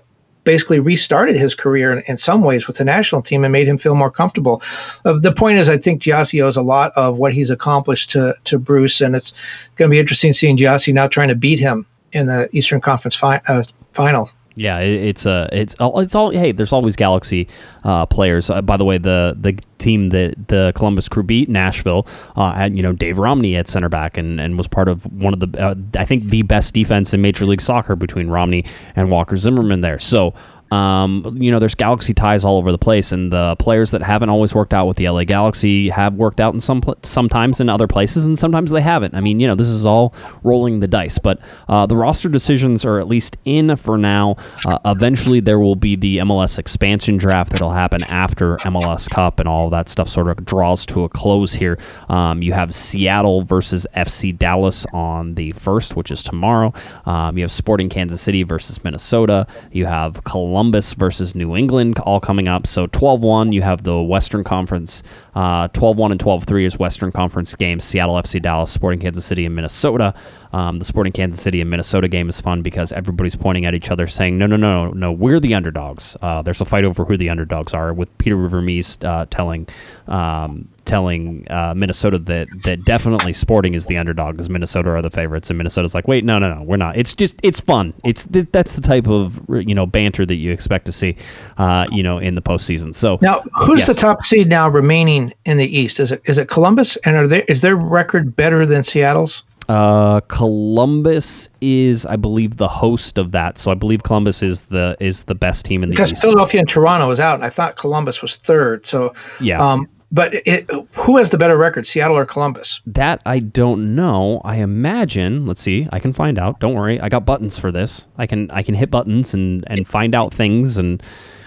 basically 0.44 0.80
restarted 0.80 1.36
his 1.36 1.54
career 1.54 1.92
in, 1.92 2.04
in, 2.08 2.18
some 2.18 2.42
ways 2.42 2.68
with 2.68 2.78
the 2.78 2.84
national 2.84 3.22
team 3.22 3.44
and 3.44 3.52
made 3.52 3.68
him 3.68 3.78
feel 3.78 3.96
more 3.96 4.12
comfortable. 4.12 4.62
Uh, 5.06 5.14
the 5.20 5.32
point 5.32 5.58
is, 5.58 5.70
I 5.70 5.78
think 5.78 6.02
Gyasi 6.02 6.44
owes 6.44 6.58
a 6.58 6.62
lot 6.62 6.92
of 6.96 7.18
what 7.20 7.34
he's 7.34 7.50
accomplished 7.50 8.12
to 8.12 8.36
to 8.46 8.58
Bruce, 8.58 9.02
and 9.02 9.16
it's 9.16 9.34
going 9.76 9.90
to 9.90 9.94
be 9.94 10.00
interesting 10.00 10.34
seeing 10.34 10.58
Gyasi 10.58 10.94
now 10.94 11.08
trying 11.08 11.30
to 11.30 11.36
beat 11.36 11.60
him 11.60 11.86
in 12.12 12.28
the 12.28 12.50
Eastern 12.56 12.82
Conference 12.82 13.16
fi- 13.16 13.42
uh, 13.48 13.64
final. 13.94 14.30
Yeah, 14.56 14.80
it's 14.80 15.26
a 15.26 15.32
uh, 15.32 15.48
it's 15.54 15.76
it's 15.80 16.14
all 16.16 16.30
hey. 16.32 16.52
There's 16.52 16.74
always 16.74 16.98
Galaxy 16.98 17.48
uh, 17.86 18.06
players. 18.06 18.50
Uh, 18.50 18.62
by 18.62 18.76
the 18.76 18.84
way, 18.84 18.98
the 18.98 19.36
the 19.40 19.54
team 19.78 20.10
that 20.10 20.50
the 20.50 20.74
Columbus 20.76 21.08
Crew 21.08 21.24
beat 21.24 21.48
Nashville 21.48 22.06
uh, 22.36 22.52
had 22.52 22.76
you 22.76 22.84
know 22.84 22.92
Dave 22.92 23.18
Romney 23.18 23.56
at 23.56 23.70
center 23.70 23.88
back 23.88 24.18
and, 24.18 24.42
and 24.42 24.58
was 24.58 24.68
part 24.68 24.90
of 24.90 25.04
one 25.14 25.34
of 25.34 25.40
the 25.40 25.58
uh, 25.58 25.76
I 25.98 26.04
think 26.04 26.26
the 26.26 26.42
best 26.42 26.74
defense 26.74 27.14
in 27.14 27.22
Major 27.22 27.46
League 27.46 27.62
Soccer 27.62 27.96
between 27.96 28.28
Romney 28.28 28.66
and 28.96 29.10
Walker 29.10 29.38
Zimmerman 29.38 29.80
there. 29.82 30.00
So 30.00 30.34
Um, 30.72 31.36
you 31.38 31.52
know, 31.52 31.60
there's 31.60 31.76
Galaxy 31.76 32.14
ties 32.14 32.46
all 32.46 32.58
over 32.58 32.72
the 32.72 32.78
place, 32.78 33.12
and 33.12 33.32
the 33.32 33.58
players 33.58 33.92
that 33.92 34.02
haven't 34.02 34.30
always 34.30 34.56
worked 34.56 34.74
out 34.74 34.88
with 34.88 34.96
the 34.96 35.10
LA 35.10 35.26
Galaxy 35.26 35.90
have 35.90 36.14
worked 36.14 36.40
out 36.40 36.54
in 36.54 36.62
some 36.62 36.80
pl- 36.80 36.98
sometimes 37.04 37.60
in 37.60 37.68
other 37.68 37.88
places, 37.88 38.24
and 38.24 38.40
sometimes 38.40 38.72
they 38.72 38.82
haven't. 38.82 39.14
I 39.14 39.20
mean, 39.20 39.42
you 39.42 39.48
know, 39.48 39.56
this 39.56 39.68
is 39.68 39.86
all 39.86 40.16
rolling 40.44 40.80
the 40.80 40.88
dice. 40.88 41.18
But 41.18 41.40
uh, 41.68 41.86
the 41.86 41.98
roster 41.98 42.30
decisions 42.30 42.86
are 42.86 43.00
at 43.00 43.08
least 43.08 43.36
in 43.44 43.76
for 43.76 43.98
now. 43.98 44.38
Uh, 44.66 44.80
eventually, 44.86 45.42
there 45.42 45.60
will 45.60 45.76
be 45.76 45.98
the 45.98 46.20
MLS 46.20 46.58
expansion 46.58 47.18
draft 47.18 47.52
that'll 47.52 47.72
happen 47.72 48.04
after 48.06 48.56
MLS 48.58 49.10
Cup 49.10 49.42
and 49.42 49.50
all 49.50 49.70
that 49.72 49.90
stuff 49.90 50.08
sort 50.08 50.30
of 50.30 50.46
draws 50.46 50.86
to 50.86 51.04
a 51.04 51.10
close 51.10 51.54
here. 51.54 51.78
Um, 52.08 52.42
you 52.42 52.54
have 52.54 52.74
Seattle 52.74 53.44
versus 53.44 53.86
FC 53.94 54.38
Dallas 54.38 54.86
on 54.94 55.36
the 55.36 55.52
first, 55.52 55.98
which 55.98 56.12
is 56.12 56.24
tomorrow. 56.24 56.74
Um, 57.06 57.38
you 57.38 57.44
have 57.44 57.52
Sporting 57.52 57.90
Kansas 57.90 58.22
City 58.22 58.44
versus 58.44 58.82
Minnesota. 58.86 59.48
You 59.74 59.86
have 59.86 60.24
Columbus 60.24 60.61
versus 60.70 61.34
New 61.34 61.56
England 61.56 61.98
all 62.00 62.20
coming 62.20 62.48
up. 62.48 62.68
So 62.68 62.86
12 62.88 63.22
1, 63.22 63.54
you 63.54 63.62
have 63.64 63.84
the 63.84 64.00
Western 64.02 64.44
Conference. 64.44 65.02
Uh, 65.34 65.68
12 65.70 65.98
1 65.98 66.12
and 66.12 66.20
12 66.20 66.44
3 66.44 66.66
is 66.66 66.78
Western 66.78 67.12
Conference 67.12 67.56
games 67.56 67.84
Seattle 67.84 68.16
FC 68.16 68.42
Dallas, 68.42 68.72
Sporting 68.72 69.00
Kansas 69.00 69.26
City, 69.26 69.46
and 69.46 69.56
Minnesota. 69.56 70.14
Um, 70.54 70.80
the 70.80 70.86
Sporting 70.86 71.14
Kansas 71.14 71.42
City 71.42 71.62
and 71.62 71.70
Minnesota 71.70 72.08
game 72.08 72.30
is 72.30 72.42
fun 72.42 72.62
because 72.62 72.92
everybody's 72.92 73.36
pointing 73.36 73.66
at 73.66 73.74
each 73.74 73.90
other 73.90 74.08
saying, 74.08 74.38
no, 74.38 74.46
no, 74.46 74.58
no, 74.58 74.90
no, 74.90 75.12
we're 75.12 75.40
the 75.40 75.54
underdogs. 75.54 76.18
Uh, 76.22 76.42
there's 76.42 76.62
a 76.62 76.66
fight 76.66 76.84
over 76.84 77.06
who 77.06 77.18
the 77.18 77.30
underdogs 77.30 77.74
are, 77.74 77.94
with 77.94 78.16
Peter 78.18 78.36
Vermes 78.48 78.98
uh, 79.04 79.26
telling 79.30 79.68
um, 80.08 80.68
telling 80.86 81.50
uh, 81.50 81.74
Minnesota 81.76 82.18
that 82.18 82.48
that 82.64 82.84
definitely 82.84 83.34
Sporting 83.34 83.76
is 83.76 83.86
the 83.86 83.98
underdog 83.98 84.36
because 84.36 84.50
Minnesota 84.50 84.90
are 84.90 85.02
the 85.02 85.10
favorites, 85.10 85.50
and 85.50 85.58
Minnesota's 85.58 85.94
like, 85.94 86.08
wait, 86.08 86.26
no, 86.26 86.38
no, 86.40 86.54
no, 86.54 86.64
we're 86.64 86.78
not. 86.78 86.98
It's 86.98 87.14
just 87.14 87.36
it's 87.44 87.60
fun. 87.60 87.94
It's 88.04 88.26
th- 88.26 88.48
that's 88.52 88.76
the 88.76 88.82
type 88.82 89.08
of 89.08 89.40
you 89.50 89.76
know 89.76 89.86
banter 89.86 90.26
that 90.26 90.36
you 90.36 90.52
expect 90.52 90.86
to 90.88 90.92
see, 90.92 91.16
uh, 91.58 91.86
you 91.92 92.04
know, 92.04 92.18
in 92.18 92.36
the 92.36 92.42
postseason. 92.42 92.94
So 92.94 93.20
now, 93.22 93.42
who's 93.62 93.80
yes. 93.80 93.88
the 93.88 93.94
top 93.94 94.26
seed 94.26 94.50
now 94.50 94.68
remaining 94.68 95.34
in 95.46 95.58
the 95.58 95.78
East? 95.78 96.00
Is 96.00 96.12
it 96.12 96.22
is 96.26 96.38
it 96.38 96.50
Columbus? 96.50 96.98
And 96.98 97.16
are 97.16 97.28
they 97.28 97.44
is 97.44 97.62
their 97.62 97.76
record 97.76 98.36
better 98.36 98.66
than 98.66 98.84
Seattle's? 98.84 99.44
Uh, 99.72 100.20
Columbus 100.28 101.48
is, 101.62 102.06
I 102.06 102.18
believe, 102.18 102.58
the 102.58 102.68
host 102.68 103.18
of 103.18 103.32
that. 103.32 103.58
So 103.58 103.72
I 103.72 103.74
believe 103.74 104.04
Columbus 104.04 104.44
is 104.44 104.64
the 104.64 104.98
is 105.00 105.24
the 105.24 105.36
best 105.36 105.66
team 105.66 105.82
in 105.82 105.90
the 105.90 105.94
because 105.96 106.12
East. 106.12 106.22
Philadelphia 106.22 106.60
and 106.60 106.68
Toronto 106.68 107.08
was 107.08 107.22
out, 107.22 107.36
and 107.36 107.46
I 107.46 107.50
thought 107.50 107.78
Columbus 107.78 108.22
was 108.22 108.36
third. 108.36 108.86
So 108.86 109.14
yeah. 109.40 109.66
Um, 109.66 109.88
but 110.12 110.34
it, 110.46 110.70
who 110.92 111.16
has 111.16 111.30
the 111.30 111.38
better 111.38 111.58
record, 111.58 111.88
Seattle 111.88 112.18
or 112.18 112.26
Columbus? 112.26 112.82
That 112.86 113.22
I 113.26 113.40
don't 113.40 113.96
know. 113.96 114.42
I 114.44 114.58
imagine. 114.58 115.46
Let's 115.46 115.62
see. 115.62 115.88
I 115.90 116.00
can 116.00 116.12
find 116.12 116.38
out. 116.38 116.60
Don't 116.60 116.74
worry. 116.74 117.00
I 117.00 117.08
got 117.08 117.26
buttons 117.26 117.58
for 117.58 117.72
this. 117.72 118.10
I 118.18 118.28
can 118.28 118.52
I 118.52 118.64
can 118.64 118.76
hit 118.76 118.92
buttons 118.92 119.34
and 119.34 119.64
and 119.68 119.88
find 119.88 120.14
out 120.14 120.34
things 120.34 120.78
and. 120.78 121.02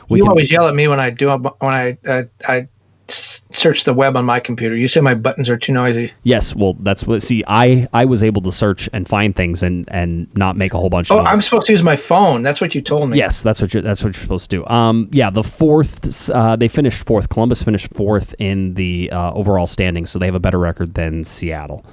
We 0.09 0.19
you 0.19 0.25
can, 0.25 0.31
always 0.31 0.51
yell 0.51 0.69
at 0.69 0.75
me 0.75 0.87
when 0.87 1.01
I 1.01 1.09
do 1.11 1.31
when 1.31 1.55
I 1.63 1.97
uh, 2.07 2.23
I 2.47 2.69
search 3.15 3.85
the 3.85 3.95
web 3.95 4.17
on 4.17 4.25
my 4.25 4.41
computer. 4.41 4.77
You 4.77 4.89
say 4.89 5.01
my 5.01 5.15
buttons 5.15 5.49
are 5.49 5.57
too 5.57 5.73
noisy. 5.73 6.13
Yes, 6.23 6.55
well, 6.55 6.75
that's 6.81 7.07
what. 7.07 7.23
See, 7.23 7.45
I 7.47 7.89
I 7.93 8.05
was 8.05 8.23
able 8.23 8.43
to 8.43 8.53
search 8.53 8.89
and 8.93 9.09
find 9.09 9.35
things 9.35 9.63
and 9.63 9.89
and 9.91 10.35
not 10.37 10.57
make 10.57 10.75
a 10.75 10.79
whole 10.79 10.91
bunch. 10.91 11.11
Oh, 11.11 11.19
of 11.19 11.25
noise. 11.25 11.33
I'm 11.33 11.43
supposed 11.43 11.67
to 11.67 11.73
use 11.73 11.83
my 11.83 11.97
phone. 11.97 12.43
That's 12.43 12.61
what 12.61 12.75
you 12.75 12.81
told 12.81 13.11
me. 13.11 13.19
Yes, 13.19 13.43
that's 13.43 13.61
what 13.61 13.73
you're. 13.73 13.83
That's 13.83 14.03
what 14.03 14.15
you're 14.15 14.23
supposed 14.23 14.51
to 14.51 14.57
do. 14.59 14.67
Um, 14.67 15.09
yeah, 15.13 15.31
the 15.31 15.45
fourth. 15.45 16.31
Uh, 16.31 16.57
they 16.57 16.69
finished 16.69 17.05
fourth. 17.07 17.29
Columbus 17.29 17.63
finished 17.63 17.93
fourth 17.95 18.35
in 18.39 18.75
the 18.75 19.11
uh, 19.11 19.33
overall 19.33 19.67
standings, 19.67 20.11
so 20.11 20.19
they 20.19 20.27
have 20.27 20.35
a 20.35 20.41
better 20.41 20.59
record 20.59 20.95
than 20.95 21.25
Seattle. 21.25 21.85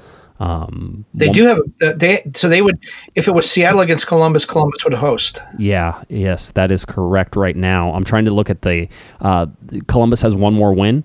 Um, 0.41 1.05
they 1.13 1.27
one, 1.27 1.35
do 1.35 1.45
have 1.45 1.59
uh, 1.83 1.93
they 1.95 2.23
so 2.33 2.49
they 2.49 2.63
would 2.63 2.79
if 3.13 3.27
it 3.27 3.31
was 3.31 3.49
Seattle 3.49 3.81
against 3.81 4.07
Columbus, 4.07 4.43
Columbus 4.43 4.83
would 4.83 4.95
host. 4.95 5.39
Yeah, 5.59 6.03
yes, 6.09 6.49
that 6.53 6.71
is 6.71 6.83
correct. 6.83 7.35
Right 7.35 7.55
now, 7.55 7.93
I'm 7.93 8.03
trying 8.03 8.25
to 8.25 8.31
look 8.31 8.49
at 8.49 8.63
the 8.63 8.89
uh, 9.19 9.45
Columbus 9.85 10.19
has 10.23 10.33
one 10.33 10.55
more 10.55 10.73
win. 10.73 11.03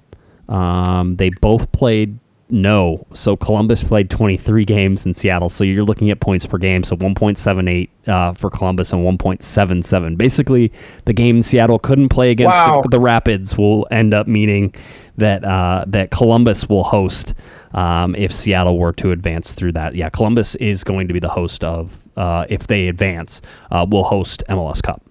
Um, 0.49 1.17
they 1.17 1.31
both 1.31 1.71
played 1.73 2.19
no, 2.49 3.05
so 3.13 3.37
Columbus 3.37 3.83
played 3.83 4.09
23 4.09 4.65
games 4.65 5.05
in 5.05 5.13
Seattle. 5.15 5.49
So 5.49 5.65
you're 5.65 5.83
looking 5.83 6.11
at 6.11 6.21
points 6.21 6.47
per 6.47 6.59
game. 6.59 6.85
So 6.85 6.95
1.78 6.97 7.89
uh, 8.07 8.35
for 8.35 8.51
Columbus 8.51 8.93
and 8.93 9.03
1.77. 9.03 10.17
Basically, 10.17 10.73
the 11.07 11.13
game 11.13 11.43
Seattle 11.43 11.81
couldn't 11.81 12.09
play 12.09 12.31
against 12.31 12.55
wow. 12.55 12.83
the, 12.83 12.89
the, 12.89 13.01
Rapids 13.01 13.59
will 13.59 13.89
end 13.91 14.15
up 14.15 14.29
meaning 14.29 14.73
that 15.17 15.45
uh, 15.45 15.85
that 15.89 16.13
Columbus 16.13 16.69
will 16.69 16.85
host 16.85 17.35
um, 17.75 18.15
if 18.15 18.33
Seattle 18.33 18.79
were 18.79 18.93
to 18.93 19.11
advance 19.11 19.53
through 19.53 19.73
that. 19.73 19.97
Yeah, 19.97 20.09
Columbus 20.09 20.55
is 20.57 20.85
going 20.85 21.09
to 21.09 21.15
be 21.15 21.21
the 21.21 21.29
host 21.29 21.65
of 21.65 21.99
uh, 22.17 22.47
if 22.49 22.69
they 22.69 22.87
advance, 22.87 23.43
uh, 23.73 23.85
will 23.89 24.05
host 24.05 24.45
MLS 24.49 24.81
Cup. 24.81 25.03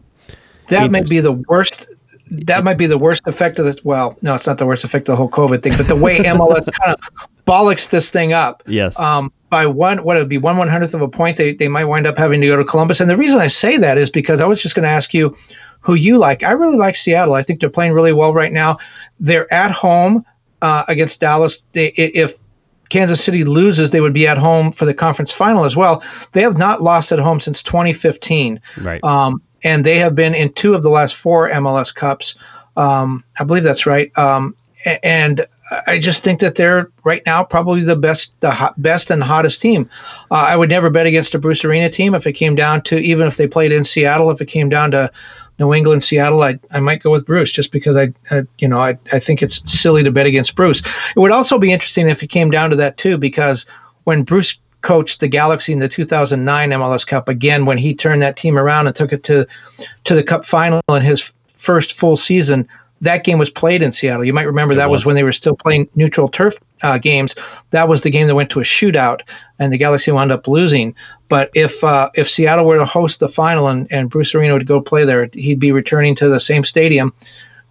That 0.70 0.90
may 0.90 1.04
be 1.04 1.20
the 1.20 1.34
worst 1.34 1.90
that 2.32 2.64
might 2.64 2.78
be 2.78 2.88
the 2.88 2.98
worst 2.98 3.28
effect 3.28 3.60
of 3.60 3.66
this. 3.66 3.84
Well, 3.84 4.18
no, 4.22 4.34
it's 4.34 4.48
not 4.48 4.58
the 4.58 4.66
worst 4.66 4.84
effect 4.84 5.08
of 5.10 5.14
the 5.14 5.18
whole 5.18 5.30
COVID 5.30 5.62
thing, 5.62 5.74
but 5.78 5.88
the 5.88 5.96
way 5.96 6.18
MLS 6.20 6.72
kind 6.72 6.96
of 6.96 7.28
bollocks 7.46 7.90
this 7.90 8.10
thing 8.10 8.34
up. 8.34 8.64
Yes. 8.66 9.00
Um, 9.00 9.32
by 9.50 9.68
one, 9.68 10.00
what 10.04 10.18
it 10.18 10.20
would 10.20 10.30
be 10.30 10.38
one 10.38 10.58
one 10.58 10.68
hundredth 10.68 10.94
of 10.94 11.02
a 11.02 11.08
point, 11.08 11.38
they 11.38 11.54
they 11.54 11.68
might 11.68 11.86
wind 11.86 12.08
up 12.08 12.18
having 12.18 12.42
to 12.42 12.48
go 12.48 12.58
to 12.58 12.66
Columbus. 12.66 13.00
And 13.00 13.10
the 13.10 13.18
reason 13.18 13.40
I 13.40 13.48
say 13.48 13.78
that 13.78 13.98
is 13.98 14.10
because 14.10 14.42
I 14.42 14.46
was 14.46 14.62
just 14.62 14.76
going 14.76 14.84
to 14.84 14.90
ask 14.90 15.14
you 15.14 15.36
who 15.82 15.94
you 15.94 16.18
like. 16.18 16.44
I 16.44 16.52
really 16.52 16.78
like 16.78 16.96
Seattle. 16.96 17.36
I 17.36 17.44
think 17.44 17.60
they're 17.60 17.70
playing 17.70 17.94
really 17.94 18.14
well 18.14 18.34
right 18.34 18.52
now. 18.52 18.78
They're 19.20 19.52
at 19.54 19.72
home 19.72 20.26
uh, 20.64 20.84
against 20.88 21.22
Dallas. 21.22 21.62
They, 21.74 21.90
if 21.90 22.40
Kansas 22.90 23.24
City 23.24 23.44
loses, 23.44 23.92
they 23.92 24.02
would 24.02 24.14
be 24.14 24.28
at 24.28 24.38
home 24.38 24.72
for 24.72 24.86
the 24.86 24.94
conference 24.94 25.32
final 25.32 25.64
as 25.64 25.76
well. 25.76 26.04
They 26.32 26.42
have 26.42 26.58
not 26.58 26.82
lost 26.82 27.12
at 27.12 27.20
home 27.20 27.40
since 27.40 27.62
2015. 27.62 28.60
Right. 28.82 29.04
Um, 29.04 29.42
and 29.66 29.84
they 29.84 29.98
have 29.98 30.16
been 30.16 30.34
in 30.34 30.54
two 30.54 30.76
of 30.76 30.84
the 30.84 30.90
last 30.90 31.16
four 31.16 31.50
MLS 31.50 31.94
Cups. 31.94 32.36
Um, 32.78 33.24
I 33.40 33.44
believe 33.44 33.64
that's 33.64 33.86
right. 33.86 34.16
Um, 34.18 34.56
and 35.04 35.46
I 35.88 35.98
just 35.98 36.24
think 36.24 36.40
that 36.42 36.56
they're 36.56 36.92
right 37.04 37.24
now 37.26 37.44
probably 37.44 37.82
the 37.82 37.96
best, 37.96 38.40
the 38.42 38.74
best 38.78 39.10
and 39.10 39.24
hottest 39.24 39.60
team. 39.60 39.90
Uh, 40.30 40.46
I 40.48 40.56
would 40.56 40.70
never 40.70 40.92
bet 40.92 41.08
against 41.08 41.34
a 41.34 41.40
Bruce 41.40 41.66
Arena 41.66 41.90
team 41.90 42.14
if 42.14 42.28
it 42.28 42.34
came 42.34 42.54
down 42.54 42.84
to 42.84 43.00
even 43.00 43.26
if 43.26 43.38
they 43.38 43.48
played 43.48 43.72
in 43.72 43.84
Seattle. 43.84 44.30
If 44.30 44.40
it 44.40 44.46
came 44.46 44.70
down 44.70 44.92
to 44.92 45.12
New 45.58 45.74
England, 45.74 46.04
Seattle, 46.04 46.44
I, 46.44 46.60
I 46.70 46.80
might 46.80 47.02
go 47.02 47.10
with 47.10 47.26
Bruce 47.26 47.52
just 47.52 47.72
because 47.72 47.98
I, 47.98 48.14
I 48.30 48.44
you 48.60 48.68
know 48.68 48.80
I, 48.80 48.98
I 49.12 49.18
think 49.18 49.42
it's 49.42 49.60
silly 49.70 50.04
to 50.04 50.12
bet 50.12 50.28
against 50.28 50.56
Bruce. 50.56 50.82
It 51.16 51.20
would 51.20 51.32
also 51.32 51.58
be 51.58 51.72
interesting 51.72 52.08
if 52.08 52.22
it 52.22 52.28
came 52.28 52.52
down 52.52 52.70
to 52.70 52.76
that 52.76 52.98
too 52.98 53.18
because 53.18 53.66
when 54.04 54.22
Bruce 54.22 54.60
coached 54.86 55.20
the 55.20 55.28
Galaxy 55.28 55.74
in 55.74 55.80
the 55.80 55.88
2009 55.88 56.70
MLS 56.70 57.06
Cup 57.08 57.28
again 57.28 57.66
when 57.66 57.78
he 57.78 57.94
turned 57.94 58.22
that 58.22 58.38
team 58.38 58.58
around 58.58 58.86
and 58.86 58.96
took 58.96 59.12
it 59.12 59.24
to 59.24 59.46
to 60.04 60.14
the 60.14 60.24
Cup 60.24 60.46
final 60.46 60.80
in 60.90 61.02
his 61.02 61.34
first 61.48 61.94
full 61.94 62.16
season. 62.16 62.68
That 63.02 63.24
game 63.24 63.40
was 63.40 63.50
played 63.50 63.82
in 63.82 63.92
Seattle. 63.92 64.24
You 64.24 64.32
might 64.32 64.48
remember 64.48 64.74
it 64.74 64.78
that 64.78 64.90
was. 64.90 65.02
was. 65.02 65.06
when 65.08 65.16
they 65.16 65.24
were 65.24 65.32
still 65.32 65.56
playing 65.56 65.90
neutral 65.96 66.30
turf 66.30 66.54
uh, 66.84 67.00
games. 67.00 67.36
That 67.72 67.90
was 67.90 68.02
the 68.02 68.12
game 68.12 68.28
that 68.28 68.36
went 68.36 68.52
to 68.52 68.60
a 68.60 68.64
shootout, 68.64 69.22
and 69.60 69.74
the 69.74 69.78
Galaxy 69.78 70.12
wound 70.12 70.32
up 70.32 70.48
losing. 70.48 70.96
But 71.30 71.50
if 71.56 71.84
uh, 71.84 72.12
if 72.14 72.30
Seattle 72.30 72.66
were 72.66 72.78
to 72.78 72.86
host 72.86 73.20
the 73.20 73.28
final 73.28 73.68
and, 73.68 73.92
and 73.92 74.10
Bruce 74.10 74.36
Arena 74.36 74.54
would 74.54 74.68
go 74.68 74.80
play 74.80 75.04
there, 75.04 75.28
he'd 75.34 75.60
be 75.60 75.72
returning 75.72 76.14
to 76.16 76.30
the 76.30 76.40
same 76.40 76.64
stadium 76.64 77.12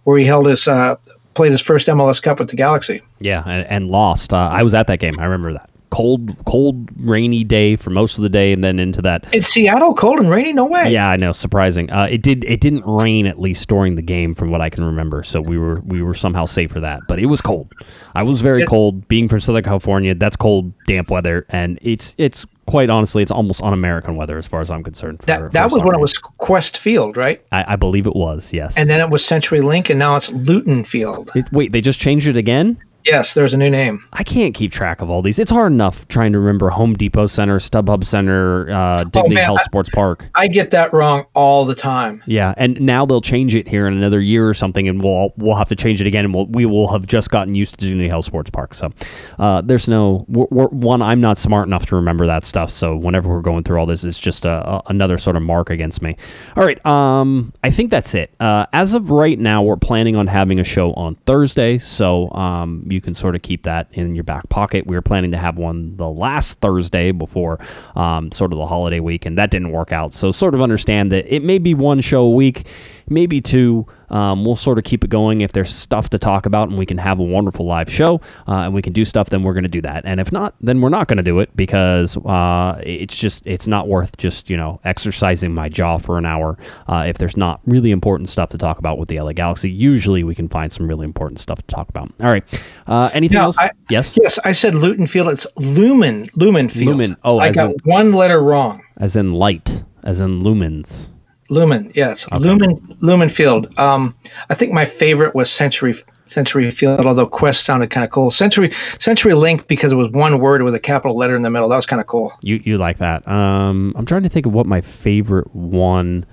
where 0.03 0.17
he 0.19 0.25
held 0.25 0.47
his 0.47 0.67
uh, 0.67 0.97
played 1.33 1.53
his 1.53 1.61
first 1.61 1.87
MLS 1.87 2.21
Cup 2.21 2.39
with 2.39 2.49
the 2.49 2.57
Galaxy. 2.57 3.01
Yeah, 3.19 3.41
and, 3.47 3.65
and 3.67 3.89
lost. 3.89 4.33
Uh, 4.33 4.49
I 4.51 4.63
was 4.63 4.73
at 4.73 4.87
that 4.87 4.99
game. 4.99 5.17
I 5.17 5.23
remember 5.23 5.53
that 5.53 5.69
cold, 5.89 6.35
cold, 6.45 6.89
rainy 6.97 7.43
day 7.43 7.75
for 7.75 7.89
most 7.89 8.17
of 8.17 8.23
the 8.23 8.29
day, 8.29 8.51
and 8.51 8.63
then 8.63 8.79
into 8.79 9.01
that. 9.01 9.25
It's 9.33 9.47
Seattle, 9.47 9.93
cold 9.93 10.19
and 10.19 10.29
rainy. 10.29 10.53
No 10.53 10.65
way. 10.65 10.91
Yeah, 10.91 11.09
I 11.09 11.17
know. 11.17 11.31
Surprising. 11.31 11.91
Uh, 11.91 12.07
it 12.09 12.21
did. 12.21 12.43
It 12.45 12.61
didn't 12.61 12.85
rain 12.85 13.27
at 13.27 13.39
least 13.39 13.67
during 13.67 13.95
the 13.95 14.01
game, 14.01 14.33
from 14.33 14.51
what 14.51 14.61
I 14.61 14.69
can 14.69 14.83
remember. 14.83 15.23
So 15.23 15.41
we 15.41 15.57
were 15.57 15.81
we 15.81 16.01
were 16.01 16.13
somehow 16.13 16.45
safe 16.45 16.71
for 16.71 16.79
that. 16.79 17.01
But 17.07 17.19
it 17.19 17.27
was 17.27 17.41
cold. 17.41 17.73
I 18.13 18.23
was 18.23 18.41
very 18.41 18.65
cold. 18.65 19.07
Being 19.07 19.27
from 19.29 19.39
Southern 19.39 19.63
California, 19.63 20.15
that's 20.15 20.35
cold, 20.35 20.73
damp 20.85 21.09
weather, 21.09 21.45
and 21.49 21.79
it's 21.81 22.15
it's 22.17 22.45
quite 22.65 22.89
honestly, 22.89 23.21
it's 23.21 23.31
almost 23.31 23.61
un-American 23.61 24.15
weather 24.15 24.37
as 24.37 24.47
far 24.47 24.61
as 24.61 24.71
I'm 24.71 24.83
concerned. 24.83 25.19
For, 25.19 25.25
that 25.27 25.39
for 25.39 25.49
that 25.49 25.71
was 25.71 25.83
when 25.83 25.95
it 25.95 26.01
was 26.01 26.13
Qwest 26.39 26.77
Field, 26.77 27.17
right? 27.17 27.43
I, 27.51 27.73
I, 27.73 27.75
believe 27.75 28.07
it 28.07 28.15
was, 28.15 28.51
yes. 28.53 28.77
And 28.77 28.89
then 28.89 28.99
it 28.99 29.09
was 29.09 29.23
CenturyLink, 29.23 29.89
and 29.89 29.99
now 29.99 30.15
it's 30.15 30.31
Luton 30.31 30.83
Field. 30.83 31.31
It, 31.35 31.51
wait, 31.51 31.71
they 31.71 31.81
just 31.81 31.99
changed 31.99 32.27
it 32.27 32.37
again? 32.37 32.77
Yes, 33.05 33.35
there's 33.35 33.53
a 33.53 33.57
new 33.57 33.69
name. 33.69 34.03
I 34.13 34.23
can't 34.23 34.55
keep 34.55 34.71
track 34.71 35.01
of 35.01 35.11
all 35.11 35.21
these. 35.21 35.37
It's 35.37 35.51
hard 35.51 35.71
enough 35.71 36.07
trying 36.07 36.31
to 36.33 36.39
remember 36.39 36.69
Home 36.69 36.95
Depot 36.95 37.27
Center, 37.27 37.59
StubHub 37.59 38.03
Center, 38.03 38.69
uh, 38.71 39.03
Dignity 39.03 39.37
oh, 39.41 39.43
Health 39.43 39.61
Sports 39.61 39.89
Park. 39.91 40.27
I 40.33 40.47
get 40.47 40.71
that 40.71 40.91
wrong 40.91 41.25
all 41.35 41.65
the 41.65 41.75
time. 41.75 42.23
Yeah, 42.25 42.55
and 42.57 42.81
now 42.81 43.05
they'll 43.05 43.21
change 43.21 43.53
it 43.53 43.67
here 43.67 43.87
in 43.87 43.93
another 43.95 44.19
year 44.19 44.49
or 44.49 44.55
something, 44.55 44.87
and 44.87 45.03
we'll 45.03 45.33
we'll 45.37 45.55
have 45.55 45.69
to 45.69 45.75
change 45.75 46.01
it 46.01 46.07
again, 46.07 46.25
and 46.25 46.33
we'll, 46.33 46.47
we 46.47 46.65
will 46.65 46.87
have 46.87 47.05
just 47.05 47.29
gotten 47.29 47.53
used 47.53 47.77
to 47.79 47.85
Dignity 47.85 48.09
Health 48.09 48.25
Sports 48.25 48.49
Park. 48.49 48.73
So 48.73 48.89
uh, 49.37 49.61
there's 49.61 49.87
no 49.87 50.25
we're, 50.27 50.47
we're, 50.49 50.67
one. 50.69 51.03
I'm 51.03 51.21
not 51.21 51.37
smart 51.37 51.67
enough 51.67 51.85
to 51.87 51.95
remember 51.95 52.25
that 52.25 52.43
stuff. 52.43 52.71
So 52.71 52.95
whenever 52.95 53.29
we're 53.29 53.41
going 53.41 53.63
through 53.63 53.79
all 53.79 53.85
this, 53.85 54.03
it's 54.03 54.19
just 54.19 54.45
a, 54.45 54.67
a, 54.67 54.81
another 54.87 55.19
sort 55.19 55.35
of 55.35 55.43
mark 55.43 55.69
against 55.69 56.01
me. 56.01 56.17
All 56.55 56.65
right, 56.65 56.83
um, 56.87 57.53
I 57.63 57.69
think 57.69 57.91
that's 57.91 58.15
it. 58.15 58.33
Uh, 58.39 58.65
as 58.73 58.95
of 58.95 59.11
right 59.11 59.37
now, 59.37 59.61
we're 59.61 59.77
planning 59.77 60.15
on 60.15 60.25
having 60.25 60.59
a 60.59 60.63
show 60.63 60.93
on 60.93 61.15
Thursday, 61.27 61.77
so 61.77 62.31
um, 62.31 62.81
you 62.95 63.01
can 63.01 63.13
sort 63.13 63.35
of 63.35 63.41
keep 63.41 63.63
that 63.63 63.87
in 63.91 64.15
your 64.15 64.23
back 64.23 64.49
pocket. 64.49 64.87
We 64.87 64.95
were 64.95 65.01
planning 65.01 65.31
to 65.31 65.37
have 65.37 65.57
one 65.57 65.97
the 65.97 66.09
last 66.09 66.59
Thursday 66.61 67.11
before 67.11 67.59
um, 67.95 68.31
sort 68.31 68.51
of 68.51 68.57
the 68.57 68.65
holiday 68.65 68.99
week, 68.99 69.25
and 69.25 69.37
that 69.37 69.51
didn't 69.51 69.71
work 69.71 69.91
out. 69.91 70.13
So, 70.13 70.31
sort 70.31 70.55
of 70.55 70.61
understand 70.61 71.11
that 71.11 71.31
it 71.33 71.43
may 71.43 71.59
be 71.59 71.73
one 71.73 72.01
show 72.01 72.23
a 72.23 72.31
week. 72.31 72.67
Maybe 73.09 73.41
two. 73.41 73.85
Um, 74.09 74.45
we'll 74.45 74.55
sort 74.55 74.77
of 74.77 74.83
keep 74.83 75.03
it 75.03 75.09
going 75.09 75.41
if 75.41 75.51
there's 75.51 75.73
stuff 75.73 76.09
to 76.11 76.19
talk 76.19 76.45
about 76.45 76.69
and 76.69 76.77
we 76.77 76.85
can 76.85 76.99
have 76.99 77.19
a 77.19 77.23
wonderful 77.23 77.65
live 77.65 77.91
show 77.91 78.21
uh, 78.47 78.53
and 78.61 78.73
we 78.73 78.81
can 78.83 78.93
do 78.93 79.03
stuff. 79.03 79.29
Then 79.31 79.41
we're 79.43 79.53
going 79.53 79.63
to 79.63 79.69
do 79.69 79.81
that. 79.81 80.05
And 80.05 80.19
if 80.19 80.31
not, 80.31 80.53
then 80.61 80.79
we're 80.79 80.89
not 80.89 81.07
going 81.07 81.17
to 81.17 81.23
do 81.23 81.39
it 81.39 81.55
because 81.57 82.15
uh, 82.17 82.79
it's 82.83 83.17
just 83.17 83.45
it's 83.47 83.67
not 83.67 83.87
worth 83.87 84.15
just 84.17 84.49
you 84.49 84.57
know 84.57 84.79
exercising 84.83 85.53
my 85.53 85.69
jaw 85.69 85.97
for 85.97 86.17
an 86.19 86.25
hour 86.25 86.57
uh, 86.87 87.05
if 87.07 87.17
there's 87.17 87.35
not 87.35 87.61
really 87.65 87.89
important 87.91 88.29
stuff 88.29 88.49
to 88.49 88.57
talk 88.59 88.77
about 88.77 88.97
with 88.99 89.09
the 89.09 89.19
LA 89.19 89.33
Galaxy. 89.33 89.71
Usually 89.71 90.23
we 90.23 90.35
can 90.35 90.47
find 90.47 90.71
some 90.71 90.87
really 90.87 91.05
important 91.05 91.39
stuff 91.39 91.57
to 91.65 91.75
talk 91.75 91.89
about. 91.89 92.11
All 92.21 92.27
right. 92.27 92.43
Uh, 92.85 93.09
anything 93.13 93.37
Now, 93.37 93.45
else? 93.45 93.57
I- 93.57 93.71
yes. 93.89 94.17
Yes, 94.21 94.37
I 94.45 94.51
said 94.51 94.75
Luton 94.75 95.07
Field. 95.07 95.29
It's 95.29 95.47
Lumen, 95.57 96.29
Lumen 96.35 96.69
Field. 96.69 96.87
Lumen. 96.87 97.17
Oh, 97.23 97.39
I 97.39 97.51
got 97.51 97.71
in- 97.71 97.77
one 97.85 98.13
letter 98.13 98.41
wrong. 98.41 98.83
As 98.97 99.15
in 99.15 99.33
light. 99.33 99.83
As 100.03 100.19
in 100.19 100.43
lumens. 100.43 101.07
Lumen, 101.49 101.91
yes, 101.93 102.29
Lumen, 102.31 102.81
Lumen 103.01 103.29
Field. 103.29 103.77
Um, 103.77 104.15
I 104.49 104.55
think 104.55 104.73
my 104.73 104.85
favorite 104.85 105.35
was 105.35 105.51
Century 105.51 105.93
Century 106.25 106.69
Field, 106.71 107.05
although 107.05 107.27
Qwest 107.27 107.61
sounded 107.63 107.91
kind 107.91 108.03
of 108.03 108.09
cool. 108.09 108.31
Century 108.31 108.69
CenturyLink 108.69 109.67
because 109.67 109.91
it 109.91 109.95
was 109.95 110.09
one 110.09 110.39
word 110.39 110.63
with 110.63 110.73
a 110.73 110.79
capital 110.79 111.15
letter 111.15 111.35
in 111.35 111.43
the 111.43 111.51
middle. 111.51 111.69
That 111.69 111.75
was 111.75 111.85
kind 111.85 111.99
of 111.99 112.07
cool. 112.07 112.33
You 112.41 112.61
you 112.63 112.77
like 112.77 112.97
that? 112.97 113.27
Um, 113.27 113.93
I'm 113.95 114.05
trying 114.05 114.23
to 114.23 114.29
think 114.29 114.47
of 114.47 114.53
what 114.53 114.65
my 114.65 114.81
favorite 114.81 115.53
one 115.55 116.25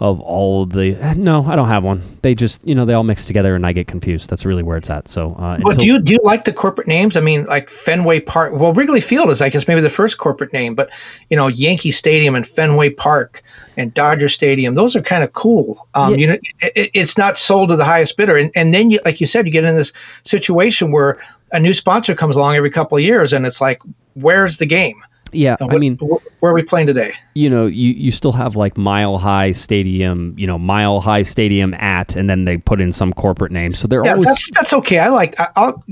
of 0.00 0.20
all 0.20 0.66
the. 0.66 0.92
No, 1.16 1.44
I 1.46 1.54
don't 1.56 1.68
have 1.68 1.84
one. 1.84 2.02
They 2.22 2.34
just 2.34 2.66
you 2.66 2.74
know 2.74 2.84
they 2.84 2.94
all 2.94 3.04
mix 3.04 3.24
together 3.26 3.54
and 3.54 3.64
I 3.64 3.72
get 3.72 3.86
confused. 3.86 4.28
That's 4.28 4.44
really 4.44 4.62
where 4.62 4.76
it's 4.76 4.90
at. 4.90 5.06
So 5.08 5.34
uh, 5.38 5.58
Well, 5.62 5.76
do 5.76 5.86
you 5.86 5.98
do 6.00 6.12
you 6.12 6.18
like 6.24 6.44
the 6.44 6.52
corporate 6.52 6.86
names? 6.88 7.16
I 7.16 7.20
mean, 7.20 7.44
like 7.44 7.70
Fenway 7.70 8.20
Park. 8.20 8.52
Well, 8.54 8.72
Wrigley 8.72 9.00
Field 9.00 9.30
is, 9.30 9.40
I 9.40 9.48
guess, 9.48 9.68
maybe 9.68 9.80
the 9.80 9.90
first 9.90 10.18
corporate 10.18 10.52
name, 10.52 10.74
but 10.74 10.90
you 11.30 11.36
know, 11.36 11.46
Yankee 11.46 11.90
Stadium 11.92 12.34
and 12.34 12.46
Fenway 12.46 12.90
Park 12.90 13.42
and 13.76 13.92
Dodger 13.94 14.28
Stadium. 14.28 14.74
Those 14.74 14.96
are 14.96 15.02
kind 15.02 15.22
of 15.24 15.32
cool. 15.34 15.86
Um, 15.94 16.12
Yeah. 16.12 16.16
You 16.18 16.26
know, 16.26 16.36
it- 16.74 16.90
it's 16.94 17.16
not 17.18 17.36
sold 17.38 17.68
to 17.70 17.76
the 17.76 17.84
highest 17.84 18.16
bidder, 18.16 18.36
and 18.36 18.50
and 18.54 18.74
then 18.74 18.90
you, 18.90 18.98
like 19.04 19.20
you 19.20 19.26
said, 19.26 19.46
you 19.46 19.52
get 19.52 19.64
in 19.64 19.74
this 19.76 19.92
situation 20.24 20.90
where 20.90 21.18
a 21.52 21.60
new 21.60 21.72
sponsor 21.72 22.14
comes 22.14 22.34
along 22.36 22.56
every 22.56 22.70
couple 22.70 22.98
of 22.98 23.04
years, 23.04 23.32
and 23.32 23.46
it's 23.46 23.60
like, 23.60 23.80
where's 24.14 24.58
the 24.58 24.66
game? 24.66 24.96
Yeah, 25.34 25.56
I 25.60 25.76
mean 25.76 25.98
where 26.40 26.52
are 26.52 26.54
we 26.54 26.62
playing 26.62 26.86
today? 26.86 27.14
you 27.34 27.50
know 27.50 27.66
you 27.66 27.92
you 27.92 28.10
still 28.10 28.32
have 28.32 28.56
like 28.56 28.76
Mile 28.76 29.18
High 29.18 29.52
Stadium, 29.52 30.34
you 30.38 30.46
know 30.46 30.58
Mile 30.58 31.00
High 31.00 31.22
Stadium 31.22 31.74
at, 31.74 32.16
and 32.16 32.28
then 32.30 32.44
they 32.44 32.58
put 32.58 32.80
in 32.80 32.92
some 32.92 33.12
corporate 33.12 33.52
name. 33.52 33.74
So 33.74 33.88
they're 33.88 34.04
Yeah, 34.04 34.12
always 34.12 34.26
that's 34.26 34.50
that's 34.50 34.72
okay. 34.74 34.98
I 34.98 35.08
like. 35.08 35.38
I, 35.40 35.48
I'll 35.56 35.82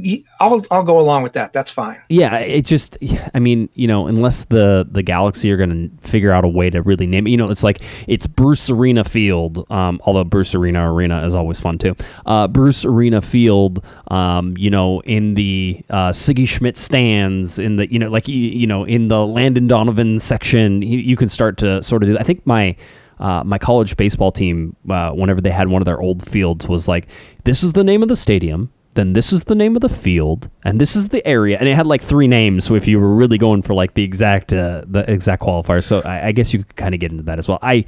I'll 0.40 0.64
I'll 0.70 0.82
go 0.82 0.99
along 1.01 1.22
with 1.22 1.32
that. 1.34 1.53
That's 1.53 1.70
fine. 1.70 2.01
Yeah, 2.09 2.38
it 2.38 2.62
just 2.66 2.99
I 3.34 3.38
mean, 3.38 3.68
you 3.74 3.88
know, 3.88 4.07
unless 4.07 4.45
the 4.45 4.86
the 4.90 5.03
Galaxy 5.03 5.51
are 5.51 5.57
going 5.57 5.90
to 5.90 6.09
figure 6.09 6.30
out 6.32 6.45
a 6.45 6.49
way 6.49 6.70
to 6.70 6.82
really 6.82 7.07
name 7.07 7.26
it, 7.26 7.30
you 7.30 7.36
know, 7.36 7.51
it's 7.51 7.62
like 7.62 7.82
it's 8.07 8.26
Bruce 8.26 8.68
Arena 8.70 9.05
Field, 9.05 9.70
um, 9.70 10.01
although 10.05 10.24
Bruce 10.24 10.55
Arena 10.55 10.93
Arena 10.93 11.26
is 11.26 11.34
always 11.34 11.59
fun 11.61 11.78
too. 11.78 11.97
Uh, 12.26 12.49
Bruce 12.49 12.84
Arena 12.84 13.22
Field, 13.22 13.84
um, 14.11 14.55
you 14.59 14.70
know, 14.70 15.01
in 15.03 15.34
the 15.34 15.80
uh, 15.90 16.11
Sigi 16.11 16.47
Schmid 16.47 16.76
stands, 16.76 17.59
in 17.59 17.76
the 17.76 17.90
you 17.90 17.99
know, 17.99 18.11
like 18.11 18.28
you, 18.28 18.36
you 18.36 18.66
know, 18.66 18.84
in 18.84 19.09
the 19.09 19.26
Landon 19.33 19.66
Donovan 19.66 20.18
section, 20.18 20.83
you, 20.83 20.99
you 20.99 21.16
can 21.16 21.28
start 21.28 21.59
to 21.59 21.83
sort 21.83 22.03
of 22.03 22.09
do. 22.09 22.18
I 22.18 22.22
think 22.22 22.47
my 22.47 22.76
uh, 23.18 23.43
my 23.45 23.59
college 23.59 23.97
baseball 23.97 24.33
team, 24.33 24.76
uh, 24.89 25.12
whenever 25.12 25.41
they 25.41 25.51
had 25.51 25.68
one 25.68 25.80
of 25.80 25.87
their 25.87 26.01
old 26.01 26.28
fields, 26.28 26.68
was 26.68 26.89
like, 26.89 27.09
"This 27.45 27.62
is 27.62 27.72
the 27.72 27.85
name 27.85 28.03
of 28.03 28.09
the 28.09 28.16
stadium." 28.16 28.70
Then 28.95 29.14
this 29.14 29.33
is 29.33 29.45
the 29.45 29.55
name 29.55 29.74
of 29.74 29.80
the 29.80 29.89
field, 29.89 30.51
and 30.64 30.78
this 30.78 30.97
is 30.97 31.09
the 31.09 31.26
area, 31.26 31.57
and 31.59 31.66
it 31.66 31.74
had 31.74 31.87
like 31.87 32.03
three 32.03 32.28
names. 32.28 32.64
So 32.64 32.74
if 32.74 32.87
you 32.87 33.01
were 33.01 33.14
really 33.14 33.39
going 33.39 33.62
for 33.62 33.72
like 33.72 33.95
the 33.95 34.03
exact 34.03 34.53
uh, 34.53 34.83
the 34.87 35.11
exact 35.11 35.43
qualifier, 35.43 35.83
so 35.83 36.03
I, 36.03 36.28
I 36.28 36.33
guess 36.33 36.53
you 36.53 36.62
could 36.62 36.76
kind 36.76 36.95
of 36.95 37.01
get 37.01 37.11
into 37.11 37.22
that 37.24 37.39
as 37.39 37.49
well. 37.49 37.59
I 37.62 37.87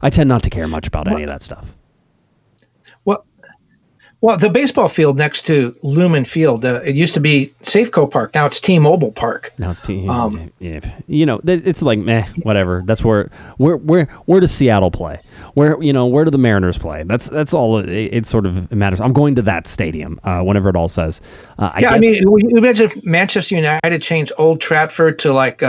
I 0.00 0.08
tend 0.08 0.28
not 0.28 0.42
to 0.44 0.50
care 0.50 0.66
much 0.66 0.88
about 0.88 1.08
any 1.08 1.22
of 1.22 1.28
that 1.28 1.42
stuff. 1.42 1.74
Well, 4.22 4.36
the 4.36 4.50
baseball 4.50 4.88
field 4.88 5.16
next 5.16 5.46
to 5.46 5.74
Lumen 5.82 6.26
Field, 6.26 6.64
uh, 6.66 6.82
it 6.82 6.94
used 6.94 7.14
to 7.14 7.20
be 7.20 7.54
Safeco 7.62 8.10
Park. 8.10 8.34
Now 8.34 8.44
it's 8.44 8.60
T-Mobile 8.60 9.12
Park. 9.12 9.50
Now 9.56 9.70
it's 9.70 9.80
T. 9.80 10.06
Um, 10.06 10.52
yeah, 10.58 10.80
you 11.06 11.24
know, 11.24 11.38
th- 11.38 11.62
it's 11.64 11.80
like 11.80 11.98
meh, 11.98 12.26
whatever. 12.42 12.82
That's 12.84 13.02
where 13.02 13.30
where 13.56 13.78
where 13.78 14.04
where 14.26 14.40
does 14.40 14.52
Seattle 14.52 14.90
play? 14.90 15.22
Where 15.54 15.82
you 15.82 15.94
know 15.94 16.06
where 16.06 16.26
do 16.26 16.30
the 16.30 16.38
Mariners 16.38 16.76
play? 16.76 17.02
That's 17.02 17.30
that's 17.30 17.54
all 17.54 17.78
it, 17.78 17.88
it 17.88 18.26
sort 18.26 18.44
of 18.44 18.70
matters. 18.70 19.00
I'm 19.00 19.14
going 19.14 19.36
to 19.36 19.42
that 19.42 19.66
stadium 19.66 20.20
uh, 20.22 20.42
whenever 20.42 20.68
it 20.68 20.76
all 20.76 20.88
says. 20.88 21.22
Uh, 21.58 21.70
I 21.74 21.80
yeah, 21.80 21.90
I 21.92 21.98
mean, 21.98 22.22
imagine 22.56 22.86
if 22.86 23.04
Manchester 23.04 23.54
United 23.54 24.02
changed 24.02 24.32
Old 24.36 24.60
Trafford 24.60 25.18
to 25.20 25.32
like, 25.32 25.62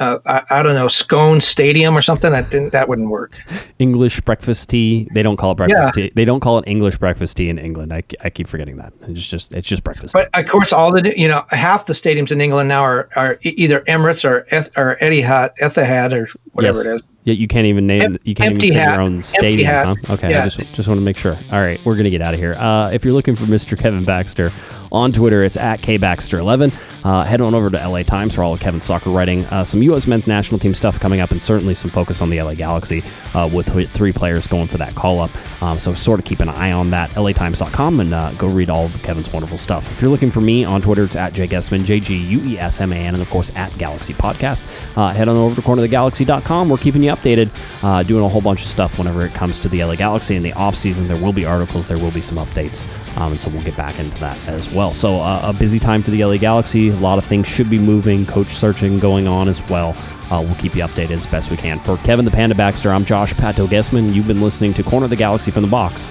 uh, 0.00 0.18
I, 0.26 0.42
I 0.50 0.62
don't 0.62 0.74
know, 0.74 0.88
Scone 0.88 1.40
Stadium 1.40 1.96
or 1.96 2.02
something. 2.02 2.30
That 2.32 2.50
didn't, 2.50 2.72
that 2.72 2.88
wouldn't 2.88 3.08
work. 3.08 3.38
English 3.78 4.20
breakfast 4.22 4.68
tea. 4.68 5.08
They 5.12 5.22
don't 5.22 5.36
call 5.36 5.52
it 5.52 5.56
breakfast 5.56 5.96
Yeah. 5.96 6.04
tea. 6.08 6.12
They 6.14 6.24
don't 6.24 6.40
call 6.40 6.58
it 6.58 6.64
English 6.66 6.96
breakfast 6.98 7.36
tea 7.36 7.48
in 7.48 7.58
England. 7.58 7.92
I, 7.92 8.02
I 8.22 8.30
keep 8.30 8.46
forgetting 8.48 8.76
that. 8.78 8.92
It's 9.08 9.26
just 9.28 9.52
it's 9.52 9.68
just 9.68 9.84
breakfast. 9.84 10.12
But 10.14 10.28
of 10.34 10.46
course, 10.48 10.72
all 10.72 10.92
the 10.92 11.18
you 11.18 11.28
know, 11.28 11.44
half 11.50 11.86
the 11.86 11.92
stadiums 11.92 12.30
in 12.32 12.40
England 12.40 12.68
now 12.68 12.82
are, 12.82 13.08
are 13.16 13.38
either 13.42 13.80
Emirates 13.82 14.24
or 14.24 14.46
Eth- 14.50 14.76
or 14.78 14.96
Etihad, 15.00 15.56
Etihad 15.60 16.12
or 16.12 16.28
whatever 16.52 16.78
Yes. 16.78 16.86
it 16.86 16.94
is. 16.94 17.02
Yeah, 17.24 17.34
you 17.34 17.48
can't 17.48 17.66
even 17.66 17.86
name. 17.86 18.18
You 18.24 18.34
can't 18.34 18.52
empty 18.52 18.66
even 18.66 18.76
say 18.76 18.84
hat. 18.84 18.92
your 18.92 19.00
own 19.00 19.22
stadium, 19.22 19.72
huh? 19.72 19.94
Okay, 20.10 20.34
I 20.34 20.44
just 20.46 20.58
just 20.74 20.88
want 20.88 21.00
to 21.00 21.04
make 21.04 21.16
sure. 21.16 21.38
All 21.50 21.60
right, 21.60 21.82
we're 21.84 21.96
gonna 21.96 22.10
get 22.10 22.20
out 22.20 22.34
of 22.34 22.40
here. 22.40 22.54
Uh, 22.54 22.90
if 22.90 23.02
you're 23.02 23.14
looking 23.14 23.34
for 23.34 23.44
Mr. 23.44 23.78
Kevin 23.78 24.04
Baxter 24.04 24.50
on 24.92 25.10
Twitter, 25.10 25.42
it's 25.42 25.56
at 25.56 25.80
kbaxter11. 25.80 26.72
Uh, 27.04 27.22
head 27.24 27.40
on 27.40 27.54
over 27.54 27.70
to 27.70 27.88
LA 27.88 28.02
Times 28.02 28.34
for 28.34 28.42
all 28.42 28.52
of 28.54 28.60
Kevin's 28.60 28.84
soccer 28.84 29.10
writing. 29.10 29.44
Uh, 29.46 29.64
some 29.64 29.82
U.S. 29.82 30.06
men's 30.06 30.26
national 30.26 30.58
team 30.58 30.74
stuff 30.74 31.00
coming 31.00 31.20
up, 31.20 31.30
and 31.30 31.40
certainly 31.40 31.72
some 31.74 31.90
focus 31.90 32.20
on 32.20 32.28
the 32.28 32.40
LA 32.42 32.54
Galaxy 32.54 33.02
uh, 33.34 33.48
with 33.50 33.72
th- 33.72 33.88
three 33.90 34.12
players 34.12 34.46
going 34.46 34.68
for 34.68 34.78
that 34.78 34.94
call 34.94 35.20
up. 35.20 35.62
Um, 35.62 35.78
so 35.78 35.94
sort 35.94 36.18
of 36.20 36.26
keep 36.26 36.40
an 36.40 36.50
eye 36.50 36.72
on 36.72 36.90
that. 36.90 37.10
LATimes.com 37.12 38.00
and 38.00 38.12
uh, 38.14 38.32
go 38.32 38.48
read 38.48 38.68
all 38.68 38.84
of 38.86 39.02
Kevin's 39.02 39.32
wonderful 39.32 39.58
stuff. 39.58 39.90
If 39.92 40.02
you're 40.02 40.10
looking 40.10 40.30
for 40.30 40.42
me 40.42 40.64
on 40.64 40.82
Twitter, 40.82 41.04
it's 41.04 41.16
at 41.16 41.32
Jay 41.32 41.48
Guesman, 41.48 41.84
J 41.84 42.00
G 42.00 42.16
U 42.16 42.44
E 42.44 42.58
S 42.58 42.80
M 42.80 42.92
A 42.92 42.96
N, 42.96 43.14
and 43.14 43.22
of 43.22 43.30
course 43.30 43.50
at 43.54 43.76
Galaxy 43.78 44.12
Podcast. 44.12 44.64
Uh, 44.96 45.08
head 45.08 45.28
on 45.28 45.36
over 45.38 45.54
to 45.54 45.66
cornerthegalaxy.com. 45.66 46.68
We're 46.68 46.76
keeping 46.76 47.02
you 47.02 47.13
updated, 47.14 47.50
uh, 47.84 48.02
doing 48.02 48.24
a 48.24 48.28
whole 48.28 48.40
bunch 48.40 48.62
of 48.62 48.68
stuff 48.68 48.98
whenever 48.98 49.24
it 49.24 49.34
comes 49.34 49.60
to 49.60 49.68
the 49.68 49.84
LA 49.84 49.96
Galaxy 49.96 50.36
in 50.36 50.42
the 50.42 50.52
off 50.54 50.74
season. 50.74 51.06
There 51.08 51.16
will 51.16 51.32
be 51.32 51.44
articles, 51.44 51.88
there 51.88 51.98
will 51.98 52.10
be 52.10 52.22
some 52.22 52.38
updates, 52.38 52.84
um, 53.18 53.32
and 53.32 53.40
so 53.40 53.50
we'll 53.50 53.62
get 53.62 53.76
back 53.76 53.98
into 53.98 54.18
that 54.20 54.36
as 54.48 54.74
well. 54.74 54.92
So 54.92 55.16
uh, 55.16 55.52
a 55.54 55.58
busy 55.58 55.78
time 55.78 56.02
for 56.02 56.10
the 56.10 56.24
LA 56.24 56.36
Galaxy. 56.36 56.88
A 56.90 56.96
lot 56.96 57.18
of 57.18 57.24
things 57.24 57.46
should 57.48 57.70
be 57.70 57.78
moving, 57.78 58.26
coach 58.26 58.48
searching 58.48 58.98
going 58.98 59.26
on 59.26 59.48
as 59.48 59.68
well. 59.70 59.94
Uh, 60.30 60.40
we'll 60.40 60.54
keep 60.56 60.74
you 60.74 60.82
updated 60.82 61.12
as 61.12 61.26
best 61.26 61.50
we 61.50 61.56
can. 61.56 61.78
For 61.78 61.96
Kevin 61.98 62.24
the 62.24 62.30
Panda 62.30 62.54
Baxter, 62.54 62.90
I'm 62.90 63.04
Josh 63.04 63.34
Pato 63.34 63.66
Guesman. 63.66 64.14
You've 64.14 64.26
been 64.26 64.40
listening 64.40 64.72
to 64.74 64.82
Corner 64.82 65.04
of 65.04 65.10
the 65.10 65.16
Galaxy 65.16 65.50
from 65.50 65.62
the 65.62 65.68
box 65.68 66.08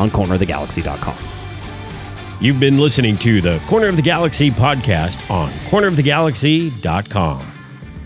on 0.00 0.08
cornerofthegalaxy.com. 0.10 1.16
You've 2.40 2.60
been 2.60 2.78
listening 2.78 3.16
to 3.18 3.40
the 3.40 3.62
Corner 3.66 3.88
of 3.88 3.96
the 3.96 4.02
Galaxy 4.02 4.50
podcast 4.50 5.30
on 5.30 5.48
cornerofthegalaxy.com. 5.70 7.55